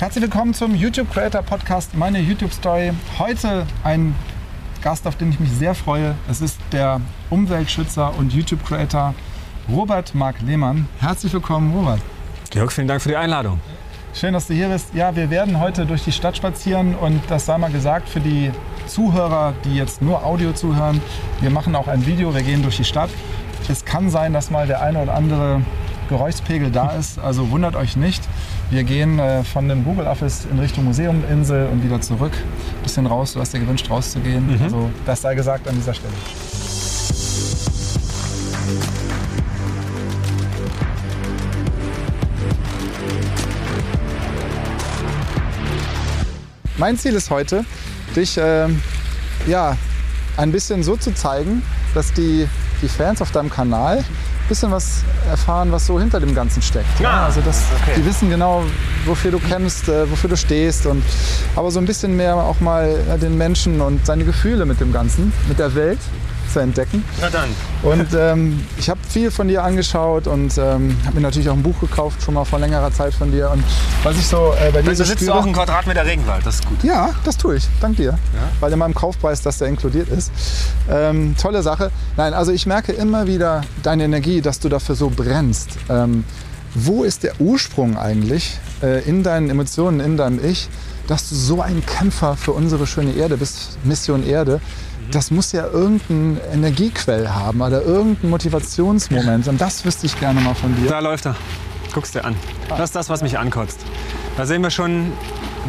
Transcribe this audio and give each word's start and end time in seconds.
Herzlich 0.00 0.22
willkommen 0.22 0.54
zum 0.54 0.74
YouTube 0.74 1.12
Creator 1.12 1.42
Podcast, 1.42 1.94
meine 1.94 2.20
YouTube 2.20 2.54
Story. 2.54 2.90
Heute 3.18 3.66
ein 3.84 4.14
Gast, 4.80 5.06
auf 5.06 5.16
den 5.16 5.28
ich 5.28 5.38
mich 5.38 5.50
sehr 5.50 5.74
freue. 5.74 6.14
Es 6.26 6.40
ist 6.40 6.58
der 6.72 7.02
Umweltschützer 7.28 8.16
und 8.16 8.32
YouTube 8.32 8.64
Creator 8.64 9.14
Robert 9.70 10.14
Mark 10.14 10.40
Lehmann. 10.40 10.88
Herzlich 11.00 11.34
willkommen, 11.34 11.74
Robert. 11.76 12.00
Jörg, 12.54 12.72
vielen 12.72 12.88
Dank 12.88 13.02
für 13.02 13.10
die 13.10 13.16
Einladung. 13.16 13.60
Schön, 14.14 14.32
dass 14.32 14.46
du 14.46 14.54
hier 14.54 14.70
bist. 14.70 14.94
Ja, 14.94 15.14
wir 15.14 15.28
werden 15.28 15.60
heute 15.60 15.84
durch 15.84 16.02
die 16.02 16.12
Stadt 16.12 16.34
spazieren 16.34 16.94
und 16.94 17.20
das 17.28 17.44
sei 17.44 17.58
mal 17.58 17.70
gesagt 17.70 18.08
für 18.08 18.20
die 18.20 18.52
Zuhörer, 18.86 19.52
die 19.66 19.74
jetzt 19.74 20.00
nur 20.00 20.24
Audio 20.24 20.52
zuhören. 20.52 21.02
Wir 21.42 21.50
machen 21.50 21.76
auch 21.76 21.88
ein 21.88 22.06
Video, 22.06 22.34
wir 22.34 22.42
gehen 22.42 22.62
durch 22.62 22.78
die 22.78 22.84
Stadt. 22.84 23.10
Es 23.68 23.84
kann 23.84 24.08
sein, 24.08 24.32
dass 24.32 24.50
mal 24.50 24.66
der 24.66 24.80
eine 24.80 25.02
oder 25.02 25.12
andere 25.12 25.60
Geräuschpegel 26.08 26.70
da 26.70 26.90
ist, 26.92 27.18
also 27.18 27.50
wundert 27.50 27.76
euch 27.76 27.96
nicht. 27.96 28.26
Wir 28.70 28.84
gehen 28.84 29.18
äh, 29.18 29.42
von 29.42 29.68
dem 29.68 29.82
Google 29.82 30.06
Office 30.06 30.46
in 30.48 30.60
Richtung 30.60 30.84
Museuminsel 30.84 31.66
und 31.72 31.82
wieder 31.82 32.00
zurück. 32.00 32.30
Ein 32.32 32.82
bisschen 32.84 33.04
raus, 33.04 33.32
du 33.32 33.40
hast 33.40 33.52
dir 33.52 33.58
gewünscht, 33.58 33.90
rauszugehen. 33.90 34.46
Mhm. 34.46 34.62
Also 34.62 34.90
das 35.04 35.22
sei 35.22 35.34
gesagt 35.34 35.66
an 35.66 35.74
dieser 35.74 35.92
Stelle. 35.92 36.12
Mein 46.78 46.96
Ziel 46.96 47.14
ist 47.14 47.28
heute, 47.28 47.64
dich 48.14 48.38
äh, 48.38 48.68
ja, 49.48 49.76
ein 50.36 50.52
bisschen 50.52 50.84
so 50.84 50.96
zu 50.96 51.12
zeigen, 51.12 51.64
dass 51.92 52.12
die, 52.12 52.46
die 52.80 52.88
Fans 52.88 53.20
auf 53.20 53.32
deinem 53.32 53.50
Kanal 53.50 54.04
bisschen 54.50 54.72
was 54.72 55.04
erfahren, 55.30 55.70
was 55.70 55.86
so 55.86 55.98
hinter 55.98 56.20
dem 56.20 56.34
Ganzen 56.34 56.60
steckt. 56.60 57.00
Ja, 57.00 57.10
ah, 57.10 57.24
also 57.26 57.40
das, 57.40 57.62
okay. 57.80 57.92
Die 57.96 58.04
wissen 58.04 58.28
genau, 58.28 58.64
wofür 59.06 59.30
du 59.30 59.38
kämpfst, 59.38 59.88
äh, 59.88 60.10
wofür 60.10 60.28
du 60.28 60.36
stehst. 60.36 60.86
Und, 60.86 61.04
aber 61.56 61.70
so 61.70 61.78
ein 61.78 61.86
bisschen 61.86 62.16
mehr 62.16 62.34
auch 62.34 62.60
mal 62.60 62.98
äh, 63.08 63.16
den 63.16 63.38
Menschen 63.38 63.80
und 63.80 64.04
seine 64.04 64.24
Gefühle 64.24 64.66
mit 64.66 64.80
dem 64.80 64.92
Ganzen, 64.92 65.32
mit 65.48 65.58
der 65.60 65.74
Welt 65.74 66.00
zu 66.52 66.60
entdecken. 66.60 67.04
Na 67.20 67.30
dann. 67.30 67.48
Und 67.82 68.08
ähm, 68.14 68.64
ich 68.76 68.90
habe 68.90 69.00
viel 69.08 69.30
von 69.30 69.48
dir 69.48 69.62
angeschaut 69.64 70.26
und 70.26 70.56
ähm, 70.58 70.96
habe 71.04 71.16
mir 71.16 71.20
natürlich 71.22 71.48
auch 71.48 71.54
ein 71.54 71.62
Buch 71.62 71.78
gekauft, 71.80 72.22
schon 72.22 72.34
mal 72.34 72.44
vor 72.44 72.58
längerer 72.58 72.92
Zeit 72.92 73.14
von 73.14 73.30
dir. 73.30 73.50
Und 73.50 73.64
was 74.02 74.16
ich 74.16 74.26
so 74.26 74.54
äh, 74.60 74.70
bei 74.72 74.82
dir 74.82 74.90
also 74.90 75.04
so 75.04 75.10
sitzt 75.10 75.26
du 75.26 75.32
auch 75.32 75.44
einen 75.44 75.52
Quadratmeter 75.52 76.04
Regenwald, 76.04 76.44
das 76.44 76.56
ist 76.56 76.66
gut. 76.66 76.82
Ja, 76.82 77.10
das 77.24 77.36
tue 77.36 77.56
ich, 77.56 77.68
dank 77.80 77.96
dir. 77.96 78.12
Ja? 78.12 78.18
Weil 78.60 78.72
in 78.72 78.78
meinem 78.78 78.94
Kaufpreis 78.94 79.42
das 79.42 79.58
da 79.58 79.66
inkludiert 79.66 80.08
ist. 80.08 80.30
Ähm, 80.90 81.34
tolle 81.40 81.62
Sache. 81.62 81.90
Nein, 82.16 82.34
also 82.34 82.52
ich 82.52 82.66
merke 82.66 82.92
immer 82.92 83.26
wieder 83.26 83.62
deine 83.82 84.04
Energie, 84.04 84.40
dass 84.40 84.60
du 84.60 84.68
dafür 84.68 84.94
so 84.94 85.10
brennst. 85.10 85.70
Ähm, 85.88 86.24
wo 86.74 87.02
ist 87.02 87.24
der 87.24 87.40
Ursprung 87.40 87.98
eigentlich 87.98 88.58
äh, 88.82 89.02
in 89.08 89.22
deinen 89.22 89.50
Emotionen, 89.50 90.00
in 90.00 90.16
deinem 90.16 90.44
Ich, 90.44 90.68
dass 91.08 91.28
du 91.28 91.34
so 91.34 91.60
ein 91.60 91.84
Kämpfer 91.84 92.36
für 92.36 92.52
unsere 92.52 92.86
schöne 92.86 93.12
Erde 93.12 93.36
bist, 93.36 93.78
Mission 93.84 94.24
Erde? 94.24 94.60
Das 95.10 95.30
muss 95.30 95.52
ja 95.52 95.66
irgendeinen 95.66 96.38
Energiequell 96.52 97.28
haben 97.28 97.60
oder 97.60 97.82
irgendeinen 97.82 98.30
Motivationsmoment. 98.30 99.48
Und 99.48 99.60
das 99.60 99.84
wüsste 99.84 100.06
ich 100.06 100.18
gerne 100.18 100.40
mal 100.40 100.54
von 100.54 100.74
dir. 100.76 100.88
Da 100.88 101.00
läuft 101.00 101.26
er. 101.26 101.36
Guckst 101.92 102.14
dir 102.14 102.24
an. 102.24 102.36
Das 102.68 102.90
ist 102.90 102.96
das, 102.96 103.08
was 103.08 103.22
mich 103.22 103.38
ankotzt. 103.38 103.80
Da 104.36 104.46
sehen 104.46 104.62
wir 104.62 104.70
schon 104.70 105.12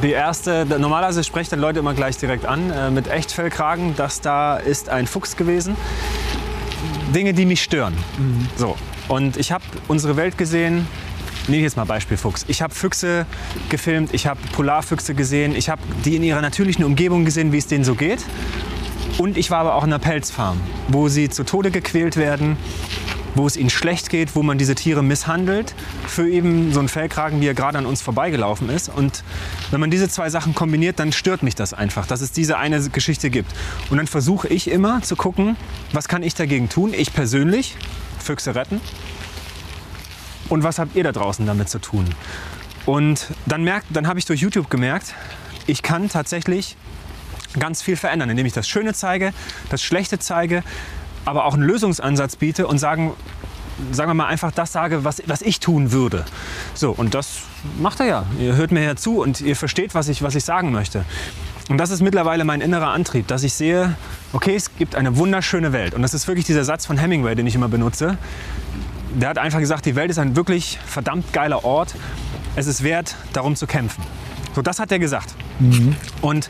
die 0.03 0.12
erste. 0.12 0.66
Normalerweise 0.66 1.23
spreche 1.23 1.44
ich 1.44 1.50
dann 1.50 1.59
Leute 1.59 1.80
immer 1.80 1.94
gleich 1.94 2.17
direkt 2.17 2.45
an 2.45 2.69
äh, 2.69 2.92
mit 2.92 3.08
Echtfellkragen. 3.08 3.95
Das 3.95 4.22
da 4.22 4.58
ist 4.58 4.89
ein 4.89 5.08
Fuchs 5.08 5.36
gewesen. 5.36 5.75
Dinge, 7.14 7.34
die 7.34 7.45
mich 7.45 7.64
stören. 7.64 7.95
Mhm. 8.17 8.47
So. 8.56 8.78
Und 9.08 9.38
ich 9.38 9.52
habe 9.52 9.64
unsere 9.88 10.16
Welt 10.16 10.38
gesehen. 10.38 10.88
Nehme 11.47 11.58
ich 11.58 11.64
jetzt 11.64 11.75
mal 11.75 11.86
Beispiel 11.86 12.17
Fuchs. 12.17 12.45
Ich 12.47 12.62
habe 12.62 12.73
Füchse 12.73 13.25
gefilmt, 13.69 14.14
ich 14.14 14.28
habe 14.28 14.39
Polarfüchse 14.53 15.16
gesehen, 15.16 15.56
ich 15.56 15.69
habe 15.69 15.81
die 16.06 16.16
in 16.16 16.22
ihrer 16.22 16.39
natürlichen 16.39 16.86
Umgebung 16.86 17.25
gesehen, 17.25 17.52
wie 17.52 17.58
es 17.58 17.66
denen 17.66 17.84
so 17.84 17.95
geht. 17.95 18.19
Und 19.17 19.38
ich 19.38 19.52
war 19.52 19.59
aber 19.59 19.76
auch 19.76 19.84
in 19.84 19.90
einer 19.90 20.00
Pelzfarm, 20.00 20.59
wo 20.88 21.08
sie 21.08 21.30
zu 21.30 21.44
Tode 21.44 21.72
gequält 21.72 22.18
werden, 22.18 22.58
wo 23.35 23.47
es 23.47 23.56
ihnen 23.56 23.69
schlecht 23.69 24.09
geht, 24.09 24.35
wo 24.35 24.44
man 24.44 24.58
diese 24.58 24.75
Tiere 24.75 25.03
misshandelt, 25.03 25.74
für 26.08 26.30
eben 26.30 26.74
so 26.74 26.80
einen 26.80 26.90
Fellkragen, 26.90 27.41
wie 27.41 27.47
er 27.47 27.53
gerade 27.53 27.78
an 27.78 27.85
uns 27.85 28.02
vorbeigelaufen 28.02 28.69
ist. 28.69 28.90
Und 28.90 29.24
wenn 29.69 29.80
man 29.80 29.91
diese 29.91 30.09
zwei 30.09 30.30
Sachen 30.30 30.53
kombiniert, 30.56 31.00
dann 31.00 31.12
stört 31.12 31.44
mich 31.44 31.56
das 31.56 31.74
einfach, 31.74 32.06
dass 32.08 32.22
es 32.22 32.31
diese 32.31 32.58
eine 32.58 32.81
Geschichte 32.90 33.30
gibt. 33.30 33.52
Und 33.90 33.97
dann 33.97 34.08
versuche 34.08 34.47
ich 34.47 34.69
immer 34.69 35.02
zu 35.02 35.16
gucken, 35.16 35.56
was 35.94 36.08
kann 36.08 36.24
ich 36.24 36.35
dagegen 36.35 36.69
tun, 36.69 36.94
ich 36.94 37.14
persönlich, 37.14 37.78
Füchse 38.19 38.56
retten. 38.56 38.81
Und 40.50 40.64
was 40.64 40.80
habt 40.80 40.96
ihr 40.96 41.03
da 41.03 41.12
draußen 41.12 41.46
damit 41.46 41.69
zu 41.69 41.80
tun? 41.80 42.06
Und 42.85 43.28
dann, 43.46 43.69
dann 43.90 44.08
habe 44.08 44.19
ich 44.19 44.25
durch 44.25 44.41
YouTube 44.41 44.69
gemerkt, 44.69 45.14
ich 45.68 45.84
kann 45.84 46.09
tatsächlich 46.09 46.75
ganz 47.59 47.81
viel 47.81 47.95
verändern, 47.95 48.29
indem 48.29 48.45
ich 48.45 48.53
das 48.53 48.67
Schöne 48.67 48.94
zeige, 48.94 49.34
das 49.69 49.84
Schlechte 49.84 50.19
zeige, 50.19 50.63
aber 51.25 51.45
auch 51.45 51.53
einen 51.53 51.63
Lösungsansatz 51.63 52.35
biete 52.35 52.67
und 52.67 52.78
sagen, 52.78 53.13
sagen 53.91 54.09
wir 54.09 54.13
mal 54.13 54.28
einfach 54.28 54.51
das 54.51 54.72
sage, 54.72 55.03
was, 55.03 55.22
was 55.25 55.41
ich 55.41 55.59
tun 55.59 55.91
würde. 55.91 56.25
So, 56.73 56.91
und 56.91 57.13
das 57.13 57.41
macht 57.79 58.00
er 58.00 58.06
ja. 58.06 58.25
Ihr 58.40 58.56
hört 58.56 58.72
mir 58.72 58.84
ja 58.84 58.95
zu 58.95 59.22
und 59.22 59.41
ihr 59.41 59.56
versteht, 59.56 59.95
was 59.95 60.07
ich, 60.07 60.22
was 60.22 60.35
ich 60.35 60.44
sagen 60.44 60.72
möchte. 60.72 61.06
Und 61.69 61.78
das 61.78 61.90
ist 61.90 62.01
mittlerweile 62.01 62.44
mein 62.44 62.59
innerer 62.59 62.90
Antrieb, 62.90 63.28
dass 63.28 63.44
ich 63.44 63.53
sehe, 63.53 63.95
okay, 64.34 64.56
es 64.56 64.75
gibt 64.75 64.95
eine 64.95 65.16
wunderschöne 65.17 65.72
Welt. 65.72 65.94
Und 65.94 66.01
das 66.01 66.13
ist 66.13 66.28
wirklich 66.28 66.45
dieser 66.45 66.66
Satz 66.66 66.85
von 66.85 66.97
Hemingway, 66.97 67.35
den 67.35 67.47
ich 67.47 67.56
immer 67.56 67.69
benutze. 67.69 68.17
Der 69.13 69.29
hat 69.29 69.38
einfach 69.38 69.59
gesagt, 69.59 69.85
die 69.85 69.95
Welt 69.95 70.11
ist 70.11 70.19
ein 70.19 70.35
wirklich 70.35 70.79
verdammt 70.85 71.31
geiler 71.34 71.63
Ort. 71.63 71.95
Es 72.56 72.67
ist 72.67 72.84
wert, 72.84 73.16
darum 73.34 73.56
zu 73.56 73.67
kämpfen. 73.67 74.03
So, 74.53 74.61
das 74.61 74.79
hat 74.79 74.91
er 74.91 75.00
gesagt. 75.00 75.34
Mhm. 75.59 75.95
Und 76.22 76.50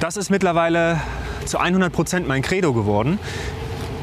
das 0.00 0.16
ist 0.16 0.30
mittlerweile 0.30 1.00
zu 1.46 1.58
100 1.58 1.92
Prozent 1.92 2.28
mein 2.28 2.42
Credo 2.42 2.72
geworden. 2.72 3.18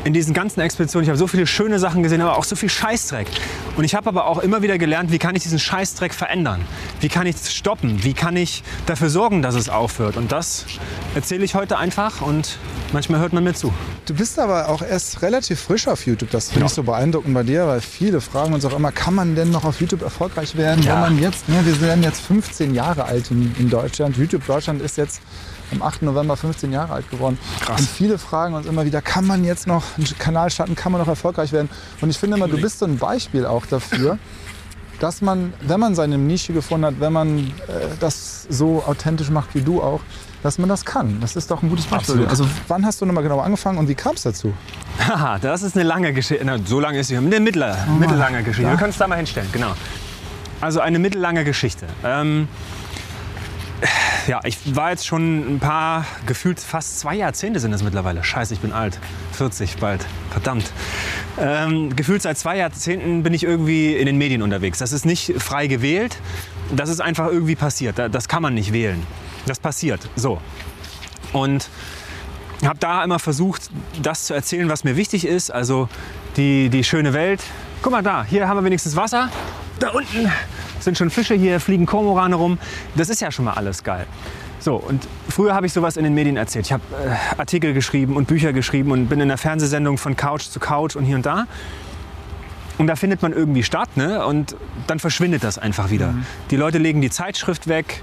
In 0.04 0.14
diesen 0.14 0.34
ganzen 0.34 0.62
Expeditionen, 0.62 1.04
ich 1.04 1.10
habe 1.10 1.18
so 1.20 1.28
viele 1.28 1.46
schöne 1.46 1.78
Sachen 1.78 2.02
gesehen, 2.02 2.22
aber 2.22 2.36
auch 2.36 2.44
so 2.44 2.56
viel 2.56 2.70
Scheißdreck. 2.70 3.28
Und 3.78 3.84
ich 3.84 3.94
habe 3.94 4.10
aber 4.10 4.26
auch 4.26 4.40
immer 4.40 4.64
wieder 4.64 4.80
gelernt, 4.80 5.12
wie 5.12 5.20
kann 5.20 5.36
ich 5.36 5.44
diesen 5.44 5.60
Scheißdreck 5.60 6.16
verändern? 6.16 6.62
Wie 7.02 7.08
kann 7.08 7.28
ich 7.28 7.36
es 7.36 7.54
stoppen? 7.54 8.04
Wie 8.04 8.14
kann 8.14 8.36
ich 8.36 8.64
dafür 8.88 9.12
sorgen, 9.12 9.44
dass 9.44 9.54
es 9.54 9.70
aufhört? 9.70 10.18
Und 10.18 10.32
das 10.32 10.66
erzähle 11.14 11.46
ich 11.46 11.54
heute 11.54 11.78
einfach 11.78 12.22
und 12.22 12.58
manchmal 12.94 13.20
hört 13.20 13.32
man 13.34 13.44
mir 13.44 13.54
zu. 13.54 13.72
Du 14.08 14.16
bist 14.16 14.40
aber 14.40 14.70
auch 14.70 14.82
erst 14.82 15.22
relativ 15.22 15.60
frisch 15.60 15.88
auf 15.88 16.08
YouTube. 16.08 16.32
Das 16.32 16.48
finde 16.48 16.62
ja. 16.62 16.66
ich 16.66 16.74
so 16.74 16.82
beeindruckend 16.82 17.36
bei 17.36 17.44
dir, 17.44 17.68
weil 17.68 17.82
viele 17.82 18.22
fragen 18.22 18.54
uns 18.56 18.66
auch 18.66 18.76
immer, 18.76 18.92
kann 18.92 19.14
man 19.14 19.36
denn 19.36 19.52
noch 19.52 19.66
auf 19.66 19.80
YouTube 19.80 20.02
erfolgreich 20.02 20.58
werden, 20.58 20.84
ja. 20.84 20.94
wenn 20.94 21.02
man 21.02 21.20
jetzt, 21.20 21.48
ne, 21.48 21.64
wir 21.64 21.80
werden 21.80 22.04
jetzt 22.04 22.22
15 22.22 22.74
Jahre 22.74 23.06
alt 23.06 23.30
in, 23.30 23.56
in 23.60 23.70
Deutschland. 23.70 24.18
YouTube 24.18 24.48
Deutschland 24.48 24.82
ist 24.82 24.98
jetzt 24.98 25.22
am 25.72 25.82
8. 25.82 26.04
November 26.04 26.36
15 26.36 26.72
Jahre 26.72 26.94
alt 26.94 27.10
geworden. 27.10 27.38
Krass. 27.62 27.80
Und 27.80 27.90
viele 27.90 28.18
fragen 28.18 28.54
uns 28.54 28.66
immer 28.66 28.86
wieder, 28.86 29.02
kann 29.02 29.26
man 29.26 29.44
jetzt 29.44 29.68
noch 29.68 29.84
einen 29.98 30.08
Kanal 30.18 30.50
starten, 30.50 30.76
kann 30.76 30.92
man 30.92 31.02
noch 31.02 31.08
erfolgreich 31.08 31.52
werden? 31.52 31.70
Und 32.02 32.10
ich 32.10 32.18
finde 32.18 32.38
immer, 32.38 32.48
du 32.48 32.60
bist 32.60 32.80
so 32.80 32.86
ein 32.86 32.98
Beispiel 32.98 33.46
auch 33.46 33.66
dafür, 33.66 34.18
dass 35.00 35.22
man, 35.22 35.54
wenn 35.62 35.80
man 35.80 35.96
seine 35.96 36.18
Nische 36.18 36.54
gefunden 36.54 36.86
hat, 36.86 37.00
wenn 37.00 37.12
man 37.12 37.40
äh, 37.40 37.52
das 38.00 38.46
so 38.50 38.84
authentisch 38.86 39.32
macht 39.32 39.56
wie 39.56 39.62
du 39.62 39.82
auch, 39.82 40.02
dass 40.44 40.58
man 40.58 40.70
das 40.70 40.86
kann. 40.86 41.20
Das 41.22 41.36
ist 41.36 41.50
doch 41.52 41.64
ein 41.64 41.70
gutes 41.70 41.86
Beispiel. 41.86 42.24
Absolut. 42.24 42.30
Also 42.30 42.48
wann 42.68 42.86
hast 42.86 43.02
du 43.02 43.06
nochmal 43.06 43.24
genau 43.24 43.40
angefangen 43.40 43.78
und 43.78 43.88
wie 43.88 43.96
kam 43.96 44.16
es 44.16 44.24
dazu? 44.24 44.54
Haha, 45.00 45.40
das 45.40 45.64
ist 45.64 45.76
eine 45.76 45.84
lange 45.84 46.14
Geschichte. 46.14 46.46
so 46.66 46.80
lange 46.80 47.00
ist 47.00 47.08
sie. 47.08 47.18
Eine 47.18 47.40
mittler, 47.40 47.78
oh, 47.88 47.94
mittellange 47.94 48.44
Geschichte. 48.44 48.64
Ja. 48.64 48.72
Wir 48.72 48.78
können 48.78 48.92
es 48.92 48.98
da 48.98 49.08
mal 49.08 49.18
hinstellen, 49.18 49.50
genau. 49.52 49.74
Also 50.60 50.80
eine 50.80 51.00
mittellange 51.00 51.44
Geschichte. 51.44 51.88
Ähm, 52.04 52.48
ja, 54.28 54.40
ich 54.44 54.76
war 54.76 54.92
jetzt 54.92 55.06
schon 55.06 55.56
ein 55.56 55.60
paar, 55.60 56.06
gefühlt 56.26 56.60
fast 56.60 57.00
zwei 57.00 57.16
Jahrzehnte 57.16 57.60
sind 57.60 57.74
es 57.74 57.84
mittlerweile. 57.84 58.24
Scheiße, 58.24 58.54
ich 58.54 58.60
bin 58.60 58.72
alt. 58.72 59.00
40 59.34 59.78
bald. 59.78 60.06
Verdammt. 60.30 60.72
Ähm, 61.40 61.96
gefühlt 61.96 62.22
seit 62.22 62.38
zwei 62.38 62.58
Jahrzehnten 62.58 63.24
bin 63.24 63.34
ich 63.34 63.44
irgendwie 63.44 63.96
in 63.96 64.06
den 64.06 64.18
Medien 64.18 64.42
unterwegs. 64.42 64.80
Das 64.80 64.92
ist 64.92 65.06
nicht 65.06 65.34
frei 65.42 65.68
gewählt. 65.68 66.18
Das 66.76 66.90
ist 66.90 67.02
einfach 67.02 67.28
irgendwie 67.28 67.56
passiert. 67.56 67.98
Das 67.98 68.28
kann 68.28 68.42
man 68.42 68.54
nicht 68.54 68.74
wählen. 68.74 69.06
Das 69.46 69.60
passiert. 69.60 70.10
So. 70.16 70.40
Und 71.34 71.70
habe 72.64 72.80
da 72.80 73.04
immer 73.04 73.20
versucht, 73.20 73.70
das 74.02 74.26
zu 74.26 74.34
erzählen, 74.34 74.70
was 74.70 74.84
mir 74.84 74.96
wichtig 74.96 75.26
ist. 75.26 75.50
Also 75.50 75.90
die, 76.38 76.70
die 76.70 76.84
schöne 76.84 77.14
Welt. 77.14 77.42
Guck 77.82 77.92
mal 77.92 78.04
da, 78.04 78.24
hier 78.24 78.48
haben 78.48 78.58
wir 78.58 78.64
wenigstens 78.64 78.96
Wasser. 78.96 79.30
Da 79.80 79.90
unten 79.90 80.32
sind 80.84 80.98
schon 80.98 81.10
Fische 81.10 81.36
hier, 81.36 81.60
fliegen 81.60 81.86
Kormorane 81.86 82.36
rum. 82.36 82.58
Das 82.96 83.10
ist 83.10 83.22
ja 83.22 83.32
schon 83.32 83.46
mal 83.46 83.54
alles 83.54 83.84
geil. 83.84 84.06
So, 84.60 84.76
und 84.76 85.08
früher 85.28 85.56
habe 85.56 85.66
ich 85.66 85.74
sowas 85.74 85.98
in 85.98 86.04
den 86.04 86.14
Medien 86.14 86.38
erzählt. 86.38 86.68
Ich 86.68 86.74
habe 86.74 86.84
äh, 87.04 87.40
Artikel 87.40 87.74
geschrieben 87.74 88.16
und 88.16 88.28
Bücher 88.28 88.54
geschrieben 88.54 88.92
und 88.92 89.08
bin 89.08 89.20
in 89.20 89.28
der 89.28 89.38
Fernsehsendung 89.38 89.98
von 89.98 90.16
Couch 90.16 90.44
zu 90.44 90.60
Couch 90.60 90.96
und 90.96 91.04
hier 91.06 91.16
und 91.16 91.26
da. 91.26 91.48
Und 92.78 92.88
da 92.88 92.96
findet 92.96 93.22
man 93.22 93.34
irgendwie 93.34 93.64
statt, 93.64 93.90
ne? 93.96 94.26
Und 94.26 94.56
dann 94.88 95.00
verschwindet 95.00 95.44
das 95.44 95.58
einfach 95.58 95.90
wieder. 95.92 96.14
Mhm. 96.14 96.26
Die 96.52 96.56
Leute 96.56 96.78
legen 96.78 97.02
die 97.02 97.10
Zeitschrift 97.10 97.68
weg. 97.68 98.02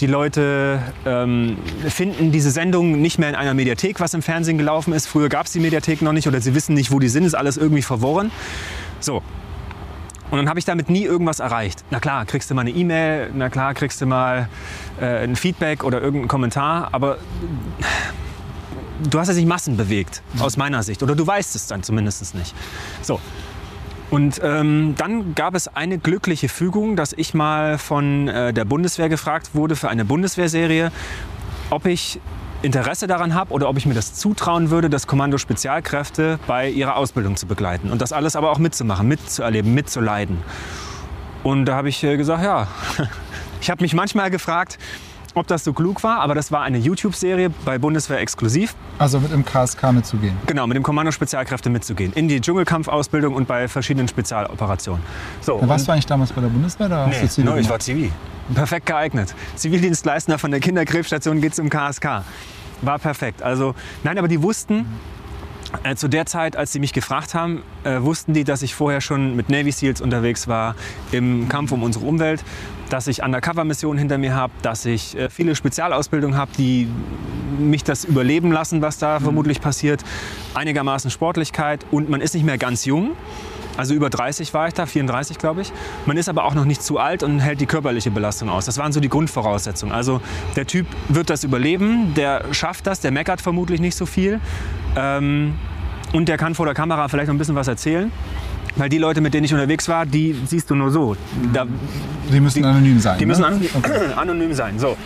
Die 0.00 0.06
Leute 0.06 0.80
ähm, 1.04 1.58
finden 1.88 2.32
diese 2.32 2.50
Sendung 2.50 3.00
nicht 3.00 3.18
mehr 3.18 3.28
in 3.28 3.34
einer 3.34 3.54
Mediathek, 3.54 4.00
was 4.00 4.14
im 4.14 4.22
Fernsehen 4.22 4.56
gelaufen 4.56 4.92
ist. 4.92 5.06
Früher 5.06 5.28
gab 5.28 5.46
es 5.46 5.52
die 5.52 5.60
Mediathek 5.60 6.00
noch 6.00 6.12
nicht 6.12 6.26
oder 6.26 6.40
sie 6.40 6.54
wissen 6.54 6.74
nicht, 6.74 6.90
wo 6.90 6.98
die 6.98 7.08
sind, 7.08 7.24
ist 7.24 7.34
alles 7.34 7.56
irgendwie 7.56 7.82
verworren. 7.82 8.30
So, 8.98 9.22
Und 10.30 10.38
dann 10.38 10.48
habe 10.48 10.58
ich 10.58 10.64
damit 10.64 10.88
nie 10.88 11.04
irgendwas 11.04 11.40
erreicht. 11.40 11.84
Na 11.90 11.98
klar, 11.98 12.24
kriegst 12.24 12.50
du 12.50 12.54
mal 12.54 12.62
eine 12.62 12.70
E-Mail, 12.70 13.30
na 13.34 13.48
klar, 13.48 13.74
kriegst 13.74 14.00
du 14.00 14.06
mal 14.06 14.48
äh, 15.00 15.24
ein 15.24 15.34
Feedback 15.36 15.82
oder 15.82 16.00
irgendeinen 16.00 16.28
Kommentar, 16.28 16.88
aber 16.92 17.18
du 19.10 19.18
hast 19.18 19.28
ja 19.28 19.34
nicht 19.34 19.48
Massen 19.48 19.76
bewegt, 19.76 20.22
aus 20.38 20.56
meiner 20.56 20.82
Sicht. 20.82 21.02
Oder 21.02 21.14
du 21.14 21.26
weißt 21.26 21.56
es 21.56 21.66
dann 21.66 21.82
zumindest 21.82 22.34
nicht. 22.34 22.54
So. 23.02 23.20
Und 24.10 24.40
ähm, 24.42 24.94
dann 24.96 25.34
gab 25.34 25.54
es 25.54 25.68
eine 25.68 25.98
glückliche 25.98 26.48
Fügung, 26.48 26.96
dass 26.96 27.12
ich 27.12 27.32
mal 27.32 27.78
von 27.78 28.26
äh, 28.26 28.52
der 28.52 28.64
Bundeswehr 28.64 29.08
gefragt 29.08 29.50
wurde 29.54 29.76
für 29.76 29.88
eine 29.88 30.04
Bundeswehrserie, 30.04 30.90
ob 31.70 31.86
ich 31.86 32.20
Interesse 32.62 33.06
daran 33.06 33.34
habe 33.34 33.52
oder 33.52 33.70
ob 33.70 33.78
ich 33.78 33.86
mir 33.86 33.94
das 33.94 34.14
zutrauen 34.14 34.70
würde, 34.70 34.90
das 34.90 35.06
Kommando 35.06 35.38
Spezialkräfte 35.38 36.38
bei 36.46 36.68
ihrer 36.68 36.96
Ausbildung 36.96 37.36
zu 37.36 37.46
begleiten 37.46 37.90
und 37.90 38.02
das 38.02 38.12
alles 38.12 38.36
aber 38.36 38.50
auch 38.50 38.58
mitzumachen, 38.58 39.08
mitzuerleben, 39.08 39.72
mitzuleiden. 39.72 40.38
Und 41.42 41.64
da 41.64 41.74
habe 41.74 41.88
ich 41.88 42.04
äh, 42.04 42.18
gesagt, 42.18 42.44
ja, 42.44 42.66
ich 43.62 43.70
habe 43.70 43.82
mich 43.82 43.94
manchmal 43.94 44.30
gefragt, 44.30 44.78
ob 45.34 45.46
das 45.46 45.64
so 45.64 45.72
klug 45.72 46.02
war, 46.02 46.20
aber 46.20 46.34
das 46.34 46.52
war 46.52 46.62
eine 46.62 46.78
YouTube-Serie 46.78 47.50
bei 47.64 47.78
Bundeswehr 47.78 48.18
exklusiv. 48.20 48.74
Also 48.98 49.20
mit 49.20 49.32
dem 49.32 49.44
KSK 49.44 49.92
mitzugehen. 49.92 50.36
Genau, 50.46 50.66
mit 50.66 50.76
dem 50.76 50.82
Kommando 50.82 51.12
Spezialkräfte 51.12 51.70
mitzugehen. 51.70 52.12
In 52.14 52.28
die 52.28 52.40
Dschungelkampfausbildung 52.40 53.34
und 53.34 53.46
bei 53.46 53.68
verschiedenen 53.68 54.08
Spezialoperationen. 54.08 55.02
So, 55.40 55.58
ja, 55.60 55.68
warst 55.68 55.88
du 55.88 55.92
eigentlich 55.92 56.06
damals 56.06 56.32
bei 56.32 56.40
der 56.40 56.48
Bundeswehr? 56.48 56.86
Oder 56.86 57.06
nee, 57.06 57.16
hast 57.22 57.38
du 57.38 57.44
no, 57.44 57.56
ich 57.56 57.68
war 57.68 57.78
Zivil. 57.78 58.10
Perfekt 58.54 58.86
geeignet. 58.86 59.34
Zivildienstleistender 59.56 60.38
von 60.38 60.50
der 60.50 60.60
Kinderkrebsstation 60.60 61.40
geht 61.40 61.54
zum 61.54 61.70
KSK. 61.70 62.24
War 62.82 62.98
perfekt. 62.98 63.42
Also, 63.42 63.74
nein, 64.02 64.18
aber 64.18 64.28
die 64.28 64.42
wussten, 64.42 64.86
äh, 65.84 65.94
zu 65.94 66.08
der 66.08 66.26
Zeit, 66.26 66.56
als 66.56 66.72
sie 66.72 66.80
mich 66.80 66.92
gefragt 66.92 67.34
haben, 67.34 67.62
äh, 67.84 68.00
wussten 68.00 68.32
die, 68.32 68.44
dass 68.44 68.62
ich 68.62 68.74
vorher 68.74 69.00
schon 69.00 69.36
mit 69.36 69.48
Navy 69.50 69.70
Seals 69.70 70.00
unterwegs 70.00 70.48
war 70.48 70.74
im 71.12 71.48
Kampf 71.48 71.72
um 71.72 71.82
unsere 71.82 72.04
Umwelt, 72.04 72.42
dass 72.90 73.06
ich 73.06 73.22
Undercover-Missionen 73.22 73.98
hinter 73.98 74.18
mir 74.18 74.34
habe, 74.34 74.52
dass 74.62 74.84
ich 74.84 75.16
äh, 75.16 75.30
viele 75.30 75.54
Spezialausbildungen 75.54 76.36
habe, 76.36 76.50
die 76.58 76.88
mich 77.58 77.84
das 77.84 78.04
überleben 78.04 78.52
lassen, 78.52 78.82
was 78.82 78.98
da 78.98 79.18
mhm. 79.18 79.24
vermutlich 79.24 79.60
passiert, 79.60 80.02
einigermaßen 80.54 81.10
Sportlichkeit 81.10 81.86
und 81.90 82.10
man 82.10 82.20
ist 82.20 82.34
nicht 82.34 82.44
mehr 82.44 82.58
ganz 82.58 82.84
jung. 82.84 83.12
Also 83.76 83.94
über 83.94 84.10
30 84.10 84.52
war 84.52 84.68
ich 84.68 84.74
da, 84.74 84.84
34 84.84 85.38
glaube 85.38 85.62
ich. 85.62 85.72
Man 86.04 86.16
ist 86.16 86.28
aber 86.28 86.44
auch 86.44 86.54
noch 86.54 86.64
nicht 86.64 86.82
zu 86.82 86.98
alt 86.98 87.22
und 87.22 87.40
hält 87.40 87.60
die 87.60 87.66
körperliche 87.66 88.10
Belastung 88.10 88.48
aus. 88.48 88.66
Das 88.66 88.76
waren 88.78 88.92
so 88.92 89.00
die 89.00 89.08
Grundvoraussetzungen. 89.08 89.94
Also 89.94 90.20
der 90.56 90.66
Typ 90.66 90.86
wird 91.08 91.30
das 91.30 91.44
überleben, 91.44 92.12
der 92.14 92.44
schafft 92.52 92.86
das, 92.86 93.00
der 93.00 93.10
meckert 93.10 93.40
vermutlich 93.40 93.80
nicht 93.80 93.96
so 93.96 94.06
viel. 94.06 94.40
Ähm, 94.96 95.54
und 96.12 96.28
der 96.28 96.36
kann 96.36 96.54
vor 96.54 96.66
der 96.66 96.74
Kamera 96.74 97.08
vielleicht 97.08 97.28
noch 97.28 97.34
ein 97.34 97.38
bisschen 97.38 97.54
was 97.54 97.68
erzählen. 97.68 98.10
Weil 98.76 98.88
die 98.88 98.98
Leute, 98.98 99.20
mit 99.20 99.34
denen 99.34 99.44
ich 99.44 99.52
unterwegs 99.52 99.88
war, 99.88 100.06
die 100.06 100.34
siehst 100.46 100.70
du 100.70 100.74
nur 100.74 100.90
so. 100.90 101.16
Da, 101.52 101.66
die 102.32 102.40
müssen 102.40 102.62
die, 102.62 102.64
anonym 102.64 103.00
sein. 103.00 103.18
Die 103.18 103.24
ne? 103.24 103.28
müssen 103.28 103.44
anonym, 103.44 103.70
okay. 103.74 103.92
anonym 104.16 104.54
sein. 104.54 104.78
So. 104.78 104.96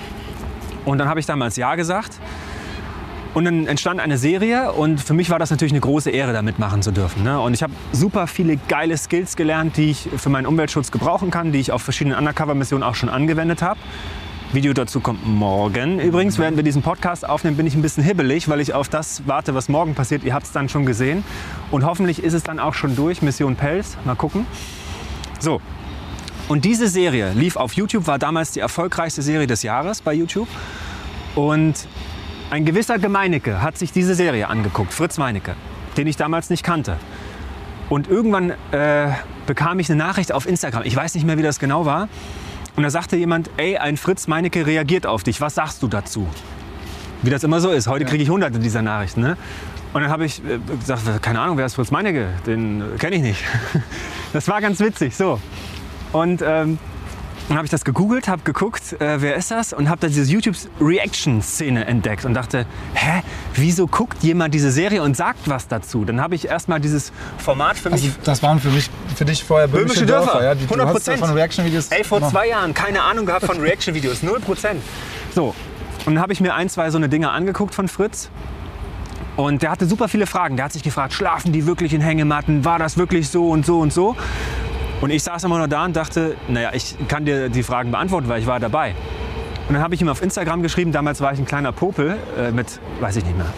Und 0.84 0.99
dann 0.99 1.08
habe 1.08 1.20
ich 1.20 1.26
damals 1.26 1.56
Ja 1.56 1.75
gesagt. 1.75 2.19
Und 3.32 3.46
dann 3.46 3.66
entstand 3.66 3.99
eine 3.99 4.16
Serie 4.16 4.70
und 4.70 5.00
für 5.00 5.12
mich 5.12 5.28
war 5.28 5.40
das 5.40 5.50
natürlich 5.50 5.72
eine 5.72 5.81
große 5.81 6.08
Ehre, 6.08 6.32
da 6.32 6.40
mitmachen 6.40 6.82
zu 6.82 6.93
dürfen. 6.93 7.25
Ne? 7.25 7.40
Und 7.40 7.52
ich 7.52 7.64
habe 7.64 7.72
super 7.90 8.28
viele 8.28 8.58
geile 8.69 8.96
Skills 8.96 9.34
gelernt, 9.34 9.76
die 9.76 9.90
ich 9.90 10.08
für 10.16 10.28
meinen 10.28 10.46
Umweltschutz 10.46 10.93
gebrauchen 10.93 11.32
kann, 11.32 11.50
die 11.50 11.58
ich 11.58 11.72
auf 11.72 11.82
verschiedenen 11.82 12.16
Undercover-Missionen 12.16 12.84
auch 12.84 12.94
schon 12.94 13.08
angewendet 13.08 13.61
habe. 13.61 13.81
Video 14.52 14.73
dazu 14.73 15.00
kommt 15.00 15.26
morgen. 15.26 15.99
Übrigens, 15.99 16.38
während 16.38 16.56
wir 16.56 16.62
diesen 16.62 16.82
Podcast 16.82 17.29
aufnehmen, 17.29 17.56
bin 17.56 17.67
ich 17.67 17.75
ein 17.75 17.82
bisschen 17.82 18.05
hibbelig, 18.05 18.49
weil 18.49 18.61
ich 18.61 18.73
auf 18.73 18.88
das 18.88 19.23
warte, 19.26 19.55
was 19.55 19.69
morgen 19.69 19.94
passiert. 19.94 20.23
Ihr 20.23 20.35
habt 20.35 20.46
es 20.46 20.52
dann 20.52 20.69
schon 20.69 20.87
gesehen. 20.87 21.25
Und 21.70 21.85
hoffentlich 21.85 22.23
ist 22.23 22.35
es 22.35 22.43
dann 22.43 22.61
auch 22.61 22.75
schon 22.75 22.94
durch. 22.94 23.23
Mission 23.23 23.56
Pelz. 23.56 23.96
Mal 24.05 24.14
gucken. 24.14 24.46
So. 25.41 25.61
Und 26.49 26.64
diese 26.64 26.88
Serie 26.88 27.32
lief 27.32 27.56
auf 27.56 27.73
YouTube, 27.73 28.06
war 28.06 28.19
damals 28.19 28.52
die 28.52 28.61
erfolgreichste 28.61 29.23
Serie 29.23 29.46
des 29.46 29.62
Jahres 29.62 30.02
bei 30.02 30.12
YouTube. 30.12 30.49
Und 31.35 31.88
ein 32.50 32.64
gewisser 32.64 32.99
Gemeinecke 32.99 33.62
hat 33.62 33.79
sich 33.79 33.93
diese 33.93 34.14
Serie 34.14 34.49
angeguckt, 34.49 34.93
Fritz 34.93 35.19
Meinecke, 35.19 35.56
den 35.97 36.06
ich 36.06 36.17
damals 36.17 36.50
nicht 36.50 36.62
kannte. 36.62 36.99
Und 37.88 38.08
irgendwann 38.08 38.50
äh, 38.70 39.08
bekam 39.47 39.79
ich 39.79 39.90
eine 39.90 39.99
Nachricht 39.99 40.32
auf 40.32 40.47
Instagram. 40.47 40.82
Ich 40.85 40.94
weiß 40.94 41.14
nicht 41.14 41.26
mehr, 41.26 41.38
wie 41.38 41.43
das 41.43 41.58
genau 41.58 41.87
war. 41.87 42.08
Und 42.76 42.82
da 42.82 42.91
sagte 42.91 43.17
jemand, 43.17 43.50
ey, 43.56 43.76
ein 43.79 43.97
Fritz 43.97 44.26
Meinecke 44.26 44.67
reagiert 44.67 45.06
auf 45.06 45.23
dich. 45.23 45.41
Was 45.41 45.55
sagst 45.55 45.82
du 45.82 45.88
dazu? 45.88 46.26
Wie 47.23 47.31
das 47.31 47.44
immer 47.44 47.61
so 47.61 47.71
ist. 47.71 47.87
Heute 47.87 48.05
kriege 48.05 48.23
ich 48.23 48.31
hunderte 48.31 48.59
dieser 48.59 48.82
Nachrichten. 48.82 49.21
Ne? 49.21 49.37
Und 49.93 50.03
dann 50.03 50.11
habe 50.11 50.25
ich 50.25 50.43
äh, 50.44 50.59
gesagt, 50.79 51.23
keine 51.23 51.41
Ahnung, 51.41 51.56
wer 51.56 51.67
ist 51.67 51.75
Fritz 51.75 51.91
Meinecke? 51.91 52.29
Den 52.47 52.82
kenne 52.99 53.17
ich 53.17 53.23
nicht. 53.23 53.44
Das 54.32 54.49
war 54.49 54.61
ganz 54.61 54.81
witzig. 54.81 55.15
So. 55.15 55.38
Und 56.12 56.43
ähm, 56.44 56.81
dann 57.49 57.56
habe 57.56 57.67
ich 57.67 57.70
das 57.70 57.85
gegoogelt, 57.85 58.29
habe 58.29 58.43
geguckt, 58.43 58.94
äh, 59.00 59.20
wer 59.20 59.37
ist 59.37 59.50
das 59.50 59.73
und 59.73 59.88
habe 59.88 60.00
da 60.00 60.08
diese 60.08 60.31
YouTube-Reaction-Szene 60.32 61.85
entdeckt 61.85 62.25
und 62.25 62.35
dachte, 62.35 62.67
hä, 62.94 63.23
wieso 63.55 63.87
guckt 63.87 64.23
jemand 64.23 64.55
diese 64.55 64.70
Serie 64.70 65.02
und 65.02 65.17
sagt 65.17 65.49
was 65.49 65.69
dazu? 65.69 66.05
Dann 66.05 66.20
habe 66.20 66.35
ich 66.35 66.49
erstmal 66.49 66.81
dieses 66.81 67.12
Format 67.38 67.76
für 67.76 67.93
also 67.93 68.06
mich... 68.06 68.17
Das 68.25 68.43
waren 68.43 68.61
für 68.61 68.70
mich, 68.70 68.88
für 69.14 69.25
dich 69.25 69.44
vorher 69.44 69.69
böhmische, 69.69 70.06
Dörfer, 70.06 70.32
Dörfer 70.32 70.44
ja, 70.44 70.55
die, 70.55 70.64
100 70.64 70.91
Prozent. 70.91 71.19
von 71.19 71.31
Reaction-Videos... 71.31 71.88
Ey, 71.88 72.05
vor 72.05 72.23
zwei 72.29 72.49
Jahren 72.49 72.73
keine 72.73 73.02
Ahnung 73.02 73.26
gehabt 73.26 73.44
von 73.44 73.61
Reaction-Videos, 73.61 74.23
0 74.23 74.40
Prozent. 74.40 74.82
So, 75.35 75.55
und 76.06 76.14
dann 76.14 76.23
habe 76.23 76.32
ich 76.32 76.40
mir 76.40 76.55
ein, 76.55 76.69
zwei 76.69 76.90
so 76.90 76.97
eine 76.97 77.08
Dinge 77.08 77.31
angeguckt 77.31 77.75
von 77.75 77.88
Fritz 77.88 78.31
und 79.37 79.62
der 79.62 79.70
hatte 79.70 79.87
super 79.87 80.08
viele 80.08 80.26
Fragen. 80.26 80.56
Der 80.56 80.67
hat 80.67 80.73
sich 80.73 80.82
gefragt, 80.82 81.12
schlafen 81.12 81.52
die 81.52 81.67
wirklich 81.67 81.93
in 81.93 82.00
Hängematten? 82.00 82.64
War 82.64 82.79
das 82.79 82.97
wirklich 82.97 83.29
so 83.29 83.49
und 83.49 83.67
so 83.67 83.81
und 83.81 83.93
so? 83.93 84.17
Und 85.00 85.11
ich 85.11 85.23
saß 85.23 85.44
immer 85.44 85.58
noch 85.58 85.67
da 85.67 85.85
und 85.85 85.94
dachte, 85.96 86.37
naja, 86.49 86.70
ich 86.73 86.96
kann 87.08 87.25
dir 87.25 87.49
die 87.49 87.62
Fragen 87.62 87.91
beantworten, 87.91 88.29
weil 88.29 88.41
ich 88.41 88.46
war 88.46 88.61
dabei. 88.61 88.94
Und 89.69 89.75
dann 89.75 89.82
habe 89.82 89.94
ich 89.94 90.00
ihm 90.00 90.08
auf 90.08 90.23
Instagram 90.23 90.62
geschrieben, 90.62 90.93
damals 90.93 91.20
war 91.20 91.32
ich 91.32 91.38
ein 91.38 91.46
kleiner 91.46 91.73
Popel 91.73 92.17
äh, 92.38 92.50
mit, 92.50 92.81
weiß 93.00 93.17
ich 93.17 93.25
nicht 93.25 93.37
mehr, 93.37 93.52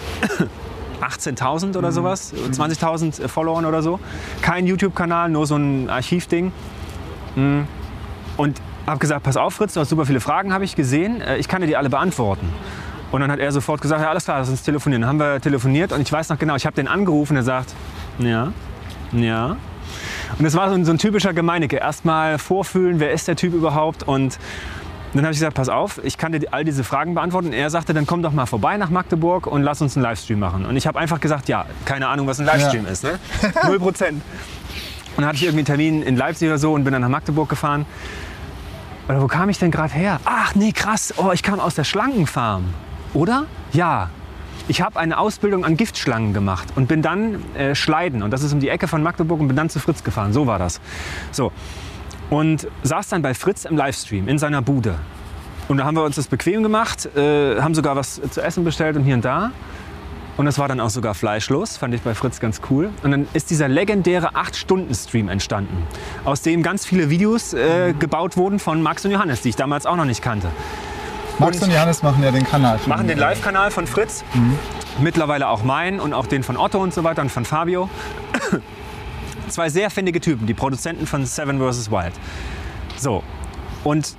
18.000 1.01 1.77
oder 1.77 1.89
mhm. 1.89 1.93
sowas, 1.93 2.33
20.000 2.53 3.23
äh, 3.23 3.29
Followern 3.29 3.65
oder 3.65 3.83
so. 3.83 3.99
Kein 4.41 4.67
YouTube-Kanal, 4.67 5.31
nur 5.31 5.47
so 5.47 5.57
ein 5.57 5.91
Archivding. 5.91 6.53
Mhm. 7.35 7.67
Und 8.37 8.61
habe 8.87 8.99
gesagt, 8.99 9.25
pass 9.25 9.37
auf 9.37 9.55
Fritz, 9.55 9.75
du 9.75 9.81
hast 9.81 9.89
super 9.89 10.07
viele 10.07 10.21
Fragen, 10.21 10.53
habe 10.53 10.65
ich 10.65 10.77
gesehen, 10.77 11.21
äh, 11.21 11.39
ich 11.39 11.49
kann 11.49 11.61
dir 11.61 11.67
die 11.67 11.77
alle 11.77 11.91
beantworten. 11.91 12.49
Und 13.13 13.21
dann 13.21 13.31
hat 13.31 13.39
er 13.39 13.51
sofort 13.53 13.81
gesagt, 13.81 14.01
ja 14.01 14.11
alles 14.11 14.25
klar, 14.25 14.39
lass 14.39 14.49
uns 14.49 14.63
telefonieren. 14.63 15.03
Dann 15.03 15.09
haben 15.09 15.19
wir 15.19 15.41
telefoniert 15.41 15.93
und 15.93 16.01
ich 16.01 16.13
weiß 16.13 16.29
noch 16.29 16.39
genau, 16.39 16.57
ich 16.57 16.67
habe 16.67 16.77
den 16.77 16.89
angerufen, 16.89 17.37
er 17.37 17.43
sagt, 17.43 17.75
ja, 18.19 18.53
ja, 19.13 19.57
und 20.39 20.45
das 20.45 20.55
war 20.55 20.69
so 20.69 20.75
ein, 20.75 20.85
so 20.85 20.93
ein 20.93 20.99
typischer 20.99 21.33
Gemeinecke. 21.33 21.77
Erstmal 21.77 22.39
vorfühlen, 22.39 23.01
wer 23.01 23.13
ist 23.13 23.29
der 23.29 23.37
Typ 23.37 23.55
überhaupt 23.55 24.03
und 24.03 24.39
dann 25.17 25.25
habe 25.25 25.33
ich 25.33 25.39
gesagt, 25.39 25.55
pass 25.55 25.69
auf, 25.69 26.01
ich 26.05 26.19
kann 26.19 26.33
dir 26.33 26.41
all 26.51 26.65
diese 26.65 26.85
Fragen 26.85 27.15
beantworten. 27.15 27.49
Und 27.49 27.53
er 27.55 27.71
sagte, 27.71 27.95
dann 27.95 28.07
komm 28.07 28.23
doch 28.23 28.33
mal 28.33 28.45
vorbei 28.47 28.77
nach 28.77 28.91
Magdeburg 28.91 29.47
und 29.47 29.63
lass 29.63 29.81
uns 29.81 29.97
einen 29.97 30.03
Livestream 30.03 30.39
machen. 30.39 30.67
Und 30.67 30.77
ich 30.77 30.87
habe 30.87 30.99
einfach 30.99 31.21
gesagt, 31.21 31.49
ja, 31.49 31.65
keine 31.87 32.09
Ahnung, 32.09 32.27
was 32.27 32.39
ein 32.39 32.45
Livestream 32.47 32.85
ja. 32.85 32.91
ist. 32.91 33.05
Ne? 33.05 33.19
Null 33.67 33.79
Prozent. 33.79 34.21
Und 35.17 35.23
dann 35.23 35.27
hatte 35.27 35.37
ich 35.37 35.45
irgendwie 35.45 35.61
einen 35.61 35.67
Termin 35.67 36.03
in 36.03 36.17
Leipzig 36.17 36.49
oder 36.49 36.59
so 36.59 36.75
und 36.75 36.85
bin 36.85 36.93
dann 36.93 37.01
nach 37.03 37.09
Magdeburg 37.09 37.49
gefahren. 37.49 37.87
Oder 39.09 39.23
wo 39.23 39.27
kam 39.27 39.49
ich 39.49 39.59
denn 39.59 39.71
gerade 39.71 39.95
her? 39.95 40.21
Ach 40.25 40.55
nee, 40.55 40.73
krass. 40.73 41.15
Oh, 41.17 41.31
ich 41.33 41.43
kam 41.43 41.61
aus 41.61 41.75
der 41.75 41.85
Schlangenfarm. 41.85 42.65
Oder? 43.15 43.47
Ja. 43.73 44.11
Ich 44.69 44.81
habe 44.81 44.99
eine 44.99 45.19
Ausbildung 45.19 45.65
an 45.65 45.77
Giftschlangen 45.77 46.33
gemacht 46.33 46.69
und 46.75 46.89
bin 46.89 47.01
dann 47.01 47.43
äh, 47.55 47.75
Schleiden. 47.77 48.23
Und 48.23 48.33
das 48.33 48.43
ist 48.43 48.53
um 48.53 48.59
die 48.59 48.69
Ecke 48.69 48.89
von 48.89 49.03
Magdeburg 49.03 49.41
und 49.41 49.47
bin 49.47 49.57
dann 49.57 49.71
zu 49.71 49.79
Fritz 49.79 50.03
gefahren. 50.03 50.33
So 50.33 50.47
war 50.47 50.59
das. 50.59 50.81
So. 51.31 51.53
Und 52.31 52.67
saß 52.83 53.09
dann 53.09 53.23
bei 53.23 53.35
Fritz 53.35 53.65
im 53.65 53.77
Livestream 53.77 54.27
in 54.27 54.39
seiner 54.39 54.63
Bude. 54.63 54.97
Und 55.69 55.79
da 55.79 55.85
haben 55.85 55.97
wir 55.97 56.05
uns 56.05 56.17
das 56.17 56.27
bequem 56.27 56.63
gemacht, 56.65 57.07
äh, 57.17 57.61
haben 57.61 57.75
sogar 57.75 57.95
was 57.95 58.21
zu 58.31 58.43
essen 58.43 58.65
bestellt 58.65 58.97
und 58.97 59.05
hier 59.05 59.15
und 59.15 59.25
da. 59.25 59.53
Und 60.37 60.45
das 60.45 60.59
war 60.59 60.69
dann 60.69 60.81
auch 60.81 60.91
sogar 60.91 61.15
fleischlos, 61.15 61.79
fand 61.79 61.95
ich 61.95 62.03
bei 62.03 62.15
Fritz 62.15 62.41
ganz 62.41 62.61
cool. 62.69 62.91
Und 63.03 63.11
dann 63.11 63.27
ist 63.33 63.51
dieser 63.51 63.69
legendäre 63.69 64.35
8-Stunden-Stream 64.35 65.29
entstanden, 65.29 65.83
aus 66.25 66.43
dem 66.43 66.63
ganz 66.63 66.85
viele 66.85 67.09
Videos 67.09 67.55
äh, 67.55 67.95
gebaut 67.99 68.37
wurden 68.37 68.59
von 68.59 68.83
Max 68.83 69.05
und 69.05 69.13
Johannes, 69.13 69.41
die 69.43 69.51
ich 69.51 69.57
damals 69.57 69.87
auch 69.87 69.97
noch 69.97 70.05
nicht 70.05 70.23
kannte. 70.23 70.49
Max 71.39 71.59
und, 71.59 71.65
und 71.65 71.75
Johannes 71.75 72.03
machen 72.03 72.23
ja 72.23 72.31
den 72.31 72.45
Kanal. 72.45 72.79
Machen 72.87 73.09
den 73.09 73.19
Live-Kanal 73.19 73.71
von 73.71 73.87
Fritz. 73.87 74.25
Mhm. 74.35 74.59
Mittlerweile 75.01 75.49
auch 75.49 75.63
meinen 75.63 76.01
und 76.01 76.15
auch 76.15 76.27
den 76.27 76.43
von 76.43 76.57
Otto 76.57 76.79
und 76.83 76.95
so 76.95 77.05
weiter 77.05 77.23
und 77.23 77.31
von 77.31 77.45
Fabio. 77.45 77.91
Zwei 79.49 79.69
sehr 79.69 79.91
findige 79.91 80.21
Typen, 80.21 80.47
die 80.47 80.55
Produzenten 80.55 81.07
von 81.07 81.27
Seven 81.27 81.59
vs. 81.61 81.91
Wild. 81.91 82.15
So, 82.97 83.23
und 83.85 84.17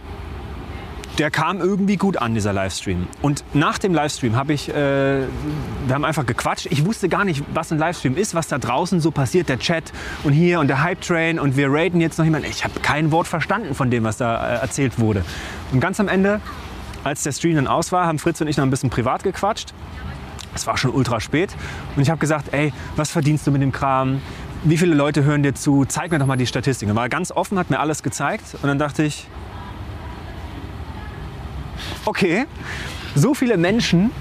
der 1.17 1.31
kam 1.31 1.59
irgendwie 1.59 1.97
gut 1.97 2.17
an, 2.17 2.35
dieser 2.35 2.53
Livestream. 2.53 3.07
Und 3.23 3.43
nach 3.53 3.79
dem 3.79 3.93
Livestream 3.93 4.35
habe 4.35 4.53
ich, 4.53 4.69
äh, 4.69 4.73
wir 4.73 5.95
haben 5.95 6.05
einfach 6.05 6.25
gequatscht. 6.25 6.67
Ich 6.67 6.85
wusste 6.85 7.09
gar 7.09 7.25
nicht, 7.25 7.43
was 7.53 7.71
ein 7.71 7.79
Livestream 7.79 8.15
ist, 8.15 8.35
was 8.35 8.47
da 8.47 8.59
draußen 8.59 9.01
so 9.01 9.09
passiert, 9.09 9.49
der 9.49 9.57
Chat 9.57 9.91
und 10.23 10.33
hier 10.33 10.59
und 10.59 10.67
der 10.67 10.83
Hype 10.83 11.01
Train 11.01 11.39
und 11.39 11.57
wir 11.57 11.69
raiden 11.71 12.01
jetzt 12.01 12.19
noch 12.19 12.25
jemanden. 12.25 12.47
Ich 12.49 12.63
habe 12.63 12.79
kein 12.81 13.11
Wort 13.11 13.27
verstanden 13.27 13.73
von 13.73 13.89
dem, 13.89 14.03
was 14.03 14.17
da 14.17 14.57
äh, 14.57 14.59
erzählt 14.59 14.99
wurde. 14.99 15.25
Und 15.71 15.79
ganz 15.79 15.99
am 15.99 16.07
Ende 16.07 16.39
als 17.07 17.23
der 17.23 17.31
Stream 17.31 17.55
dann 17.55 17.67
aus 17.67 17.91
war, 17.91 18.05
haben 18.05 18.19
Fritz 18.19 18.41
und 18.41 18.47
ich 18.47 18.57
noch 18.57 18.65
ein 18.65 18.69
bisschen 18.69 18.89
privat 18.89 19.23
gequatscht. 19.23 19.73
Es 20.53 20.67
war 20.67 20.77
schon 20.77 20.91
ultra 20.91 21.19
spät. 21.19 21.55
Und 21.95 22.01
ich 22.01 22.09
habe 22.09 22.19
gesagt, 22.19 22.53
ey, 22.53 22.73
was 22.95 23.11
verdienst 23.11 23.45
du 23.47 23.51
mit 23.51 23.61
dem 23.61 23.71
Kram? 23.71 24.21
wie 24.63 24.77
viele 24.77 24.95
Leute 24.95 25.23
hören 25.23 25.43
dir 25.43 25.55
zu? 25.55 25.85
Zeig 25.85 26.11
mir 26.11 26.19
doch 26.19 26.25
mal 26.25 26.37
die 26.37 26.47
Statistiken. 26.47 26.95
War 26.95 27.09
ganz 27.09 27.31
offen, 27.31 27.57
hat 27.57 27.69
mir 27.69 27.79
alles 27.79 28.03
gezeigt 28.03 28.55
und 28.61 28.67
dann 28.67 28.79
dachte 28.79 29.03
ich, 29.03 29.27
okay, 32.05 32.45
so 33.15 33.33
viele 33.33 33.57
Menschen 33.57 34.11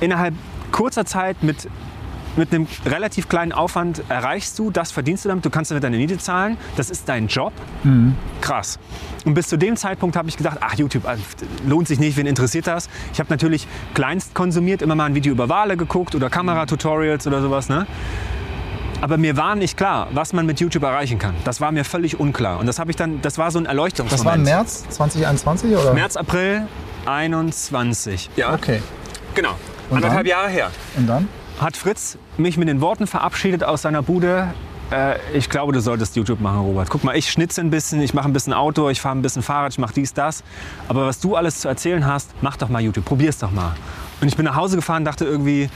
innerhalb 0.00 0.34
kurzer 0.72 1.04
Zeit 1.04 1.42
mit, 1.42 1.68
mit 2.36 2.52
einem 2.52 2.66
relativ 2.84 3.28
kleinen 3.28 3.52
Aufwand 3.52 4.02
erreichst 4.08 4.58
du, 4.58 4.70
das 4.70 4.92
verdienst 4.92 5.24
du 5.24 5.28
damit, 5.28 5.44
du 5.44 5.50
kannst 5.50 5.70
damit 5.70 5.84
deine 5.84 5.96
Miete 5.96 6.18
zahlen, 6.18 6.56
das 6.76 6.90
ist 6.90 7.08
dein 7.08 7.26
Job. 7.28 7.52
Krass. 8.40 8.78
Und 9.24 9.34
bis 9.34 9.48
zu 9.48 9.56
dem 9.56 9.76
Zeitpunkt 9.76 10.16
habe 10.16 10.28
ich 10.28 10.36
gedacht, 10.36 10.58
ach 10.60 10.74
YouTube, 10.74 11.04
äh, 11.06 11.16
lohnt 11.66 11.88
sich 11.88 11.98
nicht, 11.98 12.16
wen 12.16 12.26
interessiert 12.26 12.66
das? 12.66 12.88
Ich 13.12 13.18
habe 13.20 13.30
natürlich 13.30 13.66
kleinst 13.94 14.34
konsumiert, 14.34 14.82
immer 14.82 14.94
mal 14.94 15.04
ein 15.06 15.14
Video 15.14 15.32
über 15.32 15.48
Wale 15.48 15.76
geguckt 15.76 16.14
oder 16.14 16.30
Kameratutorials 16.30 17.26
oder 17.26 17.40
sowas. 17.42 17.68
Ne? 17.68 17.86
Aber 19.00 19.18
mir 19.18 19.36
war 19.36 19.54
nicht 19.56 19.76
klar, 19.76 20.08
was 20.12 20.32
man 20.32 20.46
mit 20.46 20.58
YouTube 20.60 20.82
erreichen 20.82 21.18
kann. 21.18 21.34
Das 21.44 21.60
war 21.60 21.70
mir 21.72 21.84
völlig 21.84 22.18
unklar. 22.18 22.58
Und 22.58 22.66
das 22.66 22.78
habe 22.78 22.90
ich 22.90 22.96
dann, 22.96 23.20
das 23.20 23.36
war 23.36 23.50
so 23.50 23.58
ein 23.58 23.66
Erleuchtungsmoment. 23.66 24.20
Das 24.20 24.24
war 24.26 24.34
im 24.36 24.42
März 24.42 24.84
2021 24.90 25.76
oder? 25.76 25.92
März, 25.92 26.16
April 26.16 26.66
21. 27.04 28.30
Ja, 28.36 28.54
Okay. 28.54 28.80
genau. 29.34 29.54
Und 29.90 29.96
Anderthalb 29.96 30.20
dann? 30.24 30.30
Jahre 30.30 30.48
her. 30.48 30.70
Und 30.96 31.06
dann? 31.06 31.28
Hat 31.60 31.74
Fritz 31.74 32.18
mich 32.36 32.58
mit 32.58 32.68
den 32.68 32.82
Worten 32.82 33.06
verabschiedet 33.06 33.64
aus 33.64 33.82
seiner 33.82 34.02
Bude. 34.02 34.48
Äh, 34.90 35.16
ich 35.32 35.48
glaube, 35.48 35.72
du 35.72 35.80
solltest 35.80 36.14
YouTube 36.14 36.40
machen, 36.40 36.60
Robert. 36.60 36.90
Guck 36.90 37.02
mal, 37.02 37.16
ich 37.16 37.30
schnitze 37.30 37.62
ein 37.62 37.70
bisschen, 37.70 38.02
ich 38.02 38.12
mache 38.12 38.28
ein 38.28 38.34
bisschen 38.34 38.52
Auto, 38.52 38.90
ich 38.90 39.00
fahre 39.00 39.16
ein 39.16 39.22
bisschen 39.22 39.42
Fahrrad, 39.42 39.72
ich 39.72 39.78
mache 39.78 39.94
dies, 39.94 40.12
das. 40.12 40.44
Aber 40.86 41.06
was 41.06 41.18
du 41.18 41.34
alles 41.34 41.60
zu 41.60 41.68
erzählen 41.68 42.06
hast, 42.06 42.30
mach 42.42 42.58
doch 42.58 42.68
mal 42.68 42.82
YouTube, 42.82 43.06
probier's 43.06 43.38
doch 43.38 43.50
mal. 43.52 43.74
Und 44.20 44.28
ich 44.28 44.36
bin 44.36 44.44
nach 44.44 44.54
Hause 44.54 44.76
gefahren, 44.76 45.06
dachte 45.06 45.24
irgendwie, 45.24 45.70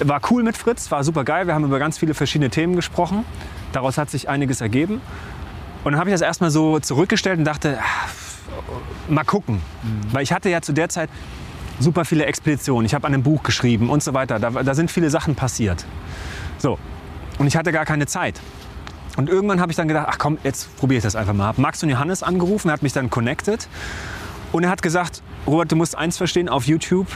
war 0.00 0.22
cool 0.30 0.42
mit 0.42 0.56
Fritz, 0.56 0.90
war 0.90 1.04
super 1.04 1.22
geil. 1.22 1.46
Wir 1.46 1.54
haben 1.54 1.64
über 1.64 1.78
ganz 1.78 1.98
viele 1.98 2.14
verschiedene 2.14 2.48
Themen 2.48 2.74
gesprochen. 2.74 3.26
Daraus 3.72 3.98
hat 3.98 4.08
sich 4.08 4.30
einiges 4.30 4.62
ergeben. 4.62 5.02
Und 5.84 5.92
dann 5.92 6.00
habe 6.00 6.08
ich 6.08 6.14
das 6.14 6.22
erstmal 6.22 6.50
so 6.50 6.80
zurückgestellt 6.80 7.38
und 7.38 7.44
dachte, 7.44 7.78
ah, 7.78 8.08
mal 9.08 9.24
gucken. 9.24 9.60
Weil 10.12 10.22
ich 10.22 10.32
hatte 10.32 10.48
ja 10.48 10.62
zu 10.62 10.72
der 10.72 10.88
Zeit 10.88 11.10
super 11.78 12.04
viele 12.04 12.26
Expeditionen. 12.26 12.86
Ich 12.86 12.94
habe 12.94 13.06
an 13.06 13.14
einem 13.14 13.22
Buch 13.22 13.42
geschrieben 13.42 13.90
und 13.90 14.02
so 14.02 14.14
weiter. 14.14 14.38
Da, 14.38 14.50
da 14.50 14.74
sind 14.74 14.90
viele 14.90 15.10
Sachen 15.10 15.34
passiert. 15.34 15.84
So. 16.58 16.78
Und 17.38 17.46
ich 17.46 17.56
hatte 17.56 17.72
gar 17.72 17.84
keine 17.84 18.06
Zeit. 18.06 18.40
Und 19.16 19.28
irgendwann 19.28 19.60
habe 19.60 19.72
ich 19.72 19.76
dann 19.76 19.88
gedacht, 19.88 20.06
ach 20.10 20.18
komm, 20.18 20.38
jetzt 20.44 20.76
probiere 20.76 20.98
ich 20.98 21.04
das 21.04 21.16
einfach 21.16 21.32
mal. 21.32 21.46
Hab 21.46 21.58
Max 21.58 21.82
und 21.82 21.88
Johannes 21.88 22.22
angerufen, 22.22 22.68
er 22.68 22.74
hat 22.74 22.82
mich 22.82 22.92
dann 22.92 23.10
connected. 23.10 23.68
Und 24.52 24.64
er 24.64 24.70
hat 24.70 24.82
gesagt, 24.82 25.22
Robert, 25.46 25.72
du 25.72 25.76
musst 25.76 25.96
eins 25.96 26.16
verstehen 26.16 26.48
auf 26.48 26.66
YouTube, 26.66 27.08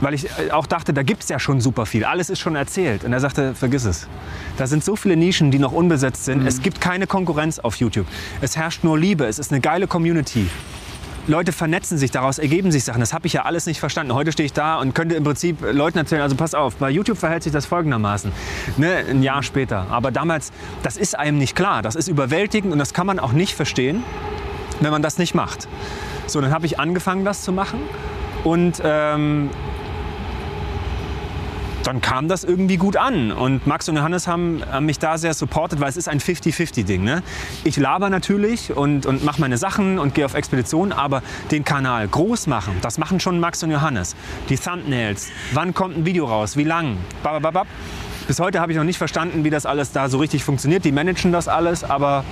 weil 0.00 0.14
ich 0.14 0.26
äh, 0.38 0.50
auch 0.50 0.66
dachte, 0.66 0.92
da 0.92 1.02
gibt 1.02 1.22
es 1.22 1.28
ja 1.28 1.38
schon 1.38 1.60
super 1.60 1.86
viel. 1.86 2.04
Alles 2.04 2.30
ist 2.30 2.40
schon 2.40 2.56
erzählt. 2.56 3.04
Und 3.04 3.12
er 3.12 3.20
sagte, 3.20 3.54
vergiss 3.54 3.84
es. 3.84 4.08
Da 4.56 4.66
sind 4.66 4.84
so 4.84 4.96
viele 4.96 5.16
Nischen, 5.16 5.50
die 5.50 5.58
noch 5.58 5.72
unbesetzt 5.72 6.24
sind. 6.24 6.46
Es 6.46 6.62
gibt 6.62 6.80
keine 6.80 7.06
Konkurrenz 7.06 7.58
auf 7.58 7.76
YouTube. 7.76 8.06
Es 8.40 8.56
herrscht 8.56 8.84
nur 8.84 8.98
Liebe. 8.98 9.26
Es 9.26 9.38
ist 9.38 9.52
eine 9.52 9.60
geile 9.60 9.86
Community. 9.86 10.48
Leute 11.28 11.52
vernetzen 11.52 11.98
sich, 11.98 12.10
daraus 12.10 12.38
ergeben 12.38 12.72
sich 12.72 12.82
Sachen. 12.82 13.00
Das 13.00 13.12
habe 13.12 13.26
ich 13.28 13.32
ja 13.32 13.42
alles 13.42 13.66
nicht 13.66 13.78
verstanden. 13.78 14.12
Heute 14.12 14.32
stehe 14.32 14.44
ich 14.44 14.52
da 14.52 14.78
und 14.80 14.92
könnte 14.94 15.14
im 15.14 15.22
Prinzip 15.22 15.58
Leuten 15.60 15.98
erzählen, 15.98 16.22
also 16.22 16.34
pass 16.34 16.52
auf, 16.54 16.76
bei 16.76 16.90
YouTube 16.90 17.16
verhält 17.16 17.44
sich 17.44 17.52
das 17.52 17.64
folgendermaßen. 17.64 18.32
Ne, 18.76 19.04
ein 19.08 19.22
Jahr 19.22 19.42
später. 19.44 19.86
Aber 19.90 20.10
damals, 20.10 20.52
das 20.82 20.96
ist 20.96 21.16
einem 21.16 21.38
nicht 21.38 21.54
klar. 21.54 21.82
Das 21.82 21.94
ist 21.94 22.08
überwältigend 22.08 22.72
und 22.72 22.78
das 22.78 22.92
kann 22.92 23.06
man 23.06 23.20
auch 23.20 23.32
nicht 23.32 23.54
verstehen, 23.54 24.02
wenn 24.80 24.90
man 24.90 25.02
das 25.02 25.18
nicht 25.18 25.34
macht. 25.34 25.68
So, 26.26 26.40
dann 26.40 26.52
habe 26.52 26.66
ich 26.66 26.80
angefangen, 26.80 27.24
das 27.24 27.42
zu 27.42 27.52
machen. 27.52 27.80
Und 28.42 28.82
ähm, 28.84 29.50
dann 31.84 32.00
kam 32.00 32.28
das 32.28 32.44
irgendwie 32.44 32.76
gut 32.76 32.96
an. 32.96 33.32
Und 33.32 33.66
Max 33.66 33.88
und 33.88 33.96
Johannes 33.96 34.26
haben, 34.26 34.62
haben 34.70 34.86
mich 34.86 34.98
da 34.98 35.18
sehr 35.18 35.34
supportet, 35.34 35.80
weil 35.80 35.88
es 35.88 35.96
ist 35.96 36.08
ein 36.08 36.20
50-50-Ding. 36.20 37.02
Ne? 37.02 37.22
Ich 37.64 37.76
laber 37.76 38.10
natürlich 38.10 38.74
und, 38.74 39.06
und 39.06 39.24
mache 39.24 39.40
meine 39.40 39.58
Sachen 39.58 39.98
und 39.98 40.14
gehe 40.14 40.24
auf 40.24 40.34
Expeditionen, 40.34 40.92
aber 40.92 41.22
den 41.50 41.64
Kanal 41.64 42.08
groß 42.08 42.46
machen, 42.46 42.76
das 42.82 42.98
machen 42.98 43.20
schon 43.20 43.40
Max 43.40 43.62
und 43.62 43.70
Johannes. 43.70 44.16
Die 44.48 44.56
Thumbnails, 44.56 45.30
wann 45.52 45.74
kommt 45.74 45.96
ein 45.96 46.06
Video 46.06 46.26
raus, 46.26 46.56
wie 46.56 46.64
lang, 46.64 46.96
babababab. 47.22 47.66
Bis 48.26 48.38
heute 48.38 48.60
habe 48.60 48.72
ich 48.72 48.78
noch 48.78 48.84
nicht 48.84 48.98
verstanden, 48.98 49.42
wie 49.44 49.50
das 49.50 49.66
alles 49.66 49.92
da 49.92 50.08
so 50.08 50.18
richtig 50.18 50.44
funktioniert. 50.44 50.84
Die 50.84 50.92
managen 50.92 51.32
das 51.32 51.48
alles, 51.48 51.82
aber 51.82 52.24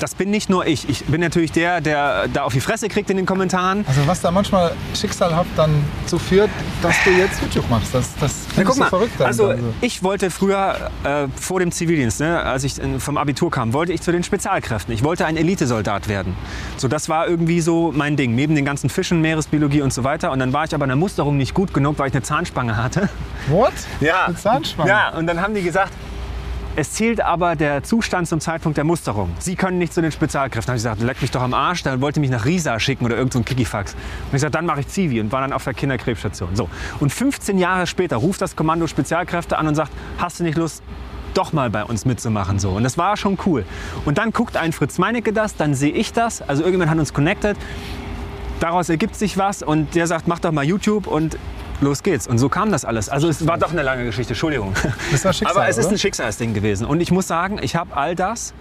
das 0.00 0.14
bin 0.14 0.30
nicht 0.30 0.50
nur 0.50 0.66
ich. 0.66 0.88
Ich 0.88 1.04
bin 1.04 1.20
natürlich 1.20 1.52
der, 1.52 1.80
der 1.80 2.28
da 2.28 2.42
auf 2.42 2.52
die 2.52 2.60
Fresse 2.60 2.88
kriegt 2.88 3.10
in 3.10 3.16
den 3.16 3.26
Kommentaren. 3.26 3.84
Also 3.86 4.06
was 4.06 4.20
da 4.20 4.30
manchmal 4.30 4.72
schicksalhaft 4.94 5.50
dann 5.56 5.70
zu 6.06 6.18
führt, 6.18 6.50
dass 6.82 6.94
du 7.04 7.10
jetzt 7.10 7.40
YouTube 7.42 7.68
machst. 7.70 7.94
Das, 7.94 8.14
das 8.20 8.46
finde 8.54 8.70
ich 8.70 8.76
so 8.76 8.84
verrückt. 8.84 9.12
dann. 9.18 9.26
also 9.26 9.54
ich 9.80 10.02
wollte 10.02 10.30
früher 10.30 10.90
äh, 11.04 11.28
vor 11.40 11.60
dem 11.60 11.72
Zivildienst, 11.72 12.20
ne, 12.20 12.42
als 12.42 12.64
ich 12.64 12.80
vom 12.98 13.16
Abitur 13.16 13.50
kam, 13.50 13.72
wollte 13.72 13.92
ich 13.92 14.02
zu 14.02 14.12
den 14.12 14.22
Spezialkräften. 14.22 14.92
Ich 14.94 15.02
wollte 15.02 15.26
ein 15.26 15.36
Elitesoldat 15.36 16.08
werden. 16.08 16.36
So, 16.76 16.88
das 16.88 17.08
war 17.08 17.26
irgendwie 17.28 17.60
so 17.60 17.92
mein 17.94 18.16
Ding, 18.16 18.34
neben 18.34 18.54
den 18.54 18.64
ganzen 18.64 18.90
Fischen, 18.90 19.20
Meeresbiologie 19.20 19.82
und 19.82 19.92
so 19.92 20.04
weiter. 20.04 20.32
Und 20.32 20.38
dann 20.38 20.52
war 20.52 20.64
ich 20.64 20.74
aber 20.74 20.84
in 20.84 20.90
der 20.90 20.96
Musterung 20.96 21.36
nicht 21.36 21.54
gut 21.54 21.72
genug, 21.72 21.98
weil 21.98 22.08
ich 22.08 22.14
eine 22.14 22.22
Zahnspange 22.22 22.76
hatte. 22.76 23.08
What? 23.48 23.72
Ja. 24.00 24.26
Eine 24.26 24.36
Zahnspange? 24.36 24.88
Ja, 24.88 25.10
und 25.10 25.26
dann 25.26 25.40
haben 25.40 25.54
die 25.54 25.62
gesagt, 25.62 25.92
es 26.76 26.92
zählt 26.92 27.22
aber 27.22 27.56
der 27.56 27.82
Zustand 27.82 28.28
zum 28.28 28.38
Zeitpunkt 28.38 28.76
der 28.76 28.84
Musterung. 28.84 29.30
Sie 29.38 29.56
können 29.56 29.78
nicht 29.78 29.94
zu 29.94 30.02
den 30.02 30.12
Spezialkräften. 30.12 30.66
Dann 30.66 30.72
habe 30.72 30.76
ich 30.76 30.82
gesagt, 30.82 31.02
leck 31.02 31.22
mich 31.22 31.30
doch 31.30 31.40
am 31.40 31.54
Arsch. 31.54 31.82
Dann 31.82 32.02
wollte 32.02 32.20
mich 32.20 32.28
nach 32.28 32.44
Riesa 32.44 32.78
schicken 32.78 33.06
oder 33.06 33.16
irgend 33.16 33.32
so 33.32 33.40
Kikifax. 33.40 33.94
Und 33.94 34.00
ich 34.26 34.32
gesagt, 34.32 34.54
dann 34.54 34.66
mache 34.66 34.80
ich 34.80 34.88
Zivi 34.88 35.18
und 35.20 35.32
war 35.32 35.40
dann 35.40 35.54
auf 35.54 35.64
der 35.64 35.72
Kinderkrebsstation. 35.72 36.54
So. 36.54 36.68
Und 37.00 37.12
15 37.12 37.58
Jahre 37.58 37.86
später 37.86 38.16
ruft 38.16 38.42
das 38.42 38.56
Kommando 38.56 38.86
Spezialkräfte 38.86 39.56
an 39.56 39.68
und 39.68 39.74
sagt, 39.74 39.90
hast 40.18 40.38
du 40.38 40.44
nicht 40.44 40.58
Lust, 40.58 40.82
doch 41.32 41.54
mal 41.54 41.70
bei 41.70 41.82
uns 41.82 42.04
mitzumachen. 42.04 42.58
So. 42.58 42.70
Und 42.70 42.84
das 42.84 42.98
war 42.98 43.16
schon 43.16 43.38
cool. 43.46 43.64
Und 44.04 44.18
dann 44.18 44.32
guckt 44.32 44.58
ein 44.58 44.72
Fritz 44.72 44.98
Meinecke 44.98 45.32
das, 45.32 45.56
dann 45.56 45.74
sehe 45.74 45.92
ich 45.92 46.12
das. 46.12 46.42
Also 46.42 46.62
irgendjemand 46.62 46.90
hat 46.90 46.98
uns 46.98 47.14
connected. 47.14 47.56
Daraus 48.60 48.90
ergibt 48.90 49.16
sich 49.16 49.38
was 49.38 49.62
und 49.62 49.94
der 49.94 50.06
sagt, 50.06 50.28
mach 50.28 50.40
doch 50.40 50.52
mal 50.52 50.64
YouTube 50.64 51.06
und 51.06 51.38
los 51.80 52.02
geht's. 52.02 52.26
Und 52.26 52.38
so 52.38 52.48
kam 52.48 52.70
das 52.70 52.84
alles. 52.84 53.08
Also 53.08 53.28
es 53.28 53.46
war 53.46 53.58
doch 53.58 53.72
eine 53.72 53.82
lange 53.82 54.04
Geschichte, 54.04 54.32
Entschuldigung. 54.32 54.74
Das 55.10 55.24
war 55.24 55.32
Schicksal, 55.32 55.56
Aber 55.56 55.68
es 55.68 55.78
ist 55.78 55.90
ein 55.90 55.98
Schicksalsding 55.98 56.54
gewesen. 56.54 56.86
Und 56.86 57.00
ich 57.00 57.10
muss 57.10 57.26
sagen, 57.26 57.58
ich 57.60 57.76
habe 57.76 57.96
all 57.96 58.14
das 58.14 58.54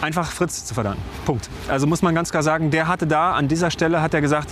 einfach 0.00 0.30
Fritz 0.30 0.64
zu 0.64 0.74
verdanken. 0.74 1.02
Punkt. 1.24 1.48
Also 1.68 1.86
muss 1.86 2.02
man 2.02 2.14
ganz 2.14 2.30
klar 2.30 2.42
sagen, 2.42 2.70
der 2.70 2.88
hatte 2.88 3.06
da, 3.06 3.32
an 3.32 3.48
dieser 3.48 3.70
Stelle 3.70 4.02
hat 4.02 4.14
er 4.14 4.20
gesagt, 4.20 4.50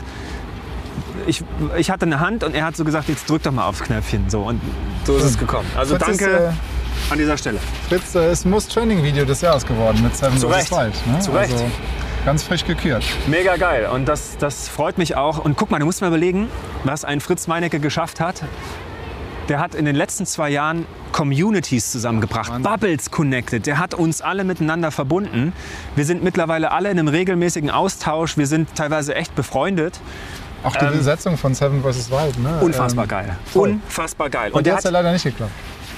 ich, 1.26 1.42
ich 1.76 1.90
hatte 1.90 2.06
eine 2.06 2.20
Hand 2.20 2.44
und 2.44 2.54
er 2.54 2.64
hat 2.64 2.76
so 2.76 2.84
gesagt, 2.84 3.08
jetzt 3.08 3.28
drück 3.28 3.42
doch 3.42 3.52
mal 3.52 3.66
aufs 3.66 3.80
Knöpfchen. 3.80 4.28
So, 4.30 4.42
und 4.42 4.60
so 5.04 5.16
ist 5.16 5.24
es 5.24 5.38
gekommen. 5.38 5.68
Also 5.76 5.96
Fritz 5.96 6.08
ist, 6.08 6.20
danke 6.20 6.36
äh, 6.44 7.12
an 7.12 7.18
dieser 7.18 7.36
Stelle. 7.36 7.58
Fritz 7.88 8.14
äh, 8.14 8.32
ist 8.32 8.46
Most 8.46 8.72
Training 8.72 9.02
Video 9.02 9.24
des 9.24 9.40
Jahres 9.40 9.66
geworden 9.66 10.02
mit 10.02 10.16
Seven 10.16 10.38
Zu. 10.38 10.46
Recht. 10.46 10.70
Wild. 10.70 10.94
Ne? 11.06 11.18
Zu 11.20 11.32
Recht. 11.32 11.52
Also, 11.52 11.70
ganz 12.28 12.42
frisch 12.42 12.66
gekürt. 12.66 13.02
Mega 13.26 13.56
geil 13.56 13.88
und 13.90 14.06
das, 14.06 14.36
das 14.36 14.68
freut 14.68 14.98
mich 14.98 15.16
auch. 15.16 15.38
Und 15.42 15.56
guck 15.56 15.70
mal, 15.70 15.78
du 15.78 15.86
musst 15.86 16.02
mal 16.02 16.08
überlegen, 16.08 16.50
was 16.84 17.02
ein 17.06 17.22
Fritz 17.22 17.46
Meinecke 17.46 17.80
geschafft 17.80 18.20
hat. 18.20 18.42
Der 19.48 19.60
hat 19.60 19.74
in 19.74 19.86
den 19.86 19.96
letzten 19.96 20.26
zwei 20.26 20.50
Jahren 20.50 20.84
Communities 21.12 21.90
zusammengebracht, 21.90 22.52
Bubbles 22.62 23.10
connected. 23.10 23.64
Der 23.64 23.78
hat 23.78 23.94
uns 23.94 24.20
alle 24.20 24.44
miteinander 24.44 24.90
verbunden. 24.90 25.54
Wir 25.96 26.04
sind 26.04 26.22
mittlerweile 26.22 26.70
alle 26.70 26.90
in 26.90 26.98
einem 26.98 27.08
regelmäßigen 27.08 27.70
Austausch. 27.70 28.36
Wir 28.36 28.46
sind 28.46 28.74
teilweise 28.74 29.14
echt 29.14 29.34
befreundet. 29.34 29.98
Auch 30.64 30.76
die 30.76 30.84
Besetzung 30.84 31.38
von 31.38 31.54
Seven 31.54 31.82
vs. 31.82 32.10
Wild. 32.10 32.38
Ne? 32.40 32.58
Ähm, 32.60 32.66
Unfassbar 32.66 33.04
Ähm, 33.04 33.08
geil. 33.08 33.36
voll. 33.46 33.70
Unfassbar 33.70 34.28
geil. 34.28 34.52
Und 34.52 34.66
der 34.66 34.72
der 34.74 34.76
hat 34.76 34.84
ja 34.84 34.90
leider 34.90 35.12
nicht 35.12 35.24
geklappt. 35.24 35.52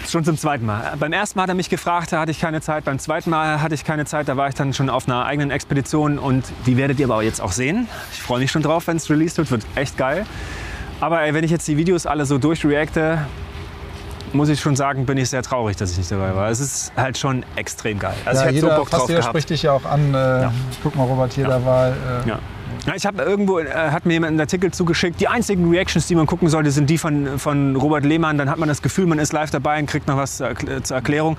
Schon 0.08 0.24
zum 0.24 0.36
zweiten 0.36 0.66
Mal. 0.66 0.94
Beim 0.98 1.12
ersten 1.12 1.38
Mal 1.38 1.44
hat 1.44 1.48
er 1.50 1.54
mich 1.54 1.68
gefragt, 1.70 2.12
da 2.12 2.20
hatte 2.20 2.30
ich 2.30 2.40
keine 2.40 2.60
Zeit. 2.60 2.84
Beim 2.84 2.98
zweiten 2.98 3.30
Mal 3.30 3.60
hatte 3.62 3.74
ich 3.74 3.84
keine 3.84 4.06
Zeit, 4.06 4.28
da 4.28 4.36
war 4.36 4.48
ich 4.48 4.54
dann 4.54 4.72
schon 4.72 4.88
auf 4.90 5.06
einer 5.06 5.24
eigenen 5.24 5.50
Expedition 5.50 6.18
und 6.18 6.44
die 6.66 6.76
werdet 6.76 6.98
ihr 6.98 7.06
aber 7.06 7.22
jetzt 7.22 7.40
auch 7.40 7.52
sehen. 7.52 7.86
Ich 8.12 8.22
freue 8.22 8.40
mich 8.40 8.50
schon 8.50 8.62
drauf, 8.62 8.86
wenn 8.86 8.96
es 8.96 9.08
released 9.10 9.38
wird, 9.38 9.50
wird 9.50 9.62
echt 9.76 9.96
geil. 9.96 10.26
Aber 11.00 11.22
ey, 11.22 11.32
wenn 11.34 11.44
ich 11.44 11.50
jetzt 11.50 11.66
die 11.68 11.76
Videos 11.76 12.06
alle 12.06 12.26
so 12.26 12.38
durchreacte, 12.38 13.18
muss 14.32 14.48
ich 14.48 14.60
schon 14.60 14.76
sagen, 14.76 15.06
bin 15.06 15.18
ich 15.18 15.28
sehr 15.30 15.42
traurig, 15.42 15.76
dass 15.76 15.92
ich 15.92 15.98
nicht 15.98 16.10
dabei 16.10 16.34
war. 16.34 16.48
Es 16.50 16.60
ist 16.60 16.92
halt 16.96 17.18
schon 17.18 17.44
extrem 17.56 17.98
geil. 17.98 18.14
Also 18.24 18.42
ja, 18.42 18.50
ich 18.50 18.56
hätte 18.56 18.64
jeder, 18.66 18.76
so 18.76 18.80
Bock 18.82 18.90
drauf 18.90 19.08
jeder 19.08 19.20
gehabt. 19.20 19.32
spricht 19.32 19.50
dich 19.50 19.62
ja 19.62 19.72
auch 19.72 19.84
an. 19.84 20.14
Äh, 20.14 20.48
Guck 20.82 20.96
mal, 20.96 21.04
Robert, 21.04 21.32
hier 21.32 21.46
der 21.46 21.64
war. 21.64 21.88
Äh, 21.88 21.92
Ja. 22.28 22.38
Ich 22.96 23.06
habe 23.06 23.22
irgendwo, 23.22 23.58
äh, 23.58 23.70
hat 23.72 24.06
mir 24.06 24.14
jemand 24.14 24.30
einen 24.30 24.40
Artikel 24.40 24.70
zugeschickt, 24.72 25.20
die 25.20 25.28
einzigen 25.28 25.68
Reactions, 25.70 26.06
die 26.06 26.14
man 26.14 26.26
gucken 26.26 26.48
sollte, 26.48 26.70
sind 26.70 26.88
die 26.88 26.98
von, 26.98 27.38
von 27.38 27.76
Robert 27.76 28.04
Lehmann. 28.04 28.38
Dann 28.38 28.50
hat 28.50 28.58
man 28.58 28.68
das 28.68 28.82
Gefühl, 28.82 29.06
man 29.06 29.18
ist 29.18 29.32
live 29.32 29.50
dabei 29.50 29.78
und 29.78 29.86
kriegt 29.86 30.08
noch 30.08 30.16
was 30.16 30.38
zur 30.38 30.96
Erklärung. 30.96 31.36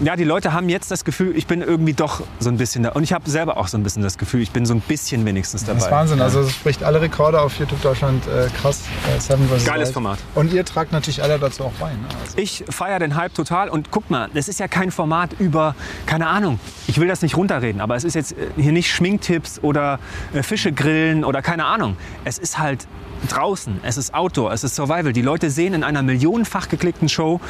Ja, 0.00 0.14
die 0.14 0.22
Leute 0.22 0.52
haben 0.52 0.68
jetzt 0.68 0.92
das 0.92 1.04
Gefühl, 1.04 1.36
ich 1.36 1.48
bin 1.48 1.60
irgendwie 1.60 1.92
doch 1.92 2.22
so 2.38 2.50
ein 2.50 2.56
bisschen 2.56 2.84
da. 2.84 2.90
Und 2.90 3.02
ich 3.02 3.12
habe 3.12 3.28
selber 3.28 3.56
auch 3.56 3.66
so 3.66 3.76
ein 3.76 3.82
bisschen 3.82 4.02
das 4.04 4.16
Gefühl, 4.16 4.42
ich 4.42 4.52
bin 4.52 4.64
so 4.64 4.72
ein 4.72 4.80
bisschen 4.80 5.24
wenigstens 5.24 5.64
dabei. 5.64 5.74
Das 5.74 5.86
ist 5.86 5.90
Wahnsinn. 5.90 6.20
Also 6.20 6.40
es 6.40 6.52
spricht 6.52 6.84
alle 6.84 7.00
Rekorde 7.00 7.40
auf 7.40 7.58
YouTube 7.58 7.82
Deutschland 7.82 8.24
äh, 8.28 8.46
krass. 8.56 8.82
Äh, 9.12 9.20
Seven. 9.20 9.48
Geiles. 9.64 9.90
Format. 9.90 10.20
Und 10.36 10.52
ihr 10.52 10.64
tragt 10.64 10.92
natürlich 10.92 11.20
alle 11.20 11.38
dazu 11.38 11.64
auch 11.64 11.72
bei. 11.80 11.90
Ne? 11.90 11.98
Also, 12.22 12.38
Ich 12.38 12.64
feiere 12.68 13.00
den 13.00 13.16
Hype 13.16 13.34
total 13.34 13.70
und 13.70 13.90
guck 13.90 14.08
mal, 14.08 14.28
das 14.34 14.46
ist 14.46 14.60
ja 14.60 14.68
kein 14.68 14.92
Format 14.92 15.30
über, 15.40 15.74
keine 16.06 16.28
Ahnung, 16.28 16.60
ich 16.86 17.00
will 17.00 17.08
das 17.08 17.22
nicht 17.22 17.36
runterreden, 17.36 17.80
aber 17.80 17.96
es 17.96 18.04
ist 18.04 18.14
jetzt 18.14 18.32
äh, 18.32 18.48
hier 18.56 18.72
nicht 18.72 18.92
Schminktipps 18.92 19.58
oder 19.62 19.98
äh, 20.32 20.42
Fische 20.44 20.72
grillen 20.72 21.24
oder 21.24 21.42
keine 21.42 21.64
Ahnung. 21.64 21.96
Es 22.24 22.38
ist 22.38 22.58
halt 22.58 22.86
draußen, 23.28 23.80
es 23.82 23.96
ist 23.96 24.14
Outdoor, 24.14 24.52
es 24.52 24.62
ist 24.62 24.76
Survival. 24.76 25.12
Die 25.12 25.22
Leute 25.22 25.50
sehen 25.50 25.74
in 25.74 25.82
einer 25.82 26.02
millionenfach 26.02 26.68
geklickten 26.68 27.08
Show 27.08 27.40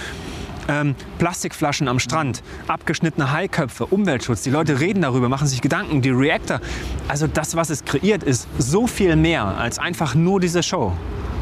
ähm, 0.69 0.95
Plastikflaschen 1.19 1.89
am 1.89 1.99
Strand, 1.99 2.43
abgeschnittene 2.67 3.33
Haiköpfe, 3.33 3.87
Umweltschutz. 3.87 4.43
Die 4.43 4.51
Leute 4.51 4.81
reden 4.81 5.03
darüber, 5.03 5.29
machen 5.29 5.47
sich 5.49 5.61
Gedanken, 5.61 6.03
die 6.03 6.11
Reactor. 6.11 6.61
Also 7.09 7.27
das, 7.27 7.57
was 7.57 7.71
es 7.71 7.85
kreiert, 7.85 8.23
ist 8.23 8.47
so 8.59 8.87
viel 8.87 9.17
mehr 9.17 9.45
als 9.45 9.79
einfach 9.79 10.15
nur 10.15 10.41
diese 10.41 10.63
Show. 10.63 10.93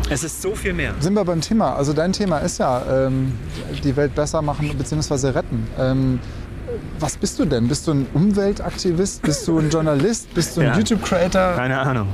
Es 0.08 0.22
ist 0.22 0.40
so 0.40 0.54
viel 0.54 0.72
mehr. 0.72 0.94
Sind 1.00 1.14
wir 1.14 1.24
beim 1.24 1.40
Thema. 1.40 1.74
Also 1.74 1.92
dein 1.92 2.12
Thema 2.12 2.38
ist 2.38 2.58
ja 2.58 3.06
ähm, 3.06 3.32
die 3.82 3.96
Welt 3.96 4.14
besser 4.14 4.40
machen 4.40 4.70
bzw. 4.78 5.30
retten. 5.30 5.66
Ähm, 5.78 6.20
was 7.00 7.16
bist 7.16 7.38
du 7.38 7.44
denn? 7.44 7.66
Bist 7.68 7.86
du 7.86 7.92
ein 7.92 8.06
Umweltaktivist? 8.14 9.22
Bist 9.22 9.46
du 9.48 9.58
ein 9.58 9.70
Journalist? 9.70 10.32
Bist 10.34 10.56
du 10.56 10.60
ein 10.60 10.68
Ja. 10.68 10.76
YouTube-Creator? 10.78 11.54
Keine 11.56 11.78
Ahnung. 11.78 12.06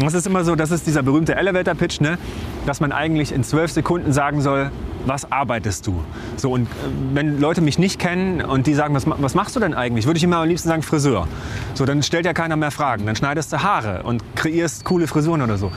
Das 0.00 0.14
ist 0.14 0.26
immer 0.26 0.44
so, 0.44 0.54
das 0.54 0.70
ist 0.70 0.86
dieser 0.86 1.02
berühmte 1.02 1.34
Elevator-Pitch, 1.34 2.00
ne? 2.00 2.18
dass 2.66 2.80
man 2.80 2.92
eigentlich 2.92 3.32
in 3.32 3.42
zwölf 3.42 3.72
Sekunden 3.72 4.12
sagen 4.12 4.40
soll, 4.40 4.70
was 5.06 5.30
arbeitest 5.32 5.86
du? 5.86 6.04
So, 6.36 6.52
und 6.52 6.64
äh, 6.64 6.68
wenn 7.14 7.40
Leute 7.40 7.60
mich 7.60 7.78
nicht 7.78 7.98
kennen 7.98 8.40
und 8.40 8.66
die 8.66 8.74
sagen, 8.74 8.94
was, 8.94 9.06
was 9.06 9.34
machst 9.34 9.56
du 9.56 9.60
denn 9.60 9.74
eigentlich? 9.74 10.06
Würde 10.06 10.18
ich 10.18 10.24
immer 10.24 10.36
am 10.36 10.48
liebsten 10.48 10.68
sagen, 10.68 10.82
Friseur. 10.82 11.26
So, 11.74 11.84
dann 11.84 12.02
stellt 12.02 12.26
ja 12.26 12.32
keiner 12.32 12.56
mehr 12.56 12.70
Fragen. 12.70 13.06
Dann 13.06 13.16
schneidest 13.16 13.52
du 13.52 13.62
Haare 13.62 14.02
und 14.04 14.22
kreierst 14.36 14.84
coole 14.84 15.06
Frisuren 15.06 15.42
oder 15.42 15.56
so. 15.56 15.72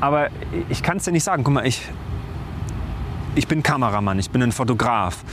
Aber 0.00 0.28
ich 0.68 0.82
kann 0.82 0.98
es 0.98 1.04
dir 1.04 1.12
nicht 1.12 1.24
sagen. 1.24 1.44
Guck 1.44 1.54
mal, 1.54 1.66
ich, 1.66 1.82
ich 3.34 3.48
bin 3.48 3.62
Kameramann, 3.62 4.18
ich 4.18 4.30
bin 4.30 4.42
ein 4.42 4.52
Fotograf. 4.52 5.24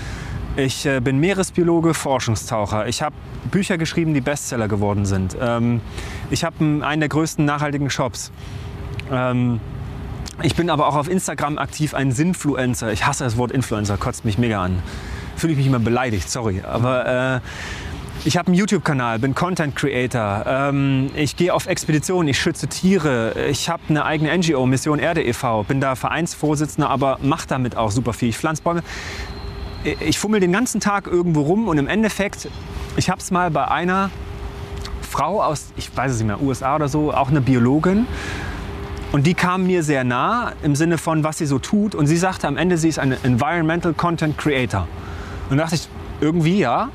Ich 0.57 0.85
äh, 0.85 0.99
bin 0.99 1.19
Meeresbiologe, 1.19 1.93
Forschungstaucher. 1.93 2.87
Ich 2.87 3.01
habe 3.01 3.15
Bücher 3.49 3.77
geschrieben, 3.77 4.13
die 4.13 4.19
Bestseller 4.19 4.67
geworden 4.67 5.05
sind. 5.05 5.37
Ähm, 5.39 5.79
ich 6.29 6.43
habe 6.43 6.83
einen 6.83 6.99
der 6.99 7.07
größten 7.07 7.45
nachhaltigen 7.45 7.89
Shops. 7.89 8.31
Ähm, 9.09 9.61
ich 10.43 10.55
bin 10.55 10.69
aber 10.69 10.87
auch 10.87 10.95
auf 10.95 11.07
Instagram 11.07 11.57
aktiv, 11.57 11.93
ein 11.93 12.11
Sinfluencer. 12.11 12.91
Ich 12.91 13.05
hasse 13.05 13.23
das 13.23 13.37
Wort 13.37 13.51
Influencer, 13.51 13.95
kotzt 13.95 14.25
mich 14.25 14.37
mega 14.37 14.61
an. 14.61 14.83
Fühle 15.37 15.53
ich 15.53 15.57
mich 15.57 15.67
immer 15.67 15.79
beleidigt, 15.79 16.29
sorry. 16.29 16.61
Aber 16.67 17.37
äh, 17.37 17.39
ich 18.25 18.37
habe 18.37 18.47
einen 18.47 18.55
YouTube-Kanal, 18.55 19.19
bin 19.19 19.33
Content 19.33 19.75
Creator. 19.75 20.43
Ähm, 20.45 21.11
ich 21.15 21.37
gehe 21.37 21.53
auf 21.53 21.65
Expeditionen, 21.65 22.27
ich 22.27 22.39
schütze 22.39 22.67
Tiere. 22.67 23.33
Ich 23.49 23.69
habe 23.69 23.81
eine 23.87 24.03
eigene 24.03 24.37
NGO, 24.37 24.65
Mission 24.65 24.99
Erde 24.99 25.23
e.V. 25.23 25.63
Bin 25.63 25.79
da 25.79 25.95
Vereinsvorsitzender, 25.95 26.89
aber 26.89 27.19
mache 27.23 27.47
damit 27.47 27.77
auch 27.77 27.89
super 27.89 28.13
viel. 28.13 28.29
Ich 28.29 28.37
pflanze 28.37 28.61
Bäume. 28.61 28.83
Ich 29.83 30.19
fummel 30.19 30.39
den 30.39 30.51
ganzen 30.51 30.79
Tag 30.79 31.07
irgendwo 31.07 31.41
rum 31.41 31.67
und 31.67 31.77
im 31.77 31.87
Endeffekt, 31.87 32.49
ich 32.97 33.09
habe 33.09 33.19
es 33.19 33.31
mal 33.31 33.49
bei 33.49 33.67
einer 33.67 34.11
Frau 35.01 35.41
aus, 35.41 35.73
ich 35.75 35.95
weiß 35.95 36.11
es 36.11 36.17
nicht 36.19 36.27
mehr, 36.27 36.41
USA 36.41 36.75
oder 36.75 36.87
so, 36.87 37.13
auch 37.13 37.29
eine 37.29 37.41
Biologin. 37.41 38.05
Und 39.11 39.27
die 39.27 39.33
kam 39.33 39.67
mir 39.67 39.83
sehr 39.83 40.03
nah 40.03 40.53
im 40.63 40.75
Sinne 40.75 40.97
von, 40.97 41.23
was 41.23 41.39
sie 41.39 41.45
so 41.45 41.59
tut. 41.59 41.95
Und 41.95 42.07
sie 42.07 42.15
sagte 42.15 42.47
am 42.47 42.55
Ende, 42.55 42.77
sie 42.77 42.87
ist 42.87 42.99
eine 42.99 43.17
Environmental 43.23 43.93
Content 43.93 44.37
Creator. 44.37 44.87
Und 45.49 45.57
da 45.57 45.63
dachte 45.63 45.75
ich, 45.75 45.89
irgendwie 46.21 46.59
ja, 46.59 46.89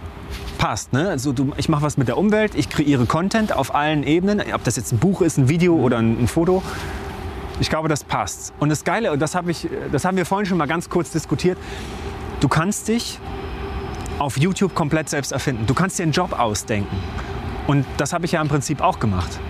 passt. 0.57 0.93
Ne? 0.93 1.09
Also 1.09 1.33
du, 1.33 1.53
ich 1.57 1.69
mache 1.69 1.83
was 1.83 1.99
mit 1.99 2.09
der 2.09 2.17
Umwelt, 2.17 2.55
ich 2.55 2.71
kreiere 2.71 3.05
Content 3.05 3.55
auf 3.55 3.75
allen 3.75 4.03
Ebenen, 4.03 4.43
ob 4.55 4.65
das 4.65 4.77
jetzt 4.77 4.93
ein 4.93 4.99
Buch 4.99 5.21
ist, 5.21 5.37
ein 5.37 5.49
Video 5.49 5.75
oder 5.75 5.99
ein, 5.99 6.23
ein 6.23 6.29
Foto. 6.29 6.63
Ich 7.61 7.69
glaube, 7.69 7.89
das 7.89 8.05
passt. 8.05 8.55
Und 8.61 8.69
das 8.69 8.85
Geile, 8.85 9.13
und 9.13 9.21
das, 9.21 9.35
hab 9.35 9.49
ich, 9.49 9.69
das 9.93 10.05
haben 10.05 10.17
wir 10.17 10.25
vorhin 10.25 10.47
schon 10.47 10.59
mal 10.59 10.67
ganz 10.67 10.89
kurz 10.89 11.11
diskutiert, 11.11 11.59
du 12.47 12.49
kannst 12.49 12.87
dich 12.87 13.19
auf 14.21 14.39
YouTube 14.39 14.73
komplett 14.73 15.09
selbst 15.09 15.33
erfinden. 15.33 15.67
Du 15.67 15.75
kannst 15.75 15.99
dir 15.99 16.05
einen 16.05 16.13
Job 16.13 16.39
ausdenken. 16.39 16.97
Und 17.67 17.85
das 17.97 18.13
habe 18.13 18.25
ich 18.25 18.31
ja 18.31 18.41
im 18.41 18.47
Prinzip 18.47 18.81
auch 18.81 19.01
gemacht. 19.01 19.41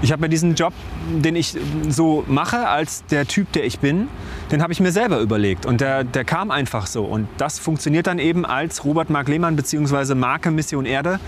Ich 0.00 0.10
habe 0.10 0.22
mir 0.22 0.30
diesen 0.30 0.54
Job, 0.54 0.72
den 1.10 1.36
ich 1.36 1.54
so 1.90 2.24
mache 2.26 2.66
als 2.66 3.04
der 3.10 3.26
Typ, 3.26 3.52
der 3.52 3.66
ich 3.66 3.80
bin, 3.80 4.08
den 4.50 4.62
habe 4.62 4.72
ich 4.72 4.80
mir 4.80 4.92
selber 4.92 5.20
überlegt. 5.20 5.66
Und 5.66 5.82
der, 5.82 6.04
der 6.04 6.24
kam 6.24 6.50
einfach 6.50 6.86
so. 6.86 7.04
Und 7.04 7.28
das 7.36 7.58
funktioniert 7.58 8.06
dann 8.06 8.18
eben 8.18 8.46
als 8.46 8.82
Robert 8.86 9.10
Mark 9.10 9.28
Lehmann 9.28 9.54
bzw. 9.56 10.14
Marke 10.14 10.50
Mission 10.50 10.86
Erde 10.86 11.20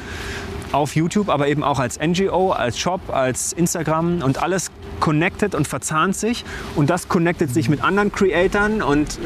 auf 0.72 0.96
YouTube, 0.96 1.28
aber 1.28 1.48
eben 1.48 1.62
auch 1.62 1.78
als 1.78 1.98
NGO, 2.00 2.50
als 2.52 2.78
Shop, 2.78 3.00
als 3.12 3.52
Instagram 3.52 4.22
und 4.22 4.42
alles 4.42 4.70
connected 5.00 5.54
und 5.54 5.66
verzahnt 5.68 6.16
sich. 6.16 6.44
Und 6.76 6.88
das 6.90 7.08
connectet 7.08 7.52
sich 7.52 7.68
mit 7.68 7.82
anderen 7.82 8.10
Creatoren 8.12 8.82
und 8.82 9.18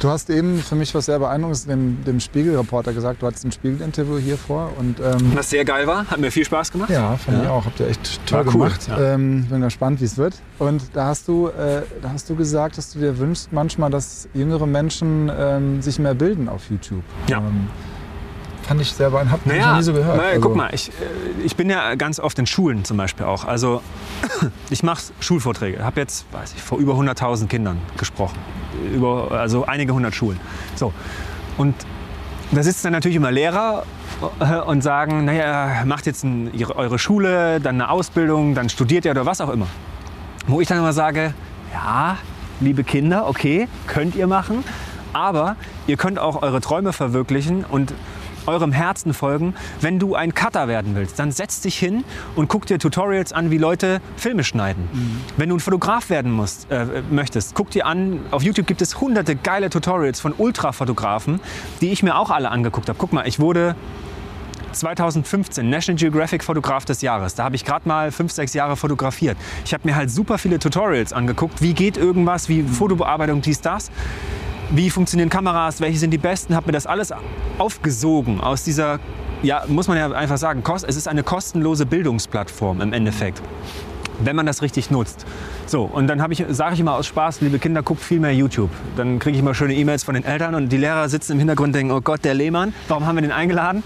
Du 0.00 0.08
hast 0.08 0.30
eben 0.30 0.58
für 0.60 0.74
mich 0.76 0.94
was 0.94 1.06
sehr 1.06 1.18
beeindruckendes 1.18 1.66
dem, 1.66 2.02
dem 2.04 2.20
Spiegel-Reporter 2.20 2.92
gesagt. 2.92 3.20
Du 3.22 3.26
hattest 3.26 3.44
ein 3.44 3.52
Spiegel-Interview 3.52 4.18
hier 4.18 4.38
vor 4.38 4.70
und 4.78 4.98
ähm, 5.00 5.32
was 5.34 5.50
sehr 5.50 5.64
geil 5.64 5.86
war, 5.86 6.06
hat 6.10 6.18
mir 6.18 6.30
viel 6.30 6.44
Spaß 6.44 6.72
gemacht. 6.72 6.90
ja, 6.90 7.16
fand 7.16 7.38
Ja. 7.38 7.42
ich 7.44 7.48
auch. 7.50 7.64
Habt 7.66 7.80
ihr 7.80 7.88
echt 7.88 8.20
toll 8.26 8.38
War 8.38 8.46
cool, 8.46 8.52
gemacht. 8.52 8.88
ja. 8.88 9.14
Ähm, 9.14 9.46
bin 9.50 9.60
gespannt, 9.60 10.00
wie 10.00 10.04
es 10.06 10.16
wird. 10.16 10.34
Und 10.58 10.82
da 10.94 11.06
hast 11.06 11.28
du, 11.28 11.48
äh, 11.48 11.82
da 12.02 12.10
hast 12.12 12.30
du 12.30 12.36
gesagt, 12.36 12.78
dass 12.78 12.92
du 12.92 12.98
dir 13.00 13.18
wünschst 13.18 13.52
manchmal, 13.52 13.90
dass 13.90 14.28
jüngere 14.34 14.66
Menschen 14.66 15.30
ähm, 15.36 15.82
sich 15.82 15.98
mehr 15.98 16.14
bilden 16.14 16.48
auf 16.48 16.62
YouTube. 16.70 17.02
Ja. 17.28 17.38
Ähm, 17.38 17.68
fand 18.70 18.80
ich 18.82 18.92
sehr 18.92 19.10
beeindruckend. 19.10 19.52
Hab 19.52 19.58
ich 19.58 19.66
noch 19.66 19.76
nie 19.78 19.82
so 19.82 19.92
gehört. 19.92 20.16
naja, 20.16 20.28
Also, 20.28 20.40
guck 20.42 20.54
mal, 20.54 20.70
ich, 20.72 20.90
äh, 20.90 20.92
ich 21.44 21.56
bin 21.56 21.68
ja 21.68 21.96
ganz 21.96 22.20
oft 22.20 22.38
in 22.38 22.46
Schulen 22.46 22.84
zum 22.84 22.96
Beispiel 22.96 23.26
auch. 23.26 23.44
Also 23.44 23.82
ich 24.70 24.84
mache 24.84 25.02
Schulvorträge. 25.18 25.82
Habe 25.82 25.98
jetzt, 25.98 26.24
weiß 26.30 26.54
ich, 26.54 26.62
vor 26.62 26.78
über 26.78 26.92
100.000 26.92 27.48
Kindern 27.48 27.78
gesprochen. 27.96 28.38
Über, 28.94 29.32
also 29.32 29.64
einige 29.66 29.92
hundert 29.92 30.14
Schulen. 30.14 30.38
So. 30.76 30.92
Und 31.58 31.74
da 32.52 32.62
sitzen 32.62 32.84
dann 32.84 32.92
natürlich 32.92 33.16
immer 33.16 33.32
Lehrer 33.32 33.82
äh, 34.38 34.60
und 34.60 34.82
sagen, 34.82 35.24
naja, 35.24 35.82
macht 35.84 36.06
jetzt 36.06 36.22
ein, 36.22 36.54
ihre, 36.54 36.76
eure 36.76 37.00
Schule, 37.00 37.60
dann 37.60 37.74
eine 37.74 37.90
Ausbildung, 37.90 38.54
dann 38.54 38.68
studiert 38.68 39.04
ihr 39.04 39.10
oder 39.10 39.26
was 39.26 39.40
auch 39.40 39.50
immer. 39.50 39.66
Wo 40.46 40.60
ich 40.60 40.68
dann 40.68 40.78
immer 40.78 40.92
sage, 40.92 41.34
ja, 41.72 42.18
liebe 42.60 42.84
Kinder, 42.84 43.26
okay, 43.28 43.66
könnt 43.88 44.14
ihr 44.14 44.28
machen, 44.28 44.62
aber 45.12 45.56
ihr 45.88 45.96
könnt 45.96 46.20
auch 46.20 46.42
eure 46.42 46.60
Träume 46.60 46.92
verwirklichen 46.92 47.64
und 47.64 47.92
eurem 48.46 48.72
Herzen 48.72 49.14
folgen. 49.14 49.54
Wenn 49.80 49.98
du 49.98 50.14
ein 50.14 50.34
Cutter 50.34 50.68
werden 50.68 50.94
willst, 50.94 51.18
dann 51.18 51.32
setz 51.32 51.60
dich 51.60 51.78
hin 51.78 52.04
und 52.36 52.48
guck 52.48 52.66
dir 52.66 52.78
Tutorials 52.78 53.32
an, 53.32 53.50
wie 53.50 53.58
Leute 53.58 54.00
Filme 54.16 54.44
schneiden. 54.44 54.88
Wenn 55.36 55.48
du 55.48 55.56
ein 55.56 55.60
Fotograf 55.60 56.10
werden 56.10 56.32
musst, 56.32 56.70
äh, 56.70 57.02
möchtest, 57.10 57.54
guck 57.54 57.70
dir 57.70 57.86
an, 57.86 58.20
auf 58.30 58.42
YouTube 58.42 58.66
gibt 58.66 58.82
es 58.82 59.00
hunderte 59.00 59.36
geile 59.36 59.70
Tutorials 59.70 60.20
von 60.20 60.34
Ultrafotografen, 60.36 61.40
die 61.80 61.90
ich 61.90 62.02
mir 62.02 62.16
auch 62.16 62.30
alle 62.30 62.50
angeguckt 62.50 62.88
habe. 62.88 62.98
Guck 62.98 63.12
mal, 63.12 63.26
ich 63.26 63.40
wurde 63.40 63.74
2015 64.72 65.68
National 65.68 65.98
Geographic 65.98 66.44
Fotograf 66.44 66.84
des 66.84 67.02
Jahres. 67.02 67.34
Da 67.34 67.44
habe 67.44 67.56
ich 67.56 67.64
gerade 67.64 67.88
mal 67.88 68.12
fünf, 68.12 68.32
sechs 68.32 68.54
Jahre 68.54 68.76
fotografiert. 68.76 69.36
Ich 69.64 69.74
habe 69.74 69.86
mir 69.88 69.96
halt 69.96 70.10
super 70.10 70.38
viele 70.38 70.58
Tutorials 70.58 71.12
angeguckt. 71.12 71.60
Wie 71.62 71.74
geht 71.74 71.96
irgendwas, 71.96 72.48
wie 72.48 72.62
Fotobearbeitung, 72.62 73.42
dies, 73.42 73.60
das. 73.60 73.90
Wie 74.72 74.88
funktionieren 74.88 75.30
Kameras, 75.30 75.80
welche 75.80 75.98
sind 75.98 76.12
die 76.12 76.18
besten, 76.18 76.54
habe 76.54 76.66
mir 76.66 76.72
das 76.72 76.86
alles 76.86 77.12
aufgesogen 77.58 78.40
aus 78.40 78.62
dieser, 78.62 79.00
ja, 79.42 79.64
muss 79.66 79.88
man 79.88 79.96
ja 79.96 80.12
einfach 80.12 80.38
sagen, 80.38 80.62
es 80.86 80.96
ist 80.96 81.08
eine 81.08 81.24
kostenlose 81.24 81.86
Bildungsplattform 81.86 82.80
im 82.80 82.92
Endeffekt, 82.92 83.42
wenn 84.20 84.36
man 84.36 84.46
das 84.46 84.62
richtig 84.62 84.92
nutzt. 84.92 85.26
So, 85.66 85.82
und 85.82 86.06
dann 86.06 86.24
ich, 86.30 86.44
sage 86.50 86.74
ich 86.74 86.80
immer 86.80 86.94
aus 86.94 87.08
Spaß, 87.08 87.40
liebe 87.40 87.58
Kinder, 87.58 87.82
guckt 87.82 88.00
viel 88.00 88.20
mehr 88.20 88.32
YouTube. 88.32 88.70
Dann 88.96 89.18
kriege 89.18 89.34
ich 89.34 89.42
immer 89.42 89.54
schöne 89.54 89.74
E-Mails 89.74 90.04
von 90.04 90.14
den 90.14 90.24
Eltern 90.24 90.54
und 90.54 90.68
die 90.68 90.76
Lehrer 90.76 91.08
sitzen 91.08 91.32
im 91.32 91.38
Hintergrund 91.38 91.70
und 91.70 91.74
denken, 91.74 91.92
oh 91.92 92.00
Gott, 92.00 92.24
der 92.24 92.34
Lehmann, 92.34 92.72
warum 92.86 93.06
haben 93.06 93.16
wir 93.16 93.22
den 93.22 93.32
eingeladen? 93.32 93.82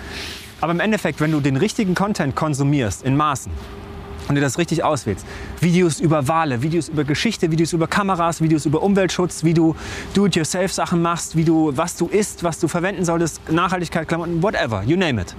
Aber 0.60 0.72
im 0.72 0.80
Endeffekt, 0.80 1.18
wenn 1.22 1.32
du 1.32 1.40
den 1.40 1.56
richtigen 1.56 1.94
Content 1.94 2.36
konsumierst, 2.36 3.04
in 3.04 3.16
Maßen, 3.16 3.50
und 4.28 4.34
dir 4.34 4.40
das 4.40 4.58
richtig 4.58 4.84
auswählst. 4.84 5.26
Videos 5.60 6.00
über 6.00 6.28
Wale, 6.28 6.62
Videos 6.62 6.88
über 6.88 7.04
Geschichte, 7.04 7.50
Videos 7.50 7.72
über 7.72 7.86
Kameras, 7.86 8.40
Videos 8.40 8.66
über 8.66 8.82
Umweltschutz, 8.82 9.44
wie 9.44 9.54
du 9.54 9.74
Do-it-yourself-Sachen 10.14 11.00
machst, 11.02 11.36
wie 11.36 11.44
du, 11.44 11.76
was 11.76 11.96
du 11.96 12.06
isst, 12.06 12.44
was 12.44 12.58
du 12.58 12.68
verwenden 12.68 13.04
solltest, 13.04 13.50
Nachhaltigkeit, 13.50 14.08
Klamotten, 14.08 14.42
whatever, 14.42 14.82
you 14.84 14.96
name 14.96 15.20
it. 15.20 15.34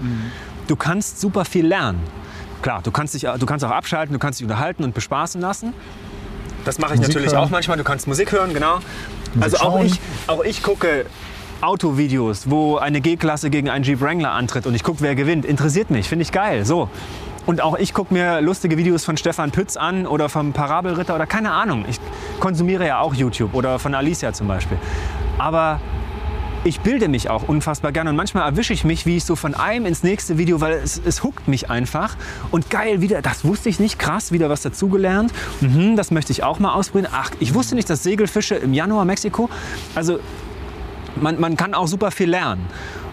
Du 0.67 0.75
kannst 0.75 1.19
super 1.19 1.45
viel 1.45 1.65
lernen. 1.65 1.99
Klar, 2.61 2.81
du 2.83 2.91
kannst, 2.91 3.13
dich, 3.13 3.21
du 3.21 3.45
kannst 3.45 3.63
auch 3.65 3.71
abschalten, 3.71 4.13
du 4.13 4.19
kannst 4.19 4.39
dich 4.39 4.45
unterhalten 4.45 4.83
und 4.83 4.93
bespaßen 4.93 5.39
lassen. 5.39 5.73
Das 6.63 6.79
mache 6.79 6.93
ich 6.93 6.99
Musik 6.99 7.13
natürlich 7.13 7.33
hören. 7.33 7.43
auch 7.43 7.49
manchmal. 7.51 7.77
Du 7.77 7.83
kannst 7.83 8.07
Musik 8.07 8.31
hören, 8.31 8.53
genau. 8.53 8.79
also 9.39 9.57
auch 9.57 9.77
schauen. 9.77 9.85
ich, 9.85 9.99
auch 10.27 10.43
ich 10.43 10.63
gucke 10.63 11.05
Autovideos, 11.61 12.49
wo 12.49 12.77
eine 12.77 13.01
G-Klasse 13.01 13.49
gegen 13.49 13.69
einen 13.69 13.83
Jeep 13.83 14.01
Wrangler 14.01 14.31
antritt 14.31 14.65
und 14.65 14.73
ich 14.73 14.83
gucke, 14.83 15.01
wer 15.01 15.15
gewinnt. 15.15 15.45
Interessiert 15.45 15.89
mich, 15.91 16.09
finde 16.09 16.23
ich 16.23 16.31
geil. 16.31 16.65
So. 16.65 16.89
Und 17.45 17.61
auch 17.61 17.77
ich 17.77 17.93
gucke 17.93 18.13
mir 18.13 18.41
lustige 18.41 18.77
Videos 18.77 19.05
von 19.05 19.17
Stefan 19.17 19.51
Pütz 19.51 19.77
an 19.77 20.07
oder 20.07 20.29
vom 20.29 20.53
Parabelritter 20.53 21.15
oder 21.15 21.27
keine 21.27 21.51
Ahnung. 21.51 21.85
Ich 21.87 21.99
konsumiere 22.39 22.87
ja 22.87 22.99
auch 22.99 23.13
YouTube 23.13 23.53
oder 23.53 23.77
von 23.77 23.93
Alicia 23.93 24.33
zum 24.33 24.47
Beispiel. 24.47 24.77
Aber 25.37 25.79
ich 26.63 26.79
bilde 26.79 27.07
mich 27.07 27.29
auch 27.29 27.47
unfassbar 27.47 27.91
gerne 27.91 28.09
und 28.09 28.15
manchmal 28.15 28.49
erwische 28.49 28.73
ich 28.73 28.83
mich, 28.83 29.05
wie 29.05 29.17
ich 29.17 29.23
so 29.23 29.35
von 29.35 29.53
einem 29.53 29.85
ins 29.85 30.01
nächste 30.01 30.39
Video, 30.39 30.61
weil 30.61 30.73
es, 30.73 30.99
es 31.05 31.21
huckt 31.21 31.47
mich 31.47 31.69
einfach. 31.69 32.17
Und 32.49 32.71
geil, 32.71 33.01
wieder, 33.01 33.21
das 33.21 33.45
wusste 33.45 33.69
ich 33.69 33.79
nicht, 33.79 33.99
krass, 33.99 34.31
wieder 34.31 34.49
was 34.49 34.63
dazugelernt. 34.63 35.31
Mhm, 35.61 35.95
das 35.95 36.09
möchte 36.09 36.31
ich 36.31 36.43
auch 36.43 36.57
mal 36.57 36.73
ausprobieren. 36.73 37.11
Ach, 37.13 37.29
ich 37.39 37.53
wusste 37.53 37.75
nicht, 37.75 37.87
dass 37.87 38.01
Segelfische 38.01 38.55
im 38.55 38.73
Januar 38.73 39.05
Mexiko. 39.05 39.47
Also 39.93 40.19
man, 41.21 41.39
man 41.39 41.55
kann 41.55 41.75
auch 41.75 41.87
super 41.87 42.09
viel 42.09 42.31
lernen. 42.31 42.65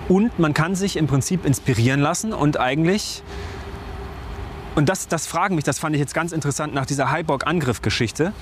Und 0.08 0.38
man 0.38 0.54
kann 0.54 0.74
sich 0.74 0.96
im 0.96 1.06
Prinzip 1.06 1.44
inspirieren 1.44 2.00
lassen 2.00 2.32
und 2.32 2.58
eigentlich. 2.58 3.22
Und 4.74 4.88
das, 4.88 5.08
das 5.08 5.26
fragen 5.26 5.54
mich, 5.54 5.64
das 5.64 5.78
fand 5.78 5.94
ich 5.94 6.00
jetzt 6.00 6.14
ganz 6.14 6.32
interessant 6.32 6.74
nach 6.74 6.86
dieser 6.86 7.12
Hyborg-Angriff-Geschichte. 7.12 8.32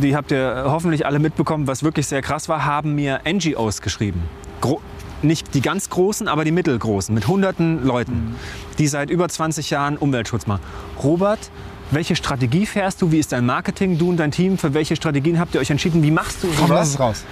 die 0.00 0.14
habt 0.14 0.30
ihr 0.30 0.64
hoffentlich 0.66 1.06
alle 1.06 1.18
mitbekommen, 1.18 1.66
was 1.66 1.82
wirklich 1.82 2.06
sehr 2.06 2.22
krass 2.22 2.48
war, 2.48 2.64
haben 2.64 2.94
mir 2.94 3.20
NGOs 3.26 3.80
geschrieben. 3.82 4.22
Gro 4.60 4.80
nicht 5.24 5.54
die 5.54 5.60
ganz 5.60 5.90
großen, 5.90 6.28
aber 6.28 6.44
die 6.44 6.52
mittelgroßen, 6.52 7.14
mit 7.14 7.26
hunderten 7.26 7.84
Leuten, 7.84 8.36
die 8.78 8.86
seit 8.86 9.10
über 9.10 9.28
20 9.28 9.70
Jahren 9.70 9.96
Umweltschutz 9.96 10.46
machen. 10.46 10.60
Robert, 11.02 11.50
welche 11.90 12.14
Strategie 12.14 12.66
fährst 12.66 13.02
du? 13.02 13.10
Wie 13.10 13.18
ist 13.18 13.32
dein 13.32 13.46
Marketing? 13.46 13.98
Du 13.98 14.10
und 14.10 14.18
dein 14.18 14.30
Team, 14.30 14.58
für 14.58 14.74
welche 14.74 14.96
Strategien 14.96 15.38
habt 15.38 15.54
ihr 15.54 15.60
euch 15.60 15.70
entschieden? 15.70 16.02
Wie 16.02 16.10
machst 16.10 16.42
du 16.42 16.48
Komm, 16.48 16.70
lass 16.70 16.92
sowas? 16.92 16.94
es 16.94 17.00
raus. 17.00 17.24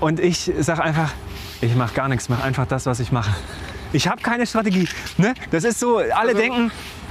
Und 0.00 0.20
ich 0.20 0.50
sage 0.60 0.82
einfach, 0.82 1.12
ich 1.60 1.74
mache 1.74 1.94
gar 1.94 2.08
nichts, 2.08 2.28
mache 2.28 2.42
einfach 2.42 2.66
das, 2.66 2.86
was 2.86 3.00
ich 3.00 3.12
mache. 3.12 3.30
Ich 3.92 4.08
habe 4.08 4.22
keine 4.22 4.46
Strategie. 4.46 4.88
Ne? 5.18 5.34
Das 5.50 5.64
ist 5.64 5.80
so, 5.80 5.98
alle 5.98 6.34
denken, 6.34 6.70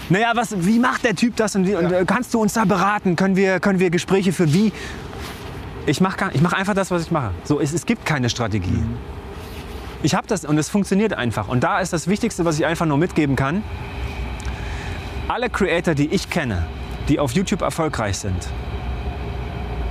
naja, 0.10 0.32
was, 0.34 0.66
wie 0.66 0.80
macht 0.80 1.04
der 1.04 1.16
Typ 1.16 1.36
das? 1.36 1.56
Und, 1.56 1.68
wie, 1.68 1.76
und 1.76 1.92
äh, 1.92 2.04
kannst 2.06 2.34
du 2.34 2.42
uns 2.42 2.54
da 2.54 2.66
beraten? 2.66 3.16
Können 3.16 3.36
wir, 3.36 3.60
können 3.60 3.80
wir 3.80 3.90
Gespräche 3.90 4.32
führen? 4.32 4.54
Wie? 4.54 4.72
Ich 5.86 6.02
mache 6.02 6.32
mach 6.42 6.54
einfach 6.54 6.74
das, 6.74 6.92
was 6.92 7.04
ich 7.04 7.12
mache. 7.12 7.32
So, 7.44 7.60
es, 7.60 7.74
es 7.74 7.86
gibt 7.86 8.06
keine 8.06 8.30
Strategie. 8.30 8.84
Ich 10.02 10.16
habe 10.16 10.28
das 10.28 10.46
und 10.46 10.58
es 10.58 10.70
funktioniert 10.70 11.14
einfach. 11.14 11.48
Und 11.48 11.64
da 11.64 11.80
ist 11.80 11.94
das 11.94 12.08
Wichtigste, 12.08 12.46
was 12.46 12.58
ich 12.58 12.66
einfach 12.66 12.86
nur 12.86 12.98
mitgeben 12.98 13.36
kann. 13.36 13.64
Alle 15.28 15.50
Creator, 15.50 15.94
die 15.94 16.08
ich 16.08 16.30
kenne, 16.30 16.66
die 17.08 17.20
auf 17.20 17.34
YouTube 17.34 17.62
erfolgreich 17.62 18.18
sind, 18.18 18.48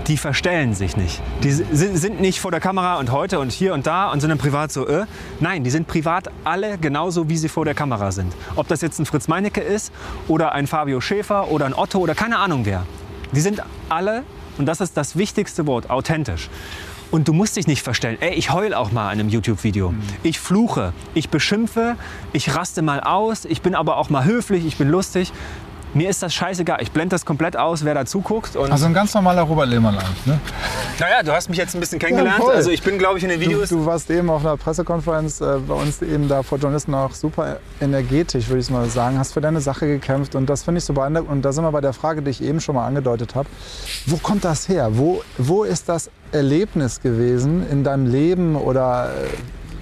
die 0.09 0.17
verstellen 0.17 0.75
sich 0.75 0.97
nicht. 0.97 1.21
Die 1.43 1.53
si- 1.53 1.65
sind 1.71 2.21
nicht 2.21 2.41
vor 2.41 2.51
der 2.51 2.61
Kamera 2.61 2.99
und 2.99 3.13
heute 3.13 3.39
und 3.39 3.53
hier 3.53 3.75
und 3.75 3.87
da 3.87 4.11
und 4.11 4.21
sind 4.21 4.31
dann 4.31 4.39
privat 4.39 4.73
so, 4.73 4.87
äh. 4.89 5.05
Nein, 5.41 5.65
die 5.65 5.71
sind 5.71 5.87
privat 5.87 6.29
alle 6.45 6.79
genauso, 6.79 7.29
wie 7.29 7.37
sie 7.37 7.49
vor 7.49 7.65
der 7.65 7.75
Kamera 7.75 8.11
sind. 8.11 8.33
Ob 8.57 8.67
das 8.69 8.81
jetzt 8.81 8.99
ein 8.99 9.07
Fritz 9.07 9.29
Meinecke 9.29 9.61
ist 9.61 9.93
oder 10.27 10.53
ein 10.53 10.67
Fabio 10.67 11.01
Schäfer 11.01 11.51
oder 11.51 11.67
ein 11.67 11.75
Otto 11.75 11.99
oder 11.99 12.15
keine 12.15 12.39
Ahnung 12.39 12.65
wer. 12.65 12.85
Die 13.33 13.41
sind 13.41 13.63
alle, 13.91 14.25
und 14.57 14.67
das 14.67 14.81
ist 14.81 14.97
das 14.97 15.17
wichtigste 15.17 15.67
Wort, 15.67 15.91
authentisch. 15.91 16.49
Und 17.11 17.27
du 17.27 17.33
musst 17.33 17.57
dich 17.57 17.67
nicht 17.67 17.83
verstellen. 17.83 18.19
Ey, 18.21 18.35
ich 18.35 18.53
heul 18.53 18.75
auch 18.75 18.93
mal 18.93 19.13
in 19.13 19.21
einem 19.21 19.31
YouTube-Video. 19.31 19.95
Ich 20.23 20.39
fluche, 20.39 20.93
ich 21.15 21.31
beschimpfe, 21.31 21.97
ich 22.35 22.55
raste 22.55 22.83
mal 22.83 23.01
aus, 23.01 23.47
ich 23.47 23.63
bin 23.63 23.75
aber 23.75 23.97
auch 23.97 24.11
mal 24.11 24.25
höflich, 24.25 24.67
ich 24.67 24.77
bin 24.77 24.89
lustig. 24.91 25.33
Mir 25.95 26.11
ist 26.11 26.23
das 26.23 26.35
scheißegal. 26.35 26.79
Ich 26.83 26.93
blende 26.93 27.15
das 27.15 27.25
komplett 27.25 27.57
aus, 27.57 27.85
wer 27.85 27.95
da 27.95 28.05
zuguckt. 28.05 28.57
Also 28.57 28.87
ein 28.87 28.95
ganz 28.95 29.15
normaler 29.15 29.43
Robert 29.43 29.69
Lehmann 29.69 29.97
eigentlich, 29.97 30.27
ne? 30.27 30.39
naja, 31.01 31.23
du 31.23 31.33
hast 31.33 31.49
mich 31.49 31.59
jetzt 31.59 31.75
ein 31.75 31.81
bisschen 31.81 31.99
kennengelernt. 31.99 32.43
voll. 32.43 32.55
also 32.55 32.71
ich 32.71 32.83
bin, 32.83 32.99
glaube 32.99 33.19
ich, 33.19 33.25
in 33.25 33.31
den 33.31 33.41
Du, 33.41 33.47
Videos. 33.47 33.71
du 33.71 33.87
warst 33.87 34.11
eben 34.11 34.29
auf 34.31 34.45
einer 34.45 34.57
Pressekonferenz 34.57 35.41
äh, 35.41 35.59
bei 35.67 35.75
uns 35.75 36.03
eben 36.03 36.29
da 36.29 36.43
vor 36.43 36.59
Journalisten 36.59 36.95
auch 36.95 37.13
super 37.15 37.59
energetisch, 37.81 38.49
würde 38.49 38.61
ich 38.61 38.71
mal 38.71 38.89
sagen. 38.91 39.19
Hast 39.19 39.33
für 39.33 39.41
deine 39.41 39.61
Sache 39.61 39.87
gekämpft 39.87 40.35
und 40.35 40.49
das 40.51 40.63
finde 40.63 40.79
ich 40.79 40.85
so 40.85 40.93
beeindruckend. 40.93 41.31
Und 41.31 41.43
da 41.43 41.53
sind 41.53 41.65
wir 41.65 41.73
bei 41.73 41.81
der 41.81 41.93
Frage, 41.93 42.23
die 42.23 42.31
ich 42.31 42.43
eben 42.43 42.61
schon 42.61 42.75
mal 42.75 42.87
angedeutet 42.87 43.35
habe. 43.35 43.49
Wo 44.07 44.17
kommt 44.17 44.45
das 44.45 44.69
her? 44.69 44.91
Wo, 44.93 45.23
wo 45.39 45.65
ist 45.65 45.89
das 45.89 46.11
Erlebnis 46.33 47.01
gewesen 47.01 47.67
in 47.71 47.83
deinem 47.85 48.07
Leben 48.07 48.57
oder 48.57 49.11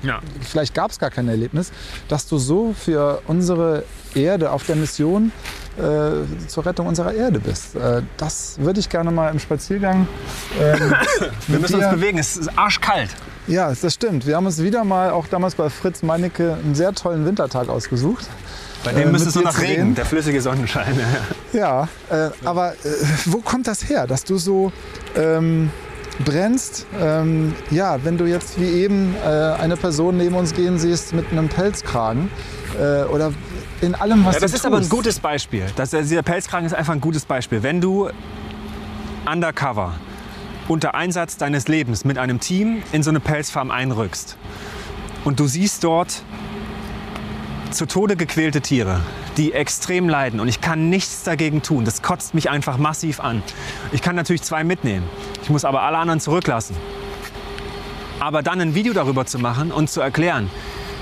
äh, 0.02 0.06
ja. 0.06 0.20
vielleicht 0.40 0.74
gab 0.74 0.92
es 0.92 0.98
gar 0.98 1.10
kein 1.10 1.28
Erlebnis, 1.28 1.72
dass 2.08 2.26
du 2.28 2.38
so 2.38 2.74
für 2.78 3.22
unsere 3.26 3.84
Erde 4.14 4.52
auf 4.52 4.64
der 4.64 4.76
Mission 4.76 5.32
äh, 5.78 6.46
zur 6.48 6.64
Rettung 6.66 6.86
unserer 6.86 7.12
Erde 7.14 7.38
bist. 7.40 7.74
Äh, 7.76 8.02
das 8.16 8.56
würde 8.58 8.80
ich 8.80 8.88
gerne 8.88 9.10
mal 9.10 9.30
im 9.30 9.38
Spaziergang. 9.38 10.06
Ähm, 10.60 10.94
Wir 11.48 11.58
müssen 11.58 11.78
dir- 11.78 11.86
uns 11.88 11.94
bewegen. 11.96 12.18
Es 12.18 12.36
ist 12.36 12.50
arschkalt. 12.58 13.10
ja, 13.46 13.72
das 13.72 13.94
stimmt. 13.94 14.26
Wir 14.26 14.36
haben 14.36 14.46
uns 14.46 14.62
wieder 14.62 14.84
mal, 14.84 15.10
auch 15.10 15.26
damals 15.26 15.54
bei 15.54 15.68
Fritz 15.70 16.02
Meinecke, 16.02 16.54
einen 16.62 16.74
sehr 16.74 16.92
tollen 16.94 17.24
Wintertag 17.26 17.68
ausgesucht. 17.68 18.26
Bei 18.84 18.92
dem 18.92 19.08
Äh, 19.08 19.12
müsste 19.12 19.28
es 19.30 19.34
nur 19.34 19.50
zu 19.50 19.60
Regen. 19.60 19.94
Der 19.94 20.04
flüssige 20.06 20.40
Sonnenschein. 20.40 20.98
Ja, 21.52 21.88
äh, 22.10 22.28
aber 22.44 22.72
äh, 22.72 22.76
wo 23.26 23.38
kommt 23.38 23.66
das 23.66 23.88
her, 23.88 24.06
dass 24.06 24.24
du 24.24 24.36
so 24.36 24.72
ähm, 25.16 25.70
brennst? 26.24 26.84
Ähm, 27.00 27.54
ja, 27.70 27.98
wenn 28.04 28.18
du 28.18 28.26
jetzt 28.26 28.60
wie 28.60 28.68
eben 28.82 29.14
äh, 29.24 29.28
eine 29.28 29.76
Person 29.76 30.18
neben 30.18 30.34
uns 30.34 30.52
gehen 30.54 30.78
siehst 30.78 31.14
mit 31.14 31.30
einem 31.32 31.48
Pelzkragen 31.48 32.30
äh, 32.78 33.04
oder 33.04 33.32
in 33.80 33.94
allem, 33.94 34.24
was 34.24 34.34
Ja, 34.36 34.40
das 34.40 34.50
du 34.52 34.56
ist 34.56 34.66
aber 34.66 34.76
ein 34.76 34.82
tust. 34.82 34.90
gutes 34.90 35.18
Beispiel. 35.20 35.66
Das, 35.76 35.90
dieser 35.90 36.22
Pelzkragen 36.22 36.66
ist 36.66 36.74
einfach 36.74 36.92
ein 36.94 37.00
gutes 37.00 37.24
Beispiel. 37.24 37.62
Wenn 37.62 37.80
du 37.80 38.08
undercover 39.30 39.94
unter 40.68 40.94
Einsatz 40.94 41.36
deines 41.36 41.68
Lebens 41.68 42.04
mit 42.04 42.18
einem 42.18 42.40
Team 42.40 42.82
in 42.92 43.02
so 43.02 43.10
eine 43.10 43.20
Pelzfarm 43.20 43.70
einrückst 43.70 44.36
und 45.24 45.38
du 45.40 45.46
siehst 45.46 45.84
dort 45.84 46.22
zu 47.70 47.86
Tode 47.86 48.16
gequälte 48.16 48.60
Tiere, 48.60 49.00
die 49.36 49.52
extrem 49.52 50.08
leiden 50.08 50.40
und 50.40 50.48
ich 50.48 50.60
kann 50.60 50.88
nichts 50.88 51.24
dagegen 51.24 51.62
tun. 51.62 51.84
Das 51.84 52.02
kotzt 52.02 52.34
mich 52.34 52.48
einfach 52.50 52.78
massiv 52.78 53.20
an. 53.20 53.42
Ich 53.92 54.02
kann 54.02 54.16
natürlich 54.16 54.42
zwei 54.42 54.64
mitnehmen. 54.64 55.06
Ich 55.42 55.50
muss 55.50 55.64
aber 55.64 55.82
alle 55.82 55.98
anderen 55.98 56.20
zurücklassen. 56.20 56.76
Aber 58.18 58.42
dann 58.42 58.60
ein 58.60 58.74
Video 58.74 58.92
darüber 58.94 59.26
zu 59.26 59.38
machen 59.38 59.70
und 59.72 59.90
zu 59.90 60.00
erklären, 60.00 60.50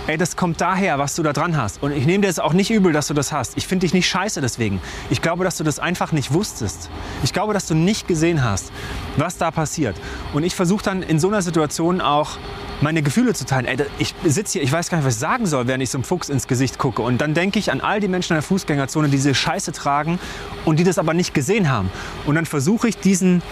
ey, 0.07 0.19
das 0.19 0.37
kommt 0.37 0.61
daher, 0.61 0.99
was 0.99 1.15
du 1.15 1.23
da 1.23 1.33
dran 1.33 1.57
hast. 1.57 1.83
Und 1.83 1.93
ich 1.93 2.07
nehme 2.07 2.23
dir 2.23 2.29
jetzt 2.29 2.41
auch 2.41 2.53
nicht 2.53 2.71
übel, 2.71 2.93
dass 2.93 3.07
du 3.07 3.15
das 3.15 3.33
hast. 3.33 3.57
Ich 3.57 3.67
finde 3.67 3.85
dich 3.85 3.95
nicht 3.95 4.09
scheiße 4.09 4.41
deswegen. 4.41 4.81
Ich 5.11 5.23
glaube, 5.23 5.45
dass 5.45 5.57
du 5.57 5.65
das 5.65 5.79
einfach 5.79 6.13
nicht 6.13 6.33
wusstest. 6.33 6.91
Ich 7.23 7.33
glaube, 7.33 7.55
dass 7.55 7.67
du 7.67 7.75
nicht 7.75 8.07
gesehen 8.07 8.45
hast, 8.45 8.71
was 9.17 9.39
da 9.39 9.51
passiert. 9.51 9.97
Und 10.33 10.43
ich 10.43 10.55
versuche 10.55 10.85
dann 10.85 11.03
in 11.03 11.19
so 11.19 11.29
einer 11.29 11.43
Situation 11.43 12.01
auch 12.01 12.39
meine 12.81 13.03
Gefühle 13.03 13.33
zu 13.33 13.47
teilen. 13.47 13.67
Ey, 13.67 13.77
ich 13.99 14.15
sitze 14.25 14.55
hier, 14.55 14.63
ich 14.63 14.73
weiß 14.73 14.91
gar 14.91 14.99
nicht, 14.99 15.07
was 15.07 15.15
ich 15.15 15.21
sagen 15.21 15.47
soll, 15.47 15.67
während 15.67 15.83
ich 15.83 15.91
so 15.91 15.99
einem 15.99 16.05
Fuchs 16.05 16.29
ins 16.29 16.47
Gesicht 16.47 16.79
gucke. 16.79 17.03
Und 17.03 17.19
dann 17.21 17.33
denke 17.33 17.59
ich 17.59 17.73
an 17.73 17.81
all 17.81 18.01
die 18.01 18.09
Menschen 18.09 18.33
in 18.33 18.37
der 18.37 18.43
Fußgängerzone, 18.43 19.09
die 19.09 19.17
diese 19.17 19.35
Scheiße 19.35 19.73
tragen 19.73 20.19
und 20.65 20.79
die 20.79 20.85
das 20.85 20.99
aber 20.99 21.15
nicht 21.15 21.33
gesehen 21.33 21.71
haben. 21.71 21.91
Und 22.27 22.35
dann 22.35 22.47
versuche 22.47 22.89
ich 22.89 22.99
diesen 22.99 23.43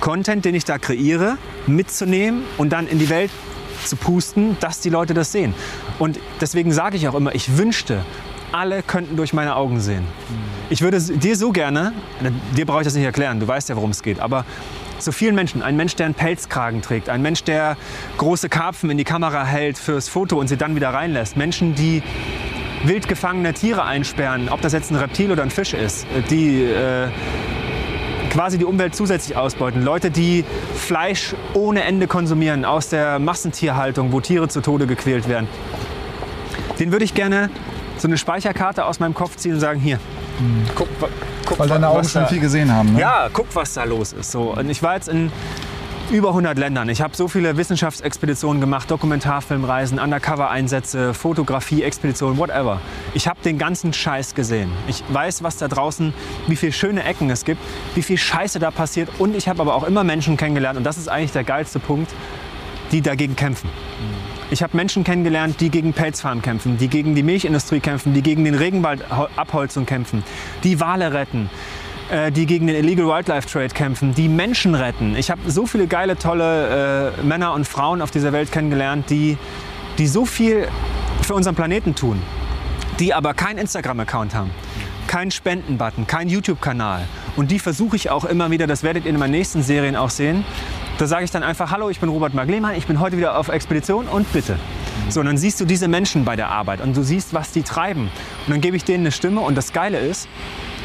Content, 0.00 0.44
den 0.44 0.54
ich 0.54 0.64
da 0.64 0.78
kreiere, 0.78 1.38
mitzunehmen 1.66 2.44
und 2.56 2.72
dann 2.72 2.86
in 2.86 2.98
die 2.98 3.08
Welt 3.08 3.30
zu 3.84 3.96
pusten, 3.96 4.56
dass 4.60 4.80
die 4.80 4.90
Leute 4.90 5.14
das 5.14 5.32
sehen. 5.32 5.54
Und 5.98 6.18
deswegen 6.40 6.72
sage 6.72 6.96
ich 6.96 7.08
auch 7.08 7.14
immer, 7.14 7.34
ich 7.34 7.56
wünschte, 7.56 8.04
alle 8.52 8.82
könnten 8.82 9.16
durch 9.16 9.32
meine 9.32 9.56
Augen 9.56 9.80
sehen. 9.80 10.06
Ich 10.70 10.80
würde 10.80 11.00
dir 11.00 11.36
so 11.36 11.52
gerne, 11.52 11.92
dir 12.56 12.66
brauche 12.66 12.80
ich 12.80 12.84
das 12.84 12.94
nicht 12.94 13.04
erklären, 13.04 13.40
du 13.40 13.48
weißt 13.48 13.68
ja, 13.68 13.76
worum 13.76 13.90
es 13.90 14.02
geht, 14.02 14.20
aber 14.20 14.44
so 14.98 15.12
vielen 15.12 15.34
Menschen, 15.34 15.62
ein 15.62 15.76
Mensch, 15.76 15.94
der 15.94 16.06
einen 16.06 16.14
Pelzkragen 16.14 16.82
trägt, 16.82 17.08
ein 17.08 17.22
Mensch, 17.22 17.44
der 17.44 17.76
große 18.16 18.48
Karpfen 18.48 18.90
in 18.90 18.98
die 18.98 19.04
Kamera 19.04 19.44
hält 19.44 19.78
fürs 19.78 20.08
Foto 20.08 20.38
und 20.38 20.48
sie 20.48 20.56
dann 20.56 20.74
wieder 20.74 20.90
reinlässt, 20.90 21.36
Menschen, 21.36 21.74
die 21.74 22.02
wild 22.84 23.08
gefangene 23.08 23.52
Tiere 23.54 23.84
einsperren, 23.84 24.48
ob 24.48 24.60
das 24.60 24.72
jetzt 24.72 24.90
ein 24.90 24.96
Reptil 24.96 25.30
oder 25.30 25.42
ein 25.42 25.50
Fisch 25.50 25.74
ist, 25.74 26.06
die 26.30 26.62
äh, 26.62 27.08
quasi 28.30 28.58
die 28.58 28.64
Umwelt 28.64 28.94
zusätzlich 28.94 29.36
ausbeuten. 29.36 29.82
Leute, 29.84 30.10
die 30.10 30.44
Fleisch 30.74 31.34
ohne 31.54 31.82
Ende 31.84 32.06
konsumieren 32.06 32.64
aus 32.64 32.88
der 32.88 33.18
Massentierhaltung, 33.18 34.12
wo 34.12 34.20
Tiere 34.20 34.48
zu 34.48 34.60
Tode 34.60 34.86
gequält 34.86 35.28
werden. 35.28 35.48
Den 36.78 36.92
würde 36.92 37.04
ich 37.04 37.14
gerne 37.14 37.50
so 37.96 38.06
eine 38.06 38.16
Speicherkarte 38.18 38.84
aus 38.84 39.00
meinem 39.00 39.14
Kopf 39.14 39.36
ziehen 39.36 39.54
und 39.54 39.60
sagen, 39.60 39.80
hier, 39.80 39.98
guck, 40.74 40.88
guck 41.46 41.58
Weil 41.58 41.68
deine 41.68 41.88
Augen 41.88 42.08
schon 42.08 42.22
da- 42.22 42.28
viel 42.28 42.40
gesehen 42.40 42.72
haben. 42.72 42.92
Ne? 42.94 43.00
ja, 43.00 43.28
guck, 43.32 43.46
was 43.54 43.74
da 43.74 43.84
los 43.84 44.12
ist. 44.12 44.30
So. 44.30 44.52
Und 44.54 44.70
ich 44.70 44.82
war 44.82 44.94
jetzt 44.94 45.08
in 45.08 45.32
über 46.10 46.28
100 46.28 46.56
Ländern. 46.56 46.88
Ich 46.88 47.02
habe 47.02 47.14
so 47.14 47.28
viele 47.28 47.58
Wissenschaftsexpeditionen 47.58 48.62
gemacht, 48.62 48.90
Dokumentarfilmreisen, 48.90 49.98
Undercover-Einsätze, 49.98 51.12
Fotografie, 51.12 51.82
Expeditionen, 51.82 52.38
whatever. 52.38 52.80
Ich 53.12 53.28
habe 53.28 53.38
den 53.44 53.58
ganzen 53.58 53.92
Scheiß 53.92 54.34
gesehen. 54.34 54.70
Ich 54.86 55.04
weiß, 55.10 55.42
was 55.42 55.58
da 55.58 55.68
draußen, 55.68 56.14
wie 56.46 56.56
viele 56.56 56.72
schöne 56.72 57.04
Ecken 57.04 57.28
es 57.28 57.44
gibt, 57.44 57.60
wie 57.94 58.02
viel 58.02 58.16
Scheiße 58.16 58.58
da 58.58 58.70
passiert. 58.70 59.10
Und 59.18 59.36
ich 59.36 59.48
habe 59.48 59.60
aber 59.60 59.74
auch 59.74 59.84
immer 59.84 60.02
Menschen 60.02 60.38
kennengelernt, 60.38 60.78
und 60.78 60.84
das 60.84 60.96
ist 60.96 61.08
eigentlich 61.08 61.32
der 61.32 61.44
geilste 61.44 61.78
Punkt, 61.78 62.10
die 62.90 63.02
dagegen 63.02 63.36
kämpfen. 63.36 63.68
Ich 64.50 64.62
habe 64.62 64.74
Menschen 64.78 65.04
kennengelernt, 65.04 65.60
die 65.60 65.68
gegen 65.68 65.92
Pelzfarmen 65.92 66.40
kämpfen, 66.40 66.78
die 66.78 66.88
gegen 66.88 67.14
die 67.14 67.22
Milchindustrie 67.22 67.80
kämpfen, 67.80 68.14
die 68.14 68.22
gegen 68.22 68.46
den 68.46 68.54
Regenwaldabholzung 68.54 69.84
kämpfen, 69.84 70.24
die 70.64 70.80
Wale 70.80 71.12
retten, 71.12 71.50
die 72.32 72.46
gegen 72.46 72.66
den 72.66 72.76
Illegal 72.76 73.06
Wildlife 73.06 73.48
Trade 73.48 73.68
kämpfen, 73.68 74.14
die 74.14 74.28
Menschen 74.28 74.74
retten. 74.74 75.14
Ich 75.16 75.30
habe 75.30 75.40
so 75.50 75.66
viele 75.66 75.86
geile, 75.86 76.16
tolle 76.16 77.12
äh, 77.18 77.22
Männer 77.22 77.52
und 77.52 77.66
Frauen 77.66 78.00
auf 78.00 78.10
dieser 78.10 78.32
Welt 78.32 78.50
kennengelernt, 78.50 79.10
die, 79.10 79.36
die 79.98 80.06
so 80.06 80.24
viel 80.24 80.68
für 81.22 81.34
unseren 81.34 81.54
Planeten 81.54 81.94
tun, 81.94 82.22
die 82.98 83.12
aber 83.12 83.34
keinen 83.34 83.58
Instagram-Account 83.58 84.34
haben, 84.34 84.50
keinen 85.06 85.30
Spenden-Button, 85.30 86.06
keinen 86.06 86.30
YouTube-Kanal. 86.30 87.02
Und 87.36 87.50
die 87.50 87.58
versuche 87.58 87.96
ich 87.96 88.10
auch 88.10 88.24
immer 88.24 88.50
wieder, 88.50 88.66
das 88.66 88.82
werdet 88.82 89.04
ihr 89.04 89.10
in 89.10 89.18
meinen 89.18 89.32
nächsten 89.32 89.62
Serien 89.62 89.94
auch 89.94 90.10
sehen. 90.10 90.44
Da 90.98 91.06
sage 91.06 91.24
ich 91.24 91.30
dann 91.30 91.42
einfach, 91.42 91.70
hallo, 91.70 91.90
ich 91.90 92.00
bin 92.00 92.08
Robert 92.08 92.34
Maglemann, 92.34 92.74
ich 92.74 92.86
bin 92.86 92.98
heute 92.98 93.16
wieder 93.16 93.38
auf 93.38 93.48
Expedition 93.48 94.08
und 94.08 94.32
bitte. 94.32 94.58
So, 95.10 95.20
und 95.20 95.26
dann 95.26 95.36
siehst 95.36 95.60
du 95.60 95.64
diese 95.64 95.88
Menschen 95.88 96.24
bei 96.24 96.34
der 96.36 96.48
Arbeit 96.48 96.80
und 96.80 96.96
du 96.96 97.02
siehst, 97.02 97.34
was 97.34 97.52
die 97.52 97.62
treiben. 97.62 98.10
Und 98.46 98.52
dann 98.52 98.60
gebe 98.60 98.76
ich 98.76 98.84
denen 98.84 99.04
eine 99.04 99.12
Stimme 99.12 99.40
und 99.40 99.54
das 99.54 99.72
Geile 99.72 99.98
ist, 99.98 100.28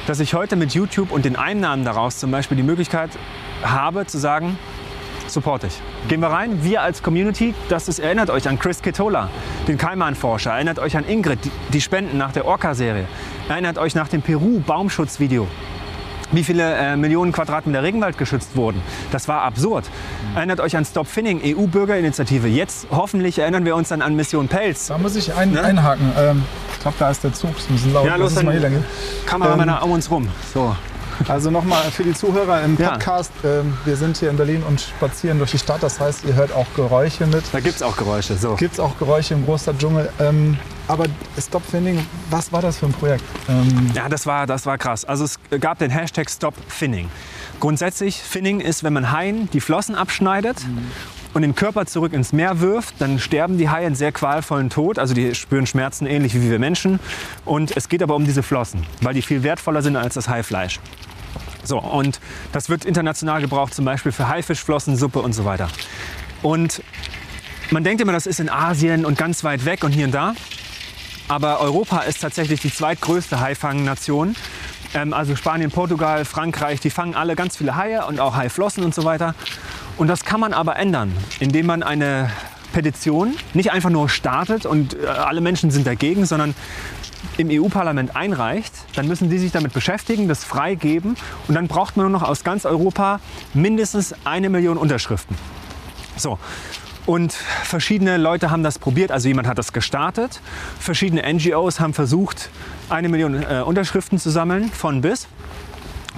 dass 0.08 0.20
ich 0.20 0.34
heute 0.34 0.56
mit 0.56 0.74
YouTube 0.74 1.12
und 1.12 1.26
den 1.26 1.36
Einnahmen 1.36 1.86
daraus 1.86 2.18
zum 2.18 2.32
Beispiel 2.32 2.58
die 2.58 2.64
Möglichkeit 2.64 3.12
habe 3.64 4.06
zu 4.06 4.18
sagen, 4.18 4.58
support 5.28 5.64
ich. 5.64 5.80
Gehen 6.08 6.20
wir 6.20 6.28
rein, 6.28 6.64
wir 6.64 6.82
als 6.82 7.02
Community, 7.02 7.54
das 7.70 7.88
ist, 7.88 8.00
erinnert 8.00 8.30
euch 8.30 8.48
an 8.48 8.60
Chris 8.60 8.82
Ketola, 8.82 9.30
den 9.68 9.78
Kaiman-Forscher, 9.78 10.52
erinnert 10.52 10.80
euch 10.80 10.98
an 10.98 11.08
Ingrid, 11.08 11.40
die, 11.72 11.82
Spenden 11.82 12.18
nach 12.18 12.34
der 12.34 12.46
Orca-Serie, 12.46 13.08
erinnert 13.48 13.78
euch 13.78 13.96
nach 13.96 14.08
dem 14.08 14.22
Peru-Baumschutzvideo. 14.22 15.48
Wie 16.34 16.44
viele 16.44 16.76
äh, 16.76 16.98
Millionen 16.98 17.32
Quadratmeter 17.32 17.84
Regenwald 17.84 18.18
geschützt 18.18 18.56
wurden. 18.56 18.82
Das 19.12 19.28
war 19.28 19.44
absurd. 19.44 19.86
Erinnert 20.36 20.60
euch 20.60 20.76
an 20.76 20.86
Stop 20.86 21.08
Finning, 21.08 21.42
EU-Bürgerinitiative. 21.44 22.48
Jetzt 22.48 22.88
hoffentlich 22.92 23.40
erinnern 23.40 23.66
wir 23.66 23.76
uns 23.76 23.90
dann 23.90 24.02
an 24.02 24.16
Mission 24.16 24.48
Pelz. 24.48 24.88
Da 24.88 24.98
muss 24.98 25.16
ich 25.16 25.34
ein, 25.34 25.58
einhaken. 25.58 26.12
Ähm, 26.18 26.44
ich 26.74 26.80
glaube, 26.80 26.98
da 27.00 27.10
ist 27.10 27.24
der 27.24 27.34
Zug. 27.34 27.56
Das 27.56 27.70
müssen 27.70 27.94
laut. 27.94 28.06
Ja, 28.06 28.16
los, 28.16 28.34
dann 28.34 28.46
mal 28.46 28.52
hier 28.52 28.62
lang 28.62 28.72
gehen. 28.72 28.86
Kameramänner 29.26 29.84
um 29.84 29.92
uns 29.92 30.10
rum. 30.12 30.28
So. 30.54 30.76
Also 31.28 31.52
nochmal 31.52 31.84
für 31.92 32.04
die 32.04 32.14
Zuhörer 32.14 32.62
im 32.64 32.78
Ja. 32.78 32.92
Podcast. 32.92 33.32
Ähm, 33.44 33.78
wir 33.86 33.96
sind 33.96 34.18
hier 34.18 34.30
in 34.30 34.38
Berlin 34.38 34.64
und 34.68 34.82
spazieren 34.82 35.38
durch 35.38 35.52
die 35.52 35.58
Stadt. 35.60 35.82
Das 35.84 36.00
heißt, 36.00 36.26
ihr 36.26 36.36
hört 36.36 36.52
auch 36.54 36.68
Geräusche 36.76 37.26
mit. 37.28 37.44
Da 37.52 37.60
gibt 37.60 37.76
es 37.76 37.82
auch 37.82 37.96
Geräusche. 37.98 38.36
So. 38.38 38.56
Gibt 38.56 38.74
es 38.74 38.80
auch 38.80 38.98
Geräusche 39.00 39.34
im 39.34 39.46
Großstadtdschungel. 39.46 40.10
Ähm, 40.20 40.58
aber 40.88 41.06
Stop 41.40 41.64
Finning, 41.66 42.06
was 42.30 42.52
war 42.52 42.62
das 42.62 42.78
für 42.78 42.88
ein 42.88 42.94
Projekt? 42.94 43.24
Ähm, 43.48 43.92
Ja, 43.94 44.10
das 44.10 44.26
war, 44.26 44.46
das 44.48 44.66
war 44.66 44.78
krass. 44.78 45.06
Also 45.06 45.24
es 45.26 45.40
gab 45.62 45.80
den 45.80 45.92
Hashtag 45.92 46.30
Stop 46.30 46.56
Finning. 46.68 47.10
Grundsätzlich, 47.60 48.18
Finning 48.22 48.60
ist, 48.60 48.84
wenn 48.84 48.94
man 48.94 49.12
Haien 49.12 49.50
die 49.54 49.62
Flossen 49.62 49.96
abschneidet 49.96 50.58
und 51.34 51.42
den 51.42 51.56
Körper 51.56 51.86
zurück 51.86 52.14
ins 52.14 52.34
Meer 52.34 52.60
wirft, 52.60 52.96
dann 53.00 53.20
sterben 53.20 53.58
die 53.58 53.70
Haie 53.70 53.86
einen 53.86 53.96
sehr 53.96 54.12
qualvollen 54.12 54.70
Tod. 54.70 55.00
Also 55.00 55.14
die 55.14 55.34
spüren 55.36 55.66
Schmerzen 55.66 56.06
ähnlich 56.06 56.36
wie 56.36 56.50
wir 56.50 56.60
Menschen. 56.60 57.00
Und 57.46 57.76
es 57.76 57.90
geht 57.90 58.04
aber 58.04 58.16
um 58.16 58.26
diese 58.26 58.44
Flossen, 58.44 58.86
weil 59.02 59.14
die 59.14 59.22
viel 59.22 59.44
wertvoller 59.44 59.82
sind 59.82 59.96
als 59.96 60.14
das 60.14 60.30
Haifleisch. 60.30 60.80
So, 61.64 61.80
und 61.80 62.20
das 62.52 62.70
wird 62.70 62.86
international 62.86 63.42
gebraucht, 63.42 63.74
zum 63.74 63.86
Beispiel 63.86 64.12
für 64.12 64.28
Haifischflossensuppe 64.28 65.20
und 65.20 65.34
so 65.34 65.46
weiter. 65.46 65.70
Und 66.42 66.84
man 67.72 67.84
denkt 67.84 68.02
immer, 68.02 68.12
das 68.12 68.28
ist 68.28 68.40
in 68.40 68.50
Asien 68.50 69.06
und 69.06 69.18
ganz 69.18 69.44
weit 69.44 69.66
weg 69.66 69.84
und 69.84 69.92
hier 69.92 70.06
und 70.06 70.12
da. 70.12 70.36
Aber 71.30 71.62
Europa 71.62 72.00
ist 72.02 72.22
tatsächlich 72.22 72.60
die 72.60 72.72
zweitgrößte 72.72 73.40
Haifangnation. 73.40 74.36
Ähm, 74.94 75.14
also 75.14 75.36
Spanien, 75.36 75.72
Portugal, 75.72 76.26
Frankreich, 76.26 76.82
die 76.82 76.90
fangen 76.90 77.16
alle 77.16 77.36
ganz 77.36 77.58
viele 77.58 77.76
Haie 77.76 78.06
und 78.06 78.20
auch 78.20 78.36
Haiflossen 78.36 78.84
und 78.84 78.94
so 78.94 79.06
weiter. 79.06 79.34
Und 79.98 80.08
das 80.08 80.26
kann 80.26 80.40
man 80.40 80.54
aber 80.54 80.76
ändern, 80.78 81.12
indem 81.40 81.68
man 81.68 81.84
eine 81.84 82.30
Petition 82.74 83.36
nicht 83.54 83.72
einfach 83.72 83.92
nur 83.92 84.10
startet 84.10 84.66
und 84.66 84.96
äh, 84.96 85.06
alle 85.06 85.42
Menschen 85.42 85.72
sind 85.72 85.86
dagegen, 85.86 86.26
sondern 86.26 86.56
im 87.38 87.50
EU-Parlament 87.50 88.16
einreicht, 88.16 88.74
dann 88.96 89.08
müssen 89.08 89.30
die 89.30 89.38
sich 89.38 89.52
damit 89.52 89.74
beschäftigen, 89.74 90.28
das 90.28 90.44
freigeben 90.44 91.16
und 91.48 91.56
dann 91.56 91.68
braucht 91.68 91.96
man 91.96 92.06
nur 92.10 92.20
noch 92.20 92.28
aus 92.28 92.44
ganz 92.44 92.66
Europa 92.66 93.20
mindestens 93.54 94.14
eine 94.26 94.50
Million 94.50 94.78
Unterschriften. 94.78 95.38
So. 96.18 96.38
Und 97.06 97.34
verschiedene 97.34 98.16
Leute 98.16 98.50
haben 98.50 98.64
das 98.64 98.80
probiert, 98.80 99.12
also 99.12 99.28
jemand 99.28 99.48
hat 99.48 99.58
das 99.58 99.74
gestartet. 99.74 100.40
Verschiedene 100.80 101.22
NGOs 101.34 101.82
haben 101.82 101.94
versucht, 101.94 102.50
eine 102.90 103.10
Million 103.10 103.44
äh, 103.44 103.62
Unterschriften 103.62 104.20
zu 104.20 104.30
sammeln, 104.30 104.72
von 104.72 105.02
bis. 105.02 105.28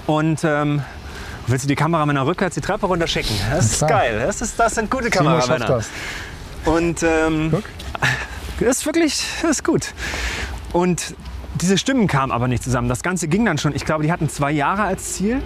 Und 0.05 0.43
ähm, 0.43 0.83
willst 1.47 1.65
du 1.65 1.67
die 1.67 1.75
Kameramänner 1.75 2.25
rückwärts 2.25 2.55
die 2.55 2.62
Treppe 2.62 2.86
runterschicken? 2.86 3.36
Das 3.51 3.73
ist 3.73 3.88
geil. 3.88 4.21
Das, 4.25 4.41
ist, 4.41 4.60
das 4.60 4.75
sind 4.75 4.89
gute 4.89 5.10
Kameramänner. 5.10 5.65
das. 5.65 5.89
Und 6.65 7.03
ähm, 7.03 7.49
Guck. 7.51 7.63
das 8.60 8.77
ist 8.77 8.86
wirklich 8.86 9.25
das 9.41 9.51
ist 9.51 9.63
gut. 9.63 9.93
Und 10.73 11.15
diese 11.62 11.77
Stimmen 11.77 12.08
kamen 12.08 12.31
aber 12.31 12.47
nicht 12.47 12.63
zusammen. 12.63 12.89
Das 12.89 13.01
Ganze 13.01 13.27
ging 13.27 13.45
dann 13.45 13.58
schon, 13.58 13.73
ich 13.75 13.86
glaube, 13.86 14.03
die 14.03 14.12
hatten 14.12 14.29
zwei 14.29 14.51
Jahre 14.51 14.84
als 14.84 15.13
Ziel. 15.13 15.41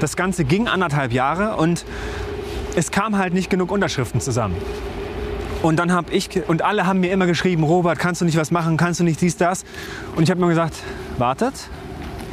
Das 0.00 0.16
Ganze 0.16 0.44
ging 0.44 0.68
anderthalb 0.68 1.12
Jahre 1.12 1.56
und 1.56 1.84
es 2.74 2.90
kam 2.90 3.16
halt 3.16 3.32
nicht 3.32 3.48
genug 3.48 3.70
Unterschriften 3.72 4.20
zusammen. 4.20 4.56
Und 5.62 5.76
dann 5.78 5.92
habe 5.92 6.12
ich, 6.12 6.28
und 6.46 6.60
alle 6.60 6.86
haben 6.86 7.00
mir 7.00 7.10
immer 7.10 7.26
geschrieben, 7.26 7.64
Robert, 7.64 7.98
kannst 7.98 8.20
du 8.20 8.26
nicht 8.26 8.36
was 8.36 8.50
machen, 8.50 8.76
kannst 8.76 9.00
du 9.00 9.04
nicht 9.04 9.20
dies, 9.20 9.38
das? 9.38 9.64
Und 10.14 10.24
ich 10.24 10.30
habe 10.30 10.40
mir 10.40 10.48
gesagt, 10.48 10.74
wartet, 11.16 11.54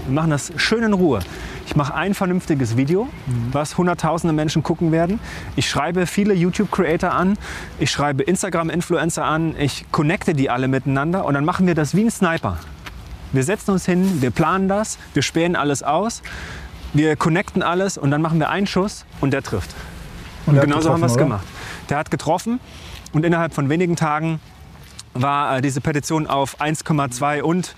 wir 0.06 0.14
machen 0.14 0.32
das 0.32 0.52
schön 0.58 0.84
in 0.84 0.94
Ruhe. 0.94 1.20
Ich 1.66 1.76
mache 1.76 1.94
ein 1.94 2.14
vernünftiges 2.14 2.76
Video, 2.76 3.08
was 3.52 3.78
hunderttausende 3.78 4.34
Menschen 4.34 4.64
gucken 4.64 4.92
werden. 4.92 5.20
Ich 5.56 5.70
schreibe 5.70 6.08
viele 6.08 6.34
YouTube-Creator 6.34 7.12
an, 7.12 7.38
ich 7.80 7.90
schreibe 7.90 8.24
Instagram-Influencer 8.24 9.24
an, 9.24 9.56
ich 9.58 9.86
connecte 9.92 10.34
die 10.34 10.50
alle 10.50 10.68
miteinander 10.68 11.26
und 11.26 11.34
dann 11.34 11.46
machen 11.46 11.68
wir 11.68 11.76
das 11.76 11.96
wie 11.96 12.04
ein 12.04 12.12
Sniper. 12.12 12.58
Wir 13.32 13.44
setzen 13.44 13.72
uns 13.72 13.86
hin, 13.86 14.22
wir 14.22 14.32
planen 14.32 14.68
das, 14.68 14.98
wir 15.14 15.24
spähen 15.24 15.56
alles 15.56 15.84
aus, 15.84 16.22
wir 16.94 17.16
connecten 17.16 17.64
alles 17.64 17.98
und 17.98 18.12
dann 18.12 18.22
machen 18.22 18.40
wir 18.40 18.50
einen 18.50 18.68
Schuss 18.68 19.06
und 19.22 19.32
der 19.32 19.42
trifft. 19.42 19.74
Und, 20.46 20.58
hat 20.58 20.66
genauso 20.66 20.92
haben 20.92 21.00
wir 21.00 21.08
es 21.08 21.18
gemacht. 21.18 21.46
Der 21.90 21.98
hat 21.98 22.12
getroffen 22.12 22.60
und 23.14 23.26
innerhalb 23.26 23.54
von 23.54 23.70
wenigen 23.70 23.96
Tagen 23.96 24.40
war 25.14 25.58
äh, 25.58 25.62
diese 25.62 25.82
Petition 25.82 26.28
auf 26.28 26.60
1,2 26.60 27.42
und 27.42 27.76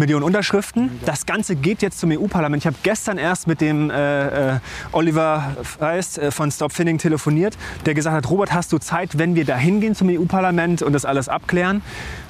Millionen 0.00 0.24
Unterschriften. 0.24 0.90
Das 1.06 1.26
Ganze 1.26 1.54
geht 1.54 1.82
jetzt 1.82 2.00
zum 2.00 2.10
EU-Parlament. 2.10 2.62
Ich 2.62 2.66
habe 2.66 2.76
gestern 2.82 3.18
erst 3.18 3.46
mit 3.46 3.60
dem 3.60 3.90
äh, 3.90 4.54
äh, 4.56 4.58
Oliver 4.90 5.54
Feist 5.62 6.18
äh, 6.18 6.30
von 6.32 6.50
Stop 6.50 6.72
Finning 6.72 6.98
telefoniert, 6.98 7.56
der 7.86 7.94
gesagt 7.94 8.16
hat, 8.16 8.28
Robert, 8.30 8.52
hast 8.52 8.72
du 8.72 8.78
Zeit, 8.78 9.18
wenn 9.18 9.36
wir 9.36 9.44
da 9.44 9.56
hingehen 9.56 9.94
zum 9.94 10.08
EU-Parlament 10.08 10.82
und 10.82 10.92
das 10.92 11.04
alles 11.04 11.28
abklären? 11.28 11.82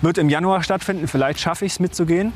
Wird 0.03 0.19
im 0.19 0.29
Januar 0.29 0.63
stattfinden. 0.63 1.09
Vielleicht 1.09 1.41
schaffe 1.41 1.65
ich 1.65 1.73
es 1.73 1.81
mitzugehen. 1.81 2.33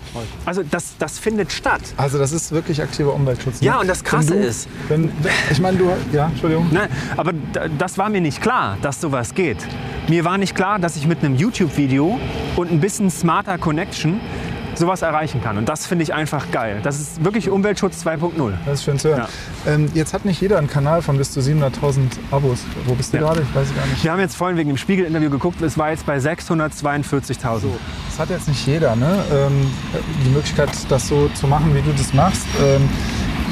Also 0.46 0.62
das, 0.62 0.94
das 0.98 1.18
findet 1.18 1.52
statt. 1.52 1.82
Also 1.98 2.18
das 2.18 2.32
ist 2.32 2.52
wirklich 2.52 2.80
aktiver 2.80 3.12
Umweltschutz. 3.12 3.60
ne? 3.60 3.66
Ja, 3.66 3.80
und 3.80 3.88
das 3.88 4.02
Krasse 4.04 4.34
du, 4.34 4.38
ist- 4.38 4.68
Wenn, 4.88 5.10
ich 5.50 5.60
meine, 5.60 5.76
du... 5.76 5.90
Ja, 6.12 6.26
Entschuldigung. 6.26 6.68
Nein, 6.72 6.88
aber 7.16 7.32
das 7.76 7.98
war 7.98 8.08
mir 8.08 8.20
nicht 8.20 8.40
klar, 8.40 8.78
dass 8.82 9.00
sowas 9.00 9.34
geht. 9.34 9.58
Mir 10.08 10.24
war 10.24 10.38
nicht 10.38 10.54
klar, 10.54 10.78
dass 10.78 10.96
ich 10.96 11.06
mit 11.06 11.24
einem 11.24 11.34
YouTube-Video 11.34 12.18
und 12.56 12.70
ein 12.70 12.80
bisschen 12.80 13.10
smarter 13.10 13.58
Connection 13.58 14.20
sowas 14.78 15.02
erreichen 15.02 15.42
kann. 15.42 15.56
Und 15.58 15.68
das 15.68 15.86
finde 15.86 16.02
ich 16.02 16.14
einfach 16.14 16.50
geil. 16.50 16.80
Das 16.82 17.00
ist 17.00 17.24
wirklich 17.24 17.50
Umweltschutz 17.50 18.04
2.0. 18.04 18.52
Das 18.66 18.74
ist 18.80 18.84
schön 18.84 18.98
zu 18.98 19.08
hören. 19.10 19.26
Ähm, 19.66 19.90
jetzt 19.94 20.12
hat 20.14 20.24
nicht 20.24 20.40
jeder 20.40 20.58
einen 20.58 20.68
Kanal 20.68 21.02
von 21.02 21.16
bis 21.18 21.32
zu 21.32 21.40
700.000 21.40 22.00
Abos. 22.30 22.60
Wo 22.86 22.94
bist 22.94 23.12
du 23.12 23.18
Ja. 23.18 23.22
gerade? 23.24 23.42
Ich 23.42 23.54
weiß 23.54 23.74
gar 23.74 23.86
nicht. 23.86 24.02
Wir 24.04 24.12
haben 24.12 24.20
jetzt 24.20 24.36
vorhin 24.36 24.56
wegen 24.56 24.68
dem 24.70 24.76
Spiegel-Interview 24.78 25.30
geguckt, 25.30 25.60
es 25.62 25.76
war 25.78 25.90
jetzt 25.90 26.06
bei 26.06 26.18
642.000. 26.18 27.68
Das 28.10 28.18
hat 28.18 28.30
jetzt 28.30 28.48
nicht 28.48 28.66
jeder, 28.66 28.94
ne? 28.96 29.24
Ähm, 29.32 29.70
die 30.24 30.30
Möglichkeit, 30.30 30.70
das 30.88 31.08
so 31.08 31.28
zu 31.34 31.46
machen, 31.46 31.74
wie 31.74 31.82
du 31.82 31.92
das 31.96 32.12
machst. 32.14 32.46
Ähm, 32.62 32.88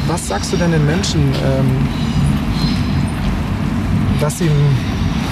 was 0.09 0.27
sagst 0.29 0.53
du 0.53 0.57
denn 0.57 0.73
den 0.73 0.85
Menschen, 0.85 1.21
ähm, 1.45 1.89
dass 4.21 4.39
sie 4.39 4.51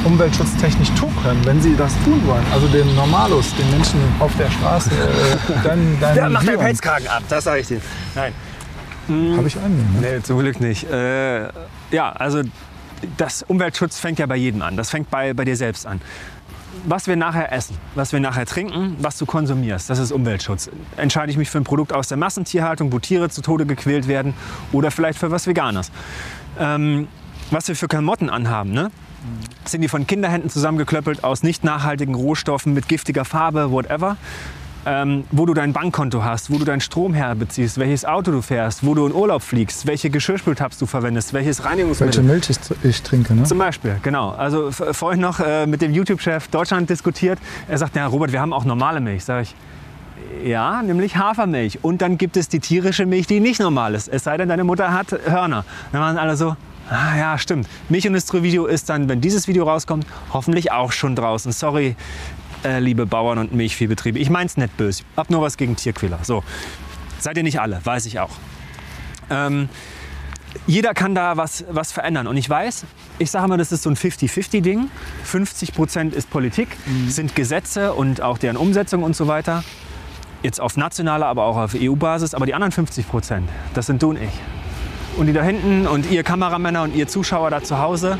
umweltschutztechnisch 0.05 0.91
tun 0.93 1.13
können, 1.23 1.45
wenn 1.45 1.61
sie 1.61 1.77
das 1.77 1.93
tun 2.05 2.21
wollen? 2.27 2.45
Also 2.53 2.67
den 2.69 2.95
Normalos, 2.95 3.55
den 3.55 3.71
Menschen 3.71 4.01
auf 4.19 4.33
der 4.39 4.51
Straße, 4.51 4.91
äh, 4.91 5.53
dann 5.63 5.97
dein 6.01 6.15
Der 6.15 6.29
macht 6.31 6.43
den 6.45 6.53
Viren. 6.53 6.65
Pelzkragen 6.67 7.09
ab, 7.09 7.23
das 7.29 7.45
sage 7.45 7.61
ich 7.61 7.69
dir. 7.69 7.81
Nein. 8.15 8.33
Habe 9.09 9.49
ich 9.49 9.57
einen. 9.59 10.01
Ne? 10.01 10.13
Nee, 10.17 10.23
zum 10.23 10.39
Glück 10.39 10.61
nicht. 10.61 10.89
Äh, 10.89 11.49
ja, 11.91 12.13
also 12.13 12.43
das 13.17 13.43
Umweltschutz 13.43 13.99
fängt 13.99 14.19
ja 14.19 14.27
bei 14.27 14.37
jedem 14.37 14.63
an. 14.63 14.77
Das 14.77 14.91
fängt 14.91 15.11
bei, 15.11 15.35
bei 15.35 15.45
dir 15.45 15.57
selbst 15.57 15.87
an. 15.87 16.01
Was 16.85 17.09
wir 17.09 17.17
nachher 17.17 17.53
essen, 17.53 17.77
was 17.97 18.13
wir 18.13 18.21
nachher 18.21 18.47
trinken, 18.47 18.97
was 19.01 19.19
du 19.19 19.27
konsumierst, 19.27 19.91
das 19.91 19.99
ist 19.99 20.13
Umweltschutz. 20.13 20.71
Entscheide 20.97 21.31
ich 21.33 21.37
mich 21.37 21.51
für 21.51 21.59
ein 21.59 21.65
Produkt 21.65 21.93
aus 21.93 22.09
der 22.09 22.17
Massentierhaltung, 22.17 22.93
wo 22.93 23.01
Tiere 23.01 23.29
zu 23.29 23.43
Tode 23.43 23.67
gequält 23.67 24.07
werden 24.07 24.35
oder 24.71 24.91
vielleicht 24.91 25.19
für 25.19 25.31
was 25.31 25.47
Veganes. 25.47 25.91
Ähm, 26.59 27.09
was 27.51 27.67
wir 27.67 27.75
für 27.75 27.89
Klamotten 27.89 28.31
anhaben, 28.31 28.71
ne? 28.71 28.91
Sind 29.64 29.80
die 29.83 29.88
von 29.88 30.06
Kinderhänden 30.06 30.50
zusammengeklöppelt 30.50 31.24
aus 31.24 31.42
nicht 31.42 31.64
nachhaltigen 31.64 32.14
Rohstoffen 32.14 32.74
mit 32.74 32.88
giftiger 32.88 33.24
Farbe, 33.24 33.70
whatever. 33.70 34.16
Ähm, 34.87 35.24
wo 35.30 35.44
du 35.44 35.52
dein 35.52 35.74
Bankkonto 35.74 36.24
hast, 36.24 36.50
wo 36.50 36.56
du 36.56 36.64
deinen 36.64 36.80
Strom 36.80 37.12
herbeziehst, 37.12 37.76
welches 37.76 38.06
Auto 38.06 38.30
du 38.30 38.40
fährst, 38.40 38.83
wo 38.83 38.94
du 38.94 39.06
in 39.06 39.12
Urlaub 39.12 39.42
fliegst, 39.42 39.87
welche 39.87 40.09
Geschirrspültabs 40.09 40.78
du 40.78 40.87
verwendest, 40.87 41.35
welches 41.35 41.66
Reinigungsmittel. 41.66 42.16
Welche 42.16 42.22
Milch 42.22 42.48
ich, 42.48 42.59
ich 42.83 43.02
trinke, 43.02 43.35
ne? 43.35 43.42
Zum 43.44 43.59
Beispiel, 43.59 43.98
genau. 44.02 44.30
Also 44.30 44.70
vorhin 44.70 45.20
noch 45.20 45.38
äh, 45.38 45.66
mit 45.66 45.83
dem 45.83 45.92
YouTube-Chef 45.92 46.48
Deutschland 46.48 46.88
diskutiert. 46.88 47.38
Er 47.68 47.76
sagt, 47.76 47.94
ja 47.94 48.06
Robert, 48.06 48.33
wir 48.33 48.40
haben 48.40 48.54
auch 48.54 48.64
normale 48.64 49.00
Milch. 49.00 49.22
Sag 49.22 49.42
ich, 49.42 49.54
ja, 50.44 50.83
nämlich 50.83 51.16
Hafermilch. 51.16 51.80
Und 51.83 52.00
dann 52.00 52.16
gibt 52.16 52.38
es 52.38 52.48
die 52.48 52.61
tierische 52.61 53.04
Milch, 53.04 53.26
die 53.26 53.40
nicht 53.40 53.61
normal 53.61 53.94
ist. 53.94 54.09
Es 54.09 54.24
sei 54.24 54.38
denn, 54.38 54.48
deine 54.48 54.64
Mutter 54.64 54.92
hat 54.92 55.14
Hörner. 55.26 55.64
Dann 55.92 56.00
waren 56.00 56.16
alle 56.16 56.37
so, 56.37 56.56
ah 56.90 57.16
ja, 57.16 57.38
stimmt. 57.38 57.68
Milchindustrie-Video 57.88 58.66
ist 58.66 58.88
dann, 58.88 59.09
wenn 59.09 59.20
dieses 59.20 59.48
Video 59.48 59.64
rauskommt, 59.64 60.07
hoffentlich 60.33 60.72
auch 60.72 60.92
schon 60.92 61.16
draußen. 61.16 61.53
Sorry, 61.53 61.96
äh, 62.64 62.79
liebe 62.79 63.07
Bauern 63.07 63.38
und 63.38 63.55
Milchviehbetriebe. 63.55 64.18
Ich 64.18 64.31
mein's 64.31 64.57
nicht 64.57 64.76
böse. 64.76 65.05
Hab 65.16 65.31
nur 65.31 65.40
was 65.40 65.57
gegen 65.57 65.76
Tierquäler. 65.76 66.18
So. 66.22 66.44
Seid 67.18 67.37
ihr 67.37 67.42
nicht 67.42 67.61
alle, 67.61 67.81
weiß 67.85 68.07
ich 68.07 68.18
auch. 68.18 68.31
Ähm, 69.31 69.68
jeder 70.66 70.94
kann 70.94 71.14
da 71.14 71.37
was, 71.37 71.64
was 71.70 71.92
verändern. 71.92 72.26
Und 72.26 72.37
ich 72.37 72.48
weiß, 72.48 72.85
ich 73.18 73.31
sage 73.31 73.48
mal, 73.48 73.59
das 73.59 73.72
ist 73.72 73.83
so 73.83 73.90
ein 73.90 73.96
50-50-Ding. 73.96 74.90
50 75.24 75.74
Prozent 75.74 76.14
ist 76.14 76.31
Politik, 76.31 76.68
sind 77.09 77.37
Gesetze 77.37 77.92
und 77.92 78.20
auch 78.20 78.38
deren 78.38 78.57
Umsetzung 78.57 79.03
und 79.03 79.14
so 79.14 79.29
weiter. 79.29 79.62
Jetzt 80.42 80.61
auf 80.61 80.76
nationaler, 80.76 81.26
aber 81.26 81.44
auch 81.44 81.57
auf 81.57 81.74
EU-Basis. 81.74 82.35
Aber 82.35 82.46
die 82.46 82.55
anderen 82.55 82.72
50 82.72 83.09
Prozent, 83.09 83.48
das 83.74 83.87
sind 83.87 84.03
du 84.03 84.11
und 84.11 84.22
ich. 84.22 84.60
Und 85.20 85.26
die 85.26 85.35
da 85.35 85.42
hinten 85.42 85.87
und 85.87 86.11
ihr 86.11 86.22
Kameramänner 86.22 86.83
und 86.83 86.96
ihr 86.96 87.06
Zuschauer 87.06 87.50
da 87.50 87.62
zu 87.62 87.78
Hause, 87.78 88.18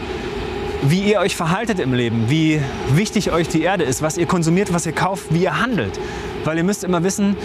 wie 0.83 1.01
ihr 1.01 1.21
euch 1.21 1.35
verhaltet 1.35 1.79
im 1.79 1.95
Leben, 1.95 2.29
wie 2.29 2.61
wichtig 2.93 3.33
euch 3.33 3.49
die 3.49 3.63
Erde 3.63 3.85
ist, 3.85 4.03
was 4.03 4.19
ihr 4.19 4.27
konsumiert, 4.27 4.75
was 4.75 4.85
ihr 4.85 4.93
kauft, 4.93 5.33
wie 5.33 5.45
ihr 5.45 5.59
handelt. 5.59 5.99
Weil 6.45 6.59
ihr 6.59 6.65
müsst 6.65 6.85
immer 6.85 7.03
wissen, 7.03 7.39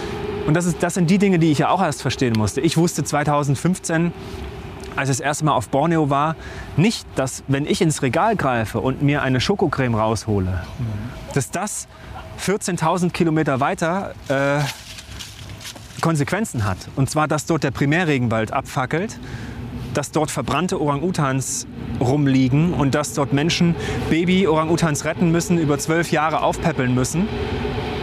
Und 0.46 0.52
das, 0.52 0.66
ist, 0.66 0.82
das 0.82 0.92
sind 0.92 1.08
die 1.08 1.16
Dinge, 1.16 1.38
die 1.38 1.50
ich 1.50 1.58
ja 1.60 1.70
auch 1.70 1.82
erst 1.82 2.02
verstehen 2.02 2.34
musste. 2.36 2.60
Ich 2.60 2.76
wusste 2.76 3.02
2015, 3.02 4.12
als 4.94 5.08
ich 5.08 5.16
das 5.16 5.20
erste 5.24 5.46
Mal 5.46 5.54
auf 5.54 5.70
Borneo 5.70 6.10
war, 6.10 6.36
nicht, 6.76 7.06
dass 7.14 7.42
wenn 7.48 7.64
ich 7.64 7.80
ins 7.80 8.02
Regal 8.02 8.36
greife 8.36 8.80
und 8.80 9.00
mir 9.00 9.22
eine 9.22 9.40
Schokocreme 9.40 9.94
raushole, 9.94 10.60
dass 11.32 11.50
das 11.50 11.88
14.000 12.46 13.10
Kilometer 13.10 13.58
weiter 13.60 14.12
äh, 14.28 14.60
Konsequenzen 16.00 16.64
hat. 16.64 16.78
Und 16.96 17.10
zwar, 17.10 17.28
dass 17.28 17.46
dort 17.46 17.64
der 17.64 17.70
Primärregenwald 17.70 18.52
abfackelt, 18.52 19.18
dass 19.94 20.10
dort 20.10 20.30
verbrannte 20.30 20.80
Orang-Utans 20.80 21.66
rumliegen 22.00 22.74
und 22.74 22.94
dass 22.94 23.14
dort 23.14 23.32
Menschen 23.32 23.74
Baby-Orang-Utans 24.10 25.04
retten 25.04 25.32
müssen, 25.32 25.58
über 25.58 25.78
zwölf 25.78 26.12
Jahre 26.12 26.42
aufpäppeln 26.42 26.94
müssen 26.94 27.28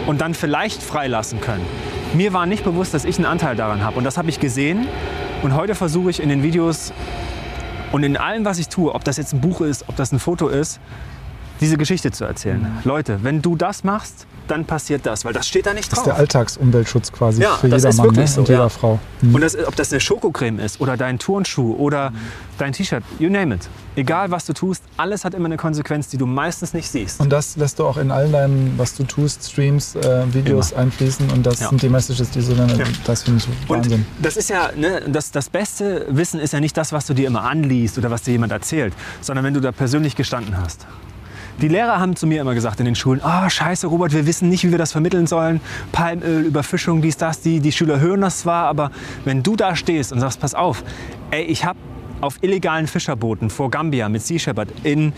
und 0.08 0.22
dann 0.22 0.34
vielleicht 0.34 0.82
freilassen 0.82 1.40
können. 1.40 1.66
Mir 2.14 2.34
war 2.34 2.46
nicht 2.46 2.64
bewusst, 2.64 2.94
dass 2.94 3.06
ich 3.06 3.18
einen 3.18 3.26
Anteil 3.26 3.56
daran 3.56 3.84
habe. 3.84 3.98
Und 3.98 4.04
das 4.04 4.18
habe 4.18 4.30
ich 4.30 4.40
gesehen. 4.40 4.88
Und 5.42 5.56
heute 5.56 5.76
versuche 5.76 6.10
ich 6.10 6.22
in 6.22 6.30
den 6.30 6.42
Videos 6.44 6.94
und 7.92 8.02
in 8.02 8.18
allem, 8.18 8.44
was 8.44 8.58
ich 8.58 8.70
tue, 8.70 8.94
ob 8.94 9.04
das 9.04 9.18
jetzt 9.18 9.34
ein 9.34 9.42
Buch 9.42 9.62
ist, 9.62 9.88
ob 9.88 9.96
das 9.96 10.12
ein 10.12 10.18
Foto 10.18 10.48
ist, 10.48 10.80
diese 11.62 11.78
Geschichte 11.78 12.12
zu 12.12 12.26
erzählen. 12.26 12.62
Mhm. 12.62 12.68
Leute, 12.84 13.20
wenn 13.24 13.42
du 13.42 13.56
das 13.56 13.84
machst, 13.84 14.26
dann 14.48 14.66
passiert 14.66 15.06
das, 15.06 15.24
weil 15.24 15.32
das 15.32 15.48
steht 15.48 15.66
da 15.66 15.74
nicht 15.74 15.88
drauf. 15.90 16.00
Das 16.00 16.00
ist 16.00 16.06
der 16.08 16.16
Alltagsumweltschutz 16.18 17.14
quasi 17.14 17.42
Ja, 17.42 17.56
für 17.56 17.68
jeder 17.68 17.94
Mann 17.94 18.08
ne? 18.14 18.28
so, 18.28 18.42
und 18.42 18.50
jeder 18.50 18.60
ja. 18.64 18.70
Frau. 18.70 19.00
Mhm. 19.22 19.36
Und 19.36 19.42
das, 19.42 19.58
ob 19.66 19.74
das 19.78 19.92
eine 19.94 20.02
Schokocreme 20.02 20.60
ist 20.60 20.82
oder 20.82 20.98
dein 20.98 21.18
Turnschuh 21.18 21.74
oder 21.76 22.10
Mhm. 22.10 22.16
dein 22.58 22.74
T-Shirt, 22.74 23.04
you 23.20 23.30
name 23.30 23.56
it. 23.56 23.70
Egal 23.96 24.32
was 24.32 24.44
du 24.46 24.52
tust, 24.52 24.84
alles 24.98 25.24
hat 25.24 25.34
immer 25.34 25.46
eine 25.46 25.56
Konsequenz, 25.56 26.10
die 26.10 26.18
du 26.18 26.26
meistens 26.26 26.74
nicht 26.74 26.90
siehst. 26.90 27.22
Und 27.22 27.30
das 27.32 27.56
lässt 27.56 27.80
du 27.80 27.86
auch 27.86 27.96
in 27.96 28.12
all 28.12 28.28
deinen, 28.30 28.74
was 28.78 28.96
du 28.96 29.04
tust, 29.06 29.50
Streams, 29.50 29.96
äh, 29.96 30.26
Videos 30.34 30.74
einfließen 30.74 31.30
und 31.32 31.46
das 31.46 31.62
Ja. 31.62 31.70
sind 31.70 31.82
die 31.82 31.90
Messages, 31.90 32.30
die 32.32 32.42
so 32.42 32.54
dann, 32.54 32.70
das 33.06 33.24
finde 33.24 33.42
ich 33.42 33.70
Und 33.70 33.78
Wahnsinn. 33.86 34.06
das 34.22 34.36
ist 34.36 34.50
ja, 34.50 34.72
ne, 34.76 35.04
das, 35.08 35.32
das 35.32 35.50
beste 35.50 36.06
Wissen 36.10 36.42
ist 36.42 36.52
ja 36.52 36.60
nicht 36.60 36.76
das, 36.76 36.92
was 36.92 37.06
du 37.06 37.14
dir 37.14 37.28
immer 37.28 37.44
anliest 37.44 37.98
oder 37.98 38.12
was 38.12 38.24
dir 38.24 38.32
jemand 38.32 38.52
erzählt, 38.52 38.94
sondern 39.22 39.46
wenn 39.46 39.54
du 39.54 39.62
da 39.62 39.72
persönlich 39.72 40.18
gestanden 40.18 40.58
hast. 40.58 40.86
Die 41.62 41.68
Lehrer 41.68 42.00
haben 42.00 42.16
zu 42.16 42.28
mir 42.28 42.42
immer 42.42 42.56
gesagt 42.56 42.80
in 42.80 42.86
den 42.86 42.96
Schulen, 42.96 43.22
ah 43.24 43.50
scheiße 43.50 43.88
Robert, 43.88 44.14
wir 44.14 44.26
wissen 44.26 44.50
nicht, 44.50 44.64
wie 44.66 44.72
wir 44.72 44.78
das 44.78 44.92
vermitteln 44.92 45.28
sollen. 45.28 45.62
Palmöl, 45.92 46.46
Überfischung, 46.46 47.02
dies, 47.02 47.18
das. 47.18 47.42
Die, 47.42 47.60
die 47.60 47.72
Schüler 47.72 48.00
hören 48.00 48.22
das 48.22 48.40
zwar, 48.40 48.66
aber 48.66 48.92
wenn 49.24 49.44
du 49.44 49.56
da 49.56 49.76
stehst 49.76 50.12
und 50.12 50.20
sagst, 50.20 50.40
pass 50.40 50.56
auf, 50.56 50.84
ey, 51.32 51.44
ich 51.44 51.64
habe 51.64 51.80
auf 52.22 52.38
illegalen 52.42 52.88
Fischerbooten 52.88 53.50
vor 53.50 53.70
Gambia 53.70 54.10
mit 54.10 54.24
Sea 54.24 54.40
Shepherd 54.40 54.70
in 54.84 55.14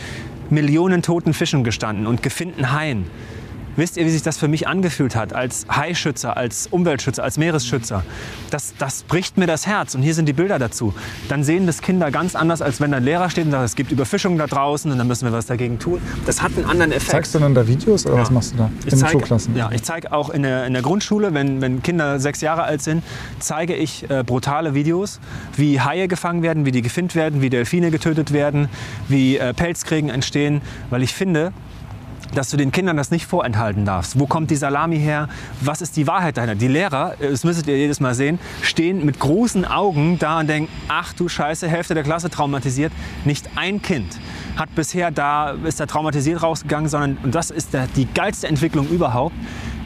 Millionen 0.49 1.01
toten 1.01 1.33
Fischen 1.33 1.63
gestanden 1.63 2.05
und 2.07 2.21
gefinden 2.21 2.71
Haien. 2.71 3.05
Wisst 3.77 3.97
ihr, 3.97 4.05
wie 4.05 4.09
sich 4.09 4.23
das 4.23 4.38
für 4.38 4.47
mich 4.47 4.67
angefühlt 4.67 5.15
hat, 5.15 5.33
als 5.33 5.65
Haischützer, 5.69 6.38
als 6.38 6.67
Umweltschützer, 6.67 7.23
als 7.23 7.38
Meeresschützer? 7.38 8.03
Das, 8.49 8.73
das 8.77 9.03
bricht 9.03 9.38
mir 9.38 9.47
das 9.47 9.67
Herz. 9.67 9.95
Und 9.95 10.01
hier 10.01 10.13
sind 10.13 10.27
die 10.27 10.33
Bilder 10.33 10.59
dazu. 10.59 10.93
Dann 11.27 11.43
sehen 11.43 11.65
das 11.67 11.81
Kinder 11.81 12.09
ganz 12.09 12.35
anders, 12.35 12.61
als 12.61 12.79
wenn 12.79 12.91
da 12.91 12.97
ein 12.97 13.03
Lehrer 13.03 13.29
steht 13.29 13.45
und 13.45 13.51
sagt, 13.51 13.65
es 13.65 13.75
gibt 13.75 13.91
Überfischung 13.91 14.38
da 14.38 14.47
draußen 14.47 14.89
und 14.91 14.97
dann 14.97 15.07
müssen 15.07 15.25
wir 15.25 15.33
was 15.33 15.47
dagegen 15.47 15.77
tun. 15.77 16.01
Das 16.25 16.41
hat 16.41 16.53
einen 16.55 16.65
anderen 16.65 16.91
Effekt. 16.91 17.11
Zeigst 17.11 17.35
du 17.35 17.39
dann 17.39 17.53
da 17.53 17.67
Videos 17.67 18.05
oder 18.05 18.17
was 18.17 18.31
machst 18.31 18.53
du 18.53 18.57
da? 18.57 18.69
Ich 18.79 18.85
in 18.85 18.89
den 18.91 18.99
zeige, 18.99 19.11
Schulklassen? 19.11 19.55
ja, 19.57 19.69
ich 19.73 19.83
zeige 19.83 20.13
auch 20.13 20.29
in 20.29 20.43
der, 20.43 20.65
in 20.65 20.73
der 20.73 20.81
Grundschule, 20.81 21.33
wenn, 21.33 21.59
wenn 21.59 21.83
Kinder 21.83 22.19
sechs 22.19 22.39
Jahre 22.41 22.63
alt 22.63 22.81
sind, 22.81 23.03
zeige 23.39 23.75
ich 23.75 24.09
äh, 24.09 24.23
brutale 24.23 24.73
Videos, 24.73 25.19
wie 25.57 25.81
Haie 25.81 26.07
gefangen 26.07 26.43
werden, 26.43 26.65
wie 26.65 26.71
die 26.71 26.81
gefinnt 26.81 27.15
werden, 27.15 27.41
wie 27.41 27.49
Delfine 27.49 27.91
getötet 27.91 28.31
werden, 28.31 28.69
wie 29.09 29.38
äh, 29.38 29.53
Pelzkriegen 29.53 30.09
entstehen, 30.09 30.61
weil 30.89 31.03
ich 31.03 31.13
finde, 31.13 31.51
dass 32.33 32.49
du 32.49 32.57
den 32.57 32.71
Kindern 32.71 32.97
das 32.97 33.11
nicht 33.11 33.25
vorenthalten 33.25 33.85
darfst. 33.85 34.19
Wo 34.19 34.25
kommt 34.25 34.51
die 34.51 34.55
Salami 34.55 34.99
her? 34.99 35.29
Was 35.61 35.81
ist 35.81 35.97
die 35.97 36.07
Wahrheit 36.07 36.38
dahinter? 36.38 36.55
Die 36.55 36.67
Lehrer, 36.67 37.15
äh, 37.19 37.29
das 37.29 37.43
müsstet 37.43 37.67
ihr 37.67 37.77
jedes 37.77 37.99
Mal 37.99 38.13
sehen, 38.13 38.39
stehen 38.61 39.05
mit 39.05 39.19
großen 39.19 39.65
Augen 39.65 40.17
da 40.19 40.39
und 40.39 40.47
denken, 40.47 40.71
ach 40.88 41.13
du 41.13 41.27
Scheiße, 41.27 41.67
Hälfte 41.67 41.93
der 41.93 42.03
Klasse 42.03 42.29
traumatisiert. 42.29 42.91
Nicht 43.23 43.49
ein 43.55 43.81
Kind 43.81 44.19
hat 44.55 44.73
bisher 44.75 45.11
da, 45.11 45.51
ist 45.51 45.79
da 45.79 45.85
traumatisiert 45.85 46.41
rausgegangen, 46.41 46.89
sondern, 46.89 47.17
und 47.23 47.35
das 47.35 47.51
ist 47.51 47.73
der, 47.73 47.88
die 47.88 48.05
geilste 48.13 48.47
Entwicklung 48.47 48.88
überhaupt, 48.88 49.35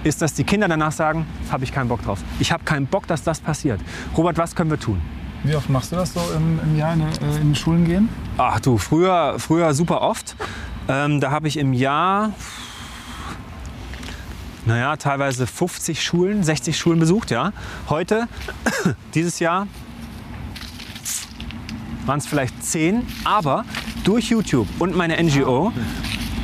ist, 0.04 0.21
dass 0.21 0.34
die 0.34 0.43
Kinder 0.43 0.67
danach 0.67 0.91
sagen, 0.91 1.25
habe 1.52 1.63
ich 1.63 1.71
keinen 1.71 1.89
Bock 1.89 2.04
drauf. 2.04 2.19
Ich 2.39 2.52
habe 2.52 2.63
keinen 2.63 2.88
Bock, 2.88 3.08
dass 3.08 3.23
das 3.23 3.39
passiert. 3.39 3.82
Robert, 4.15 4.38
was 4.38 4.56
können 4.56 4.69
wir 4.69 4.80
tun? 4.80 5.02
Wie 5.43 5.56
oft 5.56 5.69
machst 5.69 5.91
du 5.91 5.95
das 5.95 6.13
so 6.13 6.21
im, 6.36 6.60
im 6.63 6.78
Jahr 6.78 6.93
in, 6.93 7.02
äh, 7.02 7.41
in 7.41 7.56
Schulen 7.56 7.86
gehen? 7.86 8.10
Ach 8.38 8.60
du, 8.60 8.78
früher, 8.78 9.36
früher 9.39 9.73
super 9.73 10.02
oft. 10.02 10.36
Ähm, 10.89 11.21
da 11.21 11.30
habe 11.30 11.47
ich 11.47 11.58
im 11.58 11.71
Jahr, 11.71 12.34
naja, 14.65 14.97
teilweise 14.97 15.45
50 15.45 16.04
Schulen, 16.04 16.43
60 16.43 16.78
Schulen 16.78 16.99
besucht, 16.99 17.30
ja. 17.30 17.54
Heute, 17.89 18.28
dieses 19.13 19.39
Jahr, 19.39 19.67
waren 22.08 22.17
es 22.17 22.25
vielleicht 22.25 22.63
10, 22.63 23.06
aber 23.23 23.65
durch 24.04 24.32
YouTube 24.32 24.67
und 24.80 24.95
meine 24.95 25.21
NGO 25.23 25.71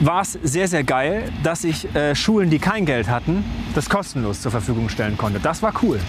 war 0.01 0.21
es 0.21 0.33
sehr, 0.43 0.67
sehr 0.67 0.83
geil, 0.83 1.31
dass 1.41 1.63
ich 1.63 1.95
äh, 1.95 2.13
Schulen, 2.13 2.51
die 2.51 2.59
kein 2.59 2.85
Geld 2.85 3.09
hatten, 3.09 3.43
das 3.73 3.89
kostenlos 3.89 4.41
zur 4.41 4.51
Verfügung 4.51 4.89
stellen 4.89 5.17
konnte. 5.17 5.39
Das 5.39 5.63
war 5.63 5.73
cool. 5.81 5.99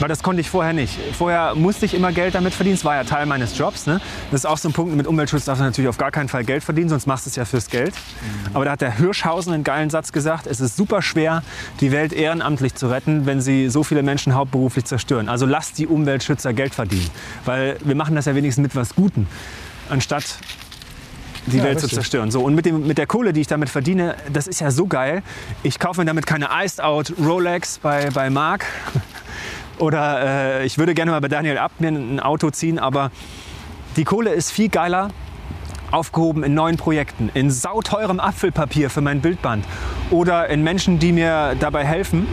Weil 0.00 0.08
das 0.08 0.22
konnte 0.22 0.40
ich 0.40 0.50
vorher 0.50 0.72
nicht. 0.72 0.98
Vorher 1.16 1.54
musste 1.54 1.86
ich 1.86 1.94
immer 1.94 2.12
Geld 2.12 2.34
damit 2.34 2.52
verdienen. 2.52 2.74
Es 2.74 2.84
war 2.84 2.96
ja 2.96 3.04
Teil 3.04 3.26
meines 3.26 3.56
Jobs. 3.56 3.86
Ne? 3.86 4.00
Das 4.30 4.40
ist 4.40 4.46
auch 4.46 4.58
so 4.58 4.68
ein 4.68 4.72
Punkt, 4.72 4.94
mit 4.96 5.06
Umweltschutz 5.06 5.44
darfst 5.44 5.60
du 5.60 5.64
natürlich 5.64 5.88
auf 5.88 5.98
gar 5.98 6.10
keinen 6.10 6.28
Fall 6.28 6.44
Geld 6.44 6.64
verdienen, 6.64 6.88
sonst 6.88 7.06
machst 7.06 7.26
du 7.26 7.30
es 7.30 7.36
ja 7.36 7.44
fürs 7.44 7.68
Geld. 7.68 7.94
Aber 8.52 8.64
da 8.64 8.72
hat 8.72 8.80
der 8.80 8.96
Hirschhausen 8.96 9.52
einen 9.52 9.64
geilen 9.64 9.90
Satz 9.90 10.12
gesagt, 10.12 10.46
es 10.46 10.60
ist 10.60 10.76
super 10.76 11.00
schwer, 11.00 11.42
die 11.80 11.92
Welt 11.92 12.12
ehrenamtlich 12.12 12.74
zu 12.74 12.88
retten, 12.88 13.26
wenn 13.26 13.40
sie 13.40 13.68
so 13.68 13.84
viele 13.84 14.02
Menschen 14.02 14.34
hauptberuflich 14.34 14.84
zerstören. 14.84 15.28
Also 15.28 15.46
lasst 15.46 15.78
die 15.78 15.86
Umweltschützer 15.86 16.52
Geld 16.52 16.74
verdienen. 16.74 17.08
Weil 17.44 17.76
wir 17.84 17.94
machen 17.94 18.16
das 18.16 18.24
ja 18.24 18.34
wenigstens 18.34 18.62
mit 18.62 18.74
was 18.74 18.94
Gutem, 18.94 19.26
anstatt 19.88 20.38
die 21.46 21.58
Ja, 21.58 21.64
Welt 21.64 21.78
zu 21.78 21.84
richtig. 21.86 21.98
zerstören. 21.98 22.30
So, 22.30 22.40
und 22.42 22.54
mit, 22.54 22.66
dem, 22.66 22.86
mit 22.86 22.98
der 22.98 23.06
Kohle, 23.06 23.32
die 23.32 23.42
ich 23.42 23.46
damit 23.46 23.68
verdiene, 23.68 24.16
das 24.32 24.46
ist 24.46 24.60
ja 24.60 24.70
so 24.70 24.86
geil. 24.86 25.22
Ich 25.62 25.78
kaufe 25.78 26.00
mir 26.00 26.06
damit 26.06 26.26
keine 26.26 26.48
Iced 26.50 26.80
Out 26.82 27.12
Rolex 27.22 27.78
bei, 27.78 28.08
bei 28.10 28.30
Mark. 28.30 28.64
Oder 29.78 30.60
äh, 30.60 30.66
ich 30.66 30.78
würde 30.78 30.94
gerne 30.94 31.10
mal 31.10 31.20
bei 31.20 31.28
Daniel 31.28 31.58
Abt 31.58 31.80
mir 31.80 31.88
ein 31.88 32.20
Auto 32.20 32.50
ziehen, 32.50 32.78
aber 32.78 33.10
die 33.96 34.04
Kohle 34.04 34.30
ist 34.30 34.50
viel 34.50 34.68
geiler 34.68 35.08
aufgehoben 35.90 36.42
in 36.42 36.54
neuen 36.54 36.76
Projekten, 36.76 37.30
in 37.34 37.50
sauteurem 37.50 38.18
Apfelpapier 38.18 38.90
für 38.90 39.00
mein 39.00 39.20
Bildband 39.20 39.64
oder 40.10 40.48
in 40.48 40.62
Menschen, 40.62 40.98
die 40.98 41.12
mir 41.12 41.54
dabei 41.58 41.84
helfen, 41.84 42.26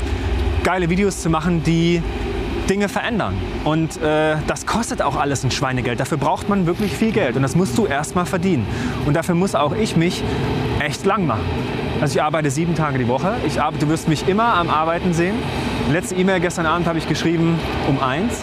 geile 0.64 0.90
Videos 0.90 1.22
zu 1.22 1.30
machen, 1.30 1.64
die 1.64 2.02
Dinge 2.70 2.90
verändern. 2.90 3.36
Und 3.64 4.02
äh, 4.02 4.38
das 4.48 4.66
kostet 4.66 5.02
auch 5.02 5.16
alles 5.16 5.44
ein 5.44 5.52
Schweinegeld. 5.52 6.00
Dafür 6.00 6.18
braucht 6.18 6.50
man 6.50 6.66
wirklich 6.66 6.94
viel 6.94 7.12
Geld 7.12 7.36
und 7.36 7.42
das 7.42 7.56
musst 7.56 7.78
du 7.78 7.86
erst 7.86 8.16
mal 8.16 8.26
verdienen. 8.26 8.66
Und 9.06 9.16
dafür 9.16 9.36
muss 9.36 9.56
auch 9.56 9.76
ich 9.76 9.96
mich 9.96 10.24
echt 10.80 11.06
lang 11.06 11.26
machen. 11.28 11.44
Also 12.00 12.16
ich 12.16 12.24
arbeite 12.24 12.50
sieben 12.50 12.76
Tage 12.76 12.98
die 12.98 13.08
Woche. 13.08 13.36
Ich 13.46 13.62
arbeite, 13.62 13.86
du 13.86 13.92
wirst 13.92 14.08
mich 14.08 14.28
immer 14.28 14.56
am 14.56 14.70
Arbeiten 14.70 15.14
sehen. 15.14 15.36
Letzte 15.90 16.16
E-Mail 16.16 16.40
gestern 16.40 16.66
Abend 16.66 16.88
habe 16.88 16.98
ich 16.98 17.08
geschrieben 17.08 17.60
um 17.88 18.00
eins. 18.02 18.42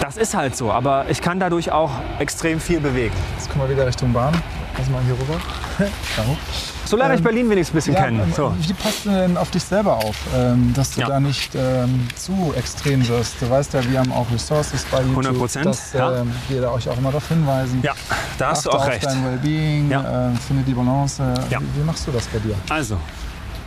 Das 0.00 0.16
ist 0.16 0.34
halt 0.34 0.56
so, 0.56 0.72
aber 0.72 1.06
ich 1.08 1.20
kann 1.20 1.38
dadurch 1.38 1.70
auch 1.70 1.90
extrem 2.18 2.60
viel 2.60 2.80
bewegen. 2.80 3.14
Jetzt 3.36 3.50
kommen 3.50 3.68
wir 3.68 3.76
wieder 3.76 3.86
Richtung 3.86 4.12
Bahn. 4.12 4.32
Lass 4.76 4.88
mal 4.90 5.02
hier 5.02 5.14
rüber. 5.14 5.40
Da 6.16 6.24
hoch. 6.24 6.36
So 6.84 6.96
lerne 6.96 7.14
ich 7.14 7.20
Ähm, 7.20 7.24
Berlin 7.24 7.50
wenigstens 7.50 7.72
ein 7.74 7.76
bisschen 7.76 7.94
Ja, 7.94 8.04
kennen. 8.04 8.32
So. 8.34 8.52
Wie 8.58 8.72
passt 8.72 9.04
du 9.04 9.10
denn 9.10 9.36
auf 9.36 9.50
dich 9.50 9.62
selber 9.62 9.94
auf, 9.96 10.16
ähm, 10.36 10.72
dass 10.74 10.92
du 10.92 11.00
Ja. 11.02 11.06
da 11.08 11.20
nicht 11.20 11.54
ähm, 11.54 12.08
zu 12.16 12.52
extrem 12.56 13.06
wirst? 13.06 13.34
Du 13.40 13.48
weißt 13.48 13.74
ja, 13.74 13.88
wir 13.88 13.98
haben 14.00 14.10
auch 14.12 14.26
Resources 14.32 14.84
bei 14.90 15.02
YouTube, 15.02 15.36
100%, 15.36 15.62
dass 15.64 15.92
ja. 15.92 16.16
ähm, 16.22 16.32
wir 16.48 16.62
da 16.62 16.70
euch 16.72 16.88
auch 16.88 16.96
immer 16.98 17.10
darauf 17.10 17.28
hinweisen. 17.28 17.80
Ja, 17.82 17.92
da 18.38 18.50
hast 18.50 18.64
du 18.66 18.70
Achte 18.70 18.78
auch 18.78 18.82
auf 18.86 18.88
recht. 18.92 19.04
dein 19.04 19.24
Wellbeing, 19.24 19.90
Ja. 19.90 20.30
äh, 20.32 20.36
finde 20.36 20.64
die 20.64 20.74
Balance. 20.74 21.22
Ja. 21.50 21.60
Wie, 21.60 21.80
wie 21.80 21.84
machst 21.84 22.06
du 22.08 22.10
das 22.10 22.26
bei 22.26 22.38
dir? 22.40 22.54
Also, 22.70 22.96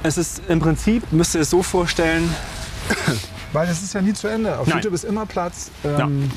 es 0.04 0.18
ist 0.18 0.42
im 0.48 0.60
Prinzip, 0.60 1.12
müsst 1.12 1.36
ihr 1.36 1.42
es 1.42 1.50
so 1.50 1.64
vorstellen, 1.64 2.30
Weil 3.54 3.68
es 3.68 3.82
ist 3.82 3.94
ja 3.94 4.02
nie 4.02 4.14
zu 4.14 4.28
Ende. 4.28 4.58
Auf 4.58 4.68
Nein. 4.68 4.78
YouTube 4.78 4.94
ist 4.94 5.04
immer 5.04 5.26
Platz. 5.26 5.72
Ähm, 5.84 6.32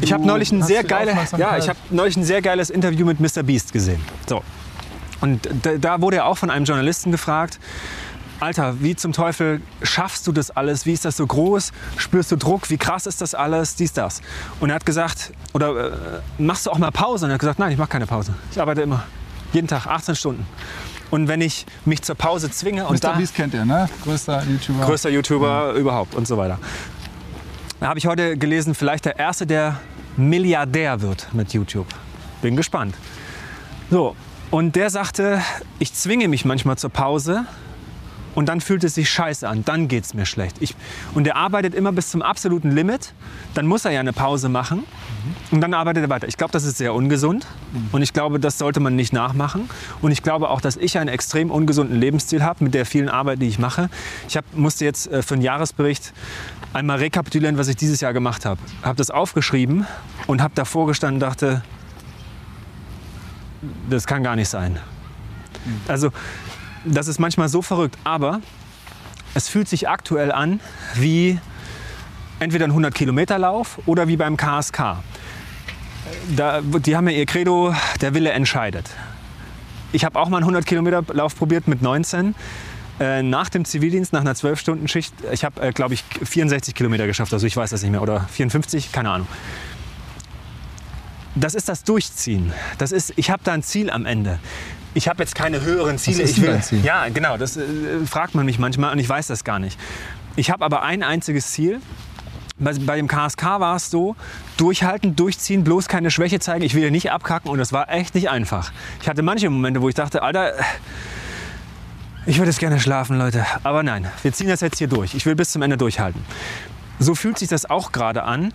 ich 0.00 0.12
habe 0.12 0.26
neulich 0.26 0.52
ein 0.52 0.62
sehr 0.62 0.84
geile, 0.84 1.16
ja, 1.36 1.58
ich 1.58 1.68
habe 1.68 1.78
neulich 1.90 2.16
ein 2.16 2.24
sehr 2.24 2.42
geiles 2.42 2.70
Interview 2.70 3.04
mit 3.06 3.20
Mr. 3.20 3.42
Beast 3.42 3.72
gesehen. 3.72 4.00
So. 4.28 4.42
Und 5.20 5.48
da, 5.62 5.76
da 5.76 6.00
wurde 6.00 6.18
er 6.18 6.26
auch 6.26 6.38
von 6.38 6.50
einem 6.50 6.64
Journalisten 6.64 7.10
gefragt, 7.10 7.58
Alter, 8.40 8.80
wie 8.80 8.94
zum 8.94 9.12
Teufel 9.12 9.60
schaffst 9.82 10.24
du 10.28 10.32
das 10.32 10.52
alles? 10.52 10.86
Wie 10.86 10.92
ist 10.92 11.04
das 11.04 11.16
so 11.16 11.26
groß? 11.26 11.72
Spürst 11.96 12.30
du 12.30 12.36
Druck? 12.36 12.70
Wie 12.70 12.76
krass 12.76 13.06
ist 13.06 13.20
das 13.20 13.34
alles? 13.34 13.74
Dies, 13.74 13.92
das. 13.92 14.20
Und 14.60 14.70
er 14.70 14.76
hat 14.76 14.86
gesagt, 14.86 15.32
oder 15.54 15.92
äh, 15.92 16.20
machst 16.38 16.66
du 16.66 16.70
auch 16.70 16.78
mal 16.78 16.92
Pause? 16.92 17.24
Und 17.24 17.32
er 17.32 17.34
hat 17.34 17.40
gesagt, 17.40 17.58
nein, 17.58 17.72
ich 17.72 17.78
mache 17.78 17.88
keine 17.88 18.06
Pause. 18.06 18.34
Ich 18.52 18.60
arbeite 18.60 18.82
immer. 18.82 19.02
Jeden 19.52 19.66
Tag, 19.66 19.86
18 19.86 20.14
Stunden. 20.14 20.46
Und 21.10 21.28
wenn 21.28 21.40
ich 21.40 21.66
mich 21.84 22.02
zur 22.02 22.14
Pause 22.14 22.50
zwinge 22.50 22.86
und 22.86 23.02
Mr. 23.02 23.14
Beast 23.14 23.34
kennt 23.34 23.54
ihr, 23.54 23.64
ne? 23.64 23.88
Größter 24.04 24.42
YouTuber. 24.44 24.84
größter 24.84 25.10
YouTuber 25.10 25.72
überhaupt 25.72 26.14
und 26.14 26.26
so 26.26 26.36
weiter. 26.36 26.58
Da 27.80 27.88
habe 27.88 27.98
ich 27.98 28.06
heute 28.06 28.36
gelesen, 28.36 28.74
vielleicht 28.74 29.04
der 29.04 29.18
Erste, 29.18 29.46
der 29.46 29.80
Milliardär 30.16 31.00
wird 31.00 31.32
mit 31.32 31.52
YouTube. 31.52 31.86
Bin 32.42 32.56
gespannt. 32.56 32.94
So, 33.90 34.16
und 34.50 34.76
der 34.76 34.90
sagte, 34.90 35.40
ich 35.78 35.94
zwinge 35.94 36.28
mich 36.28 36.44
manchmal 36.44 36.76
zur 36.76 36.90
Pause 36.90 37.46
und 38.38 38.48
dann 38.48 38.60
fühlt 38.60 38.84
es 38.84 38.94
sich 38.94 39.10
scheiße 39.10 39.48
an, 39.48 39.64
dann 39.64 39.88
geht 39.88 40.04
es 40.04 40.14
mir 40.14 40.24
schlecht. 40.24 40.58
Ich, 40.60 40.76
und 41.12 41.24
der 41.24 41.34
arbeitet 41.34 41.74
immer 41.74 41.90
bis 41.90 42.08
zum 42.08 42.22
absoluten 42.22 42.70
Limit, 42.70 43.12
dann 43.54 43.66
muss 43.66 43.84
er 43.84 43.90
ja 43.90 43.98
eine 43.98 44.12
Pause 44.12 44.48
machen 44.48 44.84
und 45.50 45.60
dann 45.60 45.74
arbeitet 45.74 46.04
er 46.04 46.08
weiter. 46.08 46.28
Ich 46.28 46.36
glaube, 46.36 46.52
das 46.52 46.62
ist 46.62 46.78
sehr 46.78 46.94
ungesund 46.94 47.48
und 47.90 48.00
ich 48.00 48.12
glaube, 48.12 48.38
das 48.38 48.56
sollte 48.56 48.78
man 48.78 48.94
nicht 48.94 49.12
nachmachen. 49.12 49.68
Und 50.02 50.12
ich 50.12 50.22
glaube 50.22 50.50
auch, 50.50 50.60
dass 50.60 50.76
ich 50.76 50.98
einen 50.98 51.08
extrem 51.08 51.50
ungesunden 51.50 51.98
Lebensstil 51.98 52.44
habe 52.44 52.62
mit 52.62 52.74
der 52.74 52.86
vielen 52.86 53.08
Arbeit, 53.08 53.42
die 53.42 53.48
ich 53.48 53.58
mache. 53.58 53.90
Ich 54.28 54.36
hab, 54.36 54.44
musste 54.54 54.84
jetzt 54.84 55.10
äh, 55.10 55.20
für 55.22 55.34
einen 55.34 55.42
Jahresbericht 55.42 56.12
einmal 56.72 56.98
rekapitulieren, 56.98 57.58
was 57.58 57.66
ich 57.66 57.74
dieses 57.74 58.00
Jahr 58.00 58.12
gemacht 58.12 58.44
habe. 58.44 58.60
Habe 58.84 58.98
das 58.98 59.10
aufgeschrieben 59.10 59.84
und 60.28 60.42
habe 60.42 60.54
davor 60.54 60.86
gestanden 60.86 61.16
und 61.16 61.28
dachte, 61.28 61.62
das 63.90 64.06
kann 64.06 64.22
gar 64.22 64.36
nicht 64.36 64.48
sein. 64.48 64.78
Also 65.88 66.12
das 66.88 67.08
ist 67.08 67.18
manchmal 67.18 67.48
so 67.48 67.62
verrückt, 67.62 67.96
aber 68.04 68.40
es 69.34 69.48
fühlt 69.48 69.68
sich 69.68 69.88
aktuell 69.88 70.32
an 70.32 70.60
wie 70.94 71.38
entweder 72.40 72.64
ein 72.66 72.70
100 72.70 72.94
Kilometer 72.94 73.38
Lauf 73.38 73.78
oder 73.86 74.08
wie 74.08 74.16
beim 74.16 74.36
KSK. 74.36 74.96
Da, 76.36 76.60
die 76.62 76.96
haben 76.96 77.08
ja 77.08 77.16
ihr 77.16 77.26
Credo, 77.26 77.74
der 78.00 78.14
Wille 78.14 78.30
entscheidet. 78.30 78.88
Ich 79.92 80.04
habe 80.04 80.18
auch 80.18 80.28
mal 80.28 80.38
einen 80.38 80.44
100 80.44 80.66
Kilometer 80.66 81.02
Lauf 81.12 81.36
probiert 81.36 81.68
mit 81.68 81.82
19. 81.82 82.34
Äh, 83.00 83.22
nach 83.22 83.48
dem 83.48 83.64
Zivildienst, 83.64 84.12
nach 84.12 84.22
einer 84.22 84.34
12-Stunden-Schicht, 84.34 85.14
ich 85.32 85.44
habe, 85.44 85.60
äh, 85.60 85.72
glaube 85.72 85.94
ich, 85.94 86.04
64 86.22 86.74
Kilometer 86.74 87.06
geschafft. 87.06 87.32
Also 87.32 87.46
ich 87.46 87.56
weiß 87.56 87.70
das 87.70 87.82
nicht 87.82 87.92
mehr. 87.92 88.02
Oder 88.02 88.22
54, 88.30 88.92
keine 88.92 89.10
Ahnung. 89.10 89.28
Das 91.34 91.54
ist 91.54 91.68
das 91.68 91.84
Durchziehen. 91.84 92.52
Das 92.78 92.90
ist, 92.90 93.12
ich 93.16 93.30
habe 93.30 93.42
da 93.44 93.52
ein 93.52 93.62
Ziel 93.62 93.90
am 93.90 94.04
Ende 94.06 94.40
ich 94.94 95.08
habe 95.08 95.22
jetzt 95.22 95.34
keine 95.34 95.60
höheren 95.60 95.98
Ziele. 95.98 96.22
Ich 96.22 96.40
will, 96.40 96.60
Ziel? 96.60 96.84
Ja, 96.84 97.08
genau, 97.08 97.36
das 97.36 97.56
äh, 97.56 97.64
fragt 98.06 98.34
man 98.34 98.46
mich 98.46 98.58
manchmal 98.58 98.92
und 98.92 98.98
ich 98.98 99.08
weiß 99.08 99.26
das 99.28 99.44
gar 99.44 99.58
nicht. 99.58 99.78
Ich 100.36 100.50
habe 100.50 100.64
aber 100.64 100.82
ein 100.82 101.02
einziges 101.02 101.52
Ziel. 101.52 101.80
Bei, 102.58 102.72
bei 102.72 102.96
dem 102.96 103.06
KSK 103.06 103.44
war 103.60 103.76
es 103.76 103.90
so, 103.90 104.16
durchhalten, 104.56 105.14
durchziehen, 105.14 105.62
bloß 105.62 105.86
keine 105.86 106.10
Schwäche 106.10 106.40
zeigen. 106.40 106.64
Ich 106.64 106.74
will 106.74 106.82
hier 106.82 106.90
nicht 106.90 107.12
abkacken 107.12 107.50
und 107.50 107.58
das 107.58 107.72
war 107.72 107.88
echt 107.88 108.14
nicht 108.14 108.30
einfach. 108.30 108.72
Ich 109.00 109.08
hatte 109.08 109.22
manche 109.22 109.48
Momente, 109.48 109.80
wo 109.80 109.88
ich 109.88 109.94
dachte, 109.94 110.22
Alter, 110.22 110.54
ich 112.26 112.38
würde 112.38 112.50
jetzt 112.50 112.58
gerne 112.58 112.80
schlafen, 112.80 113.16
Leute. 113.16 113.46
Aber 113.62 113.82
nein, 113.82 114.06
wir 114.22 114.32
ziehen 114.32 114.48
das 114.48 114.60
jetzt 114.60 114.78
hier 114.78 114.88
durch. 114.88 115.14
Ich 115.14 115.24
will 115.24 115.36
bis 115.36 115.52
zum 115.52 115.62
Ende 115.62 115.76
durchhalten. 115.76 116.22
So 116.98 117.14
fühlt 117.14 117.38
sich 117.38 117.48
das 117.48 117.70
auch 117.70 117.92
gerade 117.92 118.24
an. 118.24 118.52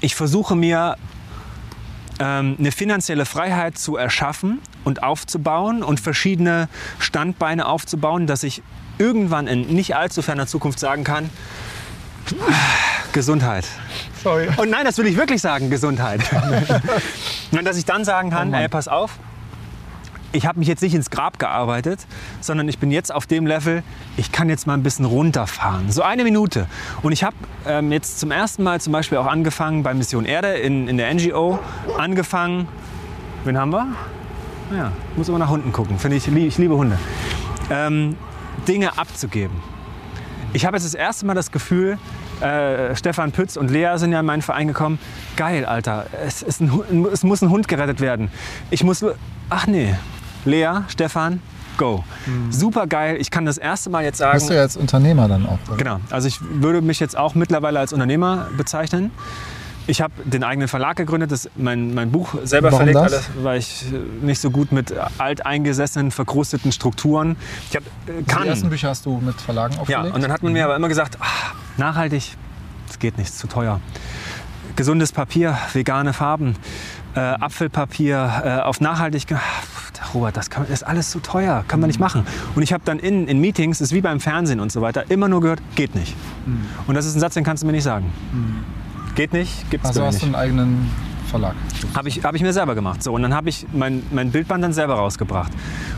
Ich 0.00 0.14
versuche 0.14 0.56
mir 0.56 0.96
ähm, 2.18 2.56
eine 2.58 2.72
finanzielle 2.72 3.24
Freiheit 3.24 3.78
zu 3.78 3.96
erschaffen 3.96 4.60
und 4.84 5.02
aufzubauen 5.02 5.82
und 5.82 6.00
verschiedene 6.00 6.68
Standbeine 6.98 7.66
aufzubauen, 7.66 8.26
dass 8.26 8.42
ich 8.42 8.62
irgendwann 8.98 9.46
in 9.46 9.62
nicht 9.74 9.96
allzu 9.96 10.22
ferner 10.22 10.46
Zukunft 10.46 10.78
sagen 10.80 11.04
kann, 11.04 11.30
Gesundheit. 13.12 13.66
Sorry. 14.22 14.48
Und 14.56 14.70
nein, 14.70 14.84
das 14.84 14.98
will 14.98 15.06
ich 15.06 15.16
wirklich 15.16 15.40
sagen, 15.40 15.70
Gesundheit. 15.70 16.20
Und 17.50 17.64
dass 17.64 17.76
ich 17.78 17.84
dann 17.84 18.04
sagen 18.04 18.30
kann, 18.30 18.52
Oh 18.52 18.56
ey, 18.56 18.68
pass 18.68 18.88
auf, 18.88 19.18
ich 20.32 20.46
habe 20.46 20.58
mich 20.58 20.68
jetzt 20.68 20.82
nicht 20.82 20.94
ins 20.94 21.10
Grab 21.10 21.38
gearbeitet, 21.38 22.06
sondern 22.40 22.68
ich 22.68 22.78
bin 22.78 22.90
jetzt 22.90 23.12
auf 23.12 23.26
dem 23.26 23.46
Level, 23.46 23.82
ich 24.16 24.32
kann 24.32 24.48
jetzt 24.48 24.66
mal 24.66 24.74
ein 24.74 24.82
bisschen 24.82 25.04
runterfahren. 25.04 25.90
So 25.90 26.02
eine 26.02 26.24
Minute. 26.24 26.66
Und 27.02 27.12
ich 27.12 27.24
habe 27.24 27.36
ähm, 27.66 27.92
jetzt 27.92 28.20
zum 28.20 28.30
ersten 28.30 28.62
Mal 28.62 28.80
zum 28.80 28.92
Beispiel 28.92 29.18
auch 29.18 29.26
angefangen 29.26 29.82
bei 29.82 29.94
Mission 29.94 30.24
Erde 30.24 30.54
in, 30.54 30.88
in 30.88 30.96
der 30.96 31.12
NGO, 31.14 31.58
angefangen, 31.96 32.68
wen 33.44 33.56
haben 33.56 33.72
wir? 33.72 33.86
Ja, 34.76 34.92
muss 35.16 35.28
immer 35.28 35.38
nach 35.38 35.48
Hunden 35.48 35.72
gucken, 35.72 35.98
finde 35.98 36.18
ich, 36.18 36.28
ich 36.28 36.58
liebe 36.58 36.76
Hunde. 36.76 36.98
Ähm, 37.70 38.16
Dinge 38.66 38.98
abzugeben. 38.98 39.56
Ich 40.52 40.66
habe 40.66 40.76
jetzt 40.76 40.84
das 40.84 40.94
erste 40.94 41.26
Mal 41.26 41.34
das 41.34 41.52
Gefühl, 41.52 41.98
äh, 42.40 42.94
Stefan 42.96 43.32
Pütz 43.32 43.56
und 43.56 43.70
Lea 43.70 43.92
sind 43.96 44.12
ja 44.12 44.20
in 44.20 44.26
meinen 44.26 44.42
Verein 44.42 44.68
gekommen. 44.68 44.98
Geil, 45.36 45.64
Alter, 45.64 46.06
es, 46.24 46.60
ein, 46.60 47.06
es 47.12 47.22
muss 47.22 47.42
ein 47.42 47.50
Hund 47.50 47.68
gerettet 47.68 48.00
werden. 48.00 48.30
Ich 48.70 48.84
muss, 48.84 49.04
ach 49.50 49.66
nee, 49.66 49.94
Lea, 50.44 50.82
Stefan, 50.88 51.40
go. 51.76 52.04
Super 52.50 52.86
geil. 52.86 53.16
Ich 53.20 53.30
kann 53.30 53.44
das 53.46 53.58
erste 53.58 53.90
Mal 53.90 54.04
jetzt 54.04 54.18
sagen. 54.18 54.38
Bist 54.38 54.50
du 54.50 54.54
ja 54.54 54.62
jetzt 54.62 54.76
Unternehmer 54.76 55.28
dann 55.28 55.46
auch? 55.46 55.58
Oder? 55.68 55.76
Genau. 55.76 56.00
Also 56.10 56.28
ich 56.28 56.38
würde 56.40 56.80
mich 56.82 57.00
jetzt 57.00 57.16
auch 57.16 57.34
mittlerweile 57.34 57.78
als 57.78 57.92
Unternehmer 57.92 58.48
bezeichnen. 58.56 59.10
Ich 59.86 60.02
habe 60.02 60.12
den 60.24 60.44
eigenen 60.44 60.68
Verlag 60.68 60.96
gegründet, 60.96 61.32
das, 61.32 61.48
mein, 61.56 61.94
mein 61.94 62.10
Buch 62.12 62.34
selber 62.44 62.66
Warum 62.72 62.78
verlegt, 62.84 62.98
alles, 62.98 63.30
weil 63.42 63.58
ich 63.58 63.86
äh, 63.90 63.96
nicht 64.24 64.38
so 64.38 64.50
gut 64.50 64.70
mit 64.70 64.92
alteingesessenen, 65.16 66.10
verkrusteten 66.10 66.72
Strukturen. 66.72 67.36
Ich 67.70 67.76
habe 67.76 67.86
äh, 68.06 68.22
Die 68.22 68.30
ersten 68.46 68.62
kann. 68.64 68.70
Bücher 68.70 68.88
hast 68.90 69.06
du 69.06 69.18
mit 69.18 69.40
Verlagen 69.40 69.74
Ja, 69.74 69.80
aufgelegt? 69.80 70.14
und 70.14 70.20
dann 70.22 70.30
hat 70.30 70.42
man 70.42 70.52
mir 70.52 70.64
aber 70.66 70.76
immer 70.76 70.88
gesagt, 70.88 71.16
ah, 71.20 71.52
nachhaltig, 71.78 72.36
das 72.86 72.98
geht 72.98 73.16
nicht, 73.16 73.32
zu 73.34 73.46
teuer. 73.46 73.80
Gesundes 74.76 75.10
Papier, 75.10 75.56
vegane 75.72 76.12
Farben, 76.12 76.54
äh, 77.14 77.20
Apfelpapier, 77.20 78.42
äh, 78.44 78.48
auf 78.60 78.80
Nachhaltigkeit. 78.80 79.40
Robert, 80.14 80.36
das, 80.36 80.48
kann, 80.48 80.62
das 80.62 80.70
ist 80.70 80.82
alles 80.84 81.10
zu 81.10 81.18
teuer, 81.20 81.64
kann 81.66 81.80
man 81.80 81.88
nicht 81.88 81.98
machen. 81.98 82.24
Und 82.54 82.62
ich 82.62 82.72
habe 82.72 82.82
dann 82.84 82.98
in, 82.98 83.26
in 83.26 83.40
Meetings, 83.40 83.80
ist 83.80 83.92
wie 83.92 84.00
beim 84.00 84.20
Fernsehen 84.20 84.60
und 84.60 84.70
so 84.70 84.80
weiter, 84.80 85.10
immer 85.10 85.28
nur 85.28 85.40
gehört, 85.40 85.60
geht 85.74 85.94
nicht. 85.94 86.14
Und 86.86 86.94
das 86.94 87.04
ist 87.04 87.16
ein 87.16 87.20
Satz, 87.20 87.34
den 87.34 87.44
kannst 87.44 87.62
du 87.62 87.66
mir 87.66 87.72
nicht 87.72 87.84
sagen. 87.84 88.12
Geht 89.16 89.32
nicht, 89.32 89.68
gibt's 89.70 89.88
also 89.88 90.00
bei 90.00 90.04
mir 90.04 90.08
hast 90.08 90.22
du 90.22 90.26
nicht. 90.26 90.34
einen 90.36 90.42
eigenen 90.42 90.90
Verlag. 91.28 91.54
Habe 91.94 92.08
ich, 92.08 92.24
hab 92.24 92.34
ich 92.34 92.42
mir 92.42 92.52
selber 92.52 92.74
gemacht. 92.74 93.02
So, 93.02 93.12
und 93.12 93.22
dann 93.22 93.34
habe 93.34 93.48
ich 93.48 93.66
mein, 93.72 94.02
mein 94.10 94.30
Bildband 94.30 94.64
dann 94.64 94.72
selber 94.72 94.94
rausgebracht. 94.94 95.52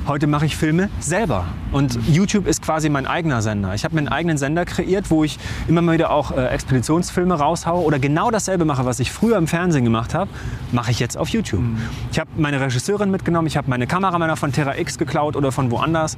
Heute 0.07 0.27
mache 0.27 0.47
ich 0.47 0.57
Filme 0.57 0.91
selber. 0.99 1.47
Und 1.73 1.99
YouTube 2.09 2.47
ist 2.47 2.63
quasi 2.63 2.89
mein 2.89 3.07
eigener 3.07 3.43
Sender. 3.43 3.75
Ich 3.75 3.85
habe 3.85 3.95
mir 3.95 4.01
einen 4.01 4.09
eigenen 4.09 4.39
Sender 4.39 4.65
kreiert, 4.65 5.11
wo 5.11 5.25
ich 5.25 5.39
immer 5.69 5.83
mal 5.83 5.95
wieder 5.95 6.11
auch 6.11 6.33
äh, 6.33 6.47
Expeditionsfilme 6.49 7.35
raushaue 7.35 7.85
oder 7.85 7.99
genau 7.99 8.31
dasselbe 8.31 8.65
mache, 8.65 8.85
was 8.85 9.01
ich 9.01 9.13
früher 9.13 9.37
im 9.37 9.47
Fernsehen 9.47 9.85
gemacht 9.85 10.15
habe, 10.15 10.31
mache 10.73 10.91
ich 10.91 10.99
jetzt 10.99 11.17
auf 11.17 11.29
YouTube. 11.29 11.63
Ich 12.11 12.19
habe 12.19 12.31
meine 12.37 12.61
Regisseurin 12.61 13.11
mitgenommen, 13.11 13.47
ich 13.47 13.57
habe 13.57 13.71
meine 13.71 13.87
Kameramänner 13.87 14.37
von 14.37 14.53
Terra 14.53 14.77
X 14.77 14.99
geklaut 14.99 15.37
oder 15.37 15.53
von 15.53 15.71
woanders 15.71 16.17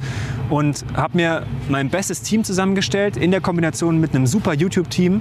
und 0.50 0.84
habe 0.94 1.16
mir 1.16 1.42
mein 1.68 1.90
bestes 1.90 2.22
Team 2.22 2.44
zusammengestellt 2.44 3.16
in 3.16 3.30
der 3.30 3.40
Kombination 3.40 4.00
mit 4.00 4.14
einem 4.14 4.26
super 4.26 4.54
YouTube-Team 4.54 5.20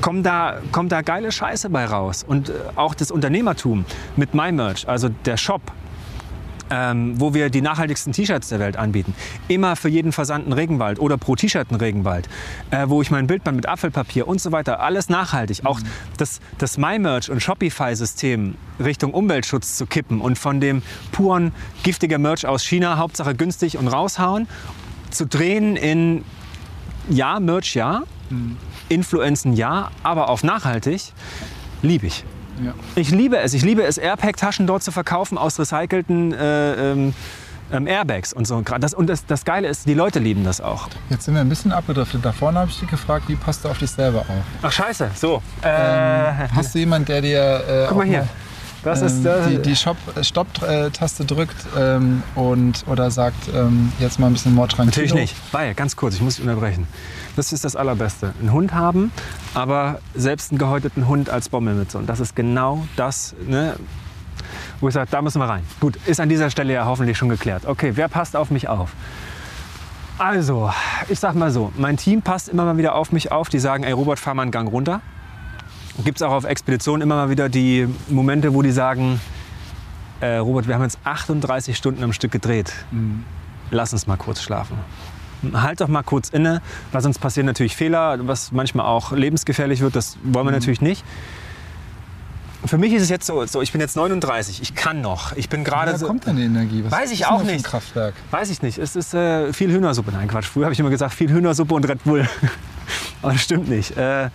kommt 0.00 0.26
da, 0.26 0.60
kommt 0.72 0.92
da 0.92 1.02
geile 1.02 1.32
Scheiße 1.32 1.70
bei 1.70 1.84
raus. 1.84 2.24
Und 2.26 2.50
äh, 2.50 2.52
auch 2.76 2.94
das 2.94 3.10
Unternehmertum 3.10 3.84
mit 4.16 4.34
MyMerch, 4.34 4.88
also 4.88 5.08
der 5.08 5.36
Shop, 5.36 5.62
ähm, 6.70 7.20
wo 7.20 7.34
wir 7.34 7.50
die 7.50 7.60
nachhaltigsten 7.60 8.12
T-Shirts 8.12 8.48
der 8.48 8.58
Welt 8.58 8.76
anbieten. 8.76 9.14
Immer 9.48 9.76
für 9.76 9.88
jeden 9.88 10.12
versandten 10.12 10.52
Regenwald 10.52 10.98
oder 10.98 11.16
pro 11.16 11.36
T-Shirt 11.36 11.70
einen 11.70 11.80
Regenwald. 11.80 12.28
Äh, 12.70 12.88
wo 12.88 13.02
ich 13.02 13.10
mein 13.10 13.26
Bildband 13.26 13.56
mit 13.56 13.68
Apfelpapier 13.68 14.26
und 14.26 14.40
so 14.40 14.52
weiter, 14.52 14.80
alles 14.80 15.08
nachhaltig. 15.08 15.64
Auch 15.64 15.80
das, 16.16 16.40
das 16.58 16.78
MyMerch 16.78 17.30
und 17.30 17.40
Shopify-System 17.40 18.56
Richtung 18.82 19.14
Umweltschutz 19.14 19.76
zu 19.76 19.86
kippen 19.86 20.20
und 20.20 20.38
von 20.38 20.60
dem 20.60 20.82
puren 21.12 21.52
giftiger 21.82 22.18
Merch 22.18 22.46
aus 22.46 22.64
China, 22.64 22.98
Hauptsache 22.98 23.34
günstig 23.34 23.78
und 23.78 23.88
raushauen, 23.88 24.48
zu 25.10 25.26
drehen 25.26 25.76
in 25.76 26.24
ja, 27.08 27.38
Merch 27.38 27.74
ja, 27.74 28.02
Influenzen 28.88 29.52
ja, 29.52 29.90
aber 30.02 30.28
auf 30.28 30.42
nachhaltig 30.42 31.12
liebe 31.82 32.06
ich. 32.06 32.24
Ja. 32.64 32.72
Ich 32.94 33.10
liebe 33.10 33.38
es. 33.38 33.54
Ich 33.54 33.62
liebe 33.62 33.82
es, 33.82 33.98
Airpack-Taschen 33.98 34.66
dort 34.66 34.82
zu 34.82 34.92
verkaufen 34.92 35.36
aus 35.36 35.58
recycelten 35.58 36.32
äh, 36.32 36.92
ähm, 36.92 37.14
ähm, 37.72 37.86
Airbags 37.86 38.32
und 38.32 38.46
so. 38.46 38.60
Das, 38.60 38.94
und 38.94 39.08
das, 39.08 39.26
das 39.26 39.44
Geile 39.44 39.68
ist, 39.68 39.86
die 39.86 39.94
Leute 39.94 40.18
lieben 40.18 40.44
das 40.44 40.60
auch. 40.60 40.88
Jetzt 41.10 41.24
sind 41.24 41.34
wir 41.34 41.40
ein 41.40 41.48
bisschen 41.48 41.72
abgedriftet. 41.72 42.24
Da 42.24 42.32
vorne 42.32 42.60
habe 42.60 42.70
ich 42.70 42.78
dich 42.78 42.88
gefragt, 42.88 43.28
wie 43.28 43.36
passt 43.36 43.64
du 43.64 43.68
auf 43.68 43.78
dich 43.78 43.90
selber 43.90 44.20
auf? 44.20 44.44
Ach 44.62 44.72
scheiße, 44.72 45.10
so. 45.14 45.42
Äh, 45.62 45.68
Hast 45.68 46.74
du 46.74 46.78
jemanden, 46.78 47.06
der 47.06 47.20
dir 47.20 47.64
äh, 47.68 47.86
guck 47.88 47.98
mal 47.98 48.06
hier. 48.06 48.28
Das 48.84 49.00
ähm, 49.00 49.06
ist 49.08 49.26
äh, 49.26 49.48
die, 49.50 49.62
die 49.62 49.72
äh, 49.72 50.24
Stopp-Taste 50.24 51.24
drückt 51.24 51.56
ähm, 51.76 52.22
und 52.36 52.84
oder 52.86 53.10
sagt 53.10 53.48
ähm, 53.52 53.92
jetzt 53.98 54.20
mal 54.20 54.28
ein 54.28 54.34
bisschen 54.34 54.54
more 54.54 54.68
tranquilo. 54.68 54.86
Natürlich 54.86 55.14
nicht. 55.14 55.36
Weil, 55.50 55.74
ganz 55.74 55.96
kurz, 55.96 56.14
ich 56.14 56.20
muss 56.20 56.36
dich 56.36 56.44
unterbrechen. 56.44 56.86
Das 57.36 57.52
ist 57.52 57.64
das 57.64 57.76
Allerbeste. 57.76 58.32
Einen 58.40 58.52
Hund 58.52 58.74
haben, 58.74 59.12
aber 59.54 60.00
selbst 60.14 60.50
einen 60.50 60.58
gehäuteten 60.58 61.06
Hund 61.06 61.28
als 61.28 61.50
Bommelmütze. 61.50 61.98
Und 61.98 62.08
das 62.08 62.18
ist 62.18 62.34
genau 62.34 62.86
das, 62.96 63.34
ne, 63.46 63.76
wo 64.80 64.88
ich 64.88 64.94
sage, 64.94 65.08
da 65.10 65.20
müssen 65.22 65.40
wir 65.40 65.48
rein. 65.48 65.62
Gut, 65.78 65.96
ist 66.06 66.18
an 66.18 66.30
dieser 66.30 66.50
Stelle 66.50 66.72
ja 66.72 66.86
hoffentlich 66.86 67.18
schon 67.18 67.28
geklärt. 67.28 67.66
Okay, 67.66 67.92
wer 67.94 68.08
passt 68.08 68.36
auf 68.36 68.50
mich 68.50 68.68
auf? 68.68 68.92
Also, 70.18 70.72
ich 71.08 71.20
sag 71.20 71.34
mal 71.34 71.50
so, 71.50 71.72
mein 71.76 71.98
Team 71.98 72.22
passt 72.22 72.48
immer 72.48 72.64
mal 72.64 72.78
wieder 72.78 72.94
auf 72.94 73.12
mich 73.12 73.30
auf. 73.30 73.50
Die 73.50 73.58
sagen, 73.58 73.84
ey 73.84 73.92
Robert, 73.92 74.18
fahr 74.18 74.34
mal 74.34 74.42
einen 74.42 74.50
Gang 74.50 74.70
runter. 74.70 75.02
Gibt 76.04 76.18
es 76.18 76.22
auch 76.22 76.32
auf 76.32 76.44
Expeditionen 76.44 77.02
immer 77.02 77.16
mal 77.16 77.30
wieder 77.30 77.50
die 77.50 77.86
Momente, 78.08 78.54
wo 78.54 78.62
die 78.62 78.70
sagen, 78.70 79.20
äh, 80.20 80.36
Robert, 80.36 80.68
wir 80.68 80.74
haben 80.74 80.82
jetzt 80.82 80.98
38 81.04 81.76
Stunden 81.76 82.02
am 82.02 82.14
Stück 82.14 82.32
gedreht. 82.32 82.72
Lass 83.70 83.92
uns 83.92 84.06
mal 84.06 84.16
kurz 84.16 84.40
schlafen. 84.40 84.78
Halt 85.52 85.80
doch 85.80 85.88
mal 85.88 86.02
kurz 86.02 86.30
inne, 86.30 86.62
weil 86.92 87.00
sonst 87.02 87.18
passieren 87.18 87.46
natürlich 87.46 87.76
Fehler, 87.76 88.18
was 88.26 88.52
manchmal 88.52 88.86
auch 88.86 89.12
lebensgefährlich 89.12 89.80
wird. 89.80 89.96
Das 89.96 90.16
wollen 90.22 90.46
wir 90.46 90.52
natürlich 90.52 90.80
nicht. 90.80 91.04
für 92.64 92.78
mich 92.78 92.92
ist 92.92 93.02
es 93.02 93.10
jetzt 93.10 93.26
so, 93.26 93.44
so, 93.46 93.62
ich 93.62 93.70
bin 93.72 93.80
jetzt 93.80 93.96
39, 93.96 94.60
ich 94.62 94.74
kann 94.74 95.00
noch. 95.00 95.36
Ich 95.36 95.48
bin 95.48 95.62
gerade 95.62 95.90
Woher 95.92 95.98
so. 95.98 96.06
kommt 96.06 96.26
denn 96.26 96.36
die 96.36 96.44
Energie? 96.44 96.82
Was 96.84 96.92
Weiß 96.92 97.10
ich 97.12 97.26
auch 97.26 97.42
nicht. 97.42 97.64
Kraftwerk. 97.64 98.14
Weiß 98.30 98.50
ich 98.50 98.62
nicht. 98.62 98.78
Es 98.78 98.96
ist 98.96 99.14
äh, 99.14 99.52
viel 99.52 99.70
Hühnersuppe. 99.70 100.10
Nein, 100.12 100.26
Quatsch. 100.28 100.46
Früher 100.46 100.64
habe 100.64 100.72
ich 100.72 100.80
immer 100.80 100.90
gesagt, 100.90 101.14
viel 101.14 101.30
Hühnersuppe 101.30 101.74
und 101.74 101.88
Red 101.88 102.02
Bull. 102.04 102.28
Aber 103.22 103.32
das 103.32 103.42
stimmt 103.42 103.68
nicht. 103.68 103.96
Äh, 103.96 104.30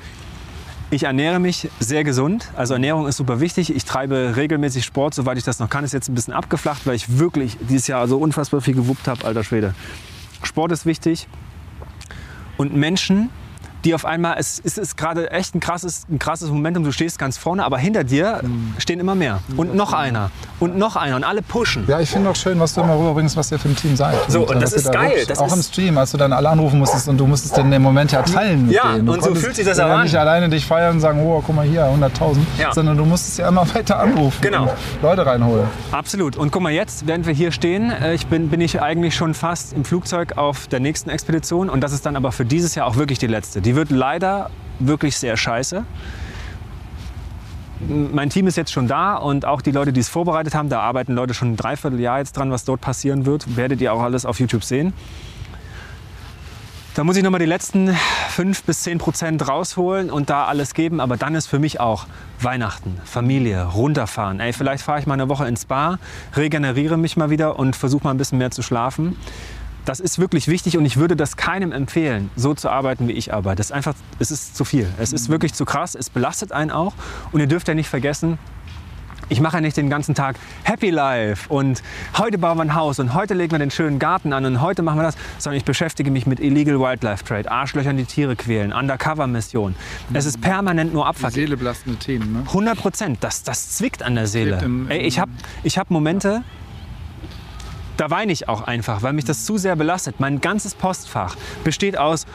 ich 0.91 1.03
ernähre 1.03 1.39
mich 1.39 1.69
sehr 1.79 2.03
gesund. 2.03 2.49
Also 2.55 2.73
Ernährung 2.73 3.07
ist 3.07 3.15
super 3.17 3.39
wichtig. 3.39 3.73
Ich 3.73 3.85
treibe 3.85 4.33
regelmäßig 4.35 4.83
Sport, 4.83 5.13
soweit 5.13 5.37
ich 5.37 5.43
das 5.45 5.59
noch 5.59 5.69
kann. 5.69 5.85
Ist 5.85 5.93
jetzt 5.93 6.09
ein 6.09 6.15
bisschen 6.15 6.33
abgeflacht, 6.33 6.85
weil 6.85 6.95
ich 6.95 7.17
wirklich 7.17 7.57
dieses 7.69 7.87
Jahr 7.87 8.07
so 8.09 8.17
unfassbar 8.17 8.59
viel 8.59 8.75
gewuppt 8.75 9.07
habe, 9.07 9.25
alter 9.25 9.43
Schwede. 9.45 9.73
Sport 10.43 10.71
ist 10.71 10.85
wichtig. 10.85 11.27
Und 12.57 12.73
Menschen, 12.75 13.29
die 13.85 13.95
auf 13.95 14.05
einmal, 14.05 14.35
es, 14.37 14.61
es 14.63 14.77
ist 14.77 14.97
gerade 14.97 15.31
echt 15.31 15.55
ein 15.55 15.59
krasses, 15.59 16.05
ein 16.09 16.19
krasses 16.19 16.49
Momentum, 16.49 16.83
du 16.83 16.91
stehst 16.91 17.17
ganz 17.19 17.37
vorne, 17.37 17.63
aber 17.65 17.77
hinter 17.77 18.03
dir 18.03 18.41
stehen 18.77 18.99
immer 18.99 19.15
mehr. 19.15 19.39
Und 19.57 19.75
noch 19.75 19.93
einer. 19.93 20.31
Und 20.59 20.77
noch 20.77 20.95
einer. 20.95 21.15
Und 21.15 21.23
alle 21.23 21.41
pushen. 21.41 21.85
Ja, 21.87 21.99
ich 21.99 22.09
finde 22.09 22.29
auch 22.29 22.35
schön, 22.35 22.59
was 22.59 22.73
du 22.73 22.81
immer 22.81 22.97
rüberbringst, 22.97 23.35
was 23.37 23.51
ihr 23.51 23.59
für 23.59 23.69
ein 23.69 23.75
Team 23.75 23.95
seid. 23.95 24.15
So, 24.29 24.47
und 24.47 24.57
äh, 24.57 24.59
das 24.59 24.73
ist 24.73 24.87
da 24.87 24.91
geil. 24.91 25.23
Das 25.27 25.39
auch 25.39 25.47
ist- 25.47 25.53
im 25.55 25.61
Stream, 25.63 25.97
als 25.97 26.11
du 26.11 26.17
dann 26.17 26.33
alle 26.33 26.49
anrufen 26.49 26.79
musstest 26.79 27.07
und 27.07 27.17
du 27.17 27.25
musstest 27.27 27.57
dann 27.57 27.71
den 27.71 27.81
Moment 27.81 28.11
ja 28.11 28.21
teilen 28.21 28.69
Ja, 28.69 28.93
und 28.93 29.05
so 29.07 29.11
konntest 29.13 29.43
fühlt 29.43 29.55
sich 29.55 29.65
das 29.65 29.79
auch 29.79 29.89
an. 29.89 30.03
nicht 30.03 30.15
alleine 30.15 30.49
dich 30.49 30.65
feiern 30.65 30.95
und 30.95 30.99
sagen, 31.01 31.19
oh, 31.25 31.41
guck 31.45 31.55
mal 31.55 31.65
hier, 31.65 31.85
100.000, 31.85 32.37
Ja. 32.59 32.73
sondern 32.73 32.97
du 32.97 33.05
musstest 33.05 33.39
ja 33.39 33.47
immer 33.47 33.65
weiter 33.75 33.99
anrufen 33.99 34.41
Genau. 34.41 34.63
und 34.63 34.69
Leute 35.01 35.25
reinholen. 35.25 35.65
Absolut. 35.91 36.37
Und 36.37 36.51
guck 36.51 36.61
mal 36.61 36.71
jetzt, 36.71 37.07
während 37.07 37.25
wir 37.25 37.33
hier 37.33 37.51
stehen, 37.51 37.91
äh, 37.91 38.13
ich 38.13 38.27
bin, 38.27 38.49
bin 38.49 38.61
ich 38.61 38.81
eigentlich 38.81 39.15
schon 39.15 39.33
fast 39.33 39.73
im 39.73 39.83
Flugzeug 39.85 40.37
auf 40.37 40.67
der 40.67 40.79
nächsten 40.79 41.09
Expedition. 41.09 41.69
Und 41.69 41.81
das 41.81 41.91
ist 41.93 42.05
dann 42.05 42.15
aber 42.15 42.31
für 42.31 42.45
dieses 42.45 42.75
Jahr 42.75 42.85
auch 42.87 42.95
wirklich 42.97 43.19
die 43.19 43.27
letzte. 43.27 43.61
Die 43.61 43.70
wird 43.75 43.91
leider 43.91 44.49
wirklich 44.79 45.17
sehr 45.17 45.37
scheiße. 45.37 45.85
Mein 47.87 48.29
Team 48.29 48.45
ist 48.45 48.57
jetzt 48.57 48.71
schon 48.71 48.87
da 48.87 49.15
und 49.15 49.45
auch 49.45 49.61
die 49.61 49.71
Leute, 49.71 49.91
die 49.91 50.01
es 50.01 50.09
vorbereitet 50.09 50.53
haben, 50.53 50.69
da 50.69 50.81
arbeiten 50.81 51.13
Leute 51.13 51.33
schon 51.33 51.53
ein 51.53 51.57
Dreivierteljahr 51.57 52.19
jetzt 52.19 52.37
dran, 52.37 52.51
was 52.51 52.63
dort 52.63 52.79
passieren 52.79 53.25
wird. 53.25 53.57
Werdet 53.57 53.81
ihr 53.81 53.91
auch 53.93 54.01
alles 54.01 54.25
auf 54.25 54.39
YouTube 54.39 54.63
sehen. 54.63 54.93
Da 56.93 57.05
muss 57.05 57.15
ich 57.15 57.23
noch 57.23 57.31
mal 57.31 57.39
die 57.39 57.45
letzten 57.45 57.95
5 58.31 58.63
bis 58.63 58.83
10 58.83 58.97
Prozent 58.97 59.47
rausholen 59.47 60.11
und 60.11 60.29
da 60.29 60.45
alles 60.45 60.73
geben. 60.73 60.99
Aber 60.99 61.15
dann 61.15 61.35
ist 61.35 61.47
für 61.47 61.57
mich 61.57 61.79
auch 61.79 62.05
Weihnachten, 62.41 62.99
Familie, 63.05 63.63
runterfahren. 63.63 64.41
Ey, 64.41 64.51
vielleicht 64.51 64.83
fahre 64.83 64.99
ich 64.99 65.07
mal 65.07 65.13
eine 65.13 65.29
Woche 65.29 65.47
ins 65.47 65.61
Spa, 65.61 65.99
regeneriere 66.35 66.97
mich 66.97 67.15
mal 67.15 67.29
wieder 67.29 67.57
und 67.57 67.77
versuche 67.77 68.03
mal 68.03 68.11
ein 68.11 68.17
bisschen 68.17 68.39
mehr 68.39 68.51
zu 68.51 68.61
schlafen. 68.61 69.15
Das 69.85 69.99
ist 69.99 70.19
wirklich 70.19 70.47
wichtig 70.47 70.77
und 70.77 70.85
ich 70.85 70.97
würde 70.97 71.15
das 71.15 71.37
keinem 71.37 71.71
empfehlen, 71.71 72.29
so 72.35 72.53
zu 72.53 72.69
arbeiten, 72.69 73.07
wie 73.07 73.13
ich 73.13 73.33
arbeite. 73.33 73.61
Es 73.61 73.67
ist 73.67 73.71
einfach, 73.71 73.95
es 74.19 74.31
ist 74.31 74.55
zu 74.55 74.63
viel. 74.63 74.87
Es 74.99 75.11
ist 75.11 75.29
wirklich 75.29 75.53
zu 75.53 75.65
krass. 75.65 75.95
Es 75.95 76.09
belastet 76.09 76.51
einen 76.51 76.71
auch. 76.71 76.93
Und 77.31 77.39
ihr 77.39 77.47
dürft 77.47 77.67
ja 77.67 77.73
nicht 77.73 77.89
vergessen, 77.89 78.37
ich 79.31 79.39
mache 79.39 79.57
ja 79.57 79.61
nicht 79.61 79.77
den 79.77 79.89
ganzen 79.89 80.13
Tag 80.13 80.35
Happy 80.63 80.89
Life 80.89 81.47
und 81.47 81.81
heute 82.17 82.37
bauen 82.37 82.57
wir 82.57 82.63
ein 82.63 82.75
Haus 82.75 82.99
und 82.99 83.13
heute 83.13 83.33
legen 83.33 83.51
wir 83.53 83.59
den 83.59 83.71
schönen 83.71 83.97
Garten 83.97 84.33
an 84.33 84.43
und 84.43 84.59
heute 84.59 84.81
machen 84.81 84.99
wir 84.99 85.03
das, 85.03 85.15
sondern 85.37 85.57
ich 85.57 85.63
beschäftige 85.63 86.11
mich 86.11 86.25
mit 86.25 86.41
Illegal 86.41 86.81
Wildlife 86.81 87.23
Trade, 87.23 87.49
Arschlöchern 87.49 87.95
die 87.95 88.03
Tiere 88.03 88.35
quälen, 88.35 88.73
Undercover-Mission. 88.73 89.73
Es 90.11 90.25
ist 90.25 90.41
permanent 90.41 90.93
nur 90.93 91.07
Abfuck. 91.07 91.31
Seelebelastende 91.31 91.97
Themen, 91.97 92.33
ne? 92.33 92.39
100 92.47 92.77
Prozent, 92.77 93.17
das, 93.21 93.43
das 93.43 93.71
zwickt 93.71 94.03
an 94.03 94.15
der 94.15 94.27
Seele. 94.27 94.59
Ey, 94.89 94.99
ich 94.99 95.17
habe 95.17 95.31
ich 95.63 95.77
hab 95.77 95.91
Momente, 95.91 96.43
da 97.97 98.09
weine 98.09 98.31
ich 98.31 98.47
auch 98.49 98.61
einfach, 98.61 99.03
weil 99.03 99.13
mich 99.13 99.25
das 99.25 99.45
zu 99.45 99.57
sehr 99.57 99.75
belastet. 99.75 100.19
Mein 100.19 100.41
ganzes 100.41 100.73
Postfach 100.75 101.35
besteht 101.63 101.97
aus 101.97 102.25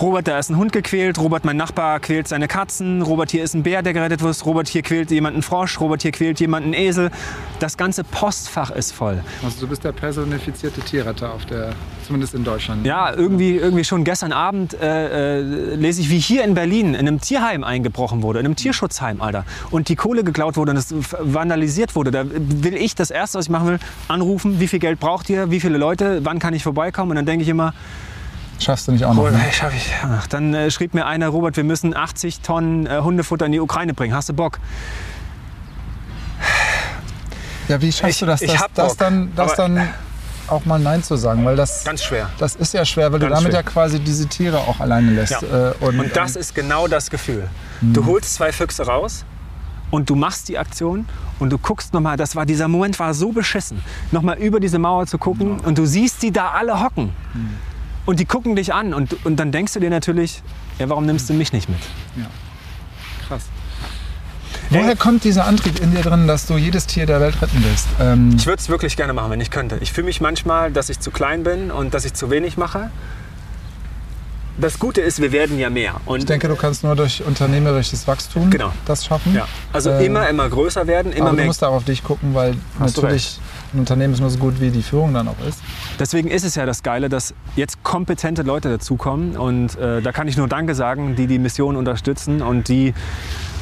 Robert, 0.00 0.28
da 0.28 0.38
ist 0.38 0.48
ein 0.48 0.56
Hund 0.56 0.70
gequält, 0.70 1.18
Robert, 1.18 1.44
mein 1.44 1.56
Nachbar, 1.56 1.98
quält 1.98 2.28
seine 2.28 2.46
Katzen, 2.46 3.02
Robert, 3.02 3.32
hier 3.32 3.42
ist 3.42 3.54
ein 3.54 3.64
Bär, 3.64 3.82
der 3.82 3.92
gerettet 3.92 4.22
wird, 4.22 4.46
Robert, 4.46 4.68
hier 4.68 4.82
quält 4.82 5.10
jemand 5.10 5.34
einen 5.34 5.42
Frosch, 5.42 5.80
Robert, 5.80 6.02
hier 6.02 6.12
quält 6.12 6.38
jemand 6.38 6.66
einen 6.66 6.74
Esel. 6.74 7.10
Das 7.58 7.76
ganze 7.76 8.04
Postfach 8.04 8.70
ist 8.70 8.92
voll. 8.92 9.24
Also 9.42 9.62
du 9.62 9.66
bist 9.66 9.82
der 9.82 9.90
personifizierte 9.90 10.82
Tierretter 10.82 11.32
auf 11.32 11.46
der, 11.46 11.72
zumindest 12.06 12.34
in 12.34 12.44
Deutschland. 12.44 12.86
Ja, 12.86 13.12
irgendwie, 13.12 13.56
irgendwie 13.56 13.82
schon 13.82 14.04
gestern 14.04 14.30
Abend 14.30 14.74
äh, 14.80 15.40
äh, 15.40 15.74
lese 15.74 16.00
ich, 16.00 16.10
wie 16.10 16.20
hier 16.20 16.44
in 16.44 16.54
Berlin 16.54 16.94
in 16.94 17.00
einem 17.00 17.20
Tierheim 17.20 17.64
eingebrochen 17.64 18.22
wurde, 18.22 18.38
in 18.38 18.46
einem 18.46 18.54
Tierschutzheim, 18.54 19.20
Alter. 19.20 19.44
Und 19.72 19.88
die 19.88 19.96
Kohle 19.96 20.22
geklaut 20.22 20.56
wurde 20.56 20.70
und 20.70 20.76
es 20.76 20.94
vandalisiert 21.18 21.96
wurde. 21.96 22.12
Da 22.12 22.24
will 22.28 22.76
ich 22.76 22.94
das 22.94 23.10
Erste, 23.10 23.38
was 23.38 23.46
ich 23.46 23.50
machen 23.50 23.66
will, 23.66 23.78
anrufen, 24.06 24.60
wie 24.60 24.68
viel 24.68 24.78
Geld 24.78 25.00
braucht 25.00 25.28
ihr, 25.28 25.50
wie 25.50 25.58
viele 25.58 25.76
Leute, 25.76 26.20
wann 26.24 26.38
kann 26.38 26.54
ich 26.54 26.62
vorbeikommen? 26.62 27.10
Und 27.10 27.16
dann 27.16 27.26
denke 27.26 27.42
ich 27.42 27.48
immer, 27.48 27.74
Schaffst 28.58 28.88
du 28.88 28.92
nicht 28.92 29.04
auch 29.04 29.14
noch. 29.14 29.24
oh, 29.24 29.28
Ne? 29.30 29.40
schaff 29.52 29.72
ich. 29.74 29.92
Ach, 30.02 30.26
dann 30.26 30.52
äh, 30.54 30.70
schrieb 30.70 30.92
mir 30.94 31.06
einer, 31.06 31.28
Robert, 31.28 31.56
wir 31.56 31.64
müssen 31.64 31.94
80 31.96 32.40
Tonnen 32.40 32.86
äh, 32.86 32.98
Hundefutter 33.00 33.46
in 33.46 33.52
die 33.52 33.60
Ukraine 33.60 33.94
bringen. 33.94 34.14
Hast 34.14 34.28
du 34.28 34.32
Bock? 34.34 34.58
Ja, 37.68 37.80
wie 37.80 37.92
schaffst 37.92 38.14
Ich- 38.14 38.18
du 38.20 38.26
das, 38.26 38.40
das, 38.40 38.50
das 38.74 38.88
Bock, 38.90 38.98
dann, 38.98 39.32
das 39.36 39.54
dann 39.54 39.88
auch 40.48 40.64
mal 40.64 40.78
Nein 40.80 41.02
zu 41.02 41.16
sagen? 41.16 41.44
Weil 41.44 41.56
das, 41.56 41.84
Ganz 41.84 42.02
schwer. 42.02 42.30
das 42.38 42.56
ist 42.56 42.72
ja 42.72 42.84
schwer, 42.84 43.12
weil 43.12 43.20
du 43.20 43.26
Ganz 43.28 43.38
damit 43.40 43.52
schwer. 43.52 43.60
ja 43.62 43.68
quasi 43.70 44.00
diese 44.00 44.26
Tiere 44.26 44.58
auch 44.58 44.80
alleine 44.80 45.10
lässt. 45.10 45.42
Ja. 45.42 45.70
Äh, 45.70 45.74
und, 45.80 45.98
Und 46.00 46.16
das 46.16 46.34
ist 46.36 46.54
genau 46.54 46.88
das 46.88 47.10
Gefühl. 47.10 47.48
Du 47.80 48.06
holst 48.06 48.34
zwei 48.34 48.50
Füchse 48.52 48.86
raus 48.86 49.24
und 49.90 50.08
du 50.10 50.16
machst 50.16 50.48
die 50.48 50.58
Aktion 50.58 51.06
und 51.38 51.50
du 51.50 51.58
guckst 51.58 51.92
nochmal, 51.92 52.16
das 52.16 52.34
war, 52.34 52.46
dieser 52.46 52.66
Moment 52.68 52.98
war 52.98 53.12
so 53.14 53.30
beschissen, 53.32 53.82
nochmal 54.10 54.38
über 54.38 54.58
diese 54.60 54.78
Mauer 54.78 55.06
zu 55.06 55.18
gucken 55.18 55.60
und 55.60 55.76
du 55.78 55.86
siehst 55.86 56.22
die 56.22 56.32
da 56.32 56.50
alle 56.52 56.80
hocken. 56.82 57.12
Und 58.08 58.20
die 58.20 58.24
gucken 58.24 58.56
dich 58.56 58.72
an 58.72 58.94
und, 58.94 59.22
und 59.26 59.36
dann 59.36 59.52
denkst 59.52 59.74
du 59.74 59.80
dir 59.80 59.90
natürlich, 59.90 60.42
ja, 60.78 60.88
warum 60.88 61.04
nimmst 61.04 61.28
du 61.28 61.34
mich 61.34 61.52
nicht 61.52 61.68
mit? 61.68 61.78
krass. 63.28 63.42
Woher 64.70 64.96
kommt 64.96 65.24
dieser 65.24 65.44
Antrieb 65.44 65.78
in 65.78 65.90
dir 65.90 66.00
drin, 66.00 66.26
dass 66.26 66.46
du 66.46 66.56
jedes 66.56 66.86
Tier 66.86 67.04
der 67.04 67.20
Welt 67.20 67.42
retten 67.42 67.62
willst? 67.62 67.86
Ähm, 68.00 68.34
Ich 68.38 68.46
würde 68.46 68.60
es 68.60 68.70
wirklich 68.70 68.96
gerne 68.96 69.12
machen, 69.12 69.30
wenn 69.30 69.42
ich 69.42 69.50
könnte. 69.50 69.76
Ich 69.82 69.92
fühle 69.92 70.06
mich 70.06 70.22
manchmal, 70.22 70.72
dass 70.72 70.88
ich 70.88 71.00
zu 71.00 71.10
klein 71.10 71.42
bin 71.42 71.70
und 71.70 71.92
dass 71.92 72.06
ich 72.06 72.14
zu 72.14 72.30
wenig 72.30 72.56
mache. 72.56 72.90
Das 74.60 74.78
Gute 74.78 75.00
ist, 75.00 75.20
wir 75.22 75.30
werden 75.30 75.56
ja 75.58 75.70
mehr. 75.70 75.94
Und 76.04 76.18
ich 76.18 76.24
denke, 76.26 76.48
du 76.48 76.56
kannst 76.56 76.82
nur 76.82 76.96
durch 76.96 77.22
unternehmerisches 77.24 78.06
Wachstum 78.08 78.50
Genau. 78.50 78.72
das 78.86 79.06
schaffen. 79.06 79.32
ja, 79.34 79.46
also 79.72 79.90
Äh, 79.90 80.06
immer, 80.06 80.28
immer 80.28 80.48
größer 80.48 80.86
werden, 80.88 81.12
immer 81.12 81.26
aber 81.26 81.30
du 81.30 81.36
mehr 81.36 81.46
musst 81.46 81.62
auch 81.62 81.72
auf 81.74 81.84
dich 81.84 82.02
gucken, 82.02 82.34
weil 82.34 82.52
du 82.54 82.58
natürlich 82.80 83.38
ein 83.72 83.78
Unternehmen 83.80 84.14
ist 84.14 84.20
nur 84.20 84.30
so 84.30 84.38
gut, 84.38 84.60
wie 84.60 84.70
die 84.70 84.82
Führung 84.82 85.14
dann 85.14 85.28
auch 85.28 85.36
ist. 85.48 85.60
Deswegen 86.00 86.28
ist 86.28 86.44
es 86.44 86.54
ja 86.56 86.66
das 86.66 86.82
Geile, 86.82 87.08
dass 87.08 87.34
jetzt 87.54 87.82
kompetente 87.84 88.42
Leute 88.42 88.68
dazukommen. 88.70 89.36
Und 89.36 89.76
äh, 89.78 90.00
da 90.02 90.10
kann 90.10 90.26
ich 90.26 90.36
nur 90.36 90.48
Danke 90.48 90.74
sagen, 90.74 91.14
die 91.16 91.26
die 91.26 91.38
Mission 91.38 91.76
unterstützen 91.76 92.42
und 92.42 92.68
die 92.68 92.94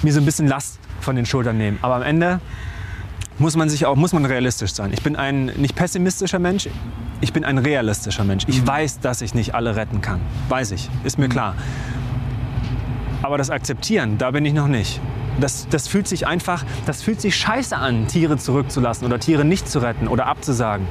mir 0.03 0.13
so 0.13 0.21
ein 0.21 0.25
bisschen 0.25 0.47
Last 0.47 0.79
von 1.01 1.17
den 1.17 1.27
Schultern 1.27 1.59
nehmen. 1.59 1.79
Aber 1.83 1.97
am 1.97 2.03
Ende 2.03 2.41
muss 3.39 3.57
man 3.57 3.69
sich 3.69 3.87
auch 3.87 3.97
muss 3.97 4.13
man 4.13 4.25
realistisch 4.25 4.73
sein. 4.73 4.93
Ich 4.93 5.03
bin 5.03 5.17
ein 5.17 5.47
nicht 5.57 5.75
pessimistischer 5.75 6.39
Mensch, 6.39 6.69
ich 7.21 7.33
bin 7.33 7.45
ein 7.45 7.59
realistischer 7.59 8.25
Mensch. 8.25 8.45
Ich 8.47 8.67
weiß, 8.67 9.01
dass 9.01 9.23
ich 9.23 9.35
nicht 9.35 9.55
alle 9.55 9.77
retten 9.77 10.01
kann. 10.01 10.21
Weiß 10.49 10.71
ich, 10.73 10.89
ist 11.05 11.19
mir 11.19 11.29
klar. 11.29 11.55
Aber 13.23 13.39
das 13.39 13.51
Akzeptieren, 13.51 14.19
da 14.19 14.31
bin 14.31 14.45
ich 14.45 14.53
noch 14.53 14.69
nicht. 14.69 15.01
Das, 15.41 15.67
das 15.69 15.89
fühlt 15.89 16.09
sich 16.09 16.27
einfach, 16.27 16.65
das 16.87 17.03
fühlt 17.03 17.21
sich 17.21 17.37
scheiße 17.37 17.77
an, 17.77 18.07
Tiere 18.07 18.39
zurückzulassen 18.39 19.07
oder 19.07 19.19
Tiere 19.19 19.45
nicht 19.45 19.69
zu 19.69 19.81
retten 19.81 20.09
oder 20.09 20.27
abzusagen. 20.27 20.87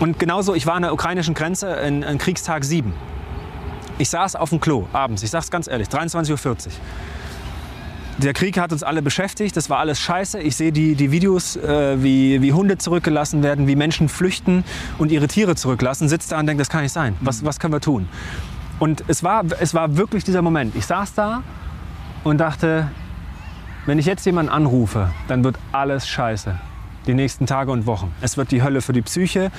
Und 0.00 0.18
genauso, 0.18 0.54
ich 0.54 0.66
war 0.66 0.74
an 0.74 0.82
der 0.82 0.92
ukrainischen 0.92 1.34
Grenze 1.34 1.68
in, 1.68 2.02
in 2.02 2.18
Kriegstag 2.18 2.64
7. 2.64 2.92
Ich 3.98 4.10
saß 4.10 4.36
auf 4.36 4.50
dem 4.50 4.60
Klo 4.60 4.86
abends, 4.92 5.22
ich 5.22 5.30
sag's 5.30 5.50
ganz 5.50 5.68
ehrlich, 5.68 5.88
23.40 5.88 6.66
Uhr. 6.66 6.72
Der 8.18 8.32
Krieg 8.32 8.58
hat 8.58 8.72
uns 8.72 8.82
alle 8.82 9.02
beschäftigt, 9.02 9.54
das 9.58 9.68
war 9.68 9.78
alles 9.78 10.00
scheiße. 10.00 10.40
Ich 10.40 10.56
sehe 10.56 10.72
die, 10.72 10.94
die 10.94 11.10
Videos, 11.10 11.56
äh, 11.56 12.02
wie, 12.02 12.40
wie 12.40 12.54
Hunde 12.54 12.78
zurückgelassen 12.78 13.42
werden, 13.42 13.66
wie 13.66 13.76
Menschen 13.76 14.08
flüchten 14.08 14.64
und 14.96 15.12
ihre 15.12 15.28
Tiere 15.28 15.54
zurücklassen. 15.54 16.08
Sitzt 16.08 16.32
da 16.32 16.40
und 16.40 16.46
denkt, 16.46 16.58
das 16.58 16.70
kann 16.70 16.82
nicht 16.82 16.92
sein. 16.92 17.14
Was, 17.20 17.44
was 17.44 17.60
können 17.60 17.74
wir 17.74 17.80
tun? 17.80 18.08
Und 18.78 19.04
es 19.06 19.22
war, 19.22 19.44
es 19.60 19.74
war 19.74 19.98
wirklich 19.98 20.24
dieser 20.24 20.40
Moment. 20.40 20.74
Ich 20.76 20.86
saß 20.86 21.12
da 21.12 21.42
und 22.24 22.38
dachte, 22.38 22.90
wenn 23.84 23.98
ich 23.98 24.06
jetzt 24.06 24.24
jemanden 24.24 24.50
anrufe, 24.50 25.10
dann 25.28 25.44
wird 25.44 25.56
alles 25.72 26.08
scheiße. 26.08 26.58
Die 27.06 27.14
nächsten 27.14 27.44
Tage 27.44 27.70
und 27.70 27.84
Wochen. 27.84 28.14
Es 28.22 28.38
wird 28.38 28.50
die 28.50 28.62
Hölle 28.62 28.80
für 28.80 28.94
die 28.94 29.02
Psyche. 29.02 29.52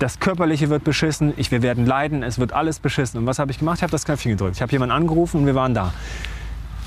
Das 0.00 0.18
Körperliche 0.18 0.68
wird 0.68 0.82
beschissen. 0.82 1.32
Ich, 1.36 1.52
wir 1.52 1.62
werden 1.62 1.86
leiden. 1.86 2.24
Es 2.24 2.40
wird 2.40 2.54
alles 2.54 2.80
beschissen. 2.80 3.20
Und 3.20 3.26
was 3.26 3.38
habe 3.38 3.52
ich 3.52 3.58
gemacht? 3.58 3.78
Ich 3.78 3.82
habe 3.84 3.92
das 3.92 4.04
Knöpfchen 4.04 4.32
gedrückt. 4.32 4.56
Ich 4.56 4.62
habe 4.62 4.72
jemanden 4.72 4.94
angerufen 4.94 5.38
und 5.38 5.46
wir 5.46 5.54
waren 5.54 5.74
da. 5.74 5.92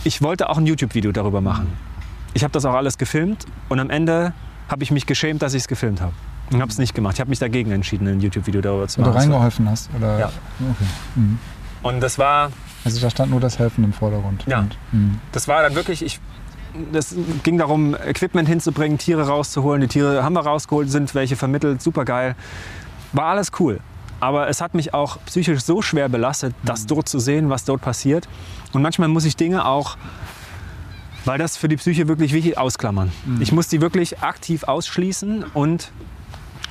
Ich 0.04 0.22
wollte 0.22 0.50
auch 0.50 0.58
ein 0.58 0.66
YouTube-Video 0.66 1.12
darüber 1.12 1.42
machen. 1.42 1.68
Ich 2.34 2.44
habe 2.44 2.52
das 2.52 2.66
auch 2.66 2.74
alles 2.74 2.98
gefilmt 2.98 3.46
und 3.70 3.80
am 3.80 3.90
Ende 3.90 4.34
habe 4.68 4.84
ich 4.84 4.92
mich 4.92 5.06
geschämt, 5.06 5.42
dass 5.42 5.54
ich 5.54 5.64
es 5.64 5.68
gefilmt 5.68 6.02
habe. 6.02 6.14
Und 6.52 6.62
habe 6.62 6.72
es 6.72 6.78
nicht 6.78 6.94
gemacht. 6.94 7.16
Ich 7.16 7.20
habe 7.20 7.30
mich 7.30 7.40
dagegen 7.40 7.72
entschieden, 7.72 8.08
ein 8.08 8.20
YouTube-Video 8.20 8.62
darüber 8.62 8.88
zu 8.88 9.02
machen. 9.02 9.14
reingeholfen 9.14 9.70
hast. 9.70 9.90
Oder? 9.96 10.20
Ja. 10.20 10.26
Okay. 10.60 11.22
Und 11.84 12.02
das 12.02 12.20
war, 12.20 12.52
Also 12.84 13.00
da 13.00 13.10
stand 13.10 13.32
nur 13.32 13.40
das 13.40 13.60
Helfen 13.60 13.84
im 13.84 13.94
Vordergrund. 13.94 14.44
Ja. 14.46 14.60
Und, 14.60 14.78
mhm. 14.92 15.20
das 15.32 15.48
war 15.48 15.62
dann 15.64 15.76
wirklich, 15.76 16.04
ich, 16.04 16.20
das 16.92 17.16
ging 17.44 17.58
darum, 17.58 17.96
Equipment 17.96 18.48
hinzubringen, 18.48 18.98
Tiere 18.98 19.28
rauszuholen. 19.28 19.82
Die 19.82 19.88
Tiere 19.88 20.24
haben 20.24 20.34
wir 20.34 20.42
rausgeholt, 20.42 20.92
sind 20.92 21.16
welche 21.16 21.36
vermittelt, 21.36 21.82
super 21.82 22.04
geil. 22.04 22.36
War 23.14 23.28
alles 23.28 23.52
cool. 23.60 23.80
Aber 24.24 24.48
es 24.48 24.62
hat 24.62 24.74
mich 24.74 24.94
auch 24.94 25.18
psychisch 25.26 25.60
so 25.64 25.82
schwer 25.82 26.08
belastet, 26.08 26.56
das 26.64 26.86
dort 26.86 27.10
zu 27.10 27.20
sehen, 27.20 27.50
was 27.50 27.66
dort 27.66 27.82
passiert. 27.82 28.30
Und 28.72 28.82
manchmal 28.82 29.10
muss 29.10 29.26
ich 29.26 29.36
Dinge 29.36 29.66
auch 29.66 29.98
Weil 31.26 31.38
das 31.38 31.58
für 31.58 31.68
die 31.68 31.76
Psyche 31.76 32.08
wirklich 32.08 32.32
wichtig 32.32 32.58
ausklammern. 32.58 33.12
Ich 33.42 33.52
muss 33.52 33.68
die 33.68 33.82
wirklich 33.82 34.20
aktiv 34.20 34.64
ausschließen 34.64 35.44
und 35.54 35.92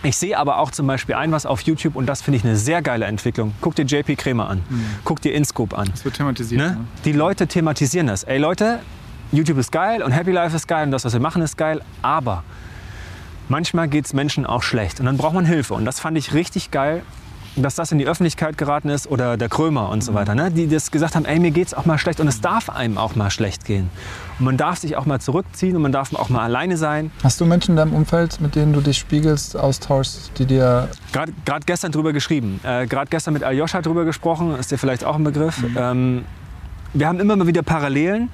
ich 0.03 0.17
sehe 0.17 0.39
aber 0.39 0.59
auch 0.59 0.71
zum 0.71 0.87
Beispiel 0.87 1.15
ein, 1.15 1.31
was 1.31 1.45
auf 1.45 1.61
YouTube, 1.63 1.95
und 1.95 2.07
das 2.07 2.23
finde 2.23 2.39
ich 2.39 2.45
eine 2.45 2.57
sehr 2.57 2.81
geile 2.83 3.05
Entwicklung. 3.05 3.55
Guck 3.61 3.75
dir 3.77 3.85
JP 3.85 4.17
Krämer 4.17 4.49
an, 4.49 4.63
guck 5.05 5.21
dir 5.21 5.35
InScope 5.35 5.77
an. 5.77 5.89
Das 5.91 6.05
wird 6.05 6.17
thematisiert. 6.17 6.61
Ne? 6.61 6.71
Ne? 6.71 6.77
Die 7.05 7.13
Leute 7.13 7.47
thematisieren 7.47 8.07
das. 8.07 8.25
Ey 8.25 8.39
Leute, 8.39 8.81
YouTube 9.31 9.59
ist 9.59 9.73
geil 9.73 10.03
und 10.03 10.13
Happy 10.13 10.33
Life 10.33 10.57
ist 10.57 10.67
geil 10.67 10.87
und 10.87 10.91
das, 10.91 11.05
was 11.05 11.13
wir 11.13 11.21
machen, 11.21 11.41
ist 11.43 11.57
geil, 11.57 11.83
aber 12.03 12.45
manchmal 13.49 13.89
geht 13.89 14.07
es 14.07 14.13
Menschen 14.13 14.45
auch 14.45 14.63
schlecht 14.63 15.01
und 15.01 15.07
dann 15.07 15.19
braucht 15.19 15.35
man 15.35 15.45
Hilfe. 15.45 15.75
Und 15.75 15.85
das 15.85 16.01
fand 16.01 16.19
ich 16.19 16.35
richtig 16.35 16.71
geil, 16.71 17.03
dass 17.57 17.75
das 17.75 17.93
in 17.93 17.99
die 17.99 18.07
Öffentlichkeit 18.07 18.57
geraten 18.57 18.89
ist 18.89 19.07
oder 19.07 19.37
der 19.37 19.49
Krömer 19.49 19.91
und 19.91 20.03
so 20.03 20.15
weiter, 20.15 20.35
ne? 20.35 20.51
die 20.51 20.69
das 20.69 20.91
gesagt 20.91 21.15
haben, 21.15 21.25
ey, 21.25 21.39
mir 21.39 21.51
geht's 21.51 21.75
auch 21.75 21.85
mal 21.85 21.99
schlecht 21.99 22.21
und 22.21 22.29
es 22.29 22.41
darf 22.41 22.71
einem 22.71 22.99
auch 22.99 23.15
mal 23.15 23.31
schlecht 23.31 23.65
gehen. 23.65 23.91
Und 24.39 24.47
man 24.47 24.57
darf 24.57 24.79
sich 24.79 24.97
auch 24.97 25.07
mal 25.07 25.21
zurückziehen 25.21 25.77
und 25.77 25.83
man 25.83 25.93
darf 25.93 26.15
auch 26.15 26.29
mal 26.29 26.43
alleine 26.43 26.77
sein. 26.77 27.11
Hast 27.23 27.41
du 27.41 27.45
Menschen 27.45 27.73
in 27.73 27.77
deinem 27.77 27.95
Umfeld, 27.95 28.41
mit 28.41 28.55
denen 28.55 28.73
du 28.73 28.81
dich 28.81 28.99
spiegelst, 28.99 29.57
austauschst, 29.57 30.33
die 30.39 30.47
dir. 30.47 30.89
Gerade 31.13 31.33
gestern 31.67 31.93
drüber 31.93 32.13
geschrieben, 32.13 32.61
äh, 32.63 32.87
gerade 32.87 33.09
gestern 33.11 33.35
mit 33.35 33.45
Aljoscha 33.45 33.83
drüber 33.83 34.05
gesprochen, 34.05 34.57
ist 34.57 34.71
dir 34.71 34.79
vielleicht 34.79 35.05
auch 35.05 35.17
ein 35.17 35.25
Begriff. 35.25 35.63
Ähm, 35.77 36.25
wir 36.95 37.09
haben 37.09 37.21
immer 37.21 37.37
mal 37.37 37.47
wieder 37.47 37.63
Parallelen. 37.63 38.31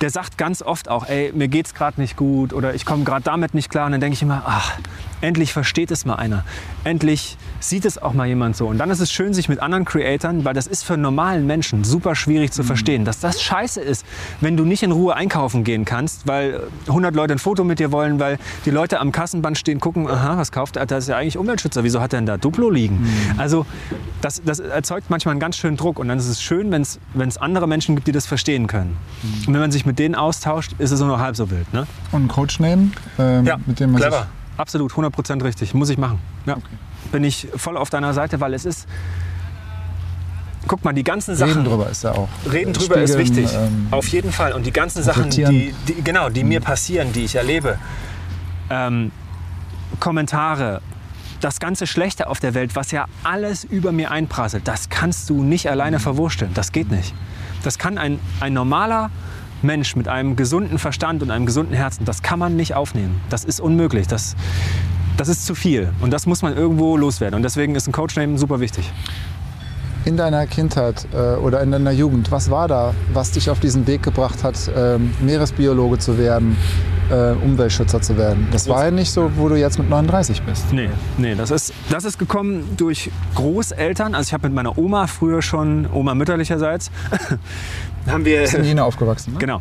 Der 0.00 0.10
sagt 0.10 0.38
ganz 0.38 0.62
oft 0.62 0.88
auch, 0.88 1.06
ey, 1.06 1.32
mir 1.34 1.48
geht's 1.48 1.74
gerade 1.74 2.00
nicht 2.00 2.16
gut 2.16 2.52
oder 2.52 2.74
ich 2.74 2.84
komme 2.84 3.04
gerade 3.04 3.22
damit 3.22 3.54
nicht 3.54 3.68
klar. 3.68 3.86
Und 3.86 3.92
dann 3.92 4.00
denke 4.00 4.14
ich 4.14 4.22
immer, 4.22 4.42
ach, 4.46 4.78
endlich 5.20 5.52
versteht 5.52 5.90
es 5.90 6.04
mal 6.04 6.14
einer. 6.14 6.44
Endlich 6.84 7.36
sieht 7.60 7.84
es 7.84 8.00
auch 8.00 8.12
mal 8.12 8.26
jemand 8.26 8.56
so. 8.56 8.68
Und 8.68 8.78
dann 8.78 8.90
ist 8.90 9.00
es 9.00 9.10
schön, 9.10 9.34
sich 9.34 9.48
mit 9.48 9.58
anderen 9.60 9.84
Creatoren, 9.84 10.44
weil 10.44 10.54
das 10.54 10.68
ist 10.68 10.84
für 10.84 10.96
normalen 10.96 11.46
Menschen 11.46 11.82
super 11.82 12.14
schwierig 12.14 12.52
zu 12.52 12.62
verstehen, 12.62 13.04
dass 13.04 13.18
das 13.18 13.42
scheiße 13.42 13.80
ist, 13.80 14.06
wenn 14.40 14.56
du 14.56 14.64
nicht 14.64 14.84
in 14.84 14.92
Ruhe 14.92 15.16
einkaufen 15.16 15.64
gehen 15.64 15.84
kannst, 15.84 16.28
weil 16.28 16.62
100 16.86 17.14
Leute 17.16 17.34
ein 17.34 17.38
Foto 17.38 17.64
mit 17.64 17.80
dir 17.80 17.90
wollen, 17.90 18.20
weil 18.20 18.38
die 18.64 18.70
Leute 18.70 19.00
am 19.00 19.10
Kassenband 19.10 19.58
stehen, 19.58 19.80
gucken, 19.80 20.06
aha, 20.06 20.36
was 20.36 20.52
kauft 20.52 20.76
er? 20.76 20.86
Das 20.86 21.04
ist 21.04 21.08
ja 21.08 21.16
eigentlich 21.16 21.36
Umweltschützer, 21.36 21.82
wieso 21.82 22.00
hat 22.00 22.12
er 22.12 22.20
denn 22.20 22.26
da 22.26 22.36
Duplo 22.36 22.70
liegen? 22.70 23.04
Also 23.36 23.66
das, 24.20 24.40
das 24.44 24.60
erzeugt 24.60 25.10
manchmal 25.10 25.32
einen 25.32 25.40
ganz 25.40 25.56
schönen 25.56 25.76
Druck. 25.76 25.98
Und 25.98 26.08
dann 26.08 26.18
ist 26.18 26.28
es 26.28 26.40
schön, 26.40 26.70
wenn 26.70 26.82
es 27.28 27.36
andere 27.38 27.66
Menschen 27.66 27.96
gibt, 27.96 28.06
die 28.06 28.12
das 28.12 28.26
verstehen 28.26 28.68
können. 28.68 28.96
Und 29.46 29.52
wenn 29.52 29.60
man 29.60 29.72
sich 29.72 29.84
mit 29.88 29.98
denen 29.98 30.14
austauscht, 30.14 30.74
ist 30.78 30.90
es 30.92 31.00
nur 31.00 31.18
halb 31.18 31.34
so 31.34 31.50
wild. 31.50 31.72
Ne? 31.72 31.86
Und 32.12 32.20
einen 32.20 32.28
Coach 32.28 32.60
nehmen, 32.60 32.92
ähm, 33.18 33.48
mit 33.66 33.80
dem 33.80 33.92
man 33.92 34.02
sich. 34.02 34.12
Absolut, 34.58 34.92
100% 34.92 35.42
richtig. 35.42 35.72
Muss 35.72 35.88
ich 35.88 35.98
machen. 35.98 36.18
Ja. 36.46 36.58
Bin 37.10 37.24
ich 37.24 37.48
voll 37.56 37.76
auf 37.76 37.90
deiner 37.90 38.12
Seite, 38.12 38.38
weil 38.40 38.54
es 38.54 38.64
ist. 38.64 38.86
Guck 40.66 40.84
mal, 40.84 40.92
die 40.92 41.04
ganzen 41.04 41.34
Sachen. 41.34 41.52
Reden 41.52 41.64
drüber 41.64 41.88
ist 41.88 42.04
ja 42.04 42.12
auch. 42.12 42.28
Reden 42.52 42.74
drüber 42.74 42.96
ist 43.00 43.14
Spiegeln, 43.14 43.36
wichtig. 43.36 43.56
ähm, 43.56 43.86
Auf 43.90 44.08
jeden 44.08 44.30
Fall. 44.32 44.52
Und 44.52 44.66
die 44.66 44.72
ganzen 44.72 45.02
Sachen, 45.02 45.30
die, 45.30 45.72
die, 45.86 46.02
genau, 46.02 46.28
die 46.28 46.44
mir 46.44 46.60
passieren, 46.60 47.12
die 47.12 47.24
ich 47.24 47.36
erlebe, 47.36 47.78
ähm, 48.68 49.10
Kommentare, 50.00 50.82
das 51.40 51.60
ganze 51.60 51.86
Schlechte 51.86 52.26
auf 52.26 52.40
der 52.40 52.52
Welt, 52.52 52.76
was 52.76 52.90
ja 52.90 53.06
alles 53.22 53.64
über 53.64 53.92
mir 53.92 54.10
einprasselt, 54.10 54.68
das 54.68 54.90
kannst 54.90 55.30
du 55.30 55.42
nicht 55.42 55.70
alleine 55.70 56.00
verwursteln. 56.00 56.50
Das 56.52 56.72
geht 56.72 56.90
nicht. 56.90 57.14
Das 57.62 57.78
kann 57.78 57.96
ein, 57.96 58.18
ein 58.40 58.52
normaler 58.52 59.10
Mensch 59.62 59.96
mit 59.96 60.08
einem 60.08 60.36
gesunden 60.36 60.78
Verstand 60.78 61.22
und 61.22 61.30
einem 61.30 61.46
gesunden 61.46 61.74
Herzen, 61.74 62.04
das 62.04 62.22
kann 62.22 62.38
man 62.38 62.56
nicht 62.56 62.74
aufnehmen. 62.74 63.20
Das 63.30 63.44
ist 63.44 63.60
unmöglich. 63.60 64.06
Das, 64.06 64.36
das 65.16 65.28
ist 65.28 65.46
zu 65.46 65.54
viel. 65.54 65.92
Und 66.00 66.12
das 66.12 66.26
muss 66.26 66.42
man 66.42 66.56
irgendwo 66.56 66.96
loswerden. 66.96 67.36
Und 67.36 67.42
deswegen 67.42 67.74
ist 67.74 67.86
ein 67.88 67.92
Coachname 67.92 68.38
super 68.38 68.60
wichtig. 68.60 68.90
In 70.04 70.16
deiner 70.16 70.46
Kindheit 70.46 71.06
äh, 71.12 71.36
oder 71.36 71.60
in 71.60 71.70
deiner 71.70 71.90
Jugend, 71.90 72.30
was 72.30 72.50
war 72.50 72.68
da, 72.68 72.94
was 73.12 73.32
dich 73.32 73.50
auf 73.50 73.60
diesen 73.60 73.86
Weg 73.86 74.02
gebracht 74.02 74.42
hat, 74.44 74.70
ähm, 74.74 75.12
Meeresbiologe 75.20 75.98
zu 75.98 76.16
werden, 76.16 76.56
äh, 77.10 77.32
Umweltschützer 77.32 78.00
zu 78.00 78.16
werden? 78.16 78.46
Das 78.52 78.68
war 78.68 78.84
ja 78.84 78.90
nicht 78.90 79.10
so, 79.10 79.30
wo 79.36 79.48
du 79.48 79.56
jetzt 79.56 79.78
mit 79.78 79.90
39 79.90 80.42
bist. 80.42 80.72
Nee, 80.72 80.88
nee 81.18 81.34
das, 81.34 81.50
ist, 81.50 81.74
das 81.90 82.04
ist 82.04 82.18
gekommen 82.18 82.64
durch 82.76 83.10
Großeltern. 83.34 84.14
Also 84.14 84.28
ich 84.28 84.32
habe 84.32 84.48
mit 84.48 84.54
meiner 84.54 84.78
Oma 84.78 85.08
früher 85.08 85.42
schon, 85.42 85.86
Oma 85.92 86.14
mütterlicherseits, 86.14 86.90
haben 88.10 88.24
wir... 88.24 88.40
Bist 88.42 88.54
in 88.54 88.64
Jena 88.64 88.84
aufgewachsen, 88.84 89.34
ne? 89.34 89.38
Genau. 89.38 89.60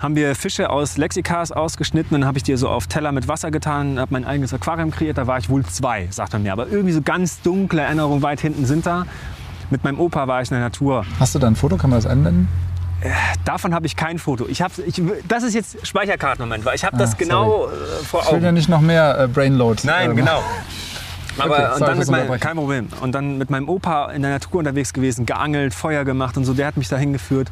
Haben 0.00 0.14
wir 0.14 0.34
Fische 0.36 0.70
aus 0.70 0.96
Lexikas 0.96 1.50
ausgeschnitten, 1.50 2.12
dann 2.12 2.24
habe 2.24 2.38
ich 2.38 2.44
die 2.44 2.56
so 2.56 2.68
auf 2.68 2.86
Teller 2.86 3.10
mit 3.10 3.26
Wasser 3.26 3.50
getan, 3.50 3.98
habe 3.98 4.12
mein 4.12 4.24
eigenes 4.24 4.54
Aquarium 4.54 4.90
kreiert. 4.92 5.18
Da 5.18 5.26
war 5.26 5.38
ich 5.38 5.48
wohl 5.48 5.64
zwei, 5.64 6.06
sagt 6.10 6.34
er 6.34 6.38
mir. 6.38 6.52
Aber 6.52 6.68
irgendwie 6.68 6.92
so 6.92 7.02
ganz 7.02 7.40
dunkle 7.42 7.82
Erinnerungen 7.82 8.22
weit 8.22 8.40
hinten 8.40 8.64
sind 8.64 8.86
da. 8.86 9.06
Mit 9.70 9.82
meinem 9.82 9.98
Opa 9.98 10.28
war 10.28 10.40
ich 10.40 10.50
in 10.50 10.54
der 10.54 10.62
Natur. 10.64 11.04
Hast 11.18 11.34
du 11.34 11.38
da 11.40 11.46
ein 11.48 11.56
Foto, 11.56 11.76
kann 11.76 11.90
man 11.90 11.98
das 11.98 12.06
einblenden? 12.06 12.48
Davon 13.44 13.74
habe 13.74 13.86
ich 13.86 13.94
kein 13.96 14.18
Foto. 14.18 14.46
Ich 14.48 14.60
hab, 14.62 14.72
ich, 14.78 15.00
das 15.28 15.42
ist 15.44 15.54
jetzt 15.54 15.86
Speicherkartenmoment, 15.86 16.64
weil 16.64 16.74
ich 16.74 16.84
habe 16.84 16.96
das 16.96 17.12
Ah, 17.12 17.16
genau 17.18 17.66
äh, 17.66 18.04
vor 18.04 18.22
Ich 18.24 18.32
will 18.32 18.40
ja 18.42 18.48
Augen. 18.48 18.54
nicht 18.54 18.68
noch 18.68 18.80
mehr 18.80 19.18
äh, 19.20 19.28
Brainload. 19.28 19.82
Nein, 19.84 20.10
ähm, 20.10 20.16
genau. 20.16 20.42
Aber 21.40 21.56
Okay, 21.56 21.74
und 21.74 21.80
dann 21.80 21.98
mit 21.98 22.08
Unterbrechen. 22.08 22.40
kein 22.40 22.56
Problem. 22.56 22.88
Und 23.00 23.12
dann 23.14 23.38
mit 23.38 23.50
meinem 23.50 23.68
Opa 23.68 24.10
in 24.12 24.22
der 24.22 24.30
Natur 24.32 24.58
unterwegs 24.60 24.92
gewesen, 24.92 25.26
geangelt, 25.26 25.74
Feuer 25.74 26.04
gemacht 26.04 26.36
und 26.36 26.44
so. 26.44 26.54
Der 26.54 26.66
hat 26.66 26.76
mich 26.76 26.88
da 26.88 26.96
hingeführt. 26.96 27.50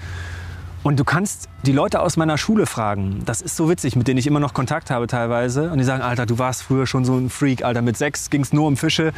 Und 0.83 1.01
du 1.01 1.05
kannst 1.05 1.49
die 1.65 1.73
Leute 1.73 2.01
aus 2.01 2.17
meiner 2.17 2.39
Schule 2.39 2.67
fragen. 2.67 3.23
Das 3.25 3.41
ist 3.43 3.57
so 3.57 3.69
witzig, 3.69 3.97
mit 3.97 4.07
denen 4.07 4.19
ich 4.19 4.27
immer 4.27 4.39
noch 4.39 4.55
Kontakt 4.55 4.91
habe 4.91 5.09
teilweise. 5.09 5.71
Und 5.71 5.79
die 5.79 5.85
sagen, 5.85 6.03
Alter, 6.03 6.27
du 6.27 6.39
warst 6.39 6.63
früher 6.63 6.87
schon 6.87 7.05
so 7.05 7.17
ein 7.17 7.29
Freak, 7.29 7.65
Alter. 7.65 7.83
Mit 7.83 7.97
sechs 7.97 8.31
ging 8.31 8.43
es 8.43 8.53
nur 8.53 8.69
um 8.69 8.77
Fische. 8.77 9.13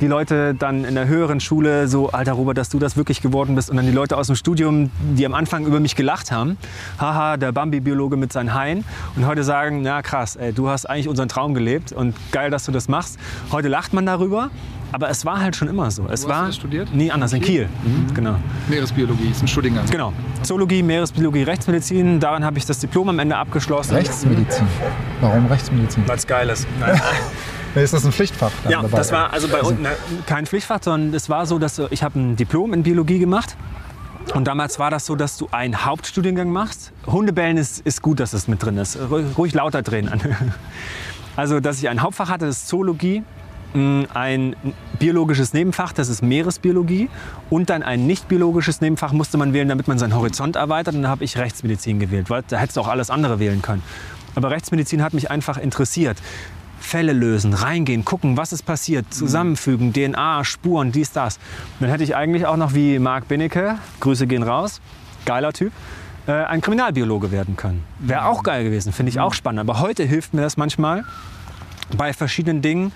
Die 0.00 0.06
Leute 0.08 0.54
dann 0.54 0.84
in 0.84 0.94
der 0.94 1.08
höheren 1.08 1.40
Schule 1.40 1.88
so, 1.88 2.10
Alter 2.10 2.32
Robert, 2.34 2.58
dass 2.58 2.68
du 2.68 2.78
das 2.78 2.98
wirklich 2.98 3.22
geworden 3.22 3.54
bist. 3.54 3.70
Und 3.70 3.76
dann 3.76 3.86
die 3.86 3.92
Leute 3.92 4.18
aus 4.18 4.26
dem 4.26 4.36
Studium, 4.36 4.90
die 5.16 5.24
am 5.24 5.32
Anfang 5.32 5.64
über 5.64 5.80
mich 5.80 5.96
gelacht 5.96 6.30
haben. 6.30 6.58
Haha, 7.00 7.38
der 7.38 7.52
Bambi-Biologe 7.52 8.16
mit 8.16 8.30
seinen 8.30 8.52
Haien. 8.52 8.84
Und 9.16 9.26
heute 9.26 9.42
sagen, 9.42 9.80
na 9.80 10.02
krass, 10.02 10.36
ey, 10.36 10.52
du 10.52 10.68
hast 10.68 10.84
eigentlich 10.84 11.08
unseren 11.08 11.28
Traum 11.28 11.54
gelebt 11.54 11.92
und 11.92 12.14
geil, 12.30 12.50
dass 12.50 12.66
du 12.66 12.72
das 12.72 12.88
machst. 12.88 13.18
Heute 13.50 13.68
lacht 13.68 13.94
man 13.94 14.04
darüber. 14.04 14.50
Aber 14.92 15.10
es 15.10 15.24
war 15.24 15.40
halt 15.40 15.56
schon 15.56 15.66
immer 15.68 15.90
so. 15.90 16.06
Es 16.08 16.24
Wo 16.24 16.28
hast 16.28 16.28
war 16.28 16.40
du 16.42 16.46
das 16.46 16.56
studiert? 16.56 16.94
nie 16.94 17.10
anders 17.10 17.32
in 17.32 17.40
Kiel. 17.40 17.68
Genau. 18.14 18.36
Meeresbiologie 18.68 19.30
ist 19.30 19.42
ein 19.42 19.48
Studiengang. 19.48 19.84
Genau. 19.90 20.12
Zoologie, 20.42 20.82
Meeresbiologie, 20.82 21.42
Rechtsmedizin. 21.42 22.20
Daran 22.20 22.44
habe 22.44 22.56
ich 22.58 22.66
das 22.66 22.78
Diplom 22.78 23.08
am 23.08 23.18
Ende 23.18 23.36
abgeschlossen. 23.36 23.94
Rechtsmedizin. 23.94 24.66
Warum 25.20 25.46
Rechtsmedizin? 25.46 26.04
Weil 26.06 26.16
es 26.16 26.26
geil 26.26 26.48
ist. 26.50 26.66
Nein. 26.78 27.00
Ist 27.82 27.92
das 27.94 28.04
ein 28.04 28.12
Pflichtfach? 28.12 28.50
dann 28.62 28.72
ja, 28.72 28.82
dabei? 28.82 28.96
das 28.98 29.12
war 29.12 29.32
also 29.32 29.48
bei 29.48 29.60
uns 29.62 29.78
na, 29.80 29.90
kein 30.26 30.46
Pflichtfach, 30.46 30.78
sondern 30.82 31.14
es 31.14 31.28
war 31.28 31.46
so, 31.46 31.58
dass 31.58 31.78
äh, 31.78 31.86
ich 31.90 32.02
habe 32.02 32.18
ein 32.18 32.36
Diplom 32.36 32.72
in 32.74 32.82
Biologie 32.82 33.18
gemacht. 33.18 33.56
Und 34.34 34.46
damals 34.48 34.78
war 34.80 34.90
das 34.90 35.06
so, 35.06 35.14
dass 35.14 35.36
du 35.38 35.48
einen 35.52 35.84
Hauptstudiengang 35.84 36.50
machst. 36.50 36.90
Hundebellen 37.06 37.56
ist, 37.58 37.80
ist 37.86 38.02
gut, 38.02 38.18
dass 38.18 38.32
es 38.32 38.48
mit 38.48 38.60
drin 38.64 38.76
ist. 38.76 38.96
Ru- 38.98 39.24
Ruhig 39.38 39.54
lauter 39.54 39.82
drehen 39.82 40.08
an. 40.08 40.20
Also, 41.36 41.60
dass 41.60 41.78
ich 41.78 41.88
ein 41.90 42.00
Hauptfach 42.00 42.30
hatte, 42.30 42.46
das 42.46 42.56
ist 42.62 42.68
Zoologie, 42.68 43.22
mh, 43.74 44.06
ein 44.14 44.56
biologisches 44.98 45.52
Nebenfach, 45.52 45.92
das 45.92 46.08
ist 46.08 46.22
Meeresbiologie 46.22 47.10
und 47.50 47.68
dann 47.68 47.82
ein 47.82 48.06
nicht 48.06 48.26
biologisches 48.26 48.80
Nebenfach 48.80 49.12
musste 49.12 49.36
man 49.36 49.52
wählen, 49.52 49.68
damit 49.68 49.86
man 49.86 49.98
seinen 49.98 50.14
Horizont 50.14 50.56
erweitert. 50.56 50.94
Und 50.94 51.02
dann 51.02 51.10
habe 51.10 51.24
ich 51.24 51.36
Rechtsmedizin 51.36 52.00
gewählt, 52.00 52.30
weil 52.30 52.42
da 52.48 52.56
hättest 52.56 52.78
du 52.78 52.80
auch 52.80 52.88
alles 52.88 53.10
andere 53.10 53.38
wählen 53.38 53.60
können. 53.60 53.82
Aber 54.34 54.50
Rechtsmedizin 54.50 55.02
hat 55.02 55.12
mich 55.12 55.30
einfach 55.30 55.58
interessiert. 55.58 56.16
Fälle 56.86 57.12
lösen, 57.12 57.52
reingehen, 57.52 58.04
gucken, 58.04 58.36
was 58.36 58.52
ist 58.52 58.64
passiert, 58.64 59.12
zusammenfügen, 59.12 59.92
DNA, 59.92 60.44
Spuren, 60.44 60.92
dies, 60.92 61.10
das. 61.10 61.40
Dann 61.80 61.90
hätte 61.90 62.04
ich 62.04 62.14
eigentlich 62.14 62.46
auch 62.46 62.56
noch 62.56 62.74
wie 62.74 63.00
Marc 63.00 63.26
Benecke, 63.26 63.78
Grüße 63.98 64.28
gehen 64.28 64.44
raus, 64.44 64.80
geiler 65.24 65.52
Typ, 65.52 65.72
äh, 66.28 66.32
ein 66.32 66.60
Kriminalbiologe 66.60 67.32
werden 67.32 67.56
können. 67.56 67.82
Wäre 67.98 68.26
auch 68.26 68.44
geil 68.44 68.62
gewesen, 68.62 68.92
finde 68.92 69.10
ich 69.10 69.18
auch 69.18 69.34
spannend. 69.34 69.60
Aber 69.60 69.80
heute 69.80 70.04
hilft 70.04 70.32
mir 70.32 70.42
das 70.42 70.56
manchmal 70.56 71.04
bei 71.96 72.12
verschiedenen 72.12 72.62
Dingen 72.62 72.92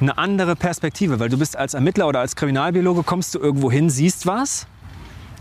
eine 0.00 0.16
andere 0.16 0.56
Perspektive, 0.56 1.20
weil 1.20 1.28
du 1.28 1.38
bist 1.38 1.56
als 1.56 1.74
Ermittler 1.74 2.08
oder 2.08 2.20
als 2.20 2.34
Kriminalbiologe, 2.34 3.02
kommst 3.02 3.34
du 3.34 3.38
irgendwo 3.38 3.70
hin, 3.70 3.90
siehst 3.90 4.26
was, 4.26 4.66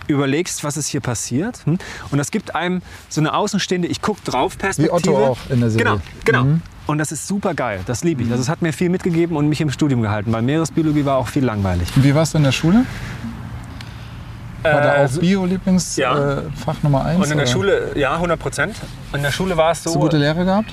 überlegst, 0.07 0.63
was 0.65 0.75
ist 0.75 0.87
hier 0.87 1.01
passiert. 1.01 1.65
hm? 1.65 1.77
Und 2.11 2.17
das 2.17 2.31
gibt 2.31 2.53
einem 2.53 2.81
so 3.07 3.21
eine 3.21 3.33
außenstehende, 3.33 3.87
ich 3.87 4.01
guck 4.01 4.21
drauf 4.25 4.57
Perspektive. 4.57 5.03
Wie 5.03 5.09
Otto 5.09 5.25
auch 5.25 5.37
in 5.49 5.61
der 5.61 5.69
Serie. 5.69 5.85
Genau, 5.85 6.01
genau. 6.25 6.43
Mhm. 6.43 6.61
Und 6.91 6.97
das 6.97 7.13
ist 7.13 7.25
super 7.25 7.53
geil, 7.53 7.79
das 7.85 8.03
liebe 8.03 8.21
ich. 8.21 8.29
Also 8.31 8.41
es 8.43 8.49
hat 8.49 8.61
mir 8.61 8.73
viel 8.73 8.89
mitgegeben 8.89 9.37
und 9.37 9.47
mich 9.47 9.61
im 9.61 9.71
Studium 9.71 10.01
gehalten, 10.01 10.33
weil 10.33 10.41
Meeresbiologie 10.41 11.05
war 11.05 11.15
auch 11.15 11.27
viel 11.29 11.45
langweilig. 11.45 11.87
Wie 11.95 12.13
warst 12.13 12.33
du 12.33 12.37
in 12.39 12.43
der 12.43 12.51
Schule? 12.51 12.83
War 14.61 14.81
da 14.81 14.95
Äh, 14.97 15.05
auch 15.05 15.09
so- 15.09 15.21
Bio 15.21 15.45
Lieblingsfach 15.45 15.97
Ja. 16.01 16.39
äh, 16.39 16.43
Nummer 16.83 17.05
1? 17.05 17.23
Und 17.23 17.31
in 17.31 17.37
der 17.37 17.45
Schule, 17.45 17.93
ja, 17.95 18.19
100 18.19 18.37
Prozent. 18.37 18.75
In 19.13 19.23
der 19.23 19.31
Schule 19.31 19.55
war 19.55 19.71
es 19.71 19.85
Hast 19.85 19.95
du 19.95 19.99
gute 19.99 20.17
Lehrer 20.17 20.43
gehabt? 20.43 20.69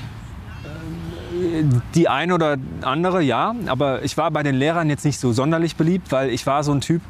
Die 1.95 2.09
eine 2.09 2.33
oder 2.35 2.57
andere, 2.81 3.21
ja. 3.21 3.55
Aber 3.67 4.03
ich 4.03 4.17
war 4.17 4.29
bei 4.29 4.43
den 4.43 4.55
Lehrern 4.55 4.89
jetzt 4.89 5.05
nicht 5.05 5.21
so 5.21 5.31
sonderlich 5.31 5.77
beliebt, 5.77 6.11
weil 6.11 6.31
ich 6.31 6.45
war 6.45 6.65
so 6.65 6.73
ein 6.73 6.81
Typ, 6.81 7.01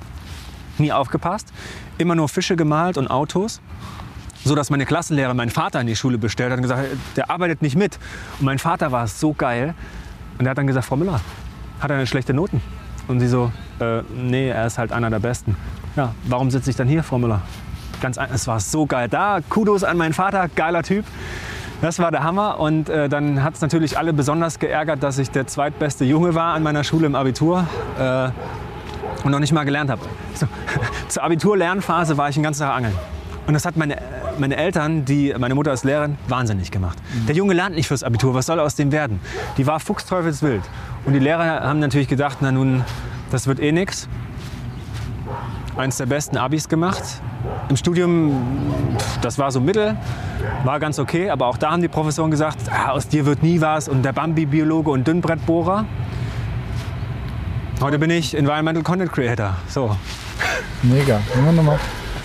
nie 0.78 0.91
aufgepasst. 0.91 1.47
Immer 1.97 2.14
nur 2.14 2.30
Fische 2.30 2.55
gemalt 2.55 2.97
und 2.99 3.07
Autos. 3.10 3.60
So 4.46 4.56
dass 4.56 4.70
meine 4.70 4.86
Klassenlehrer 4.86 5.34
meinen 5.34 5.50
Vater 5.52 5.82
in 5.82 5.88
die 5.88 5.96
Schule 5.96 6.18
bestellt 6.18 6.52
hat 6.52 6.58
und 6.58 6.64
gesagt, 6.64 6.88
der 7.16 7.30
arbeitet 7.30 7.62
nicht 7.62 7.76
mit. 7.76 8.00
Und 8.40 8.46
mein 8.46 8.60
Vater 8.60 8.92
war 8.92 9.06
so 9.08 9.34
geil. 9.34 9.74
Und 10.38 10.46
er 10.46 10.52
hat 10.52 10.58
dann 10.58 10.68
gesagt, 10.68 10.86
Frau 10.86 10.96
Müller, 10.96 11.20
hat 11.82 11.90
er 11.92 11.98
eine 11.98 12.08
schlechte 12.08 12.34
Noten? 12.34 12.62
Und 13.08 13.20
sie 13.20 13.28
so, 13.28 13.52
äh, 13.80 14.02
nee, 14.16 14.50
er 14.50 14.66
ist 14.68 14.78
halt 14.78 14.92
einer 14.94 15.10
der 15.10 15.20
Besten. 15.20 15.56
Ja, 15.96 16.14
warum 16.26 16.52
sitze 16.52 16.70
ich 16.70 16.76
dann 16.76 16.88
hier, 16.88 17.04
Frau 17.04 17.18
Müller? 17.18 17.42
Ganz, 18.02 18.18
ein- 18.18 18.30
es 18.34 18.48
war 18.48 18.60
so 18.62 18.86
geil. 18.86 19.10
Da, 19.10 19.40
Kudos 19.50 19.84
an 19.84 19.98
meinen 19.98 20.14
Vater, 20.14 20.48
geiler 20.56 20.84
Typ. 20.84 21.06
Das 21.82 22.00
war 22.00 22.12
der 22.12 22.24
Hammer. 22.24 22.60
Und 22.60 22.88
äh, 22.90 23.10
dann 23.10 23.44
hat 23.44 23.56
es 23.56 23.62
natürlich 23.62 23.98
alle 23.98 24.14
besonders 24.14 24.60
geärgert, 24.60 25.04
dass 25.04 25.18
ich 25.18 25.32
der 25.32 25.48
zweitbeste 25.48 26.06
Junge 26.06 26.34
war 26.36 26.54
an 26.54 26.64
meiner 26.64 26.84
Schule 26.86 27.08
im 27.08 27.16
Abitur 27.16 27.66
äh, 28.00 28.30
und 29.26 29.32
noch 29.32 29.40
nicht 29.40 29.52
mal 29.52 29.66
gelernt 29.66 29.90
habe. 29.90 30.02
So, 30.36 30.48
zur 31.10 31.24
Abitur-Lernphase 31.24 32.16
war 32.18 32.30
ich 32.30 32.36
den 32.36 32.44
ganzen 32.44 32.62
Tag 32.62 32.76
angeln. 32.78 32.96
Und 33.48 33.54
das 33.54 33.66
hat 33.66 33.76
meine, 33.76 33.98
meine 34.40 34.58
Eltern, 34.58 35.06
die, 35.06 35.34
meine 35.38 35.56
Mutter 35.56 35.74
ist 35.74 35.84
Lehrerin, 35.84 36.18
wahnsinnig 36.28 36.72
gemacht. 36.72 36.98
Der 37.28 37.36
Junge 37.36 37.54
lernt 37.54 37.76
nicht 37.76 37.88
fürs 37.88 38.04
Abitur, 38.04 38.34
was 38.34 38.46
soll 38.46 38.60
aus 38.60 38.76
dem 38.76 38.92
werden? 38.92 39.20
Die 39.58 39.68
war 39.68 39.80
fuchsteufelswild. 39.80 40.64
Und 41.06 41.14
die 41.14 41.20
Lehrer 41.20 41.62
haben 41.62 41.80
natürlich 41.80 42.08
gedacht, 42.08 42.38
na 42.42 42.52
nun, 42.52 42.84
das 43.32 43.48
wird 43.48 43.60
eh 43.60 43.72
nix. 43.72 44.08
Eins 45.78 45.98
der 45.98 46.08
besten 46.08 46.38
Abis 46.38 46.68
gemacht. 46.68 47.04
Im 47.70 47.78
Studium, 47.78 48.34
das 49.22 49.38
war 49.38 49.52
so 49.52 49.62
mittel, 49.62 49.96
war 50.64 50.80
ganz 50.80 51.00
okay. 51.00 51.30
Aber 51.30 51.48
auch 51.48 51.58
da 51.58 51.72
haben 51.72 51.82
die 51.82 51.88
Professoren 51.88 52.32
gesagt, 52.32 52.58
ah, 52.72 52.92
aus 52.92 53.08
dir 53.08 53.26
wird 53.26 53.44
nie 53.44 53.62
was. 53.62 53.88
Und 53.88 54.04
der 54.04 54.14
Bambi-Biologe 54.14 54.90
und 54.92 55.08
Dünnbrettbohrer. 55.08 55.86
Heute 57.80 57.98
bin 57.98 58.10
ich 58.10 58.36
Environmental 58.36 58.84
Content 58.84 59.12
Creator. 59.12 59.56
So, 59.70 59.96
Mega. 60.84 61.22
Nehmen 61.36 61.48
wir 61.48 61.52
noch 61.54 61.64
mal. 61.64 61.80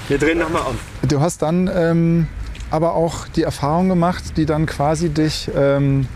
Wir 0.09 0.19
drehen 0.19 0.39
nochmal 0.39 0.63
um. 0.63 1.09
Du 1.09 1.21
hast 1.21 1.43
dann 1.43 1.71
ähm, 1.75 2.27
aber 2.71 2.95
auch 2.95 3.29
die 3.29 3.43
Erfahrung 3.43 3.89
gemacht, 3.89 4.37
die 4.37 4.47
dann 4.47 4.67
quasi 4.67 5.09
dich 5.09 5.51
ähm, 5.57 6.07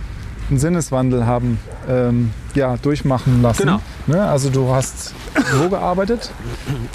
einen 0.50 0.58
Sinneswandel 0.58 1.26
haben 1.26 1.58
ähm, 1.88 2.30
ja, 2.54 2.76
durchmachen 2.76 3.42
lassen. 3.42 3.62
Genau. 3.62 3.80
Ne? 4.06 4.22
Also 4.24 4.50
du 4.50 4.70
hast 4.70 5.14
wo 5.58 5.68
gearbeitet? 5.68 6.30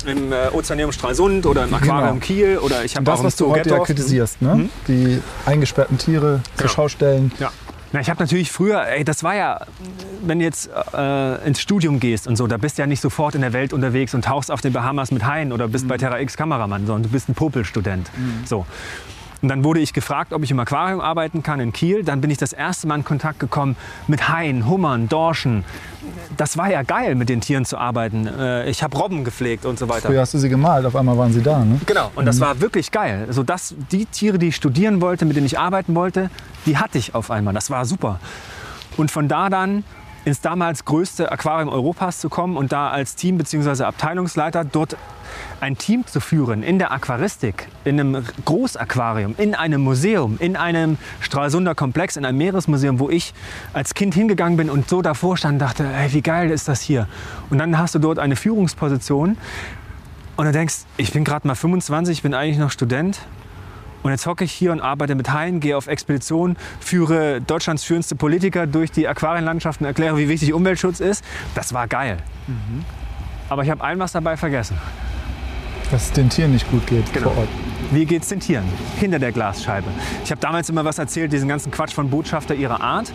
Im 0.05 0.31
äh, 0.31 0.49
Ozeaneum 0.51 0.91
Stralsund 0.91 1.45
oder 1.45 1.63
im 1.65 1.73
Aquarium 1.73 2.19
Genau. 2.19 2.25
Kiel 2.25 2.57
oder 2.57 2.83
ich 2.83 2.95
habe 2.95 3.05
das, 3.05 3.19
auch 3.19 3.23
was 3.23 3.35
du 3.35 3.49
heute 3.51 3.69
ja 3.69 3.79
kritisierst, 3.79 4.41
ne? 4.41 4.69
die 4.87 5.21
eingesperrten 5.45 5.97
Tiere 5.97 6.41
zur 6.55 6.63
Genau. 6.63 6.73
Schau 6.73 6.87
stellen. 6.89 7.31
Ja. 7.39 7.51
Na, 7.93 8.01
ich 8.01 8.09
habe 8.09 8.19
natürlich 8.19 8.51
früher, 8.51 8.87
ey, 8.87 9.03
das 9.03 9.23
war 9.23 9.35
ja, 9.35 9.61
wenn 10.23 10.39
du 10.39 10.45
jetzt 10.45 10.67
äh, 10.93 11.47
ins 11.47 11.61
Studium 11.61 11.99
gehst 11.99 12.27
und 12.27 12.35
so, 12.35 12.47
da 12.47 12.57
bist 12.57 12.77
du 12.77 12.81
ja 12.81 12.87
nicht 12.87 13.01
sofort 13.01 13.35
in 13.35 13.41
der 13.41 13.53
Welt 13.53 13.71
unterwegs 13.71 14.15
und 14.15 14.25
tauchst 14.25 14.49
auf 14.49 14.61
den 14.61 14.73
Bahamas 14.73 15.11
mit 15.11 15.23
Haien 15.25 15.53
oder 15.53 15.67
bist 15.67 15.87
bei 15.87 15.97
Terra 15.97 16.19
X 16.19 16.35
Kameramann, 16.35 16.87
sondern 16.87 17.03
du 17.03 17.09
bist 17.09 17.29
ein 17.29 17.35
Popelstudent. 17.35 18.09
So. 18.45 18.65
Und 19.43 19.49
dann 19.49 19.65
wurde 19.65 19.81
ich 19.81 19.91
gefragt, 19.91 20.31
ob 20.31 20.41
ich 20.41 20.51
im 20.51 20.59
Aquarium 20.59 21.01
arbeiten 21.01 21.43
kann 21.43 21.59
in 21.59 21.73
Kiel. 21.73 22.05
Dann 22.05 22.21
bin 22.21 22.31
ich 22.31 22.37
das 22.37 22.53
erste 22.53 22.87
Mal 22.87 22.95
in 22.95 23.03
Kontakt 23.03 23.39
gekommen 23.39 23.75
mit 24.07 24.29
Haien, 24.29 24.69
Hummern, 24.69 25.09
Dorschen. 25.09 25.65
Das 26.37 26.57
war 26.57 26.71
ja 26.71 26.81
geil, 26.81 27.15
mit 27.15 27.27
den 27.27 27.41
Tieren 27.41 27.65
zu 27.65 27.77
arbeiten. 27.77 28.25
Äh, 28.25 28.69
ich 28.69 28.83
habe 28.83 28.97
Robben 28.97 29.25
gepflegt 29.25 29.65
und 29.65 29.77
so 29.77 29.89
weiter. 29.89 30.07
Früher 30.07 30.21
hast 30.21 30.33
du 30.33 30.37
sie 30.37 30.47
gemalt, 30.47 30.85
auf 30.85 30.95
einmal 30.95 31.17
waren 31.17 31.33
sie 31.33 31.41
da. 31.41 31.59
Ne? 31.65 31.81
Genau, 31.85 32.09
und 32.15 32.25
das 32.25 32.39
war 32.39 32.61
wirklich 32.61 32.89
geil. 32.91 33.25
Also 33.27 33.43
das, 33.43 33.75
die 33.91 34.05
Tiere, 34.05 34.39
die 34.39 34.47
ich 34.47 34.55
studieren 34.55 35.01
wollte, 35.01 35.25
mit 35.25 35.35
denen 35.35 35.45
ich 35.45 35.59
arbeiten 35.59 35.93
wollte, 35.93 36.29
die 36.65 36.77
hatte 36.77 36.97
ich 36.97 37.13
auf 37.13 37.29
einmal. 37.29 37.53
Das 37.53 37.69
war 37.69 37.83
super. 37.85 38.21
Und 38.95 39.11
von 39.11 39.27
da 39.27 39.49
dann 39.49 39.83
ins 40.23 40.39
damals 40.39 40.85
größte 40.85 41.33
Aquarium 41.33 41.67
Europas 41.67 42.19
zu 42.19 42.29
kommen 42.29 42.55
und 42.55 42.71
da 42.71 42.91
als 42.91 43.15
Team- 43.15 43.37
bzw. 43.37 43.83
Abteilungsleiter 43.83 44.63
dort 44.63 44.95
ein 45.63 45.77
Team 45.77 46.05
zu 46.05 46.19
führen 46.19 46.61
in 46.61 46.77
der 46.77 46.91
Aquaristik, 46.91 47.69
in 47.85 47.97
einem 47.97 48.25
Großaquarium, 48.43 49.35
in 49.37 49.55
einem 49.55 49.81
Museum, 49.81 50.35
in 50.39 50.57
einem 50.57 50.97
Stralsunder 51.21 51.73
Komplex, 51.73 52.17
in 52.17 52.25
einem 52.25 52.37
Meeresmuseum, 52.37 52.99
wo 52.99 53.09
ich 53.09 53.33
als 53.71 53.93
Kind 53.93 54.13
hingegangen 54.13 54.57
bin 54.57 54.69
und 54.69 54.89
so 54.89 55.01
davor 55.01 55.37
stand 55.37 55.53
und 55.53 55.59
dachte, 55.59 55.85
ey, 55.85 56.11
wie 56.11 56.21
geil 56.21 56.51
ist 56.51 56.67
das 56.67 56.81
hier? 56.81 57.07
Und 57.49 57.59
dann 57.59 57.77
hast 57.77 57.95
du 57.95 57.99
dort 57.99 58.19
eine 58.19 58.35
Führungsposition 58.35 59.37
und 60.35 60.45
du 60.45 60.51
denkst, 60.51 60.79
ich 60.97 61.13
bin 61.13 61.23
gerade 61.23 61.47
mal 61.47 61.55
25, 61.55 62.17
ich 62.17 62.23
bin 62.23 62.33
eigentlich 62.33 62.57
noch 62.57 62.69
Student. 62.69 63.19
Und 64.01 64.11
jetzt 64.11 64.25
hocke 64.27 64.43
ich 64.43 64.51
hier 64.51 64.73
und 64.73 64.81
arbeite 64.81 65.15
mit 65.15 65.31
Haien, 65.31 65.61
gehe 65.61 65.77
auf 65.77 65.87
Expedition, 65.87 66.57
führe 66.81 67.39
Deutschlands 67.39 67.85
führendste 67.85 68.17
Politiker 68.17 68.67
durch 68.67 68.91
die 68.91 69.07
Aquarienlandschaften, 69.07 69.85
erkläre, 69.85 70.17
wie 70.17 70.27
wichtig 70.27 70.53
Umweltschutz 70.53 70.99
ist. 70.99 71.23
Das 71.55 71.73
war 71.73 71.87
geil. 71.87 72.17
Aber 73.47 73.63
ich 73.63 73.69
habe 73.69 73.81
ein 73.81 73.97
was 73.99 74.11
dabei 74.11 74.35
vergessen. 74.35 74.77
Dass 75.93 76.05
es 76.05 76.11
den 76.11 76.27
Tieren 76.27 76.51
nicht 76.53 76.69
gut 76.71 76.87
geht 76.87 77.13
Genau. 77.13 77.29
vor 77.29 77.37
Ort. 77.41 77.49
Wie 77.91 78.03
geht's 78.05 78.27
den 78.29 78.39
Tieren? 78.39 78.63
Hinter 78.99 79.19
der 79.19 79.31
Glasscheibe. 79.31 79.87
Ich 80.23 80.31
habe 80.31 80.41
damals 80.41 80.67
immer 80.69 80.83
was 80.83 80.97
erzählt, 80.97 81.31
diesen 81.31 81.47
ganzen 81.47 81.71
Quatsch 81.71 81.93
von 81.93 82.09
Botschafter 82.09 82.55
ihrer 82.55 82.81
Art. 82.81 83.11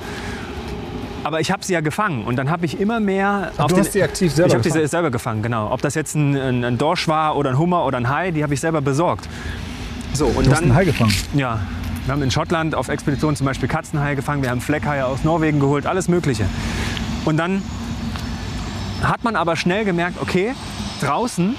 Aber 1.25 1.41
ich 1.41 1.51
habe 1.51 1.65
sie 1.65 1.73
ja 1.73 1.81
gefangen 1.81 2.23
und 2.25 2.37
dann 2.37 2.49
habe 2.49 2.65
ich 2.67 2.79
immer 2.81 3.01
mehr 3.01 3.51
auf 3.59 3.67
du 3.67 3.75
den, 3.75 3.85
hast 3.85 3.95
die 3.95 4.03
aktiv 4.05 4.33
selber 4.33 4.47
Ich 4.47 4.55
habe 4.55 4.63
die 4.63 4.69
gefangen? 4.69 4.85
se- 4.85 4.89
selber 4.89 5.11
gefangen, 5.11 5.43
genau. 5.43 5.73
Ob 5.73 5.83
das 5.83 5.97
jetzt 5.97 6.15
ein, 6.15 6.37
ein, 6.37 6.65
ein 6.65 6.79
Dorsch 6.79 7.09
war 7.09 7.37
oder 7.37 7.51
ein 7.51 7.59
Hummer 7.59 7.85
oder 7.85 7.97
ein 7.99 8.09
Hai, 8.09 8.31
die 8.31 8.45
habe 8.45 8.55
ich 8.55 8.61
selber 8.61 8.81
besorgt. 8.81 9.29
So 10.15 10.27
und 10.27 10.47
Du 10.47 10.51
hast 10.53 10.59
dann 10.61 10.67
einen 10.71 10.75
Hai 10.77 10.85
gefangen. 10.85 11.13
ja, 11.35 11.59
wir 12.07 12.13
haben 12.13 12.23
in 12.23 12.31
Schottland 12.31 12.77
auf 12.77 12.89
Expeditionen 12.89 13.35
zum 13.35 13.45
Beispiel 13.47 13.69
Katzenhaie 13.69 14.15
gefangen, 14.15 14.43
wir 14.43 14.51
haben 14.51 14.61
Fleckhaie 14.61 15.05
aus 15.05 15.25
Norwegen 15.25 15.59
geholt, 15.59 15.85
alles 15.87 16.07
Mögliche. 16.09 16.45
Und 17.25 17.37
dann 17.39 17.63
hat 19.03 19.25
man 19.25 19.35
aber 19.35 19.57
schnell 19.57 19.85
gemerkt, 19.85 20.19
okay, 20.23 20.55
draußen 21.03 21.57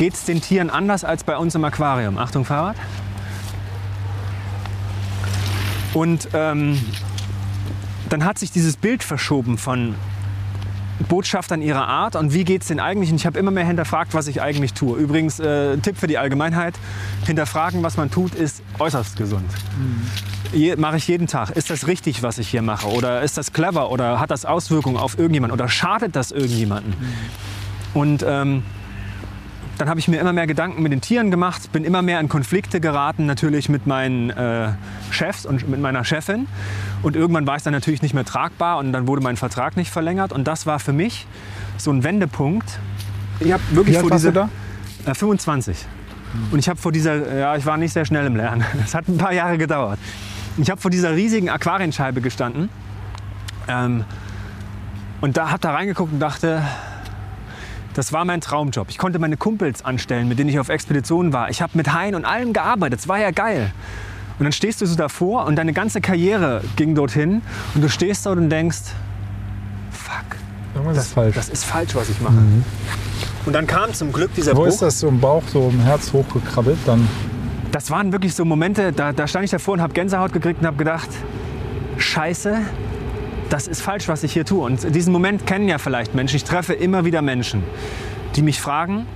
geht 0.00 0.14
es 0.14 0.24
den 0.24 0.40
Tieren 0.40 0.70
anders 0.70 1.04
als 1.04 1.24
bei 1.24 1.36
uns 1.36 1.54
im 1.54 1.62
Aquarium. 1.62 2.16
Achtung, 2.16 2.46
Fahrrad. 2.46 2.74
Und 5.92 6.26
ähm, 6.32 6.80
dann 8.08 8.24
hat 8.24 8.38
sich 8.38 8.50
dieses 8.50 8.78
Bild 8.78 9.02
verschoben 9.02 9.58
von 9.58 9.94
Botschaftern 11.10 11.60
ihrer 11.60 11.86
Art 11.86 12.16
und 12.16 12.32
wie 12.32 12.44
geht 12.44 12.62
es 12.62 12.68
denn 12.68 12.80
eigentlich? 12.80 13.10
Und 13.10 13.16
ich 13.16 13.26
habe 13.26 13.38
immer 13.38 13.50
mehr 13.50 13.66
hinterfragt, 13.66 14.14
was 14.14 14.26
ich 14.26 14.40
eigentlich 14.40 14.72
tue. 14.72 14.98
Übrigens, 14.98 15.38
äh, 15.38 15.76
Tipp 15.76 15.98
für 15.98 16.06
die 16.06 16.16
Allgemeinheit, 16.16 16.76
hinterfragen, 17.26 17.82
was 17.82 17.98
man 17.98 18.10
tut, 18.10 18.34
ist 18.34 18.62
äußerst 18.78 19.18
gesund. 19.18 19.50
Je, 20.54 20.76
mache 20.76 20.96
ich 20.96 21.08
jeden 21.08 21.26
Tag. 21.26 21.50
Ist 21.50 21.68
das 21.68 21.86
richtig, 21.86 22.22
was 22.22 22.38
ich 22.38 22.48
hier 22.48 22.62
mache? 22.62 22.88
Oder 22.88 23.20
ist 23.20 23.36
das 23.36 23.52
clever? 23.52 23.90
Oder 23.90 24.18
hat 24.18 24.30
das 24.30 24.46
Auswirkungen 24.46 24.96
auf 24.96 25.18
irgendjemanden? 25.18 25.60
Oder 25.60 25.68
schadet 25.68 26.16
das 26.16 26.30
irgendjemanden? 26.30 26.94
Und 27.92 28.24
ähm, 28.26 28.62
dann 29.80 29.88
habe 29.88 29.98
ich 29.98 30.08
mir 30.08 30.20
immer 30.20 30.32
mehr 30.32 30.46
Gedanken 30.46 30.82
mit 30.82 30.92
den 30.92 31.00
Tieren 31.00 31.30
gemacht, 31.30 31.72
bin 31.72 31.84
immer 31.84 32.02
mehr 32.02 32.20
in 32.20 32.28
Konflikte 32.28 32.80
geraten, 32.80 33.24
natürlich 33.24 33.68
mit 33.70 33.86
meinen 33.86 34.28
äh, 34.30 34.72
Chefs 35.10 35.46
und 35.46 35.68
mit 35.68 35.80
meiner 35.80 36.04
Chefin. 36.04 36.46
Und 37.02 37.16
irgendwann 37.16 37.46
war 37.46 37.56
es 37.56 37.62
dann 37.62 37.72
natürlich 37.72 38.02
nicht 38.02 38.12
mehr 38.12 38.26
tragbar 38.26 38.78
und 38.78 38.92
dann 38.92 39.08
wurde 39.08 39.22
mein 39.22 39.38
Vertrag 39.38 39.76
nicht 39.76 39.90
verlängert. 39.90 40.32
Und 40.32 40.46
das 40.46 40.66
war 40.66 40.80
für 40.80 40.92
mich 40.92 41.26
so 41.78 41.90
ein 41.90 42.04
Wendepunkt. 42.04 42.78
Ich 43.40 43.52
habe 43.52 43.62
wirklich 43.70 43.96
Wie 43.96 44.00
vor 44.00 44.10
dieser 44.10 44.32
da? 44.32 44.48
äh, 45.06 45.14
25. 45.14 45.86
Und 46.50 46.58
ich 46.58 46.68
habe 46.68 46.78
vor 46.78 46.92
dieser, 46.92 47.38
ja, 47.38 47.56
ich 47.56 47.64
war 47.64 47.78
nicht 47.78 47.92
sehr 47.92 48.04
schnell 48.04 48.26
im 48.26 48.36
Lernen. 48.36 48.64
Es 48.84 48.94
hat 48.94 49.08
ein 49.08 49.16
paar 49.16 49.32
Jahre 49.32 49.56
gedauert. 49.56 49.98
Ich 50.58 50.70
habe 50.70 50.80
vor 50.80 50.90
dieser 50.90 51.14
riesigen 51.14 51.48
Aquarienscheibe 51.48 52.20
gestanden. 52.20 52.68
Ähm, 53.66 54.04
und 55.22 55.38
da 55.38 55.50
habe 55.50 55.60
da 55.60 55.72
reingeguckt 55.72 56.12
und 56.12 56.20
dachte, 56.20 56.62
das 57.94 58.12
war 58.12 58.24
mein 58.24 58.40
Traumjob. 58.40 58.88
Ich 58.90 58.98
konnte 58.98 59.18
meine 59.18 59.36
Kumpels 59.36 59.84
anstellen, 59.84 60.28
mit 60.28 60.38
denen 60.38 60.48
ich 60.50 60.58
auf 60.58 60.68
Expeditionen 60.68 61.32
war. 61.32 61.50
Ich 61.50 61.60
habe 61.62 61.72
mit 61.76 61.92
Haien 61.92 62.14
und 62.14 62.24
allem 62.24 62.52
gearbeitet. 62.52 63.00
Es 63.00 63.08
war 63.08 63.18
ja 63.18 63.30
geil. 63.30 63.72
Und 64.38 64.44
dann 64.44 64.52
stehst 64.52 64.80
du 64.80 64.86
so 64.86 64.96
davor 64.96 65.44
und 65.46 65.56
deine 65.56 65.72
ganze 65.72 66.00
Karriere 66.00 66.62
ging 66.76 66.94
dorthin 66.94 67.42
und 67.74 67.82
du 67.82 67.88
stehst 67.88 68.24
dort 68.24 68.38
und 68.38 68.48
denkst, 68.48 68.78
fuck, 69.90 70.36
Irgendwas 70.74 70.98
ist 70.98 71.12
falsch. 71.12 71.34
das 71.34 71.48
ist 71.48 71.64
falsch, 71.64 71.94
was 71.94 72.08
ich 72.08 72.20
mache. 72.20 72.34
Und 73.44 73.52
dann 73.52 73.66
kam 73.66 73.92
zum 73.92 74.12
Glück 74.12 74.32
dieser 74.34 74.52
Wo 74.52 74.60
Bruch. 74.62 74.68
ist 74.68 74.80
das 74.82 75.00
so 75.00 75.08
im 75.08 75.20
Bauch, 75.20 75.42
so 75.52 75.68
im 75.68 75.80
Herz 75.80 76.12
hochgekrabbelt? 76.12 76.78
Dann 76.86 77.06
Das 77.72 77.90
waren 77.90 78.12
wirklich 78.12 78.34
so 78.34 78.44
Momente, 78.44 78.92
da, 78.92 79.12
da 79.12 79.26
stand 79.26 79.44
ich 79.44 79.50
davor 79.50 79.74
und 79.74 79.82
habe 79.82 79.92
Gänsehaut 79.92 80.32
gekriegt 80.32 80.60
und 80.60 80.66
habe 80.66 80.76
gedacht, 80.78 81.08
scheiße, 81.98 82.58
das 83.50 83.66
ist 83.66 83.82
falsch, 83.82 84.08
was 84.08 84.22
ich 84.22 84.32
hier 84.32 84.46
tue. 84.46 84.64
Und 84.64 84.94
diesen 84.94 85.12
Moment 85.12 85.46
kennen 85.46 85.68
ja 85.68 85.78
vielleicht 85.78 86.14
Menschen. 86.14 86.36
Ich 86.36 86.44
treffe 86.44 86.72
immer 86.72 87.04
wieder 87.04 87.20
Menschen, 87.20 87.62
die 88.36 88.42
mich 88.42 88.60
fragen, 88.60 89.06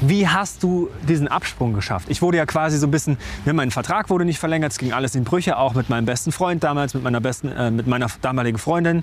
wie 0.00 0.28
hast 0.28 0.62
du 0.62 0.90
diesen 1.08 1.26
Absprung 1.26 1.72
geschafft? 1.72 2.08
Ich 2.08 2.22
wurde 2.22 2.36
ja 2.36 2.46
quasi 2.46 2.78
so 2.78 2.86
ein 2.86 2.90
bisschen, 2.92 3.16
ne, 3.44 3.52
mein 3.52 3.72
Vertrag 3.72 4.10
wurde 4.10 4.24
nicht 4.24 4.38
verlängert, 4.38 4.70
es 4.70 4.78
ging 4.78 4.92
alles 4.92 5.16
in 5.16 5.24
Brüche, 5.24 5.56
auch 5.56 5.74
mit 5.74 5.88
meinem 5.88 6.04
besten 6.04 6.30
Freund 6.30 6.62
damals, 6.62 6.94
mit 6.94 7.02
meiner, 7.02 7.20
besten, 7.20 7.48
äh, 7.48 7.70
mit 7.72 7.88
meiner 7.88 8.06
damaligen 8.20 8.58
Freundin. 8.58 9.02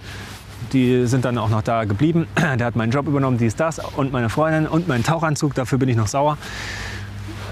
Die 0.72 1.06
sind 1.06 1.26
dann 1.26 1.38
auch 1.38 1.50
noch 1.50 1.64
da 1.64 1.84
geblieben. 1.84 2.28
Der 2.38 2.66
hat 2.66 2.76
meinen 2.78 2.92
Job 2.92 3.08
übernommen, 3.08 3.38
dies, 3.38 3.56
das. 3.56 3.80
Und 3.80 4.14
meine 4.14 4.30
Freundin 4.30 4.68
und 4.68 4.88
meinen 4.88 5.04
Tauchanzug, 5.04 5.54
dafür 5.54 5.80
bin 5.80 5.90
ich 5.90 5.98
noch 5.98 6.08
sauer. 6.08 6.38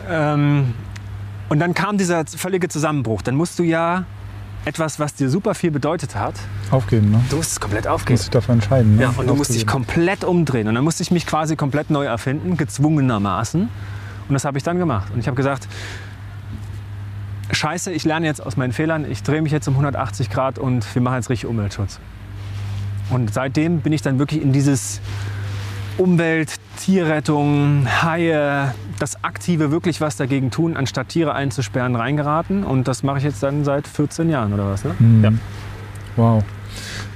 Ähm, 0.09 0.73
und 1.49 1.59
dann 1.59 1.73
kam 1.73 1.97
dieser 1.97 2.25
völlige 2.25 2.69
Zusammenbruch. 2.69 3.21
Dann 3.21 3.35
musst 3.35 3.59
du 3.59 3.63
ja 3.63 4.05
etwas, 4.65 4.99
was 4.99 5.13
dir 5.13 5.29
super 5.29 5.55
viel 5.55 5.71
bedeutet 5.71 6.15
hat, 6.15 6.35
aufgeben, 6.71 7.11
ne? 7.11 7.21
du 7.29 7.35
musst 7.37 7.51
es 7.51 7.59
komplett 7.59 7.85
Du 7.85 7.89
aufgeben. 7.89 8.13
musst 8.13 8.23
dich 8.25 8.31
dafür 8.31 8.53
entscheiden. 8.53 8.95
Ne? 8.95 9.03
Ja, 9.03 9.13
und 9.17 9.27
du 9.27 9.35
musst 9.35 9.53
dich 9.53 9.67
komplett 9.67 10.23
umdrehen. 10.23 10.67
Und 10.67 10.75
dann 10.75 10.83
musste 10.83 11.03
ich 11.03 11.11
mich 11.11 11.25
quasi 11.25 11.55
komplett 11.55 11.89
neu 11.89 12.05
erfinden, 12.05 12.55
gezwungenermaßen. 12.55 13.61
Und 14.29 14.33
das 14.33 14.45
habe 14.45 14.57
ich 14.57 14.63
dann 14.63 14.79
gemacht. 14.79 15.11
Und 15.13 15.19
ich 15.19 15.27
habe 15.27 15.35
gesagt, 15.35 15.67
scheiße, 17.51 17.91
ich 17.91 18.05
lerne 18.05 18.25
jetzt 18.25 18.41
aus 18.45 18.55
meinen 18.57 18.71
Fehlern, 18.73 19.09
ich 19.09 19.21
drehe 19.23 19.41
mich 19.41 19.51
jetzt 19.51 19.67
um 19.67 19.73
180 19.73 20.29
Grad 20.29 20.59
und 20.59 20.85
wir 20.95 21.01
machen 21.01 21.15
jetzt 21.15 21.29
richtig 21.29 21.49
Umweltschutz. 21.49 21.99
Und 23.09 23.33
seitdem 23.33 23.81
bin 23.81 23.91
ich 23.93 24.01
dann 24.01 24.17
wirklich 24.17 24.41
in 24.41 24.53
dieses 24.53 25.01
Umwelt, 25.97 26.55
Tierrettung, 26.77 27.87
Haie, 28.01 28.73
das 28.99 29.23
aktive 29.23 29.71
wirklich 29.71 30.01
was 30.01 30.17
dagegen 30.17 30.51
tun, 30.51 30.75
anstatt 30.75 31.09
Tiere 31.09 31.33
einzusperren, 31.33 31.95
reingeraten. 31.95 32.63
Und 32.63 32.87
das 32.87 33.03
mache 33.03 33.19
ich 33.19 33.23
jetzt 33.23 33.43
dann 33.43 33.63
seit 33.63 33.87
14 33.87 34.29
Jahren 34.29 34.53
oder 34.53 34.69
was, 34.69 34.83
ne? 34.83 34.95
Mhm. 34.99 35.23
Ja. 35.23 35.31
Wow. 36.15 36.43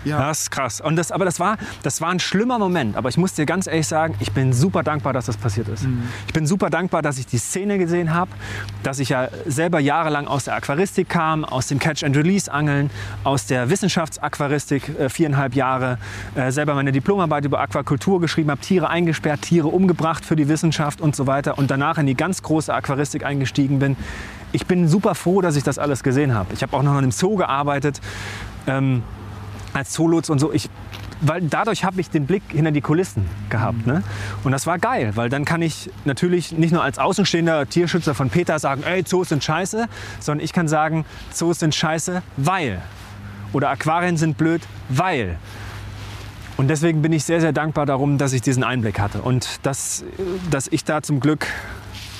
Ja. 0.06 0.20
Das 0.20 0.42
ist 0.42 0.52
krass. 0.52 0.82
Und 0.82 0.96
das, 0.96 1.12
aber 1.12 1.26
das 1.26 1.40
war, 1.40 1.58
das 1.84 2.02
war 2.02 2.10
ein 2.10 2.20
schlimmer 2.20 2.60
Moment. 2.60 2.96
Aber 2.96 3.10
ich 3.10 3.18
muss 3.18 3.34
dir 3.34 3.46
ganz 3.46 3.68
ehrlich 3.68 3.88
sagen, 3.88 4.16
ich 4.20 4.32
bin 4.32 4.54
super 4.54 4.84
dankbar, 4.84 5.14
dass 5.14 5.26
das 5.26 5.38
passiert 5.38 5.68
ist. 5.68 5.86
Ich 6.28 6.34
bin 6.34 6.48
super 6.48 6.70
dankbar, 6.70 7.02
dass 7.02 7.18
ich 7.18 7.26
die 7.26 7.38
Szene 7.38 7.78
gesehen 7.78 8.14
habe, 8.14 8.32
dass 8.84 9.00
ich 9.00 9.10
ja 9.10 9.30
selber 9.46 9.80
jahrelang 9.80 10.28
aus 10.28 10.46
der 10.46 10.56
Aquaristik 10.56 11.10
kam, 11.10 11.44
aus 11.46 11.68
dem 11.68 11.80
Catch-and-Release-Angeln, 11.80 12.90
aus 13.24 13.46
der 13.46 13.70
Wissenschaftsaquaristik 13.70 14.98
äh, 15.00 15.10
viereinhalb 15.10 15.56
Jahre, 15.56 15.98
äh, 16.36 16.52
selber 16.52 16.74
meine 16.76 16.92
Diplomarbeit 16.92 17.46
über 17.46 17.60
Aquakultur 17.60 18.22
geschrieben 18.22 18.52
habe, 18.52 18.62
Tiere 18.62 18.90
eingesperrt, 18.90 19.42
Tiere 19.42 19.68
umgebracht 19.68 20.26
für 20.26 20.36
die 20.36 20.48
Wissenschaft 20.48 21.02
und 21.02 21.16
so 21.16 21.28
weiter 21.28 21.58
und 21.58 21.72
danach 21.72 21.98
in 21.98 22.06
die 22.06 22.16
ganz 22.16 22.42
große 22.44 22.74
Aquaristik 22.74 23.26
eingestiegen 23.26 23.80
bin. 23.80 23.98
Ich 24.52 24.66
bin 24.66 24.88
super 24.88 25.16
froh, 25.16 25.42
dass 25.42 25.56
ich 25.56 25.64
das 25.64 25.78
alles 25.78 26.04
gesehen 26.04 26.34
habe. 26.34 26.54
Ich 26.54 26.64
habe 26.64 26.76
auch 26.76 26.84
noch 26.84 26.94
in 26.94 27.00
einem 27.00 27.12
Zoo 27.12 27.36
gearbeitet. 27.36 28.00
Ähm, 28.66 29.04
als 29.74 29.92
Zoolotse 29.92 30.32
und 30.32 30.40
so. 30.40 30.52
Ich, 30.52 30.70
weil 31.22 31.42
dadurch 31.42 31.84
habe 31.84 32.00
ich 32.02 32.10
den 32.10 32.26
Blick 32.26 32.44
hinter 32.50 32.72
die 32.72 32.82
Kulissen 32.82 33.26
gehabt. 33.50 33.88
Ne? 33.88 34.04
Und 34.44 34.52
das 34.52 34.68
war 34.68 34.80
geil, 34.80 35.12
weil 35.16 35.30
dann 35.30 35.46
kann 35.46 35.62
ich 35.62 35.90
natürlich 36.06 36.52
nicht 36.52 36.72
nur 36.72 36.84
als 36.84 37.00
außenstehender 37.00 37.68
Tierschützer 37.68 38.14
von 38.14 38.30
Peter 38.30 38.60
sagen, 38.60 38.84
ey, 38.84 39.04
Zoos 39.04 39.30
sind 39.30 39.44
scheiße, 39.44 39.88
sondern 40.20 40.44
ich 40.44 40.54
kann 40.54 40.68
sagen, 40.68 41.06
Zoos 41.32 41.60
sind 41.60 41.74
scheiße, 41.76 42.22
weil. 42.38 42.82
Oder 43.54 43.70
Aquarien 43.70 44.18
sind 44.18 44.38
blöd, 44.38 44.62
weil. 44.90 45.38
Und 46.58 46.70
deswegen 46.70 47.04
bin 47.04 47.14
ich 47.14 47.24
sehr, 47.24 47.40
sehr 47.40 47.54
dankbar 47.54 47.86
darum, 47.86 48.18
dass 48.18 48.34
ich 48.34 48.42
diesen 48.42 48.64
Einblick 48.64 49.00
hatte 49.00 49.22
und 49.22 49.60
dass, 49.64 50.04
dass 50.50 50.68
ich 50.68 50.84
da 50.84 51.04
zum 51.04 51.20
Glück 51.20 51.46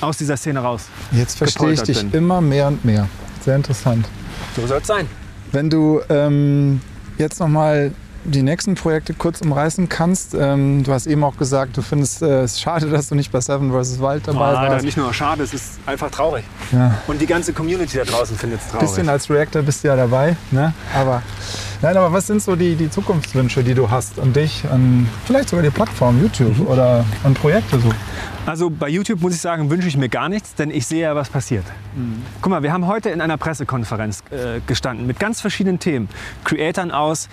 aus 0.00 0.16
dieser 0.16 0.36
Szene 0.36 0.60
raus. 0.60 0.86
Jetzt 1.10 1.38
verstehe 1.38 1.72
ich 1.72 1.82
dich 1.82 1.98
bin. 1.98 2.12
immer 2.12 2.40
mehr 2.40 2.68
und 2.68 2.84
mehr. 2.84 3.08
Sehr 3.44 3.56
interessant. 3.56 4.06
So 4.54 4.66
soll 4.66 4.78
es 4.80 4.86
sein. 4.86 5.08
Wenn 5.50 5.70
du 5.70 6.00
ähm, 6.08 6.80
jetzt 7.18 7.40
noch 7.40 7.48
mal 7.48 7.92
die 8.24 8.42
nächsten 8.42 8.74
Projekte 8.74 9.14
kurz 9.14 9.40
umreißen 9.40 9.88
kannst. 9.88 10.34
Ähm, 10.34 10.82
du 10.82 10.92
hast 10.92 11.06
eben 11.06 11.22
auch 11.24 11.36
gesagt, 11.36 11.76
du 11.76 11.82
findest 11.82 12.20
äh, 12.20 12.42
es 12.42 12.60
schade, 12.60 12.86
dass 12.90 13.08
du 13.08 13.14
nicht 13.14 13.30
bei 13.32 13.40
Seven 13.40 13.70
vs. 13.72 14.00
Wild 14.00 14.26
dabei 14.26 14.40
Ah, 14.56 14.70
warst. 14.70 14.84
nicht 14.84 14.96
nur 14.98 15.14
schade, 15.14 15.44
es 15.44 15.54
ist 15.54 15.78
einfach 15.86 16.10
traurig. 16.10 16.44
Ja. 16.72 16.98
Und 17.06 17.20
die 17.20 17.26
ganze 17.26 17.52
Community 17.52 17.96
da 17.96 18.04
draußen 18.04 18.36
findet 18.36 18.58
es 18.60 18.66
Ein 18.66 18.70
traurig. 18.72 18.88
bisschen 18.88 19.08
als 19.08 19.30
Reactor 19.30 19.62
bist 19.62 19.82
du 19.84 19.88
ja 19.88 19.96
dabei, 19.96 20.36
ne? 20.50 20.74
Aber 20.94 21.22
nein, 21.80 21.96
aber 21.96 22.12
was 22.12 22.26
sind 22.26 22.42
so 22.42 22.54
die, 22.56 22.74
die 22.74 22.90
Zukunftswünsche, 22.90 23.62
die 23.62 23.74
du 23.74 23.88
hast 23.88 24.18
an 24.18 24.32
dich, 24.32 24.64
an 24.70 25.08
vielleicht 25.24 25.48
sogar 25.50 25.62
die 25.62 25.70
Plattform 25.70 26.20
YouTube 26.20 26.58
Mhm. 26.58 26.66
oder 26.66 27.04
an 27.24 27.34
Projekte 27.34 27.78
so? 27.78 27.88
Also 28.48 28.70
bei 28.70 28.88
YouTube 28.88 29.20
muss 29.20 29.34
ich 29.34 29.42
sagen, 29.42 29.68
wünsche 29.68 29.88
ich 29.88 29.98
mir 29.98 30.08
gar 30.08 30.30
nichts, 30.30 30.54
denn 30.54 30.70
ich 30.70 30.86
sehe 30.86 31.02
ja, 31.02 31.14
was 31.14 31.28
passiert. 31.28 31.66
Guck 32.40 32.48
mal, 32.48 32.62
wir 32.62 32.72
haben 32.72 32.86
heute 32.86 33.10
in 33.10 33.20
einer 33.20 33.36
Pressekonferenz 33.36 34.22
äh, 34.30 34.60
gestanden 34.66 35.06
mit 35.06 35.20
ganz 35.20 35.42
verschiedenen 35.42 35.80
Themen. 35.80 36.08
Creatern 36.44 36.90
aus 36.90 37.28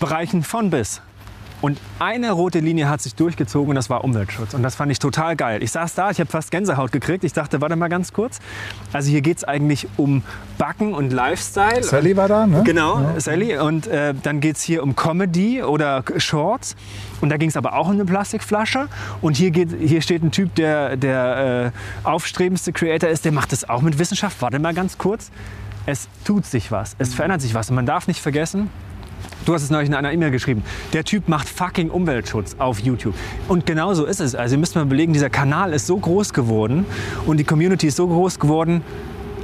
Bereichen 0.00 0.42
von 0.42 0.68
bis. 0.68 1.00
Und 1.60 1.78
eine 1.98 2.32
rote 2.32 2.60
Linie 2.60 2.88
hat 2.88 3.00
sich 3.02 3.14
durchgezogen 3.14 3.70
und 3.70 3.74
das 3.74 3.90
war 3.90 4.02
Umweltschutz. 4.04 4.54
Und 4.54 4.62
das 4.62 4.74
fand 4.74 4.90
ich 4.90 4.98
total 4.98 5.36
geil. 5.36 5.62
Ich 5.62 5.72
saß 5.72 5.94
da, 5.94 6.10
ich 6.10 6.18
habe 6.20 6.30
fast 6.30 6.50
Gänsehaut 6.50 6.90
gekriegt. 6.92 7.22
Ich 7.24 7.32
dachte, 7.32 7.60
warte 7.60 7.76
mal 7.76 7.88
ganz 7.88 8.12
kurz. 8.12 8.38
Also 8.92 9.10
hier 9.10 9.20
geht 9.20 9.38
es 9.38 9.44
eigentlich 9.44 9.86
um 9.96 10.22
Backen 10.58 10.94
und 10.94 11.12
Lifestyle. 11.12 11.82
Sally 11.82 12.16
war 12.16 12.28
da, 12.28 12.46
ne? 12.46 12.62
Genau, 12.64 13.00
Ja. 13.00 13.20
Sally. 13.20 13.58
Und 13.58 13.86
äh, 13.86 14.14
dann 14.22 14.40
geht 14.40 14.56
es 14.56 14.62
hier 14.62 14.82
um 14.82 14.96
Comedy 14.96 15.62
oder 15.62 16.02
Shorts. 16.16 16.76
Und 17.20 17.28
da 17.28 17.36
ging 17.36 17.50
es 17.50 17.56
aber 17.56 17.74
auch 17.74 17.86
um 17.86 17.92
eine 17.92 18.04
Plastikflasche. 18.06 18.88
Und 19.20 19.36
hier, 19.36 19.50
geht, 19.50 19.68
hier 19.78 20.00
steht 20.00 20.22
ein 20.22 20.30
Typ, 20.30 20.54
der 20.54 20.96
der 20.96 21.72
äh, 22.04 22.06
aufstrebendste 22.08 22.72
Creator 22.72 23.10
ist, 23.10 23.24
der 23.24 23.32
macht 23.32 23.52
das 23.52 23.68
auch 23.68 23.82
mit 23.82 23.98
Wissenschaft. 23.98 24.40
Warte 24.40 24.58
mal 24.58 24.74
ganz 24.74 24.96
kurz. 24.98 25.30
Es 25.86 26.08
tut 26.24 26.46
sich 26.46 26.70
was, 26.70 26.94
es 26.98 27.14
verändert 27.14 27.40
sich 27.40 27.54
was. 27.54 27.70
Und 27.70 27.76
man 27.76 27.86
darf 27.86 28.06
nicht 28.06 28.20
vergessen, 28.20 28.70
Du 29.46 29.54
hast 29.54 29.62
es 29.62 29.70
neulich 29.70 29.88
in 29.88 29.94
einer 29.94 30.12
E-Mail 30.12 30.30
geschrieben. 30.30 30.62
Der 30.92 31.04
Typ 31.04 31.28
macht 31.28 31.48
fucking 31.48 31.90
Umweltschutz 31.90 32.56
auf 32.58 32.78
YouTube. 32.80 33.14
Und 33.48 33.66
genau 33.66 33.94
so 33.94 34.04
ist 34.04 34.20
es. 34.20 34.34
Also 34.34 34.54
ihr 34.54 34.58
müsst 34.58 34.74
mal 34.76 34.82
überlegen, 34.82 35.12
dieser 35.12 35.30
Kanal 35.30 35.72
ist 35.72 35.86
so 35.86 35.96
groß 35.96 36.32
geworden 36.32 36.84
und 37.26 37.36
die 37.38 37.44
Community 37.44 37.86
ist 37.88 37.96
so 37.96 38.06
groß 38.06 38.38
geworden, 38.38 38.82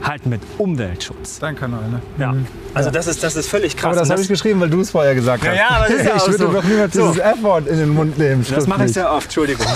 halt 0.03 0.27
mit 0.27 0.41
Umweltschutz. 0.59 1.39
Dein 1.39 1.57
Kanal, 1.57 1.89
ne? 1.89 2.01
Ja. 2.19 2.33
Mhm. 2.33 2.47
Also 2.75 2.91
das 2.91 3.07
ist, 3.07 3.23
das 3.25 3.35
ist 3.35 3.49
völlig 3.49 3.77
krass. 3.77 3.87
Aber 3.87 3.95
das 3.97 4.09
Und 4.09 4.13
habe 4.13 4.23
ich 4.23 4.29
geschrieben, 4.29 4.61
weil 4.61 4.69
du 4.71 4.81
es 4.81 4.91
vorher 4.91 5.15
gesagt 5.15 5.43
Ja, 5.43 5.51
hast. 5.51 5.57
ja, 5.59 5.69
aber 5.71 5.85
das 5.87 5.95
ist 5.95 6.05
ja 6.07 6.13
ich 6.17 6.23
auch 6.23 6.29
würde 6.29 6.39
so. 6.45 6.53
doch 6.53 6.65
niemals 6.65 6.93
So. 6.95 7.09
dieses 7.09 7.19
F-Wort 7.23 7.67
in 7.67 7.79
den 7.79 7.89
Mund 7.89 8.19
nehmen. 8.19 8.45
das 8.55 8.67
mache 8.67 8.85
ich 8.85 8.93
sehr 8.93 9.11
oft, 9.11 9.25
Entschuldigung. 9.25 9.67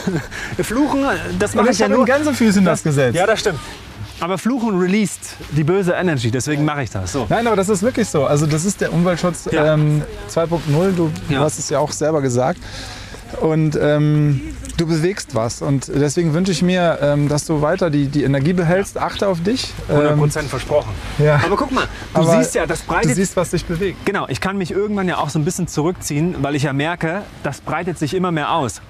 Fluchen, 0.62 1.04
das 1.38 1.54
mache 1.54 1.66
ich 1.66 1.72
ich 1.72 1.78
ja 1.78 1.84
habe 1.84 1.94
nur. 1.94 2.06
in 2.06 2.12
Gänsefüßen 2.12 2.64
das 2.64 2.82
gesetzt. 2.82 3.16
Ja, 3.16 3.26
das 3.26 3.40
stimmt. 3.40 3.58
Aber 4.20 4.38
Fluchen 4.38 4.78
released 4.78 5.20
die 5.52 5.64
böse 5.64 5.92
Energy, 5.92 6.30
deswegen 6.30 6.64
mache 6.64 6.82
ich 6.82 6.90
das. 6.90 7.12
So. 7.12 7.26
Nein, 7.28 7.46
aber 7.46 7.56
das 7.56 7.68
ist 7.68 7.82
wirklich 7.82 8.08
so. 8.08 8.24
Also 8.26 8.46
das 8.46 8.64
ist 8.64 8.80
der 8.80 8.92
Umweltschutz 8.92 9.48
Ja. 9.50 9.74
ähm, 9.74 10.02
2.0. 10.30 10.92
Du, 10.92 11.10
du 11.28 11.34
Ja. 11.34 11.40
hast 11.40 11.58
es 11.58 11.70
ja 11.70 11.78
auch 11.78 11.92
selber 11.92 12.20
gesagt. 12.20 12.60
Und 13.40 13.78
ähm, 13.80 14.40
du 14.76 14.86
bewegst 14.86 15.34
was. 15.36 15.62
Und 15.62 15.86
deswegen 15.88 16.34
wünsche 16.34 16.50
ich 16.52 16.62
mir, 16.62 16.98
ähm, 17.00 17.28
dass 17.28 17.46
du 17.46 17.62
weiter 17.62 17.88
die, 17.88 18.08
die 18.08 18.24
Energie 18.24 18.52
behältst. 18.52 18.98
Achte 18.98 19.28
auf 19.28 19.40
dich. 19.42 19.72
100 19.88 20.12
Ähm, 20.12 20.18
Prozent 20.18 20.48
versprochen. 20.50 20.90
ja. 21.18 21.40
Aber 21.46 21.56
guck 21.56 21.70
mal, 21.70 21.84
du 22.12 22.20
Aber 22.20 22.36
siehst 22.38 22.54
ja, 22.56 22.66
das 22.66 22.80
Du 22.84 22.88
breitet 22.92 23.14
siehst, 23.14 23.36
was 23.36 23.50
dich 23.50 23.64
bewegt. 23.64 24.04
Genau, 24.04 24.26
ich 24.28 24.40
kann 24.40 24.58
mich 24.58 24.72
irgendwann 24.72 25.06
ja 25.08 25.18
auch 25.18 25.30
so 25.30 25.38
ein 25.38 25.44
bisschen 25.44 25.68
zurückziehen, 25.68 26.34
weil 26.42 26.56
ich 26.56 26.64
ja 26.64 26.72
merke, 26.72 27.22
das 27.44 27.60
breitet 27.60 27.98
sich 27.98 28.14
immer 28.14 28.32
mehr 28.32 28.52
aus. 28.52 28.82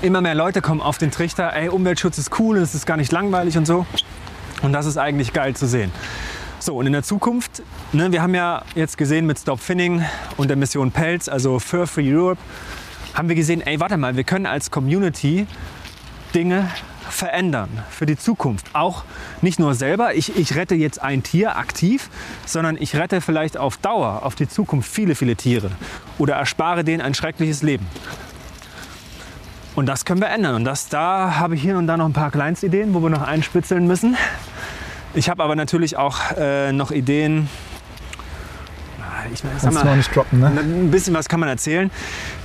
Immer 0.00 0.20
mehr 0.22 0.34
Leute 0.34 0.62
kommen 0.62 0.80
auf 0.80 0.96
den 0.96 1.10
Trichter, 1.10 1.52
ey, 1.54 1.68
Umweltschutz 1.68 2.18
ist 2.18 2.38
cool 2.38 2.56
es 2.58 2.74
ist 2.74 2.86
gar 2.86 2.96
nicht 2.96 3.10
langweilig 3.12 3.58
und 3.58 3.66
so. 3.66 3.84
Und 4.62 4.72
das 4.72 4.86
ist 4.86 4.96
eigentlich 4.96 5.32
geil 5.32 5.54
zu 5.54 5.66
sehen. 5.66 5.92
So, 6.60 6.76
und 6.76 6.86
in 6.86 6.92
der 6.92 7.04
Zukunft, 7.04 7.62
ne, 7.92 8.10
wir 8.10 8.20
haben 8.20 8.34
ja 8.34 8.62
jetzt 8.74 8.98
gesehen 8.98 9.26
mit 9.26 9.38
Stop 9.38 9.60
Finning 9.60 10.04
und 10.36 10.48
der 10.48 10.56
Mission 10.56 10.90
Pelz, 10.90 11.28
also 11.28 11.60
Fur 11.60 11.86
Free 11.86 12.12
Europe, 12.12 12.40
haben 13.14 13.28
wir 13.28 13.36
gesehen, 13.36 13.60
ey, 13.60 13.78
warte 13.78 13.96
mal, 13.96 14.16
wir 14.16 14.24
können 14.24 14.46
als 14.46 14.70
Community 14.70 15.46
Dinge 16.34 16.68
verändern 17.08 17.70
für 17.90 18.06
die 18.06 18.16
Zukunft. 18.16 18.66
Auch 18.74 19.04
nicht 19.40 19.58
nur 19.58 19.74
selber, 19.74 20.14
ich, 20.14 20.36
ich 20.36 20.56
rette 20.56 20.74
jetzt 20.74 21.00
ein 21.00 21.22
Tier 21.22 21.56
aktiv, 21.56 22.10
sondern 22.44 22.76
ich 22.78 22.96
rette 22.96 23.20
vielleicht 23.20 23.56
auf 23.56 23.76
Dauer, 23.76 24.22
auf 24.24 24.34
die 24.34 24.48
Zukunft 24.48 24.90
viele, 24.90 25.14
viele 25.14 25.36
Tiere 25.36 25.70
oder 26.18 26.34
erspare 26.34 26.84
denen 26.84 27.00
ein 27.00 27.14
schreckliches 27.14 27.62
Leben. 27.62 27.86
Und 29.78 29.86
das 29.86 30.04
können 30.04 30.20
wir 30.20 30.28
ändern. 30.28 30.56
Und 30.56 30.64
das, 30.64 30.88
da 30.88 31.36
habe 31.36 31.54
ich 31.54 31.62
hier 31.62 31.78
und 31.78 31.86
da 31.86 31.96
noch 31.96 32.06
ein 32.06 32.12
paar 32.12 32.32
Kleinstideen, 32.32 32.94
wo 32.94 33.00
wir 33.00 33.10
noch 33.10 33.22
einspitzeln 33.22 33.86
müssen. 33.86 34.16
Ich 35.14 35.30
habe 35.30 35.40
aber 35.44 35.54
natürlich 35.54 35.96
auch 35.96 36.18
äh, 36.36 36.72
noch 36.72 36.90
Ideen. 36.90 37.48
Ich 39.32 39.40
sag 39.40 39.50
Kannst 39.50 39.64
du 39.66 39.70
noch 39.70 39.84
mal, 39.84 39.96
nicht 39.96 40.14
droppen, 40.14 40.40
ne? 40.40 40.46
ein 40.56 40.90
bisschen 40.90 41.14
was 41.14 41.28
kann 41.28 41.40
man 41.40 41.48
erzählen. 41.48 41.90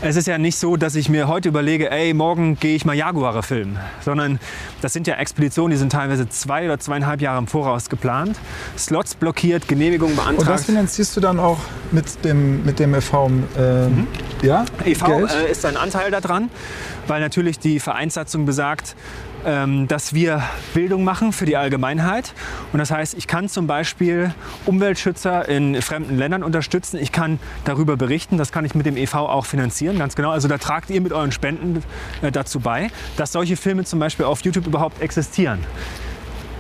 Es 0.02 0.16
ist 0.16 0.28
ja 0.28 0.38
nicht 0.38 0.58
so, 0.58 0.76
dass 0.78 0.96
ich 0.96 1.10
mir 1.10 1.28
heute 1.28 1.50
überlege, 1.50 1.90
ey, 1.92 2.14
morgen 2.14 2.58
gehe 2.60 2.76
ich 2.76 2.86
mal 2.86 2.94
Jaguare 2.96 3.44
filmen. 3.44 3.78
Sondern 4.02 4.40
das 4.82 4.94
sind 4.94 5.08
ja 5.08 5.16
Expeditionen, 5.16 5.72
die 5.72 5.78
sind 5.78 5.92
teilweise 5.92 6.28
zwei 6.30 6.66
oder 6.66 6.80
zweieinhalb 6.80 7.22
Jahre 7.22 7.40
im 7.40 7.48
Voraus 7.48 7.90
geplant. 7.90 8.38
Slots 8.78 9.16
blockiert, 9.16 9.68
Genehmigung 9.68 10.12
Und 10.12 10.18
das 10.18 10.26
beantragt. 10.26 10.60
finanzierst 10.66 11.16
du 11.18 11.22
dann 11.22 11.40
auch 11.40 11.60
mit 11.92 12.24
dem, 12.26 12.64
mit 12.66 12.80
dem 12.80 12.94
e.V. 12.96 13.32
Ähm, 13.58 14.08
Ja? 14.42 14.66
EV 14.86 15.06
Geld? 15.06 15.32
äh, 15.32 15.52
ist 15.52 15.66
ein 15.66 15.78
Anteil 15.78 16.12
daran, 16.12 16.50
weil 17.08 17.22
natürlich 17.22 17.60
die 17.60 17.80
Vereinssatzung 17.80 18.46
besagt, 18.46 18.96
dass 19.44 20.14
wir 20.14 20.42
Bildung 20.74 21.04
machen 21.04 21.34
für 21.34 21.46
die 21.46 21.58
Allgemeinheit. 21.58 22.34
Und 22.72 22.80
das 22.80 22.92
heißt, 22.92 23.16
ich 23.16 23.28
kann 23.28 23.50
zum 23.50 23.68
Beispiel 23.68 24.34
Umweltschützer 24.66 25.48
in 25.50 25.82
fremden 25.82 26.18
Ländern 26.18 26.44
unterstützen. 26.44 26.98
Ich 26.98 27.12
kann 27.12 27.40
darüber 27.66 27.98
berichten. 27.98 28.38
Das 28.38 28.52
kann 28.52 28.66
ich 28.66 28.76
mit 28.76 28.86
dem 28.86 28.98
EV 28.98 29.16
auch 29.16 29.46
finanzieren, 29.46 29.98
ganz 30.00 30.16
genau. 30.16 30.32
Also 30.32 30.48
da 30.48 30.58
tragt 30.58 30.90
ihr 30.90 31.02
mit 31.02 31.14
euren 31.14 31.32
Spenden 31.32 31.84
äh, 32.22 32.32
dazu 32.32 32.60
bei, 32.60 32.90
dass 33.18 33.32
solche 33.32 33.58
Filme 33.58 33.84
zum 33.84 34.00
Beispiel 34.00 34.26
auf 34.26 34.42
YouTube 34.42 34.68
überhaupt 34.68 35.02
existieren. 35.02 35.60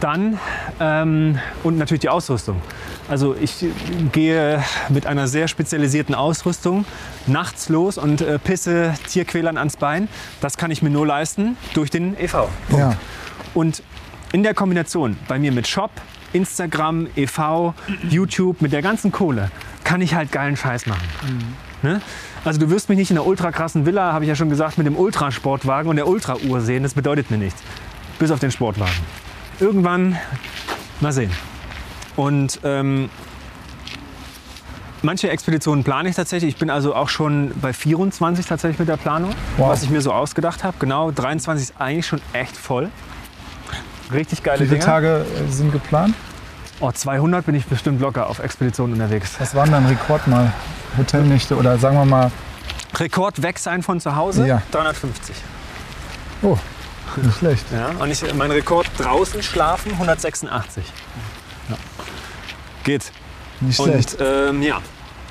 Dann 0.03 0.37
ähm, 0.81 1.39
und 1.63 1.77
natürlich 1.77 2.01
die 2.01 2.09
Ausrüstung. 2.09 2.61
Also 3.07 3.37
ich 3.39 3.65
gehe 4.11 4.61
mit 4.89 5.07
einer 5.07 5.29
sehr 5.29 5.47
spezialisierten 5.47 6.13
Ausrüstung 6.13 6.83
nachts 7.25 7.69
los 7.69 7.97
und 7.97 8.19
äh, 8.19 8.37
pisse 8.37 8.95
Tierquälern 9.07 9.57
ans 9.57 9.77
Bein. 9.77 10.09
Das 10.41 10.57
kann 10.57 10.71
ich 10.71 10.81
mir 10.81 10.89
nur 10.89 11.07
leisten 11.07 11.55
durch 11.73 11.89
den 11.89 12.19
EV. 12.19 12.49
ja. 12.77 12.97
Und 13.53 13.81
in 14.33 14.43
der 14.43 14.53
Kombination 14.53 15.15
bei 15.29 15.39
mir 15.39 15.53
mit 15.53 15.67
Shop, 15.67 15.91
Instagram, 16.33 17.07
EV, 17.15 17.73
YouTube, 18.09 18.61
mit 18.61 18.73
der 18.73 18.81
ganzen 18.81 19.13
Kohle, 19.13 19.51
kann 19.85 20.01
ich 20.01 20.15
halt 20.15 20.33
geilen 20.33 20.57
Scheiß 20.57 20.85
machen. 20.85 21.07
Ne? 21.81 22.01
Also 22.43 22.59
du 22.59 22.69
wirst 22.69 22.89
mich 22.89 22.97
nicht 22.97 23.11
in 23.11 23.17
einer 23.17 23.25
ultra 23.25 23.51
krassen 23.51 23.85
Villa, 23.85 24.11
habe 24.11 24.25
ich 24.25 24.29
ja 24.29 24.35
schon 24.35 24.49
gesagt, 24.49 24.77
mit 24.77 24.85
dem 24.85 24.97
Ultrasportwagen 24.97 25.89
und 25.89 25.95
der 25.95 26.07
Ultrauhr 26.07 26.59
sehen. 26.59 26.83
Das 26.83 26.93
bedeutet 26.93 27.31
mir 27.31 27.37
nichts. 27.37 27.61
Bis 28.19 28.31
auf 28.31 28.39
den 28.39 28.51
Sportwagen. 28.51 28.91
Irgendwann 29.59 30.17
mal 30.99 31.11
sehen. 31.13 31.31
Und 32.15 32.59
ähm, 32.63 33.09
manche 35.01 35.29
Expeditionen 35.29 35.83
plane 35.83 36.09
ich 36.09 36.15
tatsächlich. 36.15 36.53
Ich 36.53 36.59
bin 36.59 36.69
also 36.69 36.95
auch 36.95 37.09
schon 37.09 37.51
bei 37.61 37.73
24 37.73 38.45
tatsächlich 38.45 38.79
mit 38.79 38.87
der 38.89 38.97
Planung, 38.97 39.31
Wow. 39.57 39.69
was 39.69 39.83
ich 39.83 39.89
mir 39.89 40.01
so 40.01 40.11
ausgedacht 40.13 40.63
habe. 40.63 40.77
Genau, 40.79 41.11
23 41.11 41.69
ist 41.69 41.81
eigentlich 41.81 42.07
schon 42.07 42.21
echt 42.33 42.55
voll. 42.55 42.89
Richtig 44.11 44.43
geile 44.43 44.59
Wie 44.59 44.65
viele 44.65 44.75
Dinge. 44.79 44.85
Tage 44.85 45.25
äh, 45.47 45.51
sind 45.51 45.71
geplant? 45.71 46.13
Oh, 46.79 46.91
200 46.91 47.45
bin 47.45 47.55
ich 47.55 47.65
bestimmt 47.65 48.01
locker 48.01 48.27
auf 48.27 48.39
Expeditionen 48.39 48.93
unterwegs. 48.93 49.35
Was 49.39 49.55
war 49.55 49.63
denn 49.63 49.73
dein 49.73 49.85
Rekord 49.85 50.27
mal? 50.27 50.51
Hotelnächte 50.97 51.55
oder 51.55 51.77
sagen 51.77 51.95
wir 51.97 52.05
mal, 52.05 52.31
Rekord 52.95 53.41
weg 53.41 53.57
sein 53.57 53.81
von 53.81 53.99
zu 53.99 54.15
Hause? 54.15 54.45
Ja. 54.45 54.61
350. 54.71 55.35
oh, 56.43 56.57
nicht 57.17 57.37
schlecht. 57.37 57.65
Ja, 57.71 57.89
und 57.99 58.11
ich, 58.11 58.33
mein 58.33 58.51
Rekord 58.51 58.87
draußen 58.97 59.43
schlafen 59.43 59.91
186. 59.93 60.83
Ja. 61.69 61.75
Geht. 62.83 63.11
Nicht 63.61 63.81
schlecht. 63.81 64.15
Und 64.15 64.25
ähm, 64.25 64.61
ja, 64.61 64.81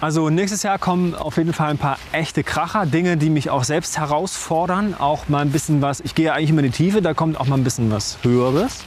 also 0.03 0.30
nächstes 0.30 0.64
Jahr 0.64 0.80
kommen 0.80 1.14
auf 1.14 1.37
jeden 1.37 1.53
Fall 1.53 1.70
ein 1.70 1.78
paar 1.78 1.97
echte 2.11 2.43
Kracher, 2.43 2.87
Dinge, 2.87 3.16
die 3.16 3.30
mich 3.30 3.51
auch 3.51 3.62
selbst 3.62 3.99
herausfordern. 3.99 4.95
Auch 4.99 5.28
mal 5.28 5.43
ein 5.43 5.53
bisschen 5.53 5.80
was, 5.80 6.01
ich 6.01 6.16
gehe 6.16 6.26
ja 6.26 6.33
eigentlich 6.33 6.51
immer 6.51 6.64
in 6.64 6.72
die 6.72 6.76
Tiefe, 6.76 7.03
da 7.03 7.14
kommt 7.14 7.39
auch 7.39 7.47
mal 7.47 7.57
ein 7.57 7.62
bisschen 7.62 7.89
was 7.93 8.18
Höheres. 8.22 8.80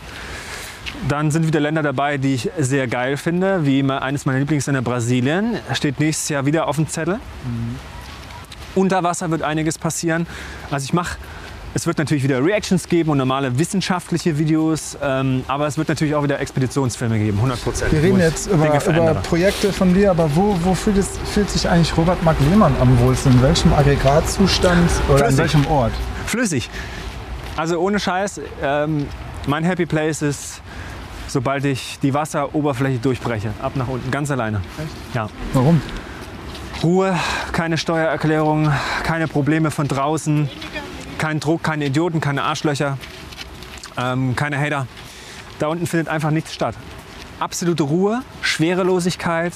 Dann 1.07 1.31
sind 1.31 1.47
wieder 1.47 1.61
Länder 1.61 1.83
dabei, 1.83 2.17
die 2.17 2.33
ich 2.33 2.49
sehr 2.57 2.89
geil 2.89 3.15
finde, 3.15 3.65
wie 3.65 3.81
eines 3.81 4.25
meiner 4.25 4.39
Lieblingsländer 4.39 4.81
Brasilien. 4.81 5.57
Steht 5.71 6.01
nächstes 6.01 6.27
Jahr 6.27 6.45
wieder 6.45 6.67
auf 6.67 6.75
dem 6.75 6.89
Zettel. 6.89 7.21
Unter 8.75 9.03
Wasser 9.03 9.31
wird 9.31 9.41
einiges 9.41 9.77
passieren. 9.77 10.27
Also 10.69 10.83
ich 10.83 10.91
mache, 10.91 11.17
es 11.75 11.85
wird 11.85 11.97
natürlich 11.97 12.23
wieder 12.23 12.43
Reactions 12.43 12.87
geben 12.87 13.09
und 13.09 13.17
normale 13.17 13.59
wissenschaftliche 13.59 14.37
Videos, 14.39 14.97
ähm, 15.03 15.43
aber 15.49 15.67
es 15.67 15.77
wird 15.77 15.89
natürlich 15.89 16.15
auch 16.15 16.23
wieder 16.23 16.39
Expeditionsfilme 16.39 17.19
geben, 17.19 17.37
100 17.37 17.61
Prozent. 17.61 17.91
Wir 17.91 18.01
reden 18.01 18.19
jetzt 18.19 18.47
über, 18.47 18.73
über 18.89 19.13
Projekte 19.15 19.73
von 19.73 19.93
dir, 19.93 20.11
aber 20.11 20.33
wo, 20.33 20.57
wo 20.63 20.73
fühlt, 20.73 20.97
es, 20.97 21.19
fühlt 21.33 21.49
sich 21.49 21.67
eigentlich 21.67 21.95
Robert 21.97 22.23
Mark 22.23 22.37
Lehmann 22.49 22.73
am 22.79 22.97
wohlsten? 22.99 23.33
In 23.33 23.41
welchem 23.41 23.73
Aggregatzustand 23.73 24.89
oder 25.09 25.27
in 25.27 25.35
Flüssig. 25.35 25.37
welchem 25.37 25.67
Ort? 25.67 25.91
Flüssig. 26.25 26.69
Also 27.57 27.77
ohne 27.79 27.99
Scheiß, 27.99 28.39
ähm, 28.63 29.07
mein 29.45 29.65
Happy 29.65 29.85
Place 29.85 30.21
ist, 30.21 30.61
sobald 31.27 31.65
ich 31.65 31.99
die 32.01 32.13
Wasseroberfläche 32.13 32.99
durchbreche, 32.99 33.49
ab 33.61 33.73
nach 33.75 33.89
unten, 33.89 34.09
ganz 34.11 34.31
alleine. 34.31 34.61
Ja. 35.13 35.27
Warum? 35.51 35.81
Ruhe, 36.81 37.17
keine 37.51 37.77
Steuererklärung, 37.77 38.71
keine 39.03 39.27
Probleme 39.27 39.71
von 39.71 39.89
draußen, 39.89 40.49
kein 41.25 41.39
Druck, 41.39 41.63
keine 41.63 41.85
Idioten, 41.87 42.21
keine 42.21 42.43
Arschlöcher, 42.43 42.99
ähm, 43.97 44.35
keine 44.35 44.59
Hater. 44.59 44.85
Da 45.57 45.65
unten 45.69 45.87
findet 45.87 46.07
einfach 46.07 46.29
nichts 46.29 46.53
statt. 46.53 46.75
Absolute 47.39 47.81
Ruhe, 47.81 48.21
Schwerelosigkeit. 48.41 49.53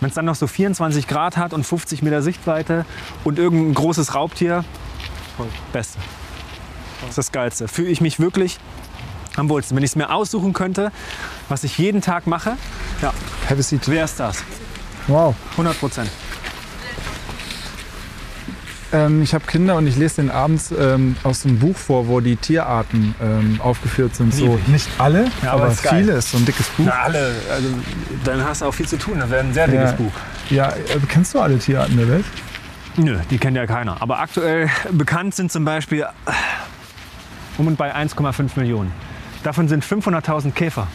Wenn 0.00 0.08
es 0.08 0.16
dann 0.16 0.24
noch 0.24 0.34
so 0.34 0.48
24 0.48 1.06
Grad 1.06 1.36
hat 1.36 1.52
und 1.52 1.62
50 1.62 2.02
Meter 2.02 2.22
Sichtweite 2.22 2.84
und 3.22 3.38
irgendein 3.38 3.74
großes 3.74 4.16
Raubtier, 4.16 4.64
Beste. 5.72 6.00
Das 7.02 7.10
ist 7.10 7.18
das 7.18 7.30
Geilste. 7.30 7.68
Fühle 7.68 7.90
ich 7.90 8.00
mich 8.00 8.18
wirklich 8.18 8.58
am 9.36 9.48
wohlsten. 9.48 9.76
Wenn 9.76 9.84
ich 9.84 9.90
es 9.90 9.96
mir 9.96 10.10
aussuchen 10.10 10.54
könnte, 10.54 10.90
was 11.48 11.62
ich 11.62 11.78
jeden 11.78 12.00
Tag 12.00 12.26
mache, 12.26 12.56
ja, 13.00 13.14
wäre 13.48 14.04
es 14.04 14.16
das. 14.16 14.42
Wow. 15.06 15.36
100 15.52 15.78
Prozent. 15.78 16.10
Ähm, 18.92 19.22
ich 19.22 19.34
habe 19.34 19.44
Kinder 19.46 19.76
und 19.76 19.86
ich 19.86 19.96
lese 19.96 20.16
den 20.22 20.30
abends 20.30 20.72
ähm, 20.78 21.16
aus 21.24 21.44
einem 21.44 21.58
Buch 21.58 21.76
vor, 21.76 22.06
wo 22.06 22.20
die 22.20 22.36
Tierarten 22.36 23.14
ähm, 23.20 23.60
aufgeführt 23.60 24.14
sind. 24.14 24.32
So, 24.32 24.58
nicht 24.68 24.88
alle, 24.98 25.24
Ja, 25.42 25.52
aber 25.52 25.64
aber 25.64 25.72
ist 25.72 25.86
viele. 25.88 26.12
Ist 26.12 26.30
so 26.30 26.38
ein 26.38 26.44
dickes 26.44 26.68
Buch. 26.68 26.84
Na, 26.86 26.92
alle. 27.02 27.32
Also, 27.50 27.68
dann 28.24 28.44
hast 28.44 28.62
du 28.62 28.66
auch 28.66 28.72
viel 28.74 28.86
zu 28.86 28.96
tun. 28.96 29.18
Das 29.18 29.28
wäre 29.30 29.42
ein 29.44 29.52
sehr 29.52 29.66
dickes 29.66 29.90
Ja. 29.90 29.96
Buch. 29.96 30.12
Ja, 30.50 30.68
äh, 30.70 30.98
kennst 31.08 31.34
du 31.34 31.40
alle 31.40 31.58
Tierarten 31.58 31.96
der 31.96 32.08
Welt? 32.08 32.24
Nö, 32.96 33.18
die 33.30 33.38
kennt 33.38 33.56
ja 33.56 33.66
keiner. 33.66 34.00
Aber 34.00 34.20
aktuell 34.20 34.70
bekannt 34.92 35.34
sind 35.34 35.50
zum 35.52 35.64
Beispiel 35.64 36.06
um 37.58 37.66
und 37.66 37.76
bei 37.76 37.94
1,5 37.94 38.50
Millionen. 38.56 38.92
Davon 39.42 39.68
sind 39.68 39.84
500.000 39.84 40.52
Käfer. 40.52 40.86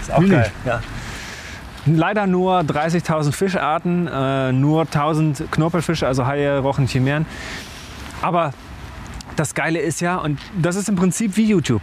Ist 0.00 0.10
auch 0.12 0.18
Really? 0.20 0.30
geil. 0.30 0.50
Ja. 0.64 0.80
Leider 1.86 2.26
nur 2.26 2.60
30.000 2.60 3.32
Fischarten, 3.32 4.06
äh, 4.06 4.52
nur 4.52 4.82
1000 4.82 5.50
Knorpelfische, 5.50 6.06
also 6.06 6.26
Haie, 6.26 6.58
Rochen, 6.58 6.86
Chimären. 6.86 7.26
Aber 8.20 8.52
das 9.36 9.54
Geile 9.54 9.78
ist 9.78 10.00
ja, 10.00 10.16
und 10.16 10.38
das 10.60 10.76
ist 10.76 10.88
im 10.88 10.96
Prinzip 10.96 11.36
wie 11.36 11.44
YouTube. 11.44 11.82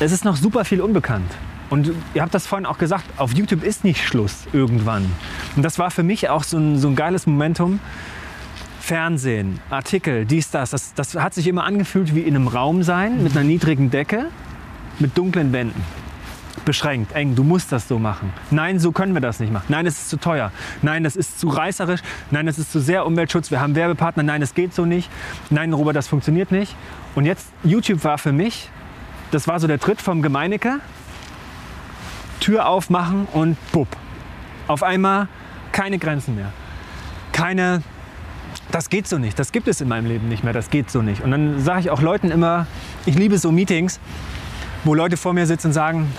Es 0.00 0.12
ist 0.12 0.24
noch 0.24 0.36
super 0.36 0.64
viel 0.64 0.80
unbekannt. 0.80 1.30
Und 1.70 1.92
ihr 2.12 2.20
habt 2.20 2.34
das 2.34 2.46
vorhin 2.46 2.66
auch 2.66 2.76
gesagt, 2.76 3.04
auf 3.16 3.32
YouTube 3.32 3.62
ist 3.62 3.84
nicht 3.84 4.04
Schluss 4.04 4.44
irgendwann. 4.52 5.10
Und 5.56 5.62
das 5.62 5.78
war 5.78 5.90
für 5.90 6.02
mich 6.02 6.28
auch 6.28 6.44
so 6.44 6.58
ein, 6.58 6.78
so 6.78 6.88
ein 6.88 6.96
geiles 6.96 7.26
Momentum. 7.26 7.80
Fernsehen, 8.80 9.60
Artikel, 9.70 10.26
dies, 10.26 10.50
das, 10.50 10.70
das. 10.70 10.92
Das 10.94 11.14
hat 11.14 11.34
sich 11.34 11.46
immer 11.46 11.64
angefühlt 11.64 12.16
wie 12.16 12.22
in 12.22 12.34
einem 12.34 12.48
Raum 12.48 12.82
sein, 12.82 13.22
mit 13.22 13.32
einer 13.32 13.44
niedrigen 13.44 13.90
Decke, 13.90 14.26
mit 14.98 15.16
dunklen 15.16 15.52
Wänden. 15.52 15.80
Beschränkt, 16.64 17.12
eng, 17.12 17.34
du 17.34 17.42
musst 17.42 17.72
das 17.72 17.88
so 17.88 17.98
machen. 17.98 18.32
Nein, 18.50 18.78
so 18.78 18.92
können 18.92 19.14
wir 19.14 19.20
das 19.20 19.40
nicht 19.40 19.52
machen. 19.52 19.66
Nein, 19.68 19.84
es 19.84 19.98
ist 19.98 20.10
zu 20.10 20.16
teuer. 20.16 20.52
Nein, 20.80 21.02
das 21.02 21.16
ist 21.16 21.40
zu 21.40 21.48
reißerisch. 21.48 22.00
Nein, 22.30 22.46
das 22.46 22.58
ist 22.58 22.70
zu 22.70 22.80
sehr 22.80 23.04
Umweltschutz. 23.04 23.50
Wir 23.50 23.60
haben 23.60 23.74
Werbepartner. 23.74 24.22
Nein, 24.22 24.40
das 24.40 24.54
geht 24.54 24.72
so 24.72 24.84
nicht. 24.84 25.10
Nein, 25.50 25.72
Robert, 25.72 25.96
das 25.96 26.06
funktioniert 26.06 26.52
nicht. 26.52 26.76
Und 27.16 27.24
jetzt, 27.24 27.48
YouTube 27.64 28.04
war 28.04 28.16
für 28.18 28.32
mich, 28.32 28.70
das 29.32 29.48
war 29.48 29.58
so 29.58 29.66
der 29.66 29.80
Tritt 29.80 30.00
vom 30.00 30.22
Gemeinecke. 30.22 30.78
Tür 32.38 32.68
aufmachen 32.68 33.26
und 33.32 33.56
bupp. 33.72 33.88
Auf 34.68 34.82
einmal 34.82 35.28
keine 35.72 35.98
Grenzen 35.98 36.36
mehr. 36.36 36.52
Keine, 37.32 37.82
das 38.70 38.88
geht 38.88 39.08
so 39.08 39.18
nicht. 39.18 39.38
Das 39.38 39.52
gibt 39.52 39.68
es 39.68 39.80
in 39.80 39.88
meinem 39.88 40.06
Leben 40.06 40.28
nicht 40.28 40.44
mehr. 40.44 40.52
Das 40.52 40.70
geht 40.70 40.90
so 40.90 41.02
nicht. 41.02 41.22
Und 41.22 41.30
dann 41.32 41.60
sage 41.60 41.80
ich 41.80 41.90
auch 41.90 42.02
Leuten 42.02 42.30
immer, 42.30 42.66
ich 43.06 43.16
liebe 43.16 43.38
so 43.38 43.50
Meetings, 43.50 44.00
wo 44.84 44.94
Leute 44.94 45.16
vor 45.16 45.32
mir 45.32 45.46
sitzen 45.46 45.68
und 45.68 45.72
sagen, 45.72 46.12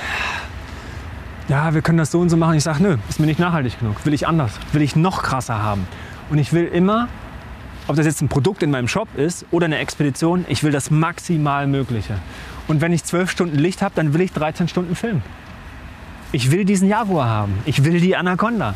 ja, 1.49 1.73
wir 1.73 1.81
können 1.81 1.97
das 1.97 2.11
so 2.11 2.19
und 2.19 2.29
so 2.29 2.37
machen. 2.37 2.55
Ich 2.55 2.63
sage, 2.63 2.81
nö, 2.81 2.97
ist 3.09 3.19
mir 3.19 3.25
nicht 3.25 3.39
nachhaltig 3.39 3.79
genug. 3.79 4.05
Will 4.05 4.13
ich 4.13 4.27
anders. 4.27 4.53
Will 4.71 4.81
ich 4.81 4.95
noch 4.95 5.23
krasser 5.23 5.61
haben. 5.61 5.85
Und 6.29 6.37
ich 6.37 6.53
will 6.53 6.65
immer, 6.65 7.09
ob 7.87 7.95
das 7.97 8.05
jetzt 8.05 8.21
ein 8.21 8.29
Produkt 8.29 8.63
in 8.63 8.71
meinem 8.71 8.87
Shop 8.87 9.09
ist 9.17 9.45
oder 9.51 9.65
eine 9.65 9.77
Expedition, 9.77 10.45
ich 10.47 10.63
will 10.63 10.71
das 10.71 10.89
maximal 10.89 11.67
Mögliche. 11.67 12.15
Und 12.67 12.79
wenn 12.79 12.93
ich 12.93 13.03
zwölf 13.03 13.29
Stunden 13.29 13.57
Licht 13.57 13.81
habe, 13.81 13.93
dann 13.95 14.13
will 14.13 14.21
ich 14.21 14.31
13 14.31 14.69
Stunden 14.69 14.95
Film. 14.95 15.21
Ich 16.31 16.49
will 16.49 16.63
diesen 16.65 16.87
Jaguar 16.87 17.27
haben. 17.27 17.53
Ich 17.65 17.83
will 17.83 17.99
die 17.99 18.15
Anaconda. 18.15 18.73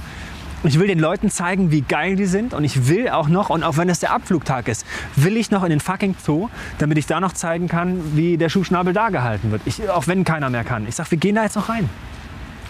Ich 0.64 0.80
will 0.80 0.88
den 0.88 1.00
Leuten 1.00 1.30
zeigen, 1.30 1.72
wie 1.72 1.82
geil 1.82 2.16
die 2.16 2.26
sind. 2.26 2.54
Und 2.54 2.64
ich 2.64 2.88
will 2.88 3.10
auch 3.10 3.28
noch, 3.28 3.50
und 3.50 3.64
auch 3.64 3.78
wenn 3.78 3.90
es 3.90 4.00
der 4.00 4.12
Abflugtag 4.12 4.68
ist, 4.68 4.86
will 5.16 5.38
ich 5.38 5.52
noch 5.52 5.64
in 5.64 5.70
den 5.70 5.80
fucking 5.80 6.16
Zoo, 6.24 6.50
damit 6.80 6.98
ich 6.98 7.06
da 7.06 7.20
noch 7.20 7.34
zeigen 7.34 7.68
kann, 7.68 8.16
wie 8.16 8.38
der 8.38 8.50
Schuhschnabel 8.50 8.94
da 8.94 9.10
gehalten 9.10 9.52
wird. 9.52 9.62
Ich, 9.66 9.88
auch 9.90 10.08
wenn 10.08 10.24
keiner 10.24 10.50
mehr 10.50 10.64
kann. 10.64 10.88
Ich 10.88 10.96
sag, 10.96 11.10
wir 11.12 11.18
gehen 11.18 11.36
da 11.36 11.44
jetzt 11.44 11.56
noch 11.56 11.70
rein. 11.70 11.90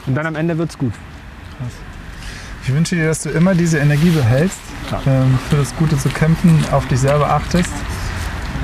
Und 0.06 0.16
dann 0.16 0.26
am 0.26 0.36
Ende 0.36 0.58
wird's 0.58 0.78
gut. 0.78 0.94
Ich 2.64 2.74
wünsche 2.74 2.96
dir, 2.96 3.08
dass 3.08 3.24
du 3.24 3.30
immer 3.30 3.56
diese 3.56 3.78
Energie 3.78 4.10
behältst, 4.10 4.60
ähm, 5.06 5.40
für 5.50 5.56
das 5.56 5.74
Gute 5.78 5.98
zu 5.98 6.10
kämpfen, 6.10 6.64
auf 6.72 6.86
dich 6.88 7.00
selber 7.00 7.30
achtest. 7.30 7.72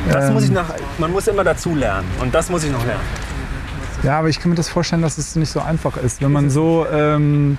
Das 0.09 0.28
Ähm, 0.28 0.34
muss 0.34 0.43
ich 0.43 0.51
nach, 0.51 0.65
man 0.97 1.11
muss 1.11 1.28
immer 1.28 1.45
dazu 1.45 1.74
lernen. 1.74 2.07
Und 2.19 2.36
das 2.36 2.49
muss 2.49 2.65
ich 2.65 2.71
noch 2.71 2.86
lernen. 2.86 3.03
Ja, 4.03 4.19
aber 4.19 4.28
ich 4.28 4.41
kann 4.41 4.49
mir 4.49 4.57
das 4.57 4.67
vorstellen, 4.67 5.01
dass 5.01 5.17
es 5.17 5.38
nicht 5.38 5.49
so 5.49 5.61
einfach 5.61 5.95
ist, 5.95 6.21
wenn 6.21 6.34
man 6.34 6.49
so 6.49 6.86
ähm, 6.91 7.57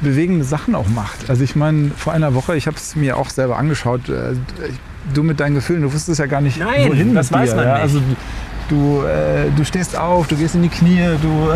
bewegende 0.00 0.44
Sachen 0.44 0.74
auch 0.74 0.88
macht. 0.88 1.28
Also 1.28 1.42
ich 1.44 1.56
meine, 1.56 1.90
vor 1.96 2.12
einer 2.12 2.34
Woche, 2.34 2.56
ich 2.56 2.66
habe 2.66 2.76
es 2.76 2.94
mir 2.96 3.16
auch 3.16 3.30
selber 3.30 3.58
angeschaut, 3.58 4.08
äh, 4.08 4.34
du 5.14 5.22
mit 5.22 5.40
deinen 5.40 5.54
Gefühlen, 5.54 5.82
du 5.82 5.92
wusstest 5.92 6.20
ja 6.20 6.26
gar 6.26 6.40
nicht, 6.40 6.58
Nein, 6.58 6.88
wohin 6.88 7.14
das 7.14 7.30
mit 7.30 7.40
weiß 7.40 7.50
dir. 7.50 7.56
man 7.56 7.64
ja? 7.66 7.72
nicht. 7.74 7.82
Also 7.82 8.00
du, 8.68 9.02
äh, 9.04 9.50
du 9.56 9.64
stehst 9.64 9.96
auf, 9.96 10.26
du 10.28 10.36
gehst 10.36 10.54
in 10.54 10.62
die 10.62 10.68
Knie, 10.68 11.00
du 11.22 11.50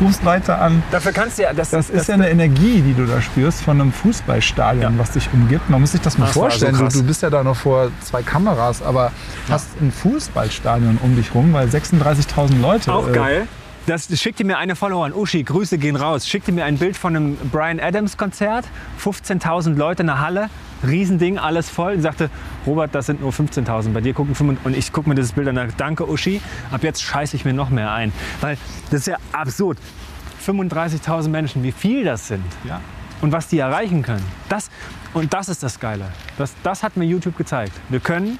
rufst 0.04 0.24
weiter 0.24 0.60
an. 0.60 0.82
Dafür 0.90 1.12
kannst 1.12 1.38
du 1.38 1.42
ja, 1.42 1.52
das, 1.52 1.70
Das 1.70 1.90
ist 1.90 2.08
ja 2.08 2.14
eine 2.14 2.30
Energie, 2.30 2.80
die 2.80 2.94
du 2.94 3.04
da 3.06 3.20
spürst 3.20 3.62
von 3.62 3.80
einem 3.80 3.92
Fußballstadion, 3.92 4.92
Ja. 4.94 4.98
was 4.98 5.10
dich 5.12 5.28
umgibt. 5.32 5.68
Man 5.70 5.80
muss 5.80 5.92
sich 5.92 6.00
das 6.00 6.18
mal 6.18 6.26
Das 6.26 6.36
war 6.36 6.50
so 6.50 6.58
vorstellen. 6.58 6.76
du, 6.78 6.88
du 6.88 7.02
bist 7.04 7.22
ja 7.22 7.30
da 7.30 7.42
noch 7.44 7.56
vor 7.56 7.90
zwei 8.02 8.22
Kameras, 8.22 8.82
aber 8.82 9.12
hast 9.50 9.68
ein 9.80 9.92
Fußballstadion 9.92 10.98
um 11.02 11.14
dich 11.16 11.34
rum, 11.34 11.52
weil 11.52 11.68
36.000 11.68 12.60
Leute. 12.60 12.92
Auch 12.92 13.08
äh, 13.08 13.12
geil. 13.12 13.48
Das 13.86 14.08
schickte 14.20 14.44
mir 14.44 14.58
eine 14.58 14.76
Followerin, 14.76 15.12
Uschi, 15.12 15.42
Grüße 15.42 15.76
gehen 15.76 15.96
raus, 15.96 16.28
schickte 16.28 16.52
mir 16.52 16.64
ein 16.64 16.78
Bild 16.78 16.96
von 16.96 17.16
einem 17.16 17.36
Brian 17.50 17.80
Adams 17.80 18.16
Konzert, 18.16 18.64
15.000 19.02 19.74
Leute 19.74 20.02
in 20.02 20.06
der 20.06 20.20
Halle, 20.20 20.50
Riesending, 20.86 21.36
alles 21.38 21.68
voll. 21.68 21.94
Und 21.94 22.02
sagte, 22.02 22.30
Robert, 22.64 22.94
das 22.94 23.06
sind 23.06 23.20
nur 23.20 23.32
15.000, 23.32 23.92
bei 23.92 24.00
dir 24.00 24.14
gucken 24.14 24.36
5 24.36 24.64
und 24.64 24.76
ich 24.76 24.92
gucke 24.92 25.08
mir 25.08 25.16
dieses 25.16 25.32
Bild 25.32 25.48
an, 25.48 25.56
sage, 25.56 25.72
danke 25.76 26.08
Uschi, 26.08 26.40
ab 26.70 26.84
jetzt 26.84 27.02
scheiße 27.02 27.34
ich 27.34 27.44
mir 27.44 27.54
noch 27.54 27.70
mehr 27.70 27.90
ein. 27.92 28.12
Weil 28.40 28.56
das 28.90 29.00
ist 29.00 29.06
ja 29.08 29.16
absurd. 29.32 29.78
35.000 30.46 31.28
Menschen, 31.28 31.62
wie 31.64 31.72
viel 31.72 32.04
das 32.04 32.28
sind 32.28 32.44
Ja. 32.64 32.80
und 33.20 33.32
was 33.32 33.48
die 33.48 33.58
erreichen 33.58 34.02
können. 34.02 34.24
Das, 34.48 34.70
und 35.12 35.34
das 35.34 35.48
ist 35.48 35.62
das 35.62 35.80
Geile. 35.80 36.06
Das, 36.38 36.54
das 36.62 36.84
hat 36.84 36.96
mir 36.96 37.04
YouTube 37.04 37.36
gezeigt. 37.36 37.72
Wir 37.88 38.00
können 38.00 38.38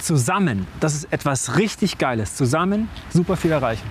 zusammen, 0.00 0.66
das 0.80 0.94
ist 0.94 1.12
etwas 1.12 1.56
richtig 1.56 1.96
Geiles, 1.98 2.36
zusammen 2.36 2.88
super 3.10 3.36
viel 3.36 3.52
erreichen. 3.52 3.86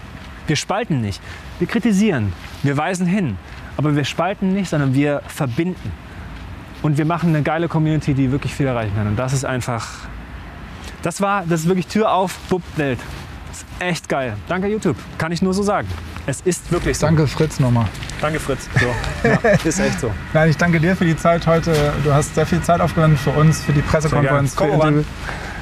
Wir 0.47 0.55
spalten 0.55 1.01
nicht, 1.01 1.21
wir 1.59 1.67
kritisieren, 1.67 2.33
wir 2.63 2.77
weisen 2.77 3.05
hin, 3.05 3.37
aber 3.77 3.95
wir 3.95 4.03
spalten 4.03 4.53
nicht, 4.53 4.69
sondern 4.69 4.93
wir 4.93 5.21
verbinden. 5.27 5.91
Und 6.81 6.97
wir 6.97 7.05
machen 7.05 7.29
eine 7.29 7.43
geile 7.43 7.67
Community, 7.67 8.13
die 8.13 8.31
wirklich 8.31 8.55
viel 8.55 8.65
erreichen 8.65 8.95
kann. 8.95 9.07
Und 9.07 9.15
das 9.17 9.33
ist 9.33 9.45
einfach, 9.45 9.87
das 11.03 11.21
war, 11.21 11.43
das 11.47 11.61
ist 11.61 11.67
wirklich 11.67 11.87
Tür 11.87 12.11
auf, 12.11 12.37
bupp, 12.49 12.63
Welt. 12.75 12.99
Das 13.49 13.57
ist 13.59 13.67
echt 13.79 14.09
geil. 14.09 14.35
Danke 14.47 14.67
YouTube, 14.67 14.97
kann 15.17 15.31
ich 15.31 15.41
nur 15.41 15.53
so 15.53 15.61
sagen. 15.61 15.87
Es 16.25 16.41
ist 16.41 16.71
wirklich 16.71 16.97
so. 16.97 17.07
Danke 17.07 17.27
Fritz 17.27 17.59
nochmal. 17.59 17.85
Danke 18.19 18.39
Fritz. 18.39 18.69
So. 18.79 18.87
Ja, 19.27 19.37
ist 19.63 19.79
echt 19.79 19.99
so. 19.99 20.11
Nein, 20.33 20.49
ich 20.49 20.57
danke 20.57 20.79
dir 20.79 20.95
für 20.95 21.05
die 21.05 21.17
Zeit 21.17 21.45
heute. 21.47 21.93
Du 22.03 22.13
hast 22.13 22.35
sehr 22.35 22.45
viel 22.45 22.61
Zeit 22.61 22.81
aufgewendet 22.81 23.19
für 23.19 23.31
uns, 23.31 23.61
für 23.61 23.73
die 23.73 23.81
Pressekonferenz. 23.81 24.55
Komm. 24.55 25.05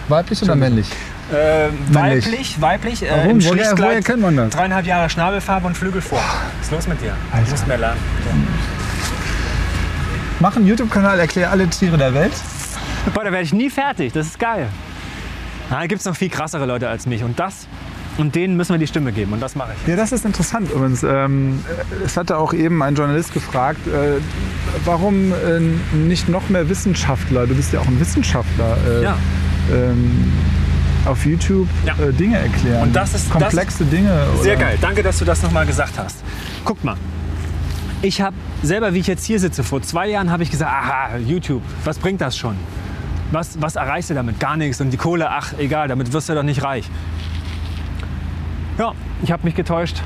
Weiblich 0.07 0.41
oder 0.43 0.55
männlich? 0.55 0.89
Äh, 1.31 1.69
weiblich, 1.93 2.59
weiblich. 2.59 3.03
Äh, 3.03 3.09
Warum? 3.11 3.43
Woher- 3.43 3.77
woher 3.77 4.01
kennt 4.01 4.21
man 4.21 4.35
das? 4.35 4.49
Dreieinhalb 4.49 4.85
Jahre 4.85 5.09
Schnabelfarbe 5.09 5.67
und 5.67 5.77
Flügel 5.77 6.01
vor. 6.01 6.19
Was 6.57 6.67
ist 6.67 6.71
los 6.71 6.87
mit 6.87 7.01
dir? 7.01 7.13
Du 7.45 7.51
musst 7.51 7.67
mehr 7.67 7.77
lernen. 7.77 7.99
Mach 10.39 10.55
einen 10.55 10.67
YouTube-Kanal, 10.67 11.19
erklär 11.19 11.51
alle 11.51 11.67
Tiere 11.67 11.97
der 11.97 12.13
Welt. 12.13 12.31
Boah, 13.13 13.23
da 13.23 13.31
werde 13.31 13.43
ich 13.43 13.53
nie 13.53 13.69
fertig. 13.69 14.13
Das 14.13 14.27
ist 14.27 14.39
geil. 14.39 14.67
Na, 15.69 15.81
Da 15.81 15.87
gibt 15.87 15.99
es 15.99 16.05
noch 16.05 16.15
viel 16.15 16.29
krassere 16.29 16.65
Leute 16.65 16.87
als 16.89 17.05
mich. 17.05 17.23
Und 17.23 17.39
das, 17.39 17.67
und 18.17 18.35
denen 18.35 18.55
müssen 18.57 18.73
wir 18.73 18.79
die 18.79 18.87
Stimme 18.87 19.11
geben. 19.11 19.33
Und 19.33 19.41
das 19.41 19.55
mache 19.55 19.71
ich. 19.81 19.87
Ja, 19.87 19.95
das 19.97 20.11
ist 20.13 20.25
interessant 20.25 20.71
übrigens. 20.71 21.03
Ähm, 21.03 21.63
es 22.05 22.15
hatte 22.17 22.37
auch 22.37 22.53
eben 22.53 22.81
ein 22.81 22.95
Journalist 22.95 23.33
gefragt, 23.33 23.85
äh, 23.87 24.19
warum 24.85 25.31
äh, 25.33 25.59
nicht 25.95 26.29
noch 26.29 26.47
mehr 26.49 26.67
Wissenschaftler, 26.69 27.45
du 27.45 27.53
bist 27.55 27.73
ja 27.73 27.81
auch 27.81 27.87
ein 27.87 27.99
Wissenschaftler, 27.99 28.77
äh, 28.87 29.03
Ja. 29.03 29.17
ähm, 29.73 30.31
auf 31.05 31.25
YouTube 31.25 31.67
Ja. 31.85 31.93
äh, 32.03 32.11
Dinge 32.13 32.37
erklären. 32.39 32.83
Und 32.83 32.95
das 32.95 33.13
ist- 33.13 33.29
komplexe 33.29 33.85
Dinge. 33.85 34.25
Sehr 34.41 34.55
oder- 34.55 34.65
geil. 34.65 34.77
Danke, 34.81 35.03
dass 35.03 35.17
du 35.19 35.25
das 35.25 35.41
nochmal 35.41 35.65
gesagt 35.65 35.93
hast. 35.97 36.23
Guck 36.65 36.83
mal. 36.83 36.95
Ich 38.01 38.21
habe 38.21 38.35
selber, 38.63 38.93
wie 38.93 38.99
ich 38.99 39.07
jetzt 39.07 39.25
hier 39.25 39.39
sitze, 39.39 39.63
vor 39.63 39.81
zwei 39.81 40.07
Jahren 40.07 40.31
habe 40.31 40.43
ich 40.43 40.51
gesagt, 40.51 40.71
aha, 40.71 41.17
YouTube, 41.17 41.61
was 41.83 41.97
bringt 41.99 42.21
das 42.21 42.37
schon? 42.37 42.55
Was, 43.31 43.61
was 43.61 43.75
erreichst 43.75 44.09
du 44.09 44.13
damit? 44.13 44.39
Gar 44.39 44.57
nichts. 44.57 44.79
Und 44.81 44.91
die 44.91 44.97
Kohle, 44.97 45.29
ach, 45.29 45.53
egal, 45.57 45.87
damit 45.87 46.11
wirst 46.13 46.29
du 46.29 46.33
doch 46.33 46.43
nicht 46.43 46.63
reich. 46.63 46.89
Ja, 48.77 48.93
ich 49.21 49.31
habe 49.31 49.43
mich 49.43 49.55
getäuscht. 49.55 50.01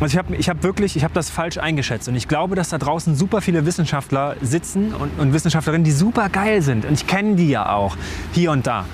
Also 0.00 0.06
ich 0.06 0.18
habe 0.18 0.36
ich 0.36 0.48
hab 0.48 0.62
wirklich, 0.62 0.94
ich 0.96 1.04
habe 1.04 1.14
das 1.14 1.30
falsch 1.30 1.58
eingeschätzt. 1.58 2.06
Und 2.08 2.14
ich 2.16 2.28
glaube, 2.28 2.54
dass 2.54 2.68
da 2.68 2.78
draußen 2.78 3.16
super 3.16 3.40
viele 3.40 3.66
Wissenschaftler 3.66 4.36
sitzen 4.42 4.94
und, 4.94 5.18
und 5.18 5.32
Wissenschaftlerinnen, 5.32 5.84
die 5.84 5.90
super 5.90 6.28
geil 6.28 6.62
sind. 6.62 6.84
Und 6.84 6.92
ich 6.94 7.06
kenne 7.06 7.34
die 7.36 7.48
ja 7.48 7.70
auch, 7.72 7.96
hier 8.32 8.50
und 8.52 8.66
da. 8.66 8.84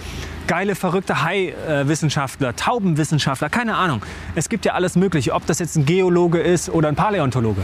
Geile, 0.47 0.75
verrückte 0.75 1.23
Hai-Wissenschaftler, 1.23 2.57
Taubenwissenschaftler, 2.57 3.49
keine 3.49 3.77
Ahnung. 3.77 4.03
Es 4.35 4.49
gibt 4.49 4.65
ja 4.65 4.75
alles 4.75 4.97
Mögliche, 4.97 5.35
ob 5.35 5.47
das 5.47 5.59
jetzt 5.59 5.77
ein 5.77 5.87
Geologe 5.87 6.41
ist 6.41 6.69
oder 6.69 6.89
ein 6.89 6.97
Paläontologe. 6.97 7.63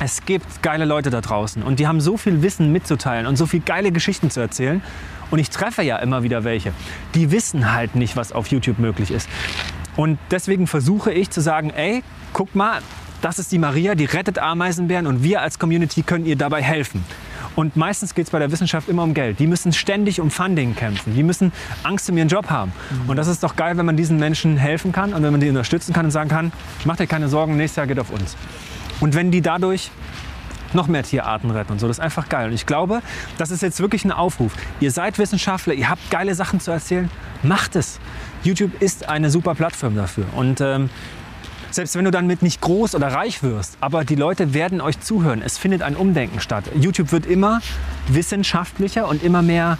Es 0.00 0.24
gibt 0.24 0.62
geile 0.62 0.84
Leute 0.84 1.10
da 1.10 1.20
draußen 1.20 1.62
und 1.62 1.78
die 1.78 1.86
haben 1.86 2.00
so 2.00 2.16
viel 2.16 2.42
Wissen 2.42 2.72
mitzuteilen 2.72 3.26
und 3.26 3.36
so 3.36 3.46
viel 3.46 3.60
geile 3.60 3.92
Geschichten 3.92 4.30
zu 4.30 4.40
erzählen. 4.40 4.82
Und 5.30 5.38
ich 5.38 5.48
treffe 5.48 5.82
ja 5.82 5.96
immer 5.98 6.22
wieder 6.22 6.44
welche. 6.44 6.72
Die 7.14 7.30
wissen 7.30 7.72
halt 7.72 7.94
nicht, 7.94 8.16
was 8.16 8.32
auf 8.32 8.48
YouTube 8.48 8.78
möglich 8.78 9.10
ist. 9.10 9.28
Und 9.96 10.18
deswegen 10.30 10.66
versuche 10.66 11.12
ich 11.12 11.30
zu 11.30 11.40
sagen, 11.40 11.70
ey, 11.70 12.02
guck 12.32 12.54
mal, 12.54 12.80
das 13.20 13.38
ist 13.38 13.52
die 13.52 13.58
Maria, 13.58 13.94
die 13.94 14.06
rettet 14.06 14.38
Ameisenbären 14.38 15.06
und 15.06 15.22
wir 15.22 15.40
als 15.40 15.58
Community 15.58 16.02
können 16.02 16.26
ihr 16.26 16.36
dabei 16.36 16.62
helfen. 16.62 17.04
Und 17.56 17.76
meistens 17.76 18.14
geht 18.14 18.26
es 18.26 18.30
bei 18.30 18.38
der 18.38 18.50
Wissenschaft 18.50 18.88
immer 18.88 19.02
um 19.02 19.14
Geld. 19.14 19.38
Die 19.38 19.46
müssen 19.46 19.72
ständig 19.72 20.20
um 20.20 20.30
Funding 20.30 20.74
kämpfen. 20.74 21.14
Die 21.14 21.22
müssen 21.22 21.52
Angst 21.82 22.08
um 22.08 22.16
ihren 22.16 22.28
Job 22.28 22.50
haben. 22.50 22.72
Und 23.06 23.16
das 23.16 23.28
ist 23.28 23.42
doch 23.42 23.56
geil, 23.56 23.76
wenn 23.76 23.86
man 23.86 23.96
diesen 23.96 24.18
Menschen 24.18 24.56
helfen 24.56 24.92
kann 24.92 25.12
und 25.12 25.22
wenn 25.22 25.32
man 25.32 25.40
die 25.40 25.48
unterstützen 25.48 25.92
kann 25.92 26.06
und 26.06 26.10
sagen 26.10 26.30
kann, 26.30 26.52
mach 26.84 26.96
dir 26.96 27.06
keine 27.06 27.28
Sorgen, 27.28 27.56
nächstes 27.56 27.76
Jahr 27.76 27.86
geht 27.86 27.98
auf 27.98 28.10
uns. 28.10 28.36
Und 29.00 29.14
wenn 29.14 29.30
die 29.30 29.42
dadurch 29.42 29.90
noch 30.74 30.86
mehr 30.86 31.02
Tierarten 31.02 31.50
retten 31.50 31.72
und 31.72 31.78
so. 31.80 31.86
Das 31.86 31.98
ist 31.98 32.02
einfach 32.02 32.28
geil. 32.28 32.48
Und 32.48 32.54
ich 32.54 32.66
glaube, 32.66 33.02
das 33.38 33.50
ist 33.50 33.62
jetzt 33.62 33.80
wirklich 33.80 34.04
ein 34.04 34.12
Aufruf. 34.12 34.52
Ihr 34.80 34.90
seid 34.90 35.18
Wissenschaftler, 35.18 35.74
ihr 35.74 35.88
habt 35.88 36.10
geile 36.10 36.34
Sachen 36.34 36.60
zu 36.60 36.70
erzählen, 36.70 37.10
macht 37.42 37.76
es. 37.76 38.00
YouTube 38.42 38.80
ist 38.80 39.08
eine 39.08 39.30
super 39.30 39.54
Plattform 39.54 39.94
dafür. 39.96 40.24
Und 40.34 40.60
ähm, 40.60 40.90
selbst 41.74 41.96
wenn 41.96 42.04
du 42.04 42.10
dann 42.10 42.26
mit 42.26 42.42
nicht 42.42 42.60
groß 42.60 42.94
oder 42.94 43.08
reich 43.08 43.42
wirst, 43.42 43.76
aber 43.80 44.04
die 44.04 44.14
Leute 44.14 44.54
werden 44.54 44.80
euch 44.80 45.00
zuhören. 45.00 45.42
Es 45.44 45.58
findet 45.58 45.82
ein 45.82 45.96
Umdenken 45.96 46.40
statt. 46.40 46.64
YouTube 46.78 47.12
wird 47.12 47.26
immer 47.26 47.60
wissenschaftlicher 48.08 49.08
und 49.08 49.22
immer 49.22 49.42
mehr 49.42 49.78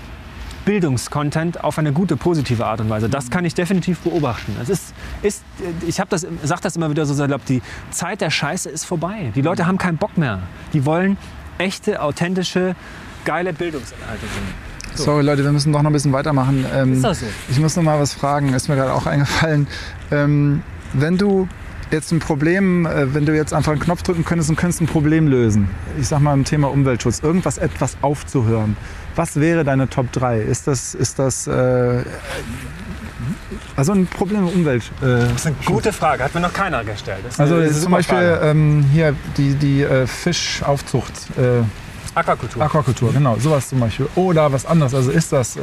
Bildungskontent 0.65 1.65
auf 1.65 1.79
eine 1.79 1.93
gute, 1.93 2.17
positive 2.17 2.65
Art 2.65 2.81
und 2.81 2.89
Weise. 2.89 3.09
Das 3.09 3.31
kann 3.31 3.45
ich 3.45 3.55
definitiv 3.55 3.99
beobachten. 4.01 4.57
Es 4.63 4.69
ist, 4.69 4.95
ist, 5.23 5.43
ich 5.87 6.01
das, 6.09 6.27
sag 6.43 6.61
das 6.61 6.77
immer 6.77 6.91
wieder 6.91 7.05
so 7.05 7.15
salopp, 7.15 7.45
die 7.47 7.63
Zeit 7.91 8.21
der 8.21 8.31
Scheiße 8.31 8.71
ist 8.71 8.85
vorbei. 8.85 9.33
Die 9.35 9.43
Leute 9.43 9.67
haben 9.67 9.79
keinen 9.79 9.99
Bock 9.99 10.17
mehr. 10.17 10.41
Die 10.73 10.85
wollen 10.87 11.17
echte, 11.59 12.01
authentische, 12.01 12.77
geile 13.25 13.53
Bildungsinhalte 13.53 14.21
sehen. 14.21 14.73
Sorry 14.95 15.25
Leute, 15.25 15.43
wir 15.43 15.53
müssen 15.53 15.73
doch 15.73 15.83
noch 15.83 15.91
ein 15.91 15.93
bisschen 15.93 16.13
weitermachen. 16.13 16.67
Ähm, 16.73 16.93
Ist 16.93 17.05
das 17.05 17.21
so? 17.21 17.27
Ich 17.49 17.59
muss 17.59 17.77
noch 17.77 17.83
mal 17.83 17.99
was 17.99 18.13
fragen, 18.13 18.53
ist 18.53 18.69
mir 18.69 18.77
gerade 18.77 18.93
auch 18.93 19.07
eingefallen. 19.07 19.67
Ähm, 20.11 20.63
wenn 20.93 21.17
du 21.17 21.49
jetzt 21.93 22.11
ein 22.13 22.19
Problem, 22.19 22.87
äh, 22.87 23.15
wenn 23.15 23.27
du 23.27 23.35
jetzt 23.35 23.53
einfach 23.53 23.73
einen 23.73 23.81
Knopf 23.81 24.03
drücken 24.03 24.25
könntest 24.25 24.51
und 24.51 24.57
könntest 24.57 24.81
ein 24.81 24.87
Problem 24.87 25.29
lösen, 25.29 25.69
ich 26.01 26.09
sag 26.09 26.21
mal 26.21 26.35
im 26.35 26.45
Thema 26.45 26.71
Umweltschutz, 26.71 27.21
irgendwas 27.21 27.59
etwas 27.59 27.97
aufzuhören, 28.03 28.77
was 29.15 29.39
wäre 29.39 29.63
deine 29.63 29.89
Top 29.89 30.11
3? 30.13 30.41
Ist 30.41 30.67
das, 30.67 30.95
ist 30.95 31.19
das 31.19 31.47
äh, 31.47 32.03
also 33.77 33.93
ein 33.93 34.07
Problem 34.07 34.41
im 34.41 34.49
Umwelt? 34.49 34.85
Äh, 35.03 35.07
Das 35.07 35.33
ist 35.33 35.47
eine 35.47 35.57
gute 35.67 35.93
Frage, 35.93 36.25
hat 36.25 36.35
mir 36.35 36.41
noch 36.41 36.53
keiner 36.53 36.83
gestellt. 36.83 37.21
Das 37.25 37.35
ist 37.35 37.41
also 37.41 37.61
jetzt 37.61 37.83
zum 37.83 37.93
Beispiel 37.93 38.39
ähm, 38.43 38.85
hier 38.93 39.15
die, 39.37 39.55
die 39.55 39.83
äh, 39.83 40.07
Fischaufzucht, 40.07 41.13
äh, 41.39 41.63
Aquakultur. 42.15 42.63
Aquakultur, 42.63 43.13
genau, 43.13 43.37
sowas 43.39 43.69
zum 43.69 43.81
Beispiel. 43.81 44.07
Oder 44.17 44.53
was 44.53 44.67
anderes, 44.67 44.95
also 44.95 45.11
ist 45.11 45.33
das... 45.33 45.57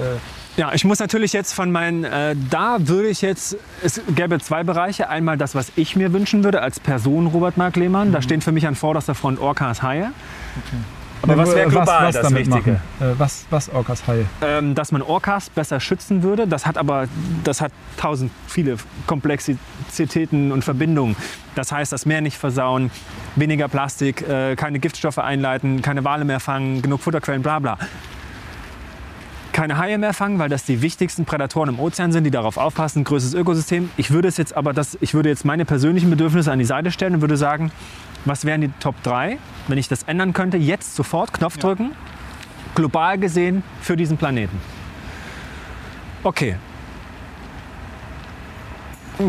Äh, 0.60 0.62
Ja, 0.62 0.74
ich 0.74 0.84
muss 0.84 0.99
natürlich 0.99 1.32
jetzt 1.34 1.53
von 1.53 1.72
meinen, 1.72 2.03
äh, 2.03 2.36
da 2.49 2.78
würde 2.80 3.07
ich 3.07 3.22
jetzt, 3.22 3.55
es 3.82 4.01
gäbe 4.14 4.39
zwei 4.39 4.64
Bereiche. 4.64 5.10
Einmal 5.10 5.38
das, 5.38 5.55
was 5.55 5.72
ich 5.76 5.95
mir 5.95 6.12
wünschen 6.12 6.43
würde 6.43 6.62
als 6.62 6.80
Person 6.80 7.28
Robert 7.28 7.55
Mark 7.57 7.78
Lehmann. 7.78 8.12
Da 8.12 8.22
stehen 8.22 8.41
für 8.41 8.51
mich 8.51 8.68
an 8.68 8.76
vorderster 8.76 9.16
Front 9.16 9.39
Orcas 9.39 9.82
Haie. 9.82 10.12
Aber 11.22 11.38
was 11.38 11.53
wäre 11.53 11.70
global 11.70 12.12
das 12.12 12.22
damit 12.22 12.47
Wichtige? 12.47 12.80
Machen? 12.99 13.12
Äh, 13.14 13.20
was, 13.20 13.45
was 13.49 13.70
Orcas 13.70 14.07
Haie? 14.07 14.26
Ähm, 14.41 14.74
dass 14.76 14.91
man 14.91 15.01
Orcas 15.01 15.49
besser 15.49 15.80
schützen 15.80 16.24
würde. 16.24 16.47
Das 16.47 16.66
hat 16.66 16.78
aber, 16.78 17.07
das 17.43 17.60
hat 17.62 17.72
tausend 17.97 18.32
viele 18.47 18.78
Komplexitäten 19.05 20.51
und 20.51 20.64
Verbindungen. 20.64 21.16
Das 21.55 21.72
heißt, 21.72 21.91
das 21.91 22.05
Meer 22.05 22.22
nicht 22.22 22.38
versauen, 22.38 22.89
weniger 23.36 23.68
Plastik, 23.68 24.28
äh, 24.28 24.55
keine 24.55 24.80
Giftstoffe 24.80 25.18
einleiten, 25.20 25.82
keine 25.82 26.03
Wale 26.05 26.24
mehr 26.26 26.39
fangen, 26.39 26.82
genug 26.82 27.01
Futterquellen, 27.01 27.41
bla 27.41 27.60
bla. 27.60 27.78
Keine 29.52 29.78
Haie 29.78 29.97
mehr 29.97 30.14
fangen, 30.14 30.39
weil 30.39 30.50
das 30.50 30.64
die 30.64 30.82
wichtigsten 30.82 31.26
Prädatoren 31.26 31.70
im 31.70 31.80
Ozean 31.80 32.12
sind, 32.12 32.24
die 32.24 32.32
darauf 32.32 32.58
aufpassen, 32.58 33.04
größtes 33.04 33.34
Ökosystem. 33.34 33.89
Ich 33.97 34.12
würde 34.12 34.28
es 34.28 34.38
jetzt 34.38 34.56
aber, 34.56 34.74
das, 34.74 34.97
ich 35.02 35.14
würde 35.14 35.30
jetzt 35.30 35.43
meine 35.43 35.66
persönlichen 35.66 36.10
Bedürfnisse 36.10 36.52
an 36.52 36.60
die 36.60 36.66
Seite 36.66 36.91
stellen 36.91 37.16
und 37.16 37.22
würde 37.22 37.38
sagen, 37.38 37.72
was 38.26 38.45
wären 38.45 38.62
die 38.62 38.72
Top 38.80 39.02
3, 39.04 39.38
wenn 39.68 39.78
ich 39.78 39.88
das 39.88 40.04
ändern 40.04 40.34
könnte? 40.34 40.58
Jetzt 40.58 40.95
sofort 40.95 41.34
Knopf 41.34 41.58
drücken, 41.58 41.91
global 42.76 43.18
gesehen 43.18 43.64
für 43.82 43.97
diesen 43.97 44.18
Planeten. 44.18 44.58
Okay. 46.24 46.56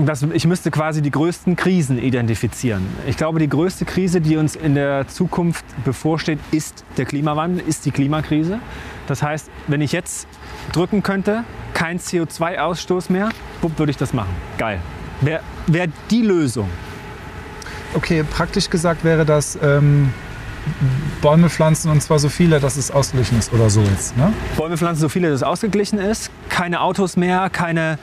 Das, 0.06 0.22
ich 0.22 0.46
müsste 0.46 0.70
quasi 0.70 1.02
die 1.02 1.10
größten 1.10 1.56
Krisen 1.56 1.98
identifizieren. 1.98 2.86
Ich 3.08 3.16
glaube, 3.16 3.40
die 3.40 3.48
größte 3.48 3.84
Krise, 3.84 4.20
die 4.20 4.36
uns 4.36 4.54
in 4.54 4.76
der 4.76 5.08
Zukunft 5.08 5.64
bevorsteht, 5.84 6.38
ist 6.52 6.84
der 6.96 7.06
Klimawandel, 7.06 7.66
ist 7.66 7.86
die 7.86 7.90
Klimakrise. 7.90 8.60
Das 9.06 9.22
heißt, 9.22 9.50
wenn 9.66 9.80
ich 9.80 9.92
jetzt 9.92 10.28
drücken 10.72 11.02
könnte, 11.02 11.44
kein 11.74 11.98
CO2-Ausstoß 11.98 13.10
mehr, 13.10 13.30
bupp, 13.60 13.78
würde 13.78 13.90
ich 13.90 13.96
das 13.96 14.12
machen. 14.12 14.34
Geil. 14.58 14.80
Wäre 15.20 15.40
wär 15.66 15.86
die 16.10 16.22
Lösung. 16.22 16.68
Okay, 17.94 18.22
praktisch 18.22 18.70
gesagt 18.70 19.04
wäre 19.04 19.24
das 19.24 19.58
ähm, 19.62 20.12
Bäume 21.20 21.50
pflanzen 21.50 21.90
und 21.90 22.02
zwar 22.02 22.18
so 22.18 22.28
viele, 22.28 22.60
dass 22.60 22.76
es 22.76 22.90
ausgeglichen 22.90 23.38
ist 23.38 23.52
oder 23.52 23.68
so 23.70 23.82
jetzt. 23.82 24.16
Ne? 24.16 24.32
Bäume 24.56 24.76
pflanzen, 24.76 25.00
so 25.00 25.08
viele, 25.08 25.28
dass 25.28 25.36
es 25.36 25.42
ausgeglichen 25.42 25.98
ist. 25.98 26.30
Keine 26.48 26.80
Autos 26.80 27.16
mehr, 27.16 27.50
keine 27.50 27.98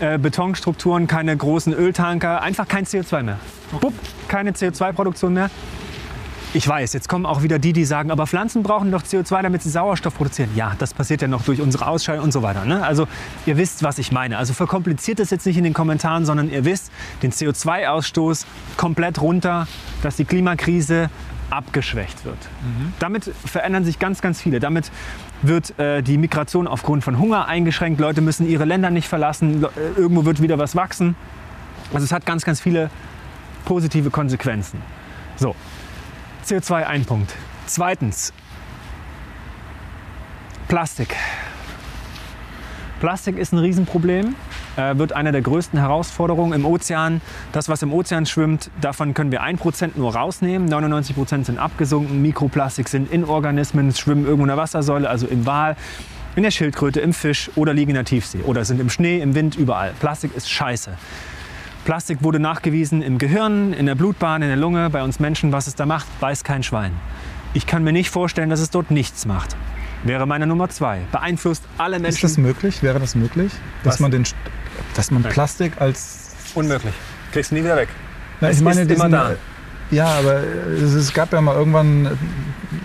äh, 0.00 0.18
Betonstrukturen, 0.18 1.06
keine 1.06 1.36
großen 1.36 1.72
Öltanker, 1.72 2.42
einfach 2.42 2.68
kein 2.68 2.84
CO2 2.84 3.22
mehr. 3.22 3.38
Bupp, 3.80 3.94
keine 4.28 4.52
CO2-Produktion 4.52 5.32
mehr. 5.32 5.50
Ich 6.52 6.66
weiß, 6.66 6.94
jetzt 6.94 7.08
kommen 7.08 7.26
auch 7.26 7.42
wieder 7.42 7.60
die, 7.60 7.72
die 7.72 7.84
sagen, 7.84 8.10
aber 8.10 8.26
Pflanzen 8.26 8.64
brauchen 8.64 8.90
doch 8.90 9.04
CO2, 9.04 9.42
damit 9.42 9.62
sie 9.62 9.70
Sauerstoff 9.70 10.16
produzieren. 10.16 10.50
Ja, 10.56 10.72
das 10.80 10.92
passiert 10.92 11.22
ja 11.22 11.28
noch 11.28 11.42
durch 11.44 11.60
unsere 11.60 11.86
Ausscheidung 11.86 12.24
und 12.24 12.32
so 12.32 12.42
weiter. 12.42 12.64
Ne? 12.64 12.84
Also 12.84 13.06
ihr 13.46 13.56
wisst, 13.56 13.84
was 13.84 13.98
ich 13.98 14.10
meine. 14.10 14.36
Also 14.36 14.52
verkompliziert 14.52 15.20
das 15.20 15.30
jetzt 15.30 15.46
nicht 15.46 15.56
in 15.56 15.62
den 15.62 15.74
Kommentaren, 15.74 16.26
sondern 16.26 16.50
ihr 16.50 16.64
wisst, 16.64 16.90
den 17.22 17.30
CO2-Ausstoß 17.30 18.46
komplett 18.76 19.20
runter, 19.20 19.68
dass 20.02 20.16
die 20.16 20.24
Klimakrise 20.24 21.08
abgeschwächt 21.50 22.24
wird. 22.24 22.38
Damit 22.98 23.30
verändern 23.44 23.84
sich 23.84 24.00
ganz, 24.00 24.20
ganz 24.20 24.40
viele. 24.40 24.58
Damit 24.58 24.90
wird 25.42 25.78
äh, 25.78 26.02
die 26.02 26.18
Migration 26.18 26.66
aufgrund 26.66 27.04
von 27.04 27.18
Hunger 27.20 27.46
eingeschränkt. 27.46 28.00
Leute 28.00 28.22
müssen 28.22 28.48
ihre 28.48 28.64
Länder 28.64 28.90
nicht 28.90 29.06
verlassen. 29.06 29.64
Äh, 29.64 29.68
irgendwo 29.96 30.24
wird 30.24 30.42
wieder 30.42 30.58
was 30.58 30.74
wachsen. 30.74 31.14
Also 31.92 32.04
es 32.04 32.12
hat 32.12 32.26
ganz, 32.26 32.44
ganz 32.44 32.60
viele 32.60 32.90
positive 33.64 34.10
Konsequenzen. 34.10 34.80
So, 35.36 35.54
CO2 36.50 36.84
ein 36.84 37.04
Punkt. 37.04 37.32
Zweitens, 37.66 38.32
Plastik. 40.66 41.14
Plastik 42.98 43.38
ist 43.38 43.52
ein 43.52 43.58
Riesenproblem, 43.58 44.34
äh, 44.76 44.96
wird 44.98 45.12
eine 45.12 45.30
der 45.30 45.42
größten 45.42 45.78
Herausforderungen 45.78 46.52
im 46.52 46.66
Ozean. 46.66 47.20
Das, 47.52 47.68
was 47.68 47.82
im 47.82 47.92
Ozean 47.92 48.26
schwimmt, 48.26 48.68
davon 48.80 49.14
können 49.14 49.30
wir 49.30 49.44
1% 49.44 49.92
nur 49.94 50.16
rausnehmen. 50.16 50.68
99% 50.68 51.44
sind 51.44 51.58
abgesunken. 51.58 52.20
Mikroplastik 52.20 52.88
sind 52.88 53.12
in 53.12 53.24
Organismen, 53.24 53.94
schwimmen 53.94 54.24
irgendwo 54.24 54.42
in 54.42 54.48
der 54.48 54.56
Wassersäule, 54.56 55.08
also 55.08 55.28
im 55.28 55.46
Wal, 55.46 55.76
in 56.34 56.42
der 56.42 56.50
Schildkröte, 56.50 56.98
im 56.98 57.12
Fisch 57.12 57.48
oder 57.54 57.72
liegen 57.72 57.90
in 57.90 57.94
der 57.94 58.04
Tiefsee 58.04 58.40
oder 58.44 58.64
sind 58.64 58.80
im 58.80 58.90
Schnee, 58.90 59.20
im 59.20 59.36
Wind, 59.36 59.54
überall. 59.54 59.92
Plastik 60.00 60.34
ist 60.36 60.50
scheiße. 60.50 60.90
Plastik 61.90 62.22
wurde 62.22 62.38
nachgewiesen 62.38 63.02
im 63.02 63.18
Gehirn, 63.18 63.72
in 63.72 63.86
der 63.86 63.96
Blutbahn, 63.96 64.42
in 64.42 64.48
der 64.48 64.56
Lunge, 64.56 64.90
bei 64.90 65.02
uns 65.02 65.18
Menschen. 65.18 65.50
Was 65.50 65.66
es 65.66 65.74
da 65.74 65.86
macht, 65.86 66.06
weiß 66.20 66.44
kein 66.44 66.62
Schwein. 66.62 66.92
Ich 67.52 67.66
kann 67.66 67.82
mir 67.82 67.90
nicht 67.90 68.10
vorstellen, 68.10 68.48
dass 68.48 68.60
es 68.60 68.70
dort 68.70 68.92
nichts 68.92 69.26
macht. 69.26 69.56
Wäre 70.04 70.24
meine 70.24 70.46
Nummer 70.46 70.68
zwei. 70.68 71.00
Beeinflusst 71.10 71.64
alle 71.78 71.98
Menschen. 71.98 72.14
Ist 72.14 72.22
das 72.22 72.38
möglich? 72.38 72.84
Wäre 72.84 73.00
das 73.00 73.16
möglich? 73.16 73.50
Dass 73.82 73.94
Was? 73.94 74.00
man, 74.02 74.12
den, 74.12 74.24
dass 74.94 75.10
man 75.10 75.22
Nein. 75.22 75.32
Plastik 75.32 75.80
als. 75.80 76.30
Unmöglich. 76.54 76.94
Kriegst 77.32 77.50
du 77.50 77.56
nie 77.56 77.64
wieder 77.64 77.74
weg. 77.74 77.88
Na, 78.40 78.50
Es 78.50 78.58
ich 78.58 78.62
meine, 78.62 78.82
ist 78.82 78.90
immer 78.92 79.08
da. 79.08 79.34
Ja, 79.90 80.06
aber 80.16 80.44
es, 80.44 80.94
es 80.94 81.12
gab 81.12 81.32
ja 81.32 81.40
mal 81.40 81.56
irgendwann 81.56 82.06
äh, 82.06 82.10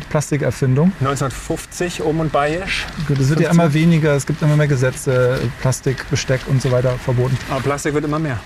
Plastikerfindung. 0.09 0.93
1950 1.01 2.01
um 2.01 2.21
und 2.21 2.31
bayisch. 2.31 2.87
Das 3.07 3.29
wird 3.29 3.39
ja 3.39 3.49
15. 3.49 3.51
immer 3.51 3.73
weniger, 3.75 4.15
es 4.15 4.25
gibt 4.25 4.41
immer 4.41 4.55
mehr 4.55 4.67
Gesetze, 4.67 5.39
Plastik, 5.61 6.09
Besteck 6.09 6.41
und 6.47 6.59
so 6.59 6.71
weiter 6.71 6.93
verboten. 6.93 7.37
Aber 7.51 7.61
Plastik 7.61 7.93
wird 7.93 8.05
immer 8.05 8.17
mehr. 8.17 8.39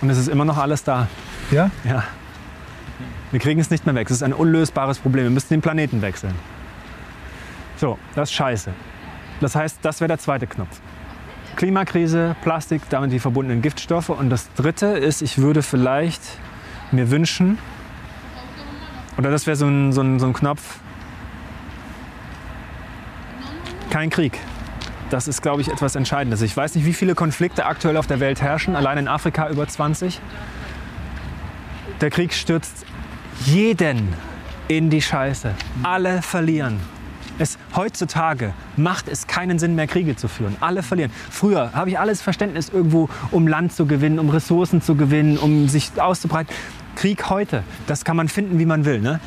Und 0.00 0.10
es 0.10 0.18
ist 0.18 0.28
immer 0.28 0.44
noch 0.44 0.56
alles 0.56 0.84
da. 0.84 1.08
Ja? 1.50 1.70
Ja. 1.84 2.04
Wir 3.30 3.40
kriegen 3.40 3.60
es 3.60 3.70
nicht 3.70 3.86
mehr 3.86 3.94
weg. 3.94 4.08
Es 4.10 4.16
ist 4.16 4.22
ein 4.22 4.32
unlösbares 4.32 4.98
Problem. 4.98 5.24
Wir 5.24 5.30
müssen 5.30 5.48
den 5.50 5.60
Planeten 5.60 6.02
wechseln. 6.02 6.34
So, 7.76 7.98
das 8.14 8.30
ist 8.30 8.34
scheiße. 8.34 8.72
Das 9.40 9.54
heißt, 9.54 9.78
das 9.82 10.00
wäre 10.00 10.08
der 10.08 10.18
zweite 10.18 10.46
Knopf. 10.46 10.80
Klimakrise, 11.56 12.36
Plastik, 12.42 12.82
damit 12.90 13.12
die 13.12 13.18
verbundenen 13.18 13.62
Giftstoffe. 13.62 14.10
Und 14.10 14.30
das 14.30 14.52
dritte 14.54 14.86
ist, 14.86 15.22
ich 15.22 15.38
würde 15.38 15.62
vielleicht 15.62 16.22
mir 16.90 17.10
wünschen, 17.10 17.58
oder 19.16 19.30
das 19.30 19.46
wäre 19.46 19.56
so 19.56 19.66
ein, 19.66 19.92
so, 19.92 20.00
ein, 20.00 20.18
so 20.18 20.26
ein 20.26 20.32
Knopf, 20.32 20.78
kein 23.90 24.10
Krieg. 24.10 24.38
Das 25.10 25.26
ist, 25.26 25.42
glaube 25.42 25.60
ich, 25.60 25.68
etwas 25.68 25.96
Entscheidendes. 25.96 26.40
Ich 26.40 26.56
weiß 26.56 26.76
nicht, 26.76 26.86
wie 26.86 26.92
viele 26.92 27.16
Konflikte 27.16 27.66
aktuell 27.66 27.96
auf 27.96 28.06
der 28.06 28.20
Welt 28.20 28.40
herrschen. 28.40 28.76
Allein 28.76 28.96
in 28.96 29.08
Afrika 29.08 29.50
über 29.50 29.66
20. 29.66 30.20
Der 32.00 32.10
Krieg 32.10 32.32
stürzt 32.32 32.86
jeden 33.44 34.08
in 34.68 34.88
die 34.88 35.02
Scheiße. 35.02 35.52
Alle 35.82 36.22
verlieren. 36.22 36.78
Es, 37.40 37.58
heutzutage 37.74 38.52
macht 38.76 39.08
es 39.08 39.26
keinen 39.26 39.58
Sinn 39.58 39.74
mehr, 39.74 39.88
Kriege 39.88 40.14
zu 40.14 40.28
führen. 40.28 40.56
Alle 40.60 40.84
verlieren. 40.84 41.10
Früher 41.28 41.72
habe 41.72 41.90
ich 41.90 41.98
alles 41.98 42.22
Verständnis 42.22 42.68
irgendwo, 42.68 43.08
um 43.32 43.48
Land 43.48 43.72
zu 43.72 43.86
gewinnen, 43.86 44.20
um 44.20 44.28
Ressourcen 44.28 44.80
zu 44.80 44.94
gewinnen, 44.94 45.38
um 45.38 45.68
sich 45.68 45.90
auszubreiten. 46.00 46.54
Krieg 46.94 47.28
heute, 47.30 47.64
das 47.88 48.04
kann 48.04 48.16
man 48.16 48.28
finden, 48.28 48.60
wie 48.60 48.66
man 48.66 48.84
will. 48.84 49.00
Ne? 49.00 49.18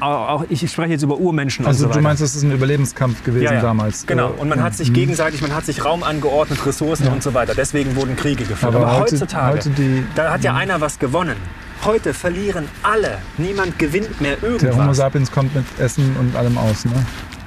Auch, 0.00 0.44
ich 0.48 0.70
spreche 0.70 0.92
jetzt 0.92 1.02
über 1.02 1.16
Urmenschen 1.18 1.66
Also 1.66 1.86
und 1.86 1.92
so 1.92 1.98
du 1.98 2.02
meinst, 2.02 2.22
das 2.22 2.34
ist 2.34 2.42
ein 2.42 2.52
Überlebenskampf 2.52 3.22
gewesen 3.24 3.60
damals? 3.60 4.06
Genau. 4.06 4.30
Äh, 4.30 4.40
Und 4.40 4.48
man 4.48 4.62
hat 4.62 4.74
sich 4.74 4.92
gegenseitig, 4.92 5.42
man 5.42 5.54
hat 5.54 5.64
sich 5.66 5.84
Raum 5.84 6.02
angeordnet, 6.02 6.64
Ressourcen 6.66 7.08
und 7.08 7.22
so 7.22 7.34
weiter. 7.34 7.54
Deswegen 7.54 7.94
wurden 7.96 8.16
Kriege 8.16 8.44
geführt. 8.44 8.74
Aber 8.74 8.86
Aber, 8.86 8.92
heute- 9.00 9.12
heutzutage, 9.16 9.52
heute 9.58 9.70
die- 9.70 10.04
da 10.14 10.32
hat 10.32 10.42
ja 10.44 10.54
einer 10.54 10.80
was 10.80 10.98
gewonnen. 10.98 11.36
Heute 11.84 12.14
verlieren 12.14 12.66
alle. 12.82 13.18
Niemand 13.38 13.78
gewinnt 13.78 14.20
mehr 14.20 14.36
Der 14.36 14.50
Homo 14.50 14.58
irgendwas. 14.68 14.96
sapiens 14.98 15.30
kommt 15.32 15.54
mit 15.54 15.64
Essen 15.78 16.14
und 16.20 16.36
allem 16.36 16.56
aus. 16.56 16.84
Ne? 16.84 16.92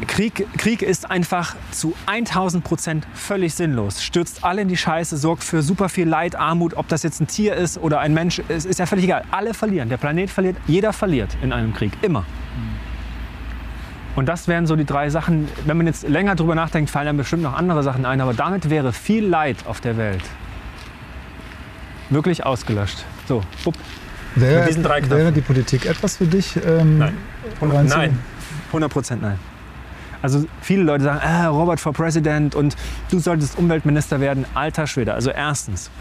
Krieg, 0.07 0.45
Krieg 0.57 0.81
ist 0.81 1.09
einfach 1.09 1.55
zu 1.71 1.93
1000 2.05 2.63
Prozent 2.63 3.07
völlig 3.13 3.53
sinnlos. 3.53 4.03
Stürzt 4.03 4.43
alle 4.43 4.61
in 4.61 4.67
die 4.67 4.75
Scheiße, 4.75 5.15
sorgt 5.15 5.43
für 5.43 5.61
super 5.61 5.87
viel 5.87 6.07
Leid, 6.07 6.35
Armut. 6.35 6.75
Ob 6.75 6.87
das 6.89 7.03
jetzt 7.03 7.21
ein 7.21 7.27
Tier 7.27 7.55
ist 7.55 7.77
oder 7.77 7.99
ein 7.99 8.13
Mensch, 8.13 8.41
es 8.49 8.65
ist 8.65 8.79
ja 8.79 8.85
völlig 8.85 9.05
egal. 9.05 9.23
Alle 9.31 9.53
verlieren. 9.53 9.87
Der 9.87 9.97
Planet 9.97 10.29
verliert. 10.29 10.57
Jeder 10.67 10.91
verliert 10.91 11.37
in 11.41 11.53
einem 11.53 11.73
Krieg. 11.73 11.93
Immer. 12.01 12.25
Und 14.15 14.27
das 14.27 14.47
wären 14.47 14.67
so 14.67 14.75
die 14.75 14.85
drei 14.85 15.09
Sachen. 15.09 15.47
Wenn 15.65 15.77
man 15.77 15.87
jetzt 15.87 16.07
länger 16.07 16.35
drüber 16.35 16.55
nachdenkt, 16.55 16.89
fallen 16.89 17.05
dann 17.07 17.17
bestimmt 17.17 17.43
noch 17.43 17.53
andere 17.53 17.83
Sachen 17.83 18.05
ein. 18.05 18.19
Aber 18.21 18.33
damit 18.33 18.69
wäre 18.69 18.91
viel 18.93 19.25
Leid 19.25 19.65
auf 19.65 19.79
der 19.81 19.97
Welt 19.97 20.23
wirklich 22.09 22.45
ausgelöscht. 22.45 23.03
So, 23.27 23.41
bupp. 23.63 23.75
Wäre, 24.35 24.59
Mit 24.59 24.69
diesen 24.69 24.83
drei 24.83 24.99
Knöpfen. 24.99 25.17
wäre 25.17 25.31
die 25.31 25.41
Politik 25.41 25.85
etwas 25.85 26.17
für 26.17 26.25
dich? 26.25 26.57
Ähm, 26.65 26.97
Nein. 26.97 27.17
Meinst 27.61 27.93
du? 27.93 27.97
Nein, 27.97 28.19
100 28.67 28.91
Prozent 28.91 29.21
nein. 29.21 29.39
Also 30.25 30.43
viele 30.59 30.81
Leute 30.81 31.03
sagen, 31.03 31.19
ah, 31.23 31.49
Robert 31.49 31.79
for 31.79 31.93
President 31.93 32.55
und 32.55 32.75
du 33.11 33.19
solltest 33.19 33.59
Umweltminister 33.59 34.19
werden. 34.19 34.43
Alter 34.55 34.87
Schwede. 34.87 35.13
Also 35.13 35.29
erstens, 35.29 35.91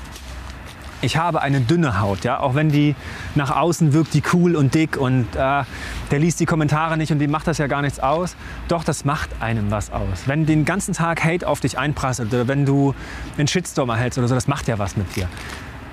ich 1.03 1.19
habe 1.19 1.43
eine 1.43 1.61
dünne 1.61 2.01
Haut, 2.01 2.25
ja, 2.25 2.41
auch 2.41 2.55
wenn 2.55 2.71
die 2.71 2.95
nach 3.35 3.55
außen 3.55 3.93
wirkt, 3.93 4.15
die 4.15 4.23
cool 4.33 4.57
und 4.57 4.73
dick 4.73 4.97
und 4.97 5.27
äh, 5.37 5.65
der 6.11 6.19
liest 6.19 6.41
die 6.41 6.47
Kommentare 6.47 6.97
nicht 6.97 7.13
und 7.13 7.19
dem 7.19 7.31
macht 7.31 7.47
das 7.47 7.59
ja 7.59 7.67
gar 7.67 7.83
nichts 7.83 8.01
aus. 8.01 8.35
Doch, 8.69 8.83
das 8.83 9.05
macht 9.05 9.29
einem 9.41 9.71
was 9.71 9.93
aus. 9.93 10.23
Wenn 10.25 10.47
den 10.47 10.65
ganzen 10.65 10.95
Tag 10.95 11.23
Hate 11.23 11.47
auf 11.47 11.61
dich 11.61 11.77
einprasselt 11.77 12.33
oder 12.33 12.49
wenn 12.49 12.65
du 12.65 12.95
einen 13.37 13.47
Shitstorm 13.47 13.91
erhältst 13.91 14.19
oder 14.19 14.29
so, 14.29 14.35
das 14.35 14.49
macht 14.49 14.69
ja 14.69 14.79
was 14.79 14.97
mit 14.97 15.15
dir. 15.17 15.29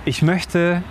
Ich 0.06 0.22
möchte 0.22 0.84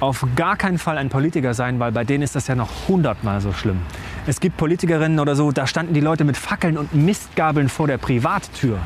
auf 0.00 0.26
gar 0.34 0.56
keinen 0.56 0.78
Fall 0.78 0.98
ein 0.98 1.10
Politiker 1.10 1.54
sein, 1.54 1.78
weil 1.78 1.92
bei 1.92 2.04
denen 2.04 2.22
ist 2.22 2.34
das 2.34 2.46
ja 2.46 2.54
noch 2.54 2.70
hundertmal 2.88 3.40
so 3.40 3.52
schlimm. 3.52 3.80
Es 4.26 4.40
gibt 4.40 4.56
Politikerinnen 4.56 5.18
oder 5.18 5.36
so, 5.36 5.52
da 5.52 5.66
standen 5.66 5.94
die 5.94 6.00
Leute 6.00 6.24
mit 6.24 6.36
Fackeln 6.36 6.78
und 6.78 6.94
Mistgabeln 6.94 7.68
vor 7.68 7.86
der 7.86 7.98
Privattür. 7.98 8.78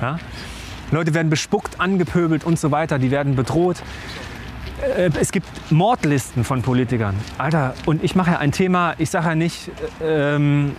Ja? 0.00 0.18
Leute 0.92 1.14
werden 1.14 1.30
bespuckt, 1.30 1.80
angepöbelt 1.80 2.44
und 2.44 2.58
so 2.58 2.70
weiter, 2.70 2.98
die 2.98 3.10
werden 3.10 3.36
bedroht. 3.36 3.82
Äh, 4.96 5.10
Es 5.20 5.32
gibt 5.32 5.46
Mordlisten 5.70 6.44
von 6.44 6.62
Politikern. 6.62 7.14
Alter, 7.38 7.74
und 7.86 8.02
ich 8.02 8.14
mache 8.14 8.32
ja 8.32 8.38
ein 8.38 8.52
Thema, 8.52 8.94
ich 8.98 9.10
sage 9.10 9.28
ja 9.28 9.34
nicht, 9.34 9.70
äh, 10.00 10.36
ähm, 10.36 10.76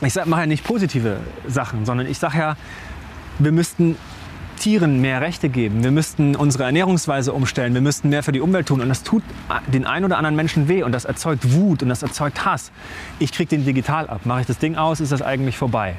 ich 0.00 0.14
mache 0.26 0.40
ja 0.40 0.46
nicht 0.46 0.64
positive 0.64 1.18
Sachen, 1.48 1.86
sondern 1.86 2.06
ich 2.06 2.18
sage 2.18 2.38
ja, 2.38 2.56
wir 3.38 3.52
müssten 3.52 3.96
Tieren 4.56 5.00
mehr 5.00 5.20
Rechte 5.20 5.48
geben. 5.48 5.84
Wir 5.84 5.90
müssten 5.90 6.34
unsere 6.34 6.64
Ernährungsweise 6.64 7.32
umstellen. 7.32 7.74
Wir 7.74 7.80
müssten 7.80 8.08
mehr 8.08 8.22
für 8.22 8.32
die 8.32 8.40
Umwelt 8.40 8.66
tun. 8.66 8.80
Und 8.80 8.88
das 8.88 9.02
tut 9.02 9.22
den 9.72 9.86
einen 9.86 10.04
oder 10.04 10.18
anderen 10.18 10.36
Menschen 10.36 10.68
weh. 10.68 10.82
Und 10.82 10.92
das 10.92 11.04
erzeugt 11.04 11.52
Wut 11.52 11.82
und 11.82 11.88
das 11.88 12.02
erzeugt 12.02 12.44
Hass. 12.44 12.72
Ich 13.18 13.32
kriege 13.32 13.48
den 13.48 13.64
digital 13.64 14.08
ab. 14.08 14.22
Mache 14.24 14.40
ich 14.40 14.46
das 14.46 14.58
Ding 14.58 14.76
aus, 14.76 15.00
ist 15.00 15.12
das 15.12 15.22
eigentlich 15.22 15.56
vorbei. 15.56 15.96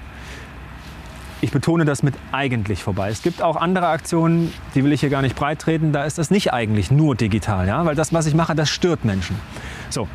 Ich 1.39 1.51
betone 1.51 1.85
das 1.85 2.01
mit 2.01 2.15
eigentlich 2.31 2.83
vorbei. 2.83 3.09
Es 3.09 3.21
gibt 3.21 3.43
auch 3.43 3.55
andere 3.57 3.87
Aktionen, 3.87 4.51
die 4.73 4.83
will 4.83 4.91
ich 4.91 5.01
hier 5.01 5.09
gar 5.09 5.21
nicht 5.21 5.35
breit 5.35 5.59
treten. 5.59 5.91
Da 5.91 6.03
ist 6.03 6.17
das 6.17 6.31
nicht 6.31 6.51
eigentlich 6.51 6.89
nur 6.89 7.15
digital. 7.15 7.67
Ja? 7.67 7.85
Weil 7.85 7.95
das, 7.95 8.11
was 8.11 8.25
ich 8.25 8.33
mache, 8.33 8.55
das 8.55 8.69
stört 8.69 9.05
Menschen. 9.05 9.35
So. 9.89 10.07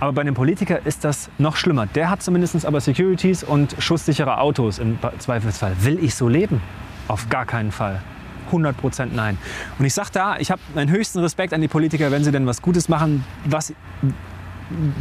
Aber 0.00 0.14
bei 0.14 0.22
einem 0.22 0.34
Politiker 0.34 0.84
ist 0.84 1.04
das 1.04 1.30
noch 1.38 1.54
schlimmer. 1.54 1.86
Der 1.86 2.10
hat 2.10 2.22
zumindest 2.22 2.66
aber 2.66 2.80
Securities 2.80 3.44
und 3.44 3.76
schusssichere 3.78 4.38
Autos 4.38 4.80
im 4.80 4.98
Zweifelsfall. 5.18 5.76
Will 5.82 6.02
ich 6.02 6.16
so 6.16 6.26
leben? 6.28 6.60
Auf 7.08 7.28
gar 7.28 7.46
keinen 7.46 7.72
Fall. 7.72 8.00
100 8.46 8.76
Prozent 8.76 9.14
nein. 9.14 9.38
Und 9.78 9.84
ich 9.84 9.94
sage 9.94 10.10
da, 10.12 10.36
ich 10.36 10.50
habe 10.50 10.60
meinen 10.74 10.90
höchsten 10.90 11.20
Respekt 11.20 11.54
an 11.54 11.60
die 11.60 11.68
Politiker, 11.68 12.10
wenn 12.10 12.24
sie 12.24 12.32
denn 12.32 12.46
was 12.46 12.60
Gutes 12.60 12.88
machen, 12.88 13.24
was, 13.44 13.72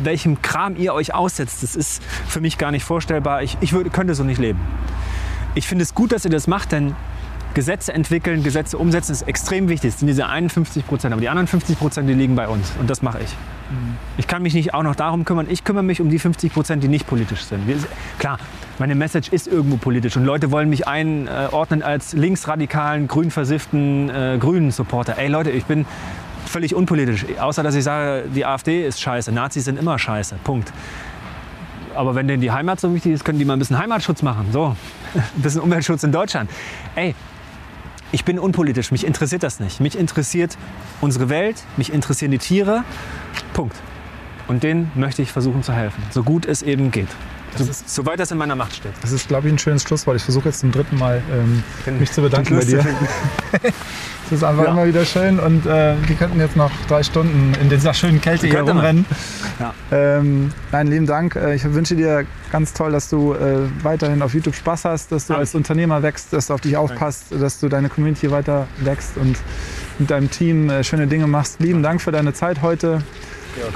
welchem 0.04 0.42
Kram 0.42 0.76
ihr 0.78 0.94
euch 0.94 1.14
aussetzt. 1.14 1.64
Das 1.64 1.76
ist 1.76 2.04
für 2.04 2.42
mich 2.42 2.58
gar 2.58 2.72
nicht 2.72 2.84
vorstellbar. 2.84 3.44
Ich, 3.44 3.58
ich 3.62 3.74
würde, 3.74 3.90
könnte 3.90 4.16
so 4.16 4.24
nicht 4.24 4.40
leben. 4.40 4.60
Ich 5.54 5.68
finde 5.68 5.84
es 5.84 5.94
gut, 5.94 6.12
dass 6.12 6.24
ihr 6.24 6.32
das 6.32 6.48
macht, 6.48 6.72
denn 6.72 6.96
Gesetze 7.54 7.94
entwickeln, 7.94 8.44
Gesetze 8.44 8.78
umsetzen 8.78 9.12
ist 9.12 9.24
extrem 9.24 9.68
wichtig. 9.68 9.92
Das 9.92 10.00
sind 10.00 10.08
diese 10.08 10.28
51 10.28 10.88
Prozent. 10.88 11.14
Aber 11.14 11.22
die 11.22 11.30
anderen 11.30 11.48
50 11.48 11.78
Prozent, 11.78 12.10
die 12.10 12.14
liegen 12.14 12.36
bei 12.36 12.48
uns. 12.48 12.72
Und 12.80 12.90
das 12.90 13.02
mache 13.02 13.20
ich. 13.24 13.36
Ich 14.18 14.28
kann 14.28 14.42
mich 14.42 14.54
nicht 14.54 14.74
auch 14.74 14.84
noch 14.84 14.96
darum 14.96 15.26
kümmern. 15.26 15.48
Ich 15.50 15.64
kümmere 15.64 15.84
mich 15.84 16.02
um 16.02 16.10
die 16.10 16.20
50 16.20 16.54
Prozent, 16.54 16.84
die 16.84 16.88
nicht 16.88 17.08
politisch 17.08 17.44
sind. 17.44 17.68
Wir, 17.68 17.78
klar, 18.20 18.38
meine 18.80 18.96
Message 18.96 19.30
ist 19.30 19.48
irgendwo 19.48 19.78
politisch 19.78 20.18
und 20.18 20.26
Leute 20.26 20.52
wollen 20.52 20.70
mich 20.70 20.88
einordnen 20.88 21.82
als 21.82 22.14
linksradikalen, 22.14 23.08
grünversifften, 23.08 24.10
äh, 24.10 24.38
grünen 24.40 24.72
Supporter. 24.72 25.18
Ey 25.18 25.30
Leute, 25.30 25.52
ich 25.52 25.66
bin 25.66 25.86
völlig 26.46 26.76
unpolitisch. 26.76 27.26
Außer, 27.40 27.64
dass 27.64 27.76
ich 27.76 27.84
sage, 27.84 28.26
die 28.36 28.46
AfD 28.46 28.86
ist 28.86 29.00
scheiße. 29.00 29.32
Nazis 29.32 29.66
sind 29.66 29.80
immer 29.80 29.98
scheiße. 29.98 30.36
Punkt. 30.44 30.74
Aber 31.96 32.16
wenn 32.16 32.28
denen 32.28 32.42
die 32.42 32.52
Heimat 32.52 32.80
so 32.80 32.94
wichtig 32.94 33.14
ist, 33.14 33.26
können 33.26 33.40
die 33.40 33.46
mal 33.46 33.54
ein 33.54 33.60
bisschen 33.60 33.78
Heimatschutz 33.78 34.22
machen. 34.22 34.48
So, 34.52 34.76
ein 35.14 35.42
bisschen 35.42 35.62
Umweltschutz 35.62 36.04
in 36.04 36.12
Deutschland. 36.12 36.50
Ey, 36.96 37.16
ich 38.12 38.26
bin 38.26 38.40
unpolitisch, 38.40 38.92
mich 38.92 39.06
interessiert 39.06 39.44
das 39.44 39.60
nicht. 39.60 39.80
Mich 39.80 39.98
interessiert 39.98 40.58
unsere 41.00 41.30
Welt, 41.30 41.64
mich 41.78 41.94
interessieren 41.94 42.32
die 42.32 42.40
Tiere. 42.40 42.84
Punkt. 43.54 43.76
Und 44.48 44.64
denen 44.64 44.92
möchte 44.96 45.22
ich 45.22 45.32
versuchen 45.32 45.64
zu 45.64 45.74
helfen, 45.74 46.04
so 46.12 46.24
gut 46.24 46.46
es 46.46 46.62
eben 46.62 46.92
geht. 46.92 47.08
Das 47.58 47.68
ist, 47.68 47.90
soweit 47.94 48.20
das 48.20 48.32
in 48.32 48.38
meiner 48.38 48.56
Macht 48.56 48.76
steht. 48.76 48.94
Das 49.02 49.12
ist, 49.12 49.28
glaube 49.28 49.48
ich, 49.48 49.54
ein 49.54 49.60
schönes 49.60 49.84
Schlusswort. 49.84 50.16
Ich 50.18 50.24
versuche 50.24 50.50
jetzt 50.50 50.60
zum 50.62 50.72
dritten 50.72 50.98
Mal 50.98 51.22
ähm, 51.32 51.64
mich 52.00 52.12
zu 52.12 52.22
bedanken 52.22 52.56
bei 52.58 52.64
dir. 52.66 52.86
Es 54.28 54.38
ist 54.38 54.44
einfach 54.46 54.64
Ja. 54.64 54.72
immer 54.72 54.86
wieder 54.88 55.04
schön 55.04 55.40
und 55.42 55.66
äh, 55.66 55.96
wir 56.08 56.16
könnten 56.16 56.40
jetzt 56.40 56.56
noch 56.56 56.72
drei 56.88 57.04
Stunden 57.04 57.54
in 57.62 57.68
dieser 57.68 57.94
schönen 57.94 58.22
Kälte 58.22 58.48
hier 58.48 58.62
rumrennen. 58.62 59.06
Ja. 59.60 59.74
Ähm, 59.92 60.54
nein, 60.72 60.88
lieben 60.88 61.06
Dank. 61.06 61.36
Äh, 61.36 61.56
Ich 61.56 61.66
wünsche 61.66 61.98
dir 61.98 62.26
ganz 62.50 62.72
toll, 62.72 62.94
dass 62.94 63.10
du 63.10 63.34
äh, 63.34 63.58
weiterhin 63.84 64.22
auf 64.22 64.34
YouTube 64.34 64.56
Spaß 64.56 64.86
hast, 64.86 65.12
dass 65.12 65.26
du 65.26 65.34
Danke. 65.34 65.42
als 65.42 65.54
Unternehmer 65.54 66.02
wächst, 66.02 66.32
dass 66.32 66.48
du 66.48 66.54
auf 66.54 66.62
dich 66.62 66.78
aufpasst, 66.78 67.26
dass 67.32 67.60
du 67.60 67.68
deine 67.68 67.90
Community 67.90 68.32
weiter 68.32 68.68
wächst 68.78 69.18
und 69.18 69.36
mit 70.00 70.10
deinem 70.10 70.32
Team 70.32 70.70
äh, 70.70 70.82
schöne 70.86 71.08
Dinge 71.08 71.28
machst. 71.28 71.60
Lieben 71.60 71.84
Dank 71.84 72.02
für 72.02 72.14
deine 72.14 72.32
Zeit 72.34 72.62
heute. 72.62 73.00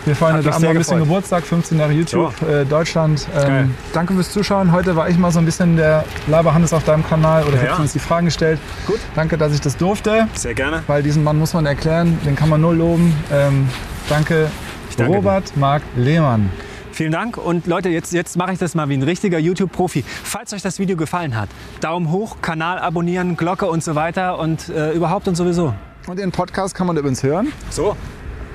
Wir 0.06 0.16
feiern 0.16 0.38
heute 0.38 0.54
Abend 0.54 0.68
ein 0.68 0.78
bisschen. 0.78 1.00
Geburtstag, 1.00 1.44
15 1.46 1.78
Jahre 1.80 1.92
YouTube 1.92 2.34
äh, 2.44 2.66
Deutschland. 2.66 3.28
Ähm, 3.38 3.74
danke 3.94 4.14
fürs 4.14 4.32
Zuschauen. 4.32 4.72
Heute 4.72 4.96
war 4.96 5.10
ich 5.10 5.18
mal 5.18 5.32
so 5.32 5.40
ein 5.40 5.46
bisschen 5.46 5.76
der 5.78 6.06
Laberhannes 6.28 6.74
auf 6.74 6.84
deinem 6.84 7.06
Kanal 7.06 7.44
oder 7.44 7.56
ich 7.56 7.62
Ja, 7.64 7.68
habe 7.70 7.78
ja. 7.78 7.82
uns 7.82 7.94
die 7.94 8.00
Fragen 8.00 8.26
gestellt. 8.26 8.60
Gut. 8.88 9.00
Danke, 9.16 9.38
dass 9.38 9.54
ich 9.54 9.62
das 9.62 9.76
durfte, 9.78 10.28
Sehr 10.34 10.54
gerne. 10.54 10.84
weil 10.88 11.04
diesen 11.04 11.24
Mann 11.24 11.38
muss 11.38 11.54
man 11.54 11.66
erklären, 11.66 12.18
den 12.26 12.36
kann 12.36 12.50
man 12.50 12.62
nur 12.62 12.74
loben. 12.74 13.14
Ähm, 13.32 13.68
danke, 14.10 14.48
Ich 14.90 14.96
danke. 14.96 15.16
Robert 15.18 15.56
Marc 15.58 15.82
Lehmann. 15.96 16.50
Vielen 16.92 17.12
Dank 17.12 17.36
und 17.38 17.68
Leute, 17.68 17.90
jetzt, 17.90 18.14
jetzt 18.14 18.38
mache 18.38 18.54
ich 18.54 18.60
das 18.60 18.74
mal 18.74 18.88
wie 18.88 18.94
ein 18.96 19.04
richtiger 19.04 19.38
YouTube-Profi. 19.38 20.06
Falls 20.24 20.54
euch 20.54 20.62
das 20.62 20.80
Video 20.80 20.96
gefallen 20.96 21.36
hat, 21.36 21.50
Daumen 21.82 22.10
hoch, 22.10 22.38
Kanal 22.42 22.80
abonnieren, 22.80 23.36
Glocke 23.36 23.66
und 23.66 23.84
so 23.84 23.96
weiter 23.96 24.40
und 24.40 24.70
äh, 24.70 24.92
überhaupt 24.94 25.28
und 25.28 25.36
sowieso. 25.36 25.74
Und 26.08 26.20
den 26.20 26.32
Podcast 26.32 26.74
kann 26.76 26.88
man 26.88 26.96
übrigens 26.96 27.22
hören, 27.24 27.52
So, 27.70 27.98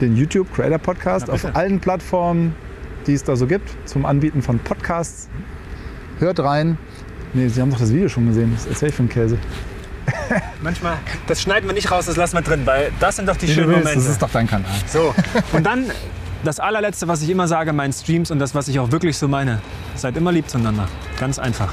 den 0.01 0.17
YouTube 0.17 0.53
Creator 0.55 0.79
Podcast, 0.79 1.31
auf 1.31 1.55
allen 1.55 1.81
Plattformen, 1.81 2.55
die 3.07 3.15
es 3.15 3.25
da 3.25 3.37
so 3.37 3.47
gibt, 3.47 3.71
zum 3.89 4.07
Anbieten 4.07 4.43
von 4.43 4.59
Podcasts. 4.59 5.29
Hört 6.19 6.41
rein. 6.41 6.79
Nee, 7.33 7.49
Sie 7.49 7.61
haben 7.61 7.71
doch 7.71 7.79
das 7.79 7.93
Video 7.93 8.09
schon 8.09 8.27
gesehen. 8.27 8.53
Das 8.55 8.67
erzähl 8.67 8.89
ich 8.89 8.95
für 8.95 9.01
einen 9.01 9.09
Käse. 9.09 9.39
manchmal, 10.63 10.97
das 11.27 11.43
schneiden 11.43 11.69
wir 11.69 11.75
nicht 11.75 11.91
raus, 11.91 12.07
das 12.07 12.17
lassen 12.17 12.37
wir 12.37 12.43
drin, 12.43 12.63
weil 12.65 12.91
das 13.01 13.17
sind 13.17 13.29
doch 13.29 13.37
die 13.37 13.49
Wie 13.49 13.53
schönen 13.53 13.69
willst, 13.69 13.85
Momente. 13.85 14.01
Das 14.01 14.11
ist 14.11 14.23
doch 14.23 14.31
dein 14.31 14.47
Kanal. 14.47 14.71
So, 14.87 15.15
und 15.53 15.65
dann 15.65 15.87
das 16.45 16.59
allerletzte, 16.59 17.07
was 17.07 17.23
ich 17.23 17.31
immer 17.31 17.47
sage 17.47 17.71
in 17.71 17.77
meinen 17.77 17.93
Streams 17.93 18.31
und 18.31 18.39
das, 18.39 18.55
was 18.55 18.69
ich 18.69 18.79
auch 18.81 18.91
wirklich 18.91 19.17
so 19.17 19.29
meine. 19.29 19.61
Seid 19.95 20.17
immer 20.17 20.33
lieb 20.33 20.49
zueinander. 20.49 20.89
Ganz 21.19 21.39
einfach. 21.39 21.73